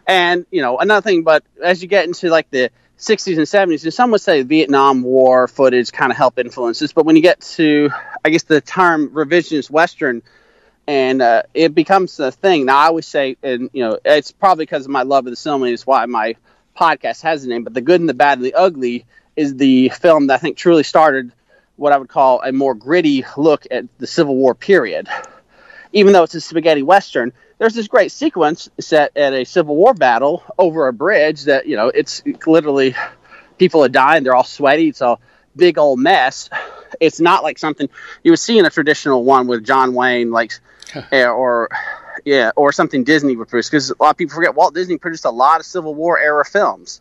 And 0.08 0.46
you 0.50 0.62
know, 0.62 0.80
another 0.80 1.04
thing, 1.04 1.24
but 1.24 1.44
as 1.62 1.82
you 1.82 1.88
get 1.88 2.06
into 2.06 2.30
like 2.30 2.50
the 2.52 2.72
60s 3.02 3.38
and 3.38 3.48
70s, 3.48 3.84
and 3.84 3.94
some 3.94 4.12
would 4.12 4.22
say 4.22 4.44
Vietnam 4.44 5.02
War 5.02 5.48
footage 5.48 5.92
kind 5.92 6.12
of 6.12 6.18
help 6.18 6.38
influence 6.38 6.78
this, 6.78 6.94
but 6.94 7.04
when 7.04 7.16
you 7.16 7.24
get 7.24 7.42
to, 7.42 7.90
I 8.24 8.30
guess 8.30 8.44
the 8.44 8.62
term 8.62 9.10
revisionist 9.10 9.72
Western, 9.72 10.22
and 10.86 11.20
uh, 11.22 11.44
it 11.56 11.74
becomes 11.74 12.20
a 12.20 12.32
thing. 12.32 12.66
Now, 12.66 12.78
I 12.78 12.86
always 12.86 13.08
say, 13.08 13.38
and 13.42 13.72
you 13.74 13.84
know, 13.84 13.98
it's 14.06 14.32
probably 14.32 14.66
because 14.66 14.86
of 14.86 14.92
my 14.92 15.02
love 15.02 15.26
of 15.26 15.32
the 15.32 15.36
cinema, 15.36 15.66
is 15.66 15.86
why 15.86 16.06
my 16.06 16.36
podcast 16.80 17.24
has 17.24 17.44
a 17.44 17.50
name. 17.50 17.64
But 17.64 17.74
the 17.74 17.82
good 17.82 18.02
and 18.02 18.10
the 18.10 18.14
bad 18.14 18.38
and 18.38 18.46
the 18.46 18.54
ugly 18.54 19.06
is 19.36 19.56
the 19.56 19.90
film 19.90 20.28
that 20.28 20.36
I 20.36 20.38
think 20.38 20.58
truly 20.58 20.84
started 20.84 21.32
what 21.78 21.94
I 21.94 21.98
would 21.98 22.10
call 22.10 22.44
a 22.44 22.52
more 22.52 22.76
gritty 22.76 23.26
look 23.36 23.66
at 23.72 23.86
the 23.98 24.06
Civil 24.06 24.36
War 24.36 24.54
period. 24.54 25.08
Even 25.92 26.14
though 26.14 26.24
it's 26.24 26.36
a 26.36 26.42
spaghetti 26.42 26.84
western, 26.84 27.34
there's 27.62 27.76
this 27.76 27.88
great 27.88 28.12
sequence 28.12 28.72
set 28.80 29.16
at 29.16 29.34
a 29.34 29.44
Civil 29.44 29.76
War 29.76 29.94
battle 29.94 30.44
over 30.58 30.88
a 30.88 30.94
bridge 30.94 31.44
that 31.44 31.68
you 31.68 31.76
know 31.76 31.90
it's 31.90 32.24
literally 32.48 32.96
people 33.60 33.84
are 33.84 33.90
dying, 33.90 34.24
they're 34.24 34.36
all 34.36 34.44
sweaty, 34.44 34.88
it's 34.88 35.02
a 35.02 35.20
big 35.56 35.78
old 35.78 36.00
mess. 36.00 36.50
It's 37.00 37.20
not 37.20 37.44
like 37.44 37.60
something 37.60 37.88
you 38.24 38.32
would 38.32 38.40
see 38.40 38.58
in 38.58 38.66
a 38.66 38.72
traditional 38.72 39.24
one 39.24 39.46
with 39.46 39.64
John 39.64 39.94
Wayne, 39.94 40.32
like 40.32 40.54
eh, 41.12 41.28
or 41.28 41.70
yeah, 42.26 42.50
or 42.56 42.72
something 42.72 43.04
Disney 43.04 43.36
would 43.36 43.48
produce. 43.48 43.70
Because 43.70 43.92
a 43.92 43.96
lot 44.00 44.10
of 44.10 44.18
people 44.18 44.34
forget 44.34 44.56
Walt 44.56 44.74
Disney 44.74 44.98
produced 44.98 45.26
a 45.26 45.30
lot 45.30 45.60
of 45.60 45.66
Civil 45.68 45.94
War 45.94 46.18
era 46.18 46.44
films. 46.44 47.00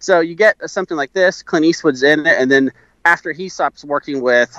So 0.00 0.18
you 0.18 0.34
get 0.34 0.68
something 0.68 0.96
like 0.96 1.12
this. 1.12 1.44
Clint 1.44 1.64
Eastwood's 1.64 2.02
in 2.02 2.26
it, 2.26 2.40
and 2.40 2.50
then 2.50 2.72
after 3.04 3.30
he 3.30 3.48
stops 3.48 3.84
working 3.84 4.20
with 4.20 4.52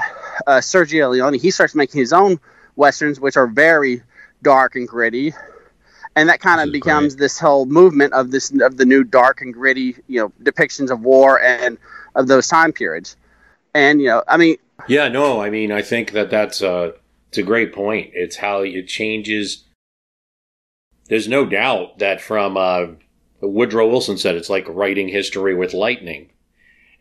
uh, 0.48 0.60
Sergio 0.60 1.12
Leone, 1.12 1.34
he 1.34 1.52
starts 1.52 1.76
making 1.76 2.00
his 2.00 2.14
own 2.14 2.40
westerns, 2.78 3.20
which 3.20 3.36
are 3.36 3.48
very 3.48 4.04
dark 4.44 4.76
and 4.76 4.88
gritty, 4.88 5.34
and 6.16 6.30
that 6.30 6.40
kind 6.40 6.62
of 6.62 6.72
becomes 6.72 7.16
great. 7.16 7.20
this 7.20 7.40
whole 7.40 7.66
movement 7.66 8.14
of 8.14 8.32
this 8.32 8.52
of 8.62 8.78
the 8.78 8.86
new 8.86 9.04
dark 9.04 9.42
and 9.42 9.54
gritty, 9.54 9.96
you 10.08 10.20
know, 10.20 10.32
depictions 10.44 10.92
of 10.92 11.02
war 11.02 11.42
and 11.42 11.78
of 12.16 12.28
those 12.28 12.48
time 12.48 12.72
periods. 12.72 13.18
And 13.74 14.02
you 14.02 14.08
know, 14.08 14.24
I 14.28 14.38
mean, 14.38 14.58
yeah, 14.88 15.08
no, 15.08 15.42
I 15.42 15.50
mean, 15.50 15.72
I 15.72 15.82
think 15.82 16.12
that 16.12 16.30
that's 16.30 16.62
a 16.62 16.94
it's 17.30 17.38
a 17.38 17.44
great 17.44 17.74
point. 17.74 18.12
It's 18.14 18.38
how 18.38 18.62
it 18.62 18.88
changes. 18.88 19.64
There's 21.10 21.28
no 21.28 21.46
doubt 21.46 22.00
that 22.00 22.22
from 22.22 22.58
uh, 22.58 22.88
Woodrow 23.42 23.90
Wilson 23.90 24.18
said 24.18 24.36
it's 24.36 24.50
like 24.50 24.68
writing 24.68 25.08
history 25.08 25.56
with 25.56 25.74
lightning, 25.74 26.30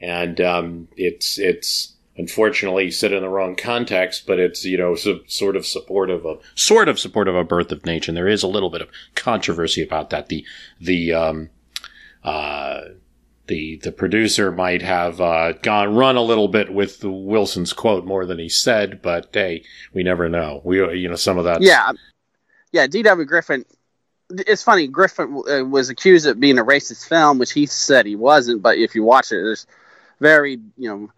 and 0.01 0.40
um, 0.40 0.89
it's 0.97 1.39
it's 1.39 1.91
unfortunately 2.16 2.90
set 2.90 3.12
in 3.12 3.22
the 3.22 3.28
wrong 3.28 3.56
context, 3.56 4.26
but 4.26 4.39
it's 4.39 4.64
you 4.64 4.76
know 4.76 4.94
so, 4.94 5.20
sort 5.26 5.56
of 5.56 5.66
supportive 5.66 6.24
of 6.26 6.40
sort 6.55 6.89
of 6.89 6.98
supportive 6.98 7.34
of 7.34 7.48
Birth 7.48 7.72
of 7.72 7.86
Nation. 7.86 8.14
There 8.14 8.28
is 8.28 8.43
a 8.43 8.48
little 8.48 8.70
bit 8.70 8.82
of 8.82 8.89
controversy 9.14 9.82
about 9.82 10.10
that. 10.10 10.28
The 10.28 10.44
the 10.80 11.12
um, 11.12 11.51
uh, 12.24 12.82
the 13.47 13.76
the 13.82 13.93
producer 13.93 14.52
might 14.52 14.82
have 14.82 15.20
uh, 15.20 15.52
gone 15.52 15.94
run 15.94 16.16
a 16.16 16.22
little 16.22 16.48
bit 16.48 16.72
with 16.72 17.02
Wilson's 17.02 17.72
quote 17.72 18.05
more 18.05 18.26
than 18.26 18.39
he 18.39 18.48
said, 18.48 19.01
but 19.02 19.28
hey, 19.32 19.64
we 19.93 20.02
never 20.02 20.28
know. 20.28 20.60
We 20.64 20.78
you 20.98 21.09
know 21.09 21.16
some 21.16 21.39
of 21.39 21.44
that. 21.44 21.62
Yeah, 21.62 21.93
yeah. 22.72 22.86
D.W. 22.86 23.26
Griffith. 23.26 23.64
it's 24.30 24.62
funny. 24.62 24.86
Griffith 24.86 25.28
uh, 25.51 25.64
was 25.64 25.89
accused 25.89 26.26
of 26.26 26.39
being 26.39 26.59
a 26.59 26.64
racist 26.64 27.09
film, 27.09 27.39
which 27.39 27.52
he 27.52 27.66
said 27.66 28.06
he 28.06 28.16
wasn't. 28.16 28.62
But 28.62 28.78
if 28.78 28.94
you 28.94 29.02
watch 29.02 29.32
it, 29.32 29.43
there's 29.43 29.66
very 30.20 30.60
you 30.76 30.89
know 30.89 31.10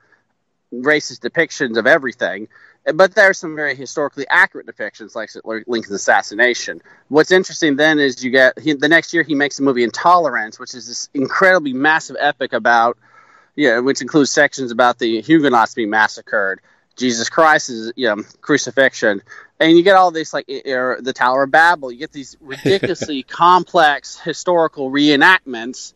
racist 0.83 1.21
depictions 1.21 1.77
of 1.77 1.87
everything. 1.87 2.49
But 2.93 3.15
there's 3.15 3.39
some 3.39 3.57
very 3.57 3.75
historically 3.75 4.27
accurate 4.29 4.67
depictions, 4.67 5.15
like 5.15 5.31
Lincoln's 5.67 5.95
assassination. 5.95 6.83
What's 7.09 7.31
interesting 7.31 7.77
then 7.77 7.99
is 7.99 8.23
you 8.23 8.31
get 8.31 8.59
he, 8.59 8.75
the 8.75 8.89
next 8.89 9.15
year 9.15 9.23
he 9.23 9.35
makes 9.35 9.57
the 9.57 9.63
movie 9.63 9.85
Intolerance, 9.85 10.59
which 10.59 10.75
is 10.75 10.87
this 10.87 11.09
incredibly 11.15 11.73
massive 11.73 12.17
epic 12.21 12.53
about, 12.53 12.99
yeah, 13.57 13.79
which 13.79 14.03
includes 14.03 14.31
sections 14.31 14.71
about 14.71 14.99
the 14.99 15.23
Huguenots 15.23 15.75
being 15.75 15.89
massacred, 15.89 16.61
Jesus 16.95 17.31
Christ's 17.31 17.93
you 17.97 18.15
know, 18.15 18.23
crucifixion, 18.43 19.23
and 19.59 19.77
you 19.79 19.83
get 19.83 19.97
all 19.97 20.11
this 20.11 20.35
like 20.35 20.49
er, 20.67 20.99
the 21.01 21.13
Tower 21.15 21.45
of 21.45 21.51
Babel. 21.51 21.91
You 21.91 21.99
get 21.99 22.13
these 22.13 22.37
ridiculously 22.41 23.23
complex 23.29 24.19
historical 24.19 24.91
reenactments, 24.91 25.95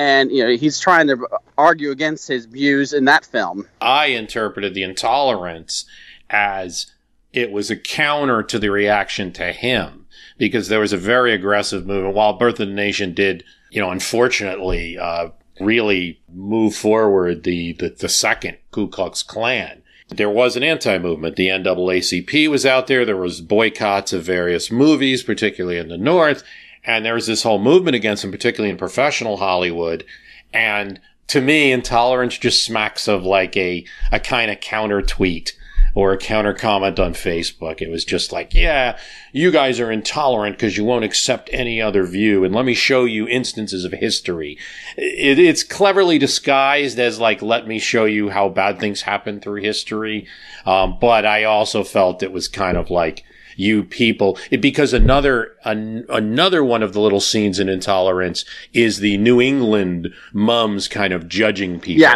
and 0.00 0.32
you 0.32 0.42
know 0.42 0.56
he's 0.56 0.80
trying 0.80 1.06
to 1.08 1.28
argue 1.58 1.90
against 1.90 2.26
his 2.26 2.46
views 2.46 2.94
in 2.94 3.04
that 3.04 3.26
film. 3.26 3.68
I 3.82 4.06
interpreted 4.06 4.72
the 4.72 4.82
intolerance 4.82 5.84
as 6.30 6.90
it 7.34 7.52
was 7.52 7.70
a 7.70 7.76
counter 7.76 8.42
to 8.42 8.58
the 8.58 8.70
reaction 8.70 9.30
to 9.34 9.52
him 9.52 10.06
because 10.38 10.68
there 10.68 10.80
was 10.80 10.94
a 10.94 10.96
very 10.96 11.34
aggressive 11.34 11.86
movement. 11.86 12.14
While 12.14 12.32
Birth 12.32 12.60
of 12.60 12.68
the 12.68 12.74
Nation 12.74 13.12
did, 13.12 13.44
you 13.70 13.80
know, 13.80 13.90
unfortunately, 13.90 14.96
uh, 14.96 15.28
really 15.60 16.18
move 16.32 16.74
forward 16.74 17.44
the, 17.44 17.74
the, 17.74 17.90
the 17.90 18.08
second 18.08 18.56
Ku 18.70 18.88
Klux 18.88 19.22
Klan 19.22 19.82
there 20.08 20.28
was 20.28 20.56
an 20.56 20.64
anti-movement. 20.64 21.36
The 21.36 21.46
NAACP 21.46 22.50
was 22.50 22.66
out 22.66 22.88
there. 22.88 23.04
There 23.04 23.16
was 23.16 23.40
boycotts 23.40 24.12
of 24.12 24.24
various 24.24 24.68
movies, 24.68 25.22
particularly 25.22 25.78
in 25.78 25.86
the 25.86 25.96
North. 25.96 26.42
And 26.84 27.04
there 27.04 27.14
was 27.14 27.26
this 27.26 27.42
whole 27.42 27.58
movement 27.58 27.94
against 27.94 28.22
them, 28.22 28.32
particularly 28.32 28.70
in 28.70 28.78
professional 28.78 29.36
Hollywood. 29.36 30.04
And 30.52 31.00
to 31.28 31.40
me, 31.40 31.72
intolerance 31.72 32.38
just 32.38 32.64
smacks 32.64 33.06
of 33.06 33.24
like 33.24 33.56
a, 33.56 33.84
a 34.10 34.18
kind 34.18 34.50
of 34.50 34.60
counter 34.60 35.02
tweet 35.02 35.56
or 35.94 36.12
a 36.12 36.18
counter 36.18 36.54
comment 36.54 36.98
on 36.98 37.12
Facebook. 37.12 37.80
It 37.80 37.90
was 37.90 38.04
just 38.04 38.32
like, 38.32 38.54
yeah, 38.54 38.98
you 39.32 39.50
guys 39.50 39.80
are 39.80 39.90
intolerant 39.90 40.56
because 40.56 40.76
you 40.76 40.84
won't 40.84 41.04
accept 41.04 41.50
any 41.52 41.82
other 41.82 42.04
view. 42.04 42.44
And 42.44 42.54
let 42.54 42.64
me 42.64 42.74
show 42.74 43.04
you 43.04 43.28
instances 43.28 43.84
of 43.84 43.92
history. 43.92 44.56
It, 44.96 45.38
it's 45.38 45.64
cleverly 45.64 46.18
disguised 46.18 46.98
as 46.98 47.18
like, 47.18 47.42
let 47.42 47.66
me 47.66 47.78
show 47.78 48.04
you 48.04 48.30
how 48.30 48.48
bad 48.48 48.78
things 48.78 49.02
happen 49.02 49.40
through 49.40 49.62
history. 49.62 50.26
Um, 50.64 50.96
but 51.00 51.26
I 51.26 51.44
also 51.44 51.84
felt 51.84 52.22
it 52.22 52.32
was 52.32 52.48
kind 52.48 52.76
of 52.76 52.90
like, 52.90 53.24
you 53.60 53.84
people 53.84 54.38
it, 54.50 54.60
because 54.60 54.94
another 54.94 55.54
an, 55.64 56.06
another 56.08 56.64
one 56.64 56.82
of 56.82 56.94
the 56.94 57.00
little 57.00 57.20
scenes 57.20 57.58
in 57.58 57.68
intolerance 57.68 58.44
is 58.72 58.98
the 58.98 59.18
new 59.18 59.40
england 59.40 60.08
mums 60.32 60.88
kind 60.88 61.12
of 61.12 61.28
judging 61.28 61.78
people 61.78 62.00
yeah. 62.00 62.14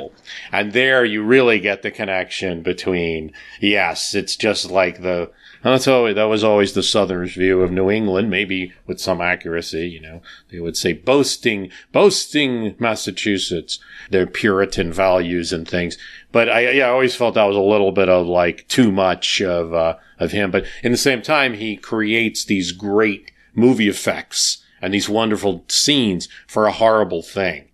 and 0.58 0.72
there 0.72 1.04
you 1.04 1.22
really 1.22 1.60
get 1.60 1.82
the 1.82 1.90
connection 1.90 2.62
between 2.62 3.30
yes 3.60 4.14
it's 4.14 4.36
just 4.36 4.70
like 4.70 5.02
the 5.02 5.30
that's 5.72 5.88
always, 5.88 6.14
that 6.16 6.24
was 6.24 6.44
always 6.44 6.74
the 6.74 6.82
Southerners' 6.82 7.34
view 7.34 7.62
of 7.62 7.72
New 7.72 7.90
England, 7.90 8.28
maybe 8.28 8.72
with 8.86 9.00
some 9.00 9.22
accuracy, 9.22 9.88
you 9.88 10.00
know. 10.00 10.20
They 10.50 10.60
would 10.60 10.76
say 10.76 10.92
boasting, 10.92 11.70
boasting 11.90 12.76
Massachusetts, 12.78 13.78
their 14.10 14.26
Puritan 14.26 14.92
values 14.92 15.52
and 15.52 15.66
things. 15.66 15.96
But 16.32 16.50
I, 16.50 16.70
yeah, 16.70 16.86
I 16.86 16.90
always 16.90 17.16
felt 17.16 17.34
that 17.34 17.44
was 17.44 17.56
a 17.56 17.60
little 17.60 17.92
bit 17.92 18.10
of 18.10 18.26
like 18.26 18.68
too 18.68 18.92
much 18.92 19.40
of, 19.40 19.72
uh, 19.72 19.96
of 20.18 20.32
him. 20.32 20.50
But 20.50 20.66
in 20.82 20.92
the 20.92 20.98
same 20.98 21.22
time, 21.22 21.54
he 21.54 21.76
creates 21.76 22.44
these 22.44 22.72
great 22.72 23.32
movie 23.54 23.88
effects 23.88 24.62
and 24.82 24.92
these 24.92 25.08
wonderful 25.08 25.64
scenes 25.68 26.28
for 26.46 26.66
a 26.66 26.72
horrible 26.72 27.22
thing. 27.22 27.70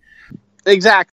Exactly. 0.65 1.13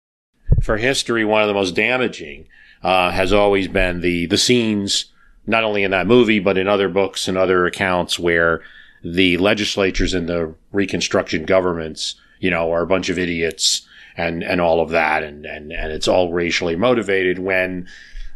For 0.60 0.78
history, 0.78 1.24
one 1.24 1.42
of 1.42 1.48
the 1.48 1.54
most 1.54 1.76
damaging, 1.76 2.48
uh, 2.82 3.12
has 3.12 3.32
always 3.32 3.68
been 3.68 4.00
the, 4.00 4.26
the 4.26 4.36
scenes 4.36 5.12
not 5.46 5.64
only 5.64 5.82
in 5.82 5.90
that 5.90 6.06
movie, 6.06 6.38
but 6.38 6.58
in 6.58 6.68
other 6.68 6.88
books 6.88 7.28
and 7.28 7.36
other 7.36 7.66
accounts 7.66 8.18
where 8.18 8.62
the 9.02 9.36
legislatures 9.36 10.14
and 10.14 10.28
the 10.28 10.54
Reconstruction 10.72 11.44
governments, 11.44 12.14
you 12.40 12.50
know, 12.50 12.72
are 12.72 12.82
a 12.82 12.86
bunch 12.86 13.08
of 13.08 13.18
idiots 13.18 13.86
and, 14.16 14.42
and 14.42 14.60
all 14.60 14.80
of 14.80 14.90
that. 14.90 15.22
And, 15.22 15.44
and, 15.44 15.72
and 15.72 15.92
it's 15.92 16.08
all 16.08 16.32
racially 16.32 16.76
motivated 16.76 17.38
when 17.38 17.86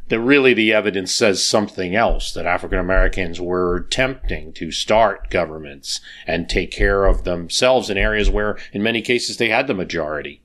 the 0.08 0.20
really 0.20 0.54
the 0.54 0.72
evidence 0.72 1.12
says 1.12 1.46
something 1.46 1.94
else 1.94 2.32
that 2.32 2.46
African 2.46 2.78
Americans 2.78 3.40
were 3.40 3.76
attempting 3.76 4.52
to 4.54 4.70
start 4.70 5.30
governments 5.30 6.00
and 6.26 6.48
take 6.48 6.70
care 6.70 7.04
of 7.04 7.24
themselves 7.24 7.90
in 7.90 7.98
areas 7.98 8.30
where 8.30 8.58
in 8.72 8.82
many 8.82 9.02
cases 9.02 9.36
they 9.36 9.48
had 9.48 9.66
the 9.66 9.74
majority. 9.74 10.40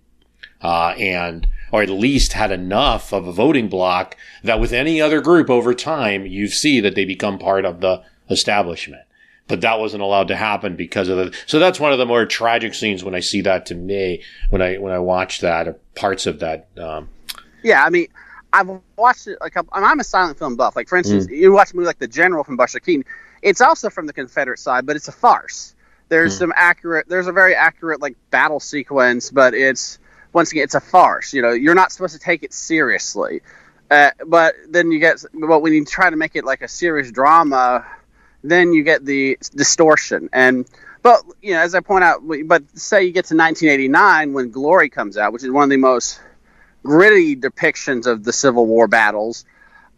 Uh, 0.61 0.93
and 0.97 1.47
or 1.73 1.81
at 1.81 1.89
least 1.89 2.33
had 2.33 2.51
enough 2.51 3.11
of 3.11 3.25
a 3.25 3.31
voting 3.31 3.67
bloc 3.67 4.15
that 4.43 4.59
with 4.59 4.71
any 4.71 5.01
other 5.01 5.19
group 5.19 5.49
over 5.49 5.73
time, 5.73 6.23
you 6.23 6.47
see 6.47 6.79
that 6.79 6.93
they 6.93 7.03
become 7.03 7.39
part 7.39 7.65
of 7.65 7.81
the 7.81 8.03
establishment. 8.29 9.01
But 9.47 9.61
that 9.61 9.79
wasn't 9.79 10.03
allowed 10.03 10.27
to 10.27 10.35
happen 10.35 10.75
because 10.75 11.09
of 11.09 11.17
the, 11.17 11.37
so 11.47 11.57
that's 11.57 11.79
one 11.79 11.91
of 11.91 11.97
the 11.97 12.05
more 12.05 12.27
tragic 12.27 12.75
scenes 12.75 13.03
when 13.03 13.15
I 13.15 13.21
see 13.21 13.41
that 13.41 13.65
to 13.65 13.75
me, 13.75 14.21
when 14.51 14.61
I, 14.61 14.77
when 14.77 14.93
I 14.93 14.99
watch 14.99 15.41
that 15.41 15.67
or 15.67 15.73
parts 15.95 16.27
of 16.27 16.39
that. 16.41 16.67
Um, 16.77 17.09
yeah. 17.63 17.83
I 17.83 17.89
mean, 17.89 18.05
I've 18.53 18.69
watched 18.95 19.25
it 19.25 19.39
a 19.41 19.43
like 19.43 19.55
I'm 19.71 19.99
a 19.99 20.03
silent 20.03 20.37
film 20.37 20.55
buff. 20.55 20.75
Like 20.75 20.87
for 20.87 20.95
instance, 20.99 21.25
mm. 21.25 21.35
you 21.35 21.51
watch 21.51 21.73
a 21.73 21.75
movie 21.75 21.87
like 21.87 21.97
The 21.97 22.07
General 22.07 22.43
from 22.43 22.55
Buster 22.55 22.79
Keaton. 22.81 23.03
It's 23.41 23.61
also 23.61 23.89
from 23.89 24.05
the 24.05 24.13
Confederate 24.13 24.59
side, 24.59 24.85
but 24.85 24.95
it's 24.95 25.07
a 25.07 25.11
farce. 25.11 25.73
There's 26.09 26.35
mm. 26.35 26.39
some 26.39 26.53
accurate. 26.55 27.09
There's 27.09 27.25
a 27.25 27.31
very 27.31 27.55
accurate 27.55 27.99
like 27.99 28.15
battle 28.29 28.59
sequence, 28.59 29.31
but 29.31 29.55
it's 29.55 29.97
once 30.33 30.51
again, 30.51 30.63
it's 30.63 30.75
a 30.75 30.81
farce. 30.81 31.33
You 31.33 31.41
know, 31.41 31.51
you're 31.51 31.75
not 31.75 31.91
supposed 31.91 32.13
to 32.13 32.19
take 32.19 32.43
it 32.43 32.53
seriously. 32.53 33.41
Uh, 33.89 34.11
but 34.25 34.55
then 34.69 34.91
you 34.91 34.99
get, 34.99 35.23
but 35.33 35.61
when 35.61 35.73
you 35.73 35.85
try 35.85 36.09
to 36.09 36.15
make 36.15 36.35
it 36.35 36.43
like 36.43 36.61
a 36.61 36.67
serious 36.67 37.11
drama, 37.11 37.85
then 38.43 38.73
you 38.73 38.83
get 38.83 39.05
the 39.05 39.37
distortion. 39.53 40.29
And, 40.33 40.67
but, 41.01 41.21
you 41.41 41.53
know, 41.53 41.59
as 41.59 41.75
I 41.75 41.81
point 41.81 42.03
out, 42.03 42.21
but 42.45 42.63
say 42.77 43.03
you 43.03 43.11
get 43.11 43.25
to 43.25 43.35
1989 43.35 44.33
when 44.33 44.51
Glory 44.51 44.89
comes 44.89 45.17
out, 45.17 45.31
which 45.31 45.43
is 45.43 45.51
one 45.51 45.65
of 45.65 45.69
the 45.69 45.77
most 45.77 46.19
gritty 46.83 47.35
depictions 47.35 48.07
of 48.07 48.23
the 48.23 48.33
Civil 48.33 48.65
War 48.65 48.87
battles. 48.87 49.45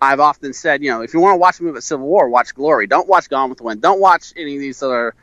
I've 0.02 0.20
often 0.20 0.54
said, 0.54 0.84
you 0.84 0.92
know, 0.92 1.02
if 1.02 1.14
you 1.14 1.20
want 1.20 1.34
to 1.34 1.38
watch 1.38 1.60
a 1.60 1.64
movie 1.64 1.72
about 1.72 1.84
Civil 1.84 2.06
War, 2.06 2.28
watch 2.30 2.54
Glory. 2.54 2.86
Don't 2.88 3.08
watch 3.08 3.30
Gone 3.30 3.50
with 3.50 3.60
the 3.60 3.64
Wind. 3.64 3.82
Don't 3.82 4.00
watch 4.00 4.34
any 4.36 4.56
of 4.56 4.60
these 4.60 4.84
other 4.84 5.16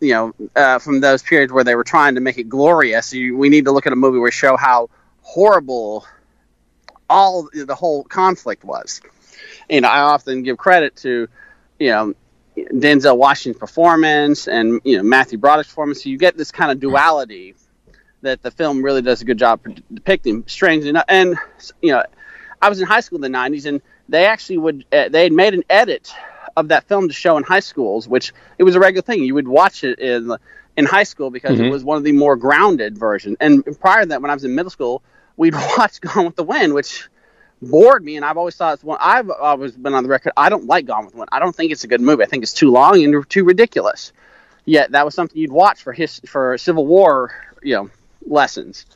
you 0.00 0.12
know, 0.12 0.34
uh, 0.56 0.78
from 0.78 1.00
those 1.00 1.22
periods 1.22 1.52
where 1.52 1.64
they 1.64 1.74
were 1.74 1.84
trying 1.84 2.14
to 2.14 2.20
make 2.20 2.38
it 2.38 2.48
glorious. 2.48 3.12
You, 3.12 3.36
we 3.36 3.48
need 3.48 3.66
to 3.66 3.72
look 3.72 3.86
at 3.86 3.92
a 3.92 3.96
movie 3.96 4.18
where 4.18 4.30
show 4.30 4.56
how 4.56 4.88
horrible 5.22 6.06
all 7.08 7.48
the 7.52 7.74
whole 7.74 8.04
conflict 8.04 8.64
was. 8.64 9.00
You 9.68 9.82
know, 9.82 9.88
I 9.88 10.00
often 10.00 10.42
give 10.42 10.56
credit 10.58 10.96
to, 10.96 11.28
you 11.78 11.90
know, 11.90 12.14
Denzel 12.56 13.16
Washington's 13.16 13.58
performance 13.58 14.48
and 14.48 14.80
you 14.84 14.96
know 14.96 15.02
Matthew 15.02 15.38
Broderick's 15.38 15.68
performance. 15.68 16.02
So 16.02 16.08
you 16.08 16.18
get 16.18 16.36
this 16.36 16.50
kind 16.50 16.70
of 16.70 16.80
duality 16.80 17.54
that 18.22 18.42
the 18.42 18.50
film 18.50 18.82
really 18.82 19.02
does 19.02 19.22
a 19.22 19.24
good 19.24 19.38
job 19.38 19.60
depicting. 19.92 20.44
Strangely 20.46 20.90
enough, 20.90 21.04
and 21.08 21.36
you 21.80 21.92
know, 21.92 22.02
I 22.60 22.68
was 22.68 22.80
in 22.80 22.86
high 22.86 23.00
school 23.00 23.22
in 23.22 23.32
the 23.32 23.38
'90s, 23.38 23.66
and 23.66 23.80
they 24.08 24.26
actually 24.26 24.58
would 24.58 24.84
uh, 24.92 25.08
they 25.08 25.22
had 25.22 25.32
made 25.32 25.54
an 25.54 25.64
edit 25.70 26.12
of 26.56 26.68
that 26.68 26.84
film 26.88 27.08
to 27.08 27.14
show 27.14 27.36
in 27.36 27.44
high 27.44 27.60
schools, 27.60 28.08
which 28.08 28.32
it 28.58 28.64
was 28.64 28.74
a 28.74 28.80
regular 28.80 29.02
thing. 29.02 29.22
You 29.24 29.34
would 29.34 29.48
watch 29.48 29.84
it 29.84 29.98
in 29.98 30.36
in 30.76 30.86
high 30.86 31.02
school 31.02 31.30
because 31.30 31.56
mm-hmm. 31.58 31.64
it 31.64 31.70
was 31.70 31.84
one 31.84 31.98
of 31.98 32.04
the 32.04 32.12
more 32.12 32.36
grounded 32.36 32.96
versions. 32.96 33.36
And 33.40 33.64
prior 33.80 34.02
to 34.02 34.08
that, 34.08 34.22
when 34.22 34.30
I 34.30 34.34
was 34.34 34.44
in 34.44 34.54
middle 34.54 34.70
school, 34.70 35.02
we'd 35.36 35.54
watch 35.78 36.00
Gone 36.00 36.26
with 36.26 36.36
the 36.36 36.44
Wind, 36.44 36.74
which 36.74 37.08
bored 37.62 38.04
me, 38.04 38.16
and 38.16 38.24
I've 38.24 38.36
always 38.36 38.56
thought 38.56 38.74
it's 38.74 38.84
one. 38.84 38.98
I've 39.00 39.30
always 39.30 39.76
been 39.76 39.94
on 39.94 40.02
the 40.02 40.08
record. 40.08 40.32
I 40.36 40.48
don't 40.48 40.66
like 40.66 40.86
Gone 40.86 41.04
with 41.04 41.12
the 41.12 41.18
Wind. 41.18 41.28
I 41.32 41.38
don't 41.38 41.54
think 41.54 41.72
it's 41.72 41.84
a 41.84 41.88
good 41.88 42.00
movie. 42.00 42.22
I 42.22 42.26
think 42.26 42.42
it's 42.42 42.54
too 42.54 42.70
long 42.70 43.02
and 43.02 43.28
too 43.28 43.44
ridiculous. 43.44 44.12
Yet 44.64 44.92
that 44.92 45.04
was 45.04 45.14
something 45.14 45.36
you'd 45.36 45.52
watch 45.52 45.82
for 45.82 45.92
his 45.92 46.20
for 46.26 46.56
Civil 46.58 46.86
War, 46.86 47.32
you 47.62 47.74
know, 47.74 47.90
lessons. 48.26 48.86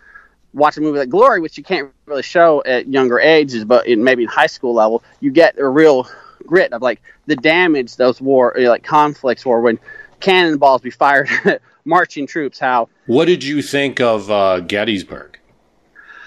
Watch 0.52 0.76
a 0.76 0.80
movie 0.80 0.98
like 1.00 1.08
Glory, 1.08 1.40
which 1.40 1.58
you 1.58 1.64
can't 1.64 1.90
really 2.06 2.22
show 2.22 2.62
at 2.64 2.86
younger 2.86 3.18
ages, 3.18 3.64
but 3.64 3.86
in 3.88 4.04
maybe 4.04 4.22
in 4.22 4.28
high 4.28 4.46
school 4.46 4.72
level, 4.72 5.02
you 5.18 5.32
get 5.32 5.58
a 5.58 5.66
real 5.66 6.08
grit 6.46 6.72
of 6.72 6.82
like 6.82 7.00
the 7.26 7.36
damage 7.36 7.96
those 7.96 8.20
war 8.20 8.54
like 8.58 8.82
conflicts 8.84 9.44
were 9.44 9.60
when 9.60 9.78
cannonballs 10.20 10.80
be 10.82 10.90
fired 10.90 11.28
at 11.44 11.60
marching 11.84 12.26
troops. 12.26 12.58
How 12.58 12.88
What 13.06 13.26
did 13.26 13.44
you 13.44 13.62
think 13.62 14.00
of 14.00 14.30
uh, 14.30 14.60
Gettysburg? 14.60 15.38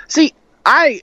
See, 0.07 0.34
I 0.65 1.02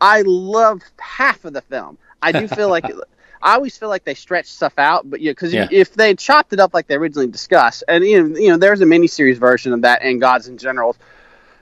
I 0.00 0.22
love 0.26 0.80
half 0.98 1.44
of 1.44 1.52
the 1.52 1.62
film. 1.62 1.98
I 2.22 2.32
do 2.32 2.48
feel 2.48 2.68
like 2.68 2.84
I 3.42 3.54
always 3.54 3.76
feel 3.78 3.88
like 3.88 4.04
they 4.04 4.14
stretch 4.14 4.46
stuff 4.46 4.74
out, 4.78 5.08
but 5.08 5.20
yeah, 5.20 5.30
because 5.30 5.54
Yeah. 5.54 5.68
if 5.70 5.94
they 5.94 6.14
chopped 6.14 6.52
it 6.52 6.58
up 6.60 6.74
like 6.74 6.88
they 6.88 6.96
originally 6.96 7.28
discussed, 7.28 7.84
and 7.86 8.04
you 8.04 8.22
know, 8.22 8.38
you 8.38 8.48
know, 8.48 8.56
there's 8.56 8.80
a 8.80 8.84
miniseries 8.84 9.36
version 9.38 9.72
of 9.72 9.82
that 9.82 10.02
and 10.02 10.20
Gods 10.20 10.48
and 10.48 10.58
Generals, 10.58 10.96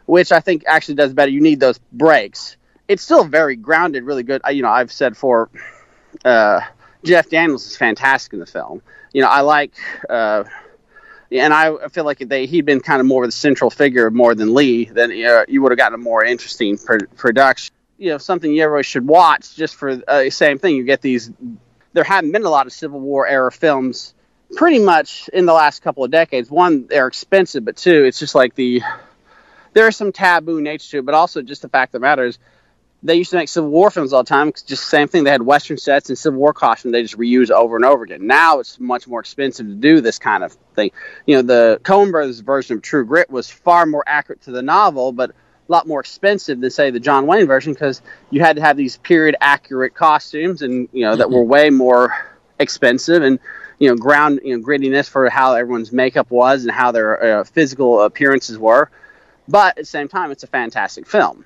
which 0.07 0.33
I 0.33 0.41
think 0.41 0.65
actually 0.67 0.95
does 0.95 1.13
better. 1.13 1.31
You 1.31 1.43
need 1.43 1.61
those 1.61 1.79
breaks. 1.93 2.57
It's 2.89 3.03
still 3.03 3.25
very 3.25 3.57
grounded, 3.57 4.05
really 4.05 4.23
good. 4.23 4.41
I, 4.45 4.51
you 4.51 4.63
know, 4.63 4.71
I've 4.71 4.91
said 4.93 5.17
for 5.17 5.51
uh, 6.25 6.61
Jeff 7.05 7.29
Daniels 7.29 7.67
is 7.67 7.77
fantastic 7.77 8.33
in 8.33 8.41
the 8.41 8.47
film. 8.47 8.83
You 9.13 9.23
know, 9.23 9.29
I 9.29 9.41
like. 9.41 9.73
Uh, 10.09 10.45
and 11.33 11.53
I 11.53 11.89
feel 11.89 12.05
like 12.05 12.19
they 12.19 12.47
he'd 12.47 12.65
been 12.65 12.81
kind 12.81 13.01
of 13.01 13.07
more 13.07 13.25
of 13.25 13.29
the 13.29 13.33
central 13.33 13.71
figure 13.71 14.11
more 14.11 14.35
than 14.35 14.55
Lee, 14.55 14.85
then 14.85 15.11
uh, 15.11 15.45
you 15.49 15.63
would 15.63 15.73
have 15.73 15.79
gotten 15.79 15.95
a 15.95 16.03
more 16.03 16.25
interesting 16.25 16.79
pr- 16.79 17.07
production. 17.17 17.75
You 17.99 18.11
know, 18.11 18.19
something 18.19 18.53
you 18.53 18.63
everybody 18.63 18.85
should 18.85 19.07
watch 19.07 19.57
just 19.57 19.75
for 19.75 20.01
uh, 20.07 20.31
same 20.31 20.59
thing. 20.59 20.77
You 20.77 20.85
get 20.85 21.01
these. 21.01 21.31
There 21.95 22.05
haven't 22.05 22.33
been 22.33 22.45
a 22.45 22.51
lot 22.51 22.67
of 22.67 22.73
Civil 22.73 23.01
War 23.01 23.27
era 23.27 23.51
films, 23.51 24.15
pretty 24.55 24.79
much 24.79 25.29
in 25.33 25.47
the 25.47 25.53
last 25.53 25.83
couple 25.83 26.05
of 26.05 26.11
decades. 26.11 26.51
One, 26.51 26.87
they're 26.87 27.07
expensive, 27.07 27.65
but 27.65 27.77
two, 27.77 28.05
it's 28.05 28.19
just 28.19 28.35
like 28.35 28.55
the 28.55 28.83
there 29.73 29.89
is 29.89 29.97
some 29.97 30.13
taboo 30.13 30.61
nature 30.61 30.91
to 30.93 30.99
it, 30.99 31.07
but 31.07 31.15
also 31.15 31.43
just 31.43 31.63
the 31.63 31.69
fact 31.69 31.95
of 31.95 32.01
the 32.01 32.07
matter 32.07 32.25
is 32.25 32.39
they 33.07 33.15
used 33.15 33.31
to 33.31 33.37
make 33.37 33.49
Civil 33.49 33.71
War 33.71 33.91
films 33.91 34.13
all 34.13 34.25
the 34.25 34.29
time. 34.29 34.53
Just 34.53 34.69
the 34.69 34.77
same 34.77 35.09
thing. 35.09 35.25
They 35.25 35.31
had 35.31 35.43
Western 35.43 35.79
sets 35.79 36.09
and 36.09 36.19
Civil 36.19 36.41
War 36.41 36.53
costumes. 36.53 36.93
They 36.93 37.03
just 37.03 37.17
reuse 37.17 37.51
over 37.51 37.77
and 37.77 37.85
over 37.85 38.05
again. 38.05 38.27
Now 38.27 38.59
it's 38.59 38.81
much 38.81 39.07
more 39.07 39.21
expensive 39.21 39.67
to 39.67 39.75
do 39.75 40.01
this 40.01 40.19
kind 40.19 40.43
of 40.43 40.53
thing. 40.75 40.91
You 41.25 41.37
know, 41.37 41.43
the 41.43 41.81
Coen 41.85 42.11
Brothers 42.11 42.41
version 42.41 42.77
of 42.77 42.83
True 42.83 43.05
Grit 43.05 43.31
was 43.31 43.49
far 43.49 43.87
more 43.87 44.05
accurate 44.07 44.43
to 44.43 44.51
the 44.51 44.63
novel, 44.63 45.13
but 45.13 45.31
a 45.31 45.35
lot 45.69 45.87
more 45.87 46.01
expensive 46.01 46.61
than 46.61 46.71
say 46.71 46.91
the 46.91 47.01
John 47.01 47.27
Wayne 47.27 47.47
version 47.47 47.73
because 47.73 48.03
you 48.31 48.41
had 48.41 48.57
to 48.57 48.63
have 48.63 48.77
these 48.77 48.97
period 48.97 49.37
accurate 49.41 49.95
costumes 49.95 50.63
and 50.63 50.89
you 50.93 51.03
know 51.03 51.17
that 51.17 51.31
were 51.31 51.43
way 51.43 51.71
more 51.71 52.13
expensive 52.59 53.23
and 53.23 53.39
you 53.79 53.89
know 53.89 53.97
ground 53.97 54.41
you 54.45 54.57
know 54.57 54.65
grittiness 54.65 55.09
for 55.09 55.29
how 55.29 55.55
everyone's 55.55 55.93
makeup 55.93 56.31
was 56.31 56.65
and 56.65 56.73
how 56.73 56.93
their 56.93 57.41
uh, 57.41 57.45
physical 57.45 58.03
appearances 58.03 58.59
were. 58.59 58.91
But 59.49 59.71
at 59.71 59.77
the 59.77 59.85
same 59.85 60.09
time, 60.09 60.33
it's 60.33 60.43
a 60.43 60.49
fantastic 60.49 61.07
film 61.07 61.45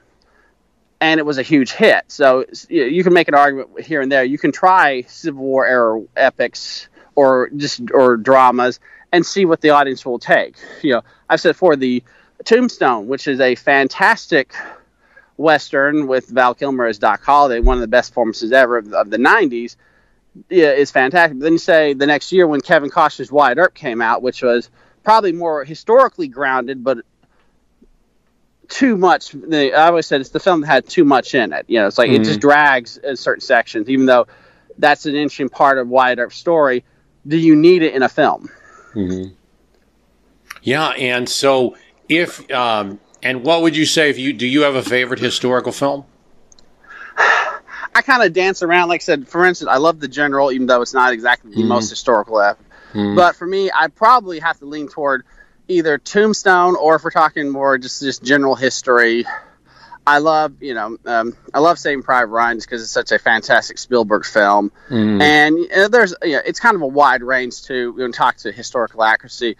and 1.00 1.18
it 1.18 1.24
was 1.24 1.38
a 1.38 1.42
huge 1.42 1.72
hit. 1.72 2.04
So 2.08 2.44
you, 2.68 3.02
can 3.02 3.12
make 3.12 3.28
an 3.28 3.34
argument 3.34 3.80
here 3.80 4.00
and 4.00 4.12
there. 4.12 4.22
You 4.22 4.38
can 4.38 4.52
try 4.52 5.02
Civil 5.02 5.42
War 5.42 5.66
era 5.66 6.02
epics 6.16 6.88
or 7.14 7.50
just 7.56 7.80
or 7.92 8.16
dramas 8.16 8.80
and 9.12 9.24
see 9.24 9.44
what 9.44 9.60
the 9.60 9.70
audience 9.70 10.04
will 10.04 10.18
take. 10.18 10.56
You 10.82 10.94
know, 10.94 11.02
I've 11.28 11.40
said 11.40 11.56
for 11.56 11.74
the 11.74 12.02
Tombstone, 12.44 13.06
which 13.08 13.26
is 13.26 13.40
a 13.40 13.54
fantastic 13.54 14.54
western 15.36 16.06
with 16.06 16.28
Val 16.28 16.54
Kilmer 16.54 16.86
as 16.86 16.98
Doc 16.98 17.22
Holliday, 17.22 17.60
one 17.60 17.76
of 17.76 17.80
the 17.80 17.88
best 17.88 18.10
performances 18.10 18.52
ever 18.52 18.78
of, 18.78 18.92
of 18.92 19.10
the 19.10 19.18
'90s. 19.18 19.76
Yeah, 20.48 20.72
is 20.72 20.90
fantastic. 20.90 21.38
But 21.38 21.44
then 21.44 21.52
you 21.54 21.58
say 21.58 21.94
the 21.94 22.06
next 22.06 22.30
year 22.30 22.46
when 22.46 22.60
Kevin 22.60 22.90
Costner's 22.90 23.32
Wyatt 23.32 23.58
Earp 23.58 23.74
came 23.74 24.00
out, 24.00 24.22
which 24.22 24.42
was 24.42 24.70
probably 25.02 25.32
more 25.32 25.64
historically 25.64 26.28
grounded, 26.28 26.84
but 26.84 26.98
too 28.70 28.96
much. 28.96 29.34
I 29.52 29.70
always 29.72 30.06
said 30.06 30.20
it's 30.22 30.30
the 30.30 30.40
film 30.40 30.62
that 30.62 30.68
had 30.68 30.88
too 30.88 31.04
much 31.04 31.34
in 31.34 31.52
it. 31.52 31.66
You 31.68 31.80
know, 31.80 31.86
it's 31.86 31.98
like 31.98 32.10
it 32.10 32.22
Mhm. 32.22 32.24
just 32.24 32.40
drags 32.40 32.96
in 32.98 33.16
certain 33.16 33.42
sections, 33.42 33.90
even 33.90 34.06
though 34.06 34.26
that's 34.78 35.04
an 35.04 35.14
interesting 35.14 35.50
part 35.50 35.76
of 35.76 35.88
Wyatt 35.88 36.18
Earp's 36.18 36.36
story. 36.36 36.84
Do 37.26 37.36
you 37.36 37.54
need 37.54 37.82
it 37.82 37.94
in 37.94 38.02
a 38.02 38.08
film? 38.08 38.48
hmm 38.94 39.24
Yeah, 40.62 40.88
and 40.90 41.28
so 41.28 41.76
if 42.08 42.50
um, 42.50 42.98
and 43.22 43.44
what 43.44 43.62
would 43.62 43.76
you 43.76 43.84
say 43.86 44.08
if 44.10 44.18
you 44.18 44.32
do 44.32 44.46
you 44.46 44.62
have 44.62 44.74
a 44.74 44.82
favorite 44.82 45.20
historical 45.20 45.72
film? 45.72 46.04
I 47.18 48.02
kind 48.02 48.22
of 48.22 48.32
dance 48.32 48.62
around. 48.62 48.88
Like 48.88 49.00
I 49.00 49.04
said, 49.04 49.28
for 49.28 49.44
instance, 49.44 49.68
I 49.70 49.76
love 49.78 50.00
The 50.00 50.08
General, 50.08 50.52
even 50.52 50.66
though 50.66 50.80
it's 50.80 50.94
not 50.94 51.12
exactly 51.12 51.52
the 51.52 51.62
Mhm. 51.62 51.66
most 51.68 51.90
historical 51.90 52.40
epic. 52.40 52.64
Mhm. 52.94 53.16
But 53.16 53.36
for 53.36 53.46
me, 53.46 53.70
I 53.74 53.88
probably 53.88 54.38
have 54.38 54.58
to 54.60 54.64
lean 54.66 54.88
toward 54.88 55.24
either 55.70 55.98
Tombstone 55.98 56.76
or 56.76 56.96
if 56.96 57.04
we're 57.04 57.10
talking 57.10 57.48
more 57.48 57.78
just 57.78 58.02
just 58.02 58.22
general 58.22 58.54
history. 58.54 59.24
I 60.06 60.18
love, 60.18 60.54
you 60.60 60.74
know, 60.74 60.96
um, 61.04 61.36
I 61.54 61.60
love 61.60 61.78
Saving 61.78 62.02
Private 62.02 62.28
Ryan 62.28 62.56
just 62.56 62.66
because 62.66 62.82
it's 62.82 62.90
such 62.90 63.12
a 63.12 63.18
fantastic 63.18 63.78
Spielberg 63.78 64.24
film, 64.24 64.72
Mhm. 64.88 65.20
and 65.20 65.72
uh, 65.72 65.88
there's, 65.88 66.14
you 66.22 66.32
know, 66.32 66.42
it's 66.44 66.58
kind 66.58 66.74
of 66.74 66.82
a 66.82 66.86
wide 66.86 67.22
range 67.22 67.62
too 67.62 67.92
when 67.92 68.10
talk 68.10 68.36
to 68.38 68.50
historical 68.50 69.04
accuracy. 69.04 69.56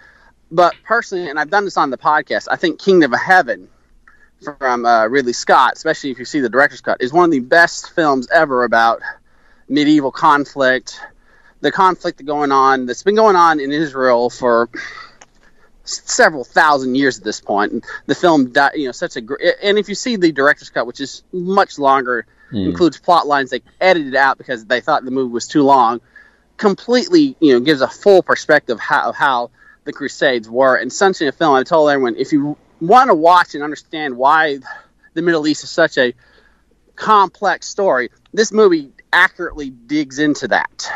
But 0.50 0.74
personally, 0.82 1.28
and 1.28 1.38
I've 1.38 1.50
done 1.50 1.64
this 1.64 1.76
on 1.76 1.90
the 1.90 1.98
podcast, 1.98 2.48
I 2.50 2.56
think 2.56 2.80
Kingdom 2.80 3.12
of 3.14 3.20
Heaven 3.20 3.68
from 4.42 4.86
uh, 4.86 5.06
Ridley 5.06 5.34
Scott, 5.34 5.74
especially 5.76 6.10
if 6.10 6.18
you 6.18 6.24
see 6.24 6.40
the 6.40 6.48
director's 6.48 6.80
cut, 6.80 7.00
is 7.00 7.12
one 7.12 7.26
of 7.26 7.30
the 7.30 7.40
best 7.40 7.90
films 7.90 8.26
ever 8.32 8.64
about 8.64 9.02
medieval 9.68 10.10
conflict, 10.10 10.98
the 11.60 11.70
conflict 11.70 12.24
going 12.24 12.50
on 12.50 12.86
that's 12.86 13.02
been 13.04 13.14
going 13.14 13.36
on 13.36 13.60
in 13.60 13.70
Israel 13.70 14.30
for 14.30 14.68
several 15.85 16.44
thousand 16.44 16.94
years 16.94 17.19
at 17.19 17.24
this 17.24 17.40
point. 17.40 17.73
And 17.73 17.85
the 18.07 18.15
film, 18.15 18.51
di- 18.52 18.73
you 18.74 18.86
know, 18.86 18.93
such 18.93 19.16
a 19.16 19.20
great. 19.20 19.55
And 19.62 19.78
if 19.78 19.89
you 19.89 19.94
see 19.94 20.16
the 20.16 20.32
director's 20.32 20.70
cut, 20.70 20.86
which 20.86 21.01
is 21.01 21.23
much 21.32 21.78
longer, 21.78 22.27
Hmm. 22.51 22.57
includes 22.59 22.98
plot 22.98 23.28
lines 23.28 23.51
they 23.51 23.62
edited 23.81 24.16
out 24.16 24.36
because 24.36 24.65
they 24.65 24.81
thought 24.81 25.05
the 25.05 25.12
movie 25.12 25.32
was 25.32 25.47
too 25.47 25.62
long, 25.62 26.01
completely, 26.57 27.36
you 27.39 27.52
know, 27.52 27.61
gives 27.61 27.81
a 27.81 27.86
full 27.89 28.23
perspective 28.24 28.81
how, 28.81 29.09
of 29.09 29.15
how 29.15 29.51
the 29.85 29.93
Crusades 29.93 30.51
were. 30.51 30.74
And 30.74 30.93
such 30.93 31.20
a 31.20 31.31
film, 31.31 31.55
I 31.55 31.62
told 31.62 31.90
everyone, 31.90 32.16
if 32.16 32.32
you 32.32 32.57
want 32.81 33.09
to 33.09 33.15
watch 33.15 33.55
and 33.55 33.62
understand 33.62 34.16
why 34.16 34.59
the 35.15 35.23
Middle 35.23 35.47
East 35.47 35.62
is 35.62 35.70
such 35.70 35.97
a 35.97 36.12
complex 36.97 37.69
story, 37.69 38.11
this 38.35 38.52
movie 38.52 38.90
accurately 39.12 39.70
digs 39.70 40.19
into 40.19 40.48
that. 40.48 40.90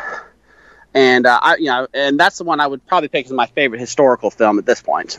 And 0.94 1.26
uh, 1.26 1.40
I, 1.42 1.56
you 1.56 1.66
know, 1.66 1.88
and 1.92 2.18
that's 2.18 2.38
the 2.38 2.44
one 2.44 2.60
I 2.60 2.66
would 2.66 2.86
probably 2.86 3.08
pick 3.08 3.26
as 3.26 3.32
my 3.32 3.46
favorite 3.46 3.80
historical 3.80 4.30
film 4.30 4.58
at 4.58 4.66
this 4.66 4.80
point. 4.80 5.18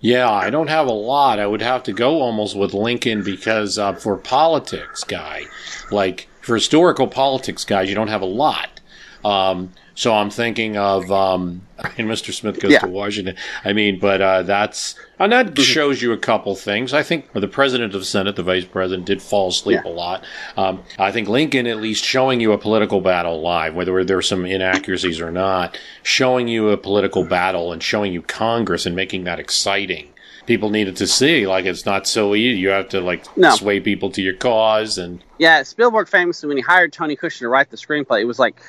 Yeah, 0.00 0.30
I 0.30 0.48
don't 0.48 0.68
have 0.68 0.86
a 0.86 0.92
lot. 0.92 1.38
I 1.38 1.46
would 1.46 1.60
have 1.60 1.82
to 1.84 1.92
go 1.92 2.22
almost 2.22 2.56
with 2.56 2.72
Lincoln 2.72 3.22
because 3.22 3.78
uh, 3.78 3.92
for 3.92 4.16
politics 4.16 5.04
guy, 5.04 5.44
like 5.90 6.26
for 6.40 6.54
historical 6.54 7.06
politics 7.06 7.64
guys, 7.64 7.90
you 7.90 7.94
don't 7.94 8.08
have 8.08 8.22
a 8.22 8.26
lot. 8.26 8.80
Um, 9.24 9.72
so 9.94 10.14
I'm 10.14 10.30
thinking 10.30 10.76
of 10.76 11.10
um, 11.12 11.62
and 11.98 12.08
Mr. 12.08 12.32
Smith 12.32 12.58
goes 12.60 12.72
Yeah. 12.72 12.78
to 12.80 12.88
Washington. 12.88 13.36
I 13.64 13.72
mean, 13.72 13.98
but 13.98 14.20
uh, 14.22 14.42
that's 14.42 14.94
and 15.18 15.32
that 15.32 15.58
shows 15.58 16.00
you 16.00 16.12
a 16.12 16.18
couple 16.18 16.54
things. 16.54 16.94
I 16.94 17.02
think 17.02 17.32
the 17.32 17.46
president 17.48 17.94
of 17.94 18.00
the 18.00 18.06
Senate, 18.06 18.36
the 18.36 18.42
vice 18.42 18.64
president, 18.64 19.06
did 19.06 19.20
fall 19.20 19.48
asleep 19.48 19.84
a 19.84 19.88
lot. 19.88 20.24
Um, 20.56 20.82
I 20.98 21.12
think 21.12 21.28
Lincoln, 21.28 21.66
at 21.66 21.76
least 21.78 22.04
showing 22.04 22.40
you 22.40 22.52
a 22.52 22.58
political 22.58 23.00
battle 23.00 23.40
live, 23.42 23.74
whether 23.74 24.02
there 24.04 24.16
are 24.18 24.22
some 24.22 24.46
inaccuracies 24.46 25.20
or 25.20 25.30
not, 25.30 25.78
showing 26.02 26.48
you 26.48 26.70
a 26.70 26.76
political 26.78 27.24
battle 27.24 27.72
and 27.72 27.82
showing 27.82 28.12
you 28.12 28.22
Congress 28.22 28.86
and 28.86 28.96
making 28.96 29.24
that 29.24 29.38
exciting. 29.38 30.08
People 30.46 30.70
needed 30.70 30.96
to 30.96 31.06
see 31.06 31.46
like 31.46 31.64
it's 31.66 31.84
not 31.86 32.08
so 32.08 32.34
easy. 32.34 32.58
You 32.58 32.70
have 32.70 32.88
to 32.88 33.00
like 33.00 33.24
No. 33.36 33.50
sway 33.54 33.78
people 33.78 34.10
to 34.12 34.22
your 34.22 34.34
cause 34.34 34.96
and 34.98 35.22
Yeah, 35.38 35.62
Spielberg 35.62 36.08
famously 36.08 36.48
when 36.48 36.56
he 36.56 36.62
hired 36.62 36.92
Tony 36.92 37.14
Kushner 37.14 37.40
to 37.40 37.48
write 37.48 37.70
the 37.70 37.76
screenplay, 37.76 38.22
it 38.22 38.24
was 38.24 38.38
like 38.38 38.60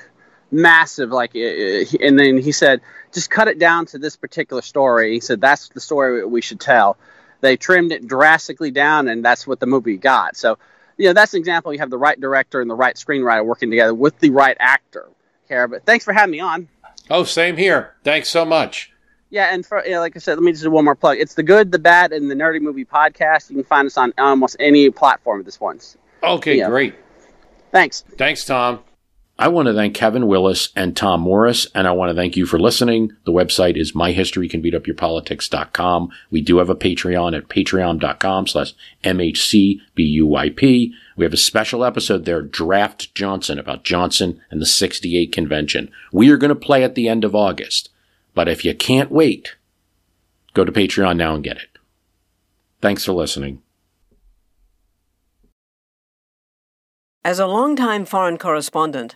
massive. 0.51 1.09
Like, 1.09 1.35
and 1.35 2.19
then 2.19 2.37
he 2.37 2.51
said, 2.51 2.81
just 3.13 3.29
cut 3.29 3.47
it 3.47 3.59
down 3.59 3.85
to 3.87 3.97
this 3.97 4.15
particular 4.15 4.61
story. 4.61 5.13
He 5.13 5.19
said 5.19 5.41
that's 5.41 5.69
the 5.69 5.81
story 5.81 6.25
we 6.25 6.41
should 6.41 6.59
tell. 6.59 6.97
They 7.41 7.57
trimmed 7.57 7.91
it 7.91 8.07
drastically 8.07 8.71
down, 8.71 9.07
and 9.07 9.25
that's 9.25 9.47
what 9.47 9.59
the 9.59 9.65
movie 9.65 9.97
got. 9.97 10.37
So, 10.37 10.57
you 10.97 11.07
know, 11.07 11.13
that's 11.13 11.33
an 11.33 11.39
example. 11.39 11.73
You 11.73 11.79
have 11.79 11.89
the 11.89 11.97
right 11.97 12.19
director 12.19 12.61
and 12.61 12.69
the 12.69 12.75
right 12.75 12.95
screenwriter 12.95 13.43
working 13.43 13.71
together 13.71 13.93
with 13.93 14.19
the 14.19 14.29
right 14.29 14.55
actor. 14.59 15.09
Care, 15.47 15.67
but 15.67 15.85
thanks 15.85 16.05
for 16.05 16.13
having 16.13 16.31
me 16.31 16.39
on. 16.39 16.69
oh, 17.09 17.23
same 17.23 17.57
here. 17.57 17.95
Thanks 18.03 18.29
so 18.29 18.45
much. 18.45 18.91
Yeah, 19.31 19.53
and 19.53 19.65
for, 19.65 19.83
yeah, 19.85 19.99
like 19.99 20.15
I 20.15 20.19
said, 20.19 20.37
let 20.37 20.43
me 20.43 20.51
just 20.51 20.63
do 20.63 20.69
one 20.69 20.85
more 20.85 20.95
plug. 20.95 21.17
It's 21.17 21.35
the 21.35 21.43
Good, 21.43 21.71
the 21.71 21.79
Bad, 21.79 22.11
and 22.11 22.29
the 22.29 22.35
Nerdy 22.35 22.61
Movie 22.61 22.85
podcast. 22.85 23.49
You 23.49 23.55
can 23.55 23.65
find 23.65 23.85
us 23.85 23.97
on 23.97 24.13
almost 24.17 24.57
any 24.59 24.89
platform 24.89 25.39
at 25.39 25.45
this 25.45 25.57
point. 25.57 25.95
Okay, 26.21 26.63
great. 26.65 26.95
Thanks. 27.71 28.03
Thanks, 28.17 28.45
Tom. 28.45 28.81
I 29.41 29.47
want 29.47 29.67
to 29.69 29.73
thank 29.73 29.95
Kevin 29.95 30.27
Willis 30.27 30.69
and 30.75 30.95
Tom 30.95 31.21
Morris, 31.21 31.65
and 31.73 31.87
I 31.87 31.93
want 31.93 32.11
to 32.11 32.15
thank 32.15 32.37
you 32.37 32.45
for 32.45 32.59
listening. 32.59 33.13
The 33.25 33.31
website 33.31 33.75
is 33.75 33.93
myhistorycanbeatupyourpolitics.com. 33.93 36.11
We 36.29 36.41
do 36.41 36.59
have 36.59 36.69
a 36.69 36.75
Patreon 36.75 37.35
at 37.35 37.47
patreon.com 37.47 38.45
slash 38.45 38.75
MHCBUYP. 39.03 40.91
We 41.15 41.25
have 41.25 41.33
a 41.33 41.37
special 41.37 41.83
episode 41.83 42.25
there, 42.25 42.43
Draft 42.43 43.15
Johnson, 43.15 43.57
about 43.57 43.83
Johnson 43.83 44.39
and 44.51 44.61
the 44.61 44.67
68 44.67 45.31
convention. 45.31 45.91
We 46.13 46.29
are 46.29 46.37
going 46.37 46.49
to 46.49 46.55
play 46.55 46.83
at 46.83 46.93
the 46.93 47.09
end 47.09 47.23
of 47.23 47.33
August. 47.33 47.89
But 48.35 48.47
if 48.47 48.63
you 48.63 48.75
can't 48.75 49.09
wait, 49.09 49.55
go 50.53 50.63
to 50.63 50.71
Patreon 50.71 51.17
now 51.17 51.33
and 51.33 51.43
get 51.43 51.57
it. 51.57 51.79
Thanks 52.79 53.05
for 53.05 53.13
listening. 53.13 53.63
As 57.23 57.39
a 57.39 57.47
longtime 57.47 58.05
foreign 58.05 58.37
correspondent, 58.37 59.15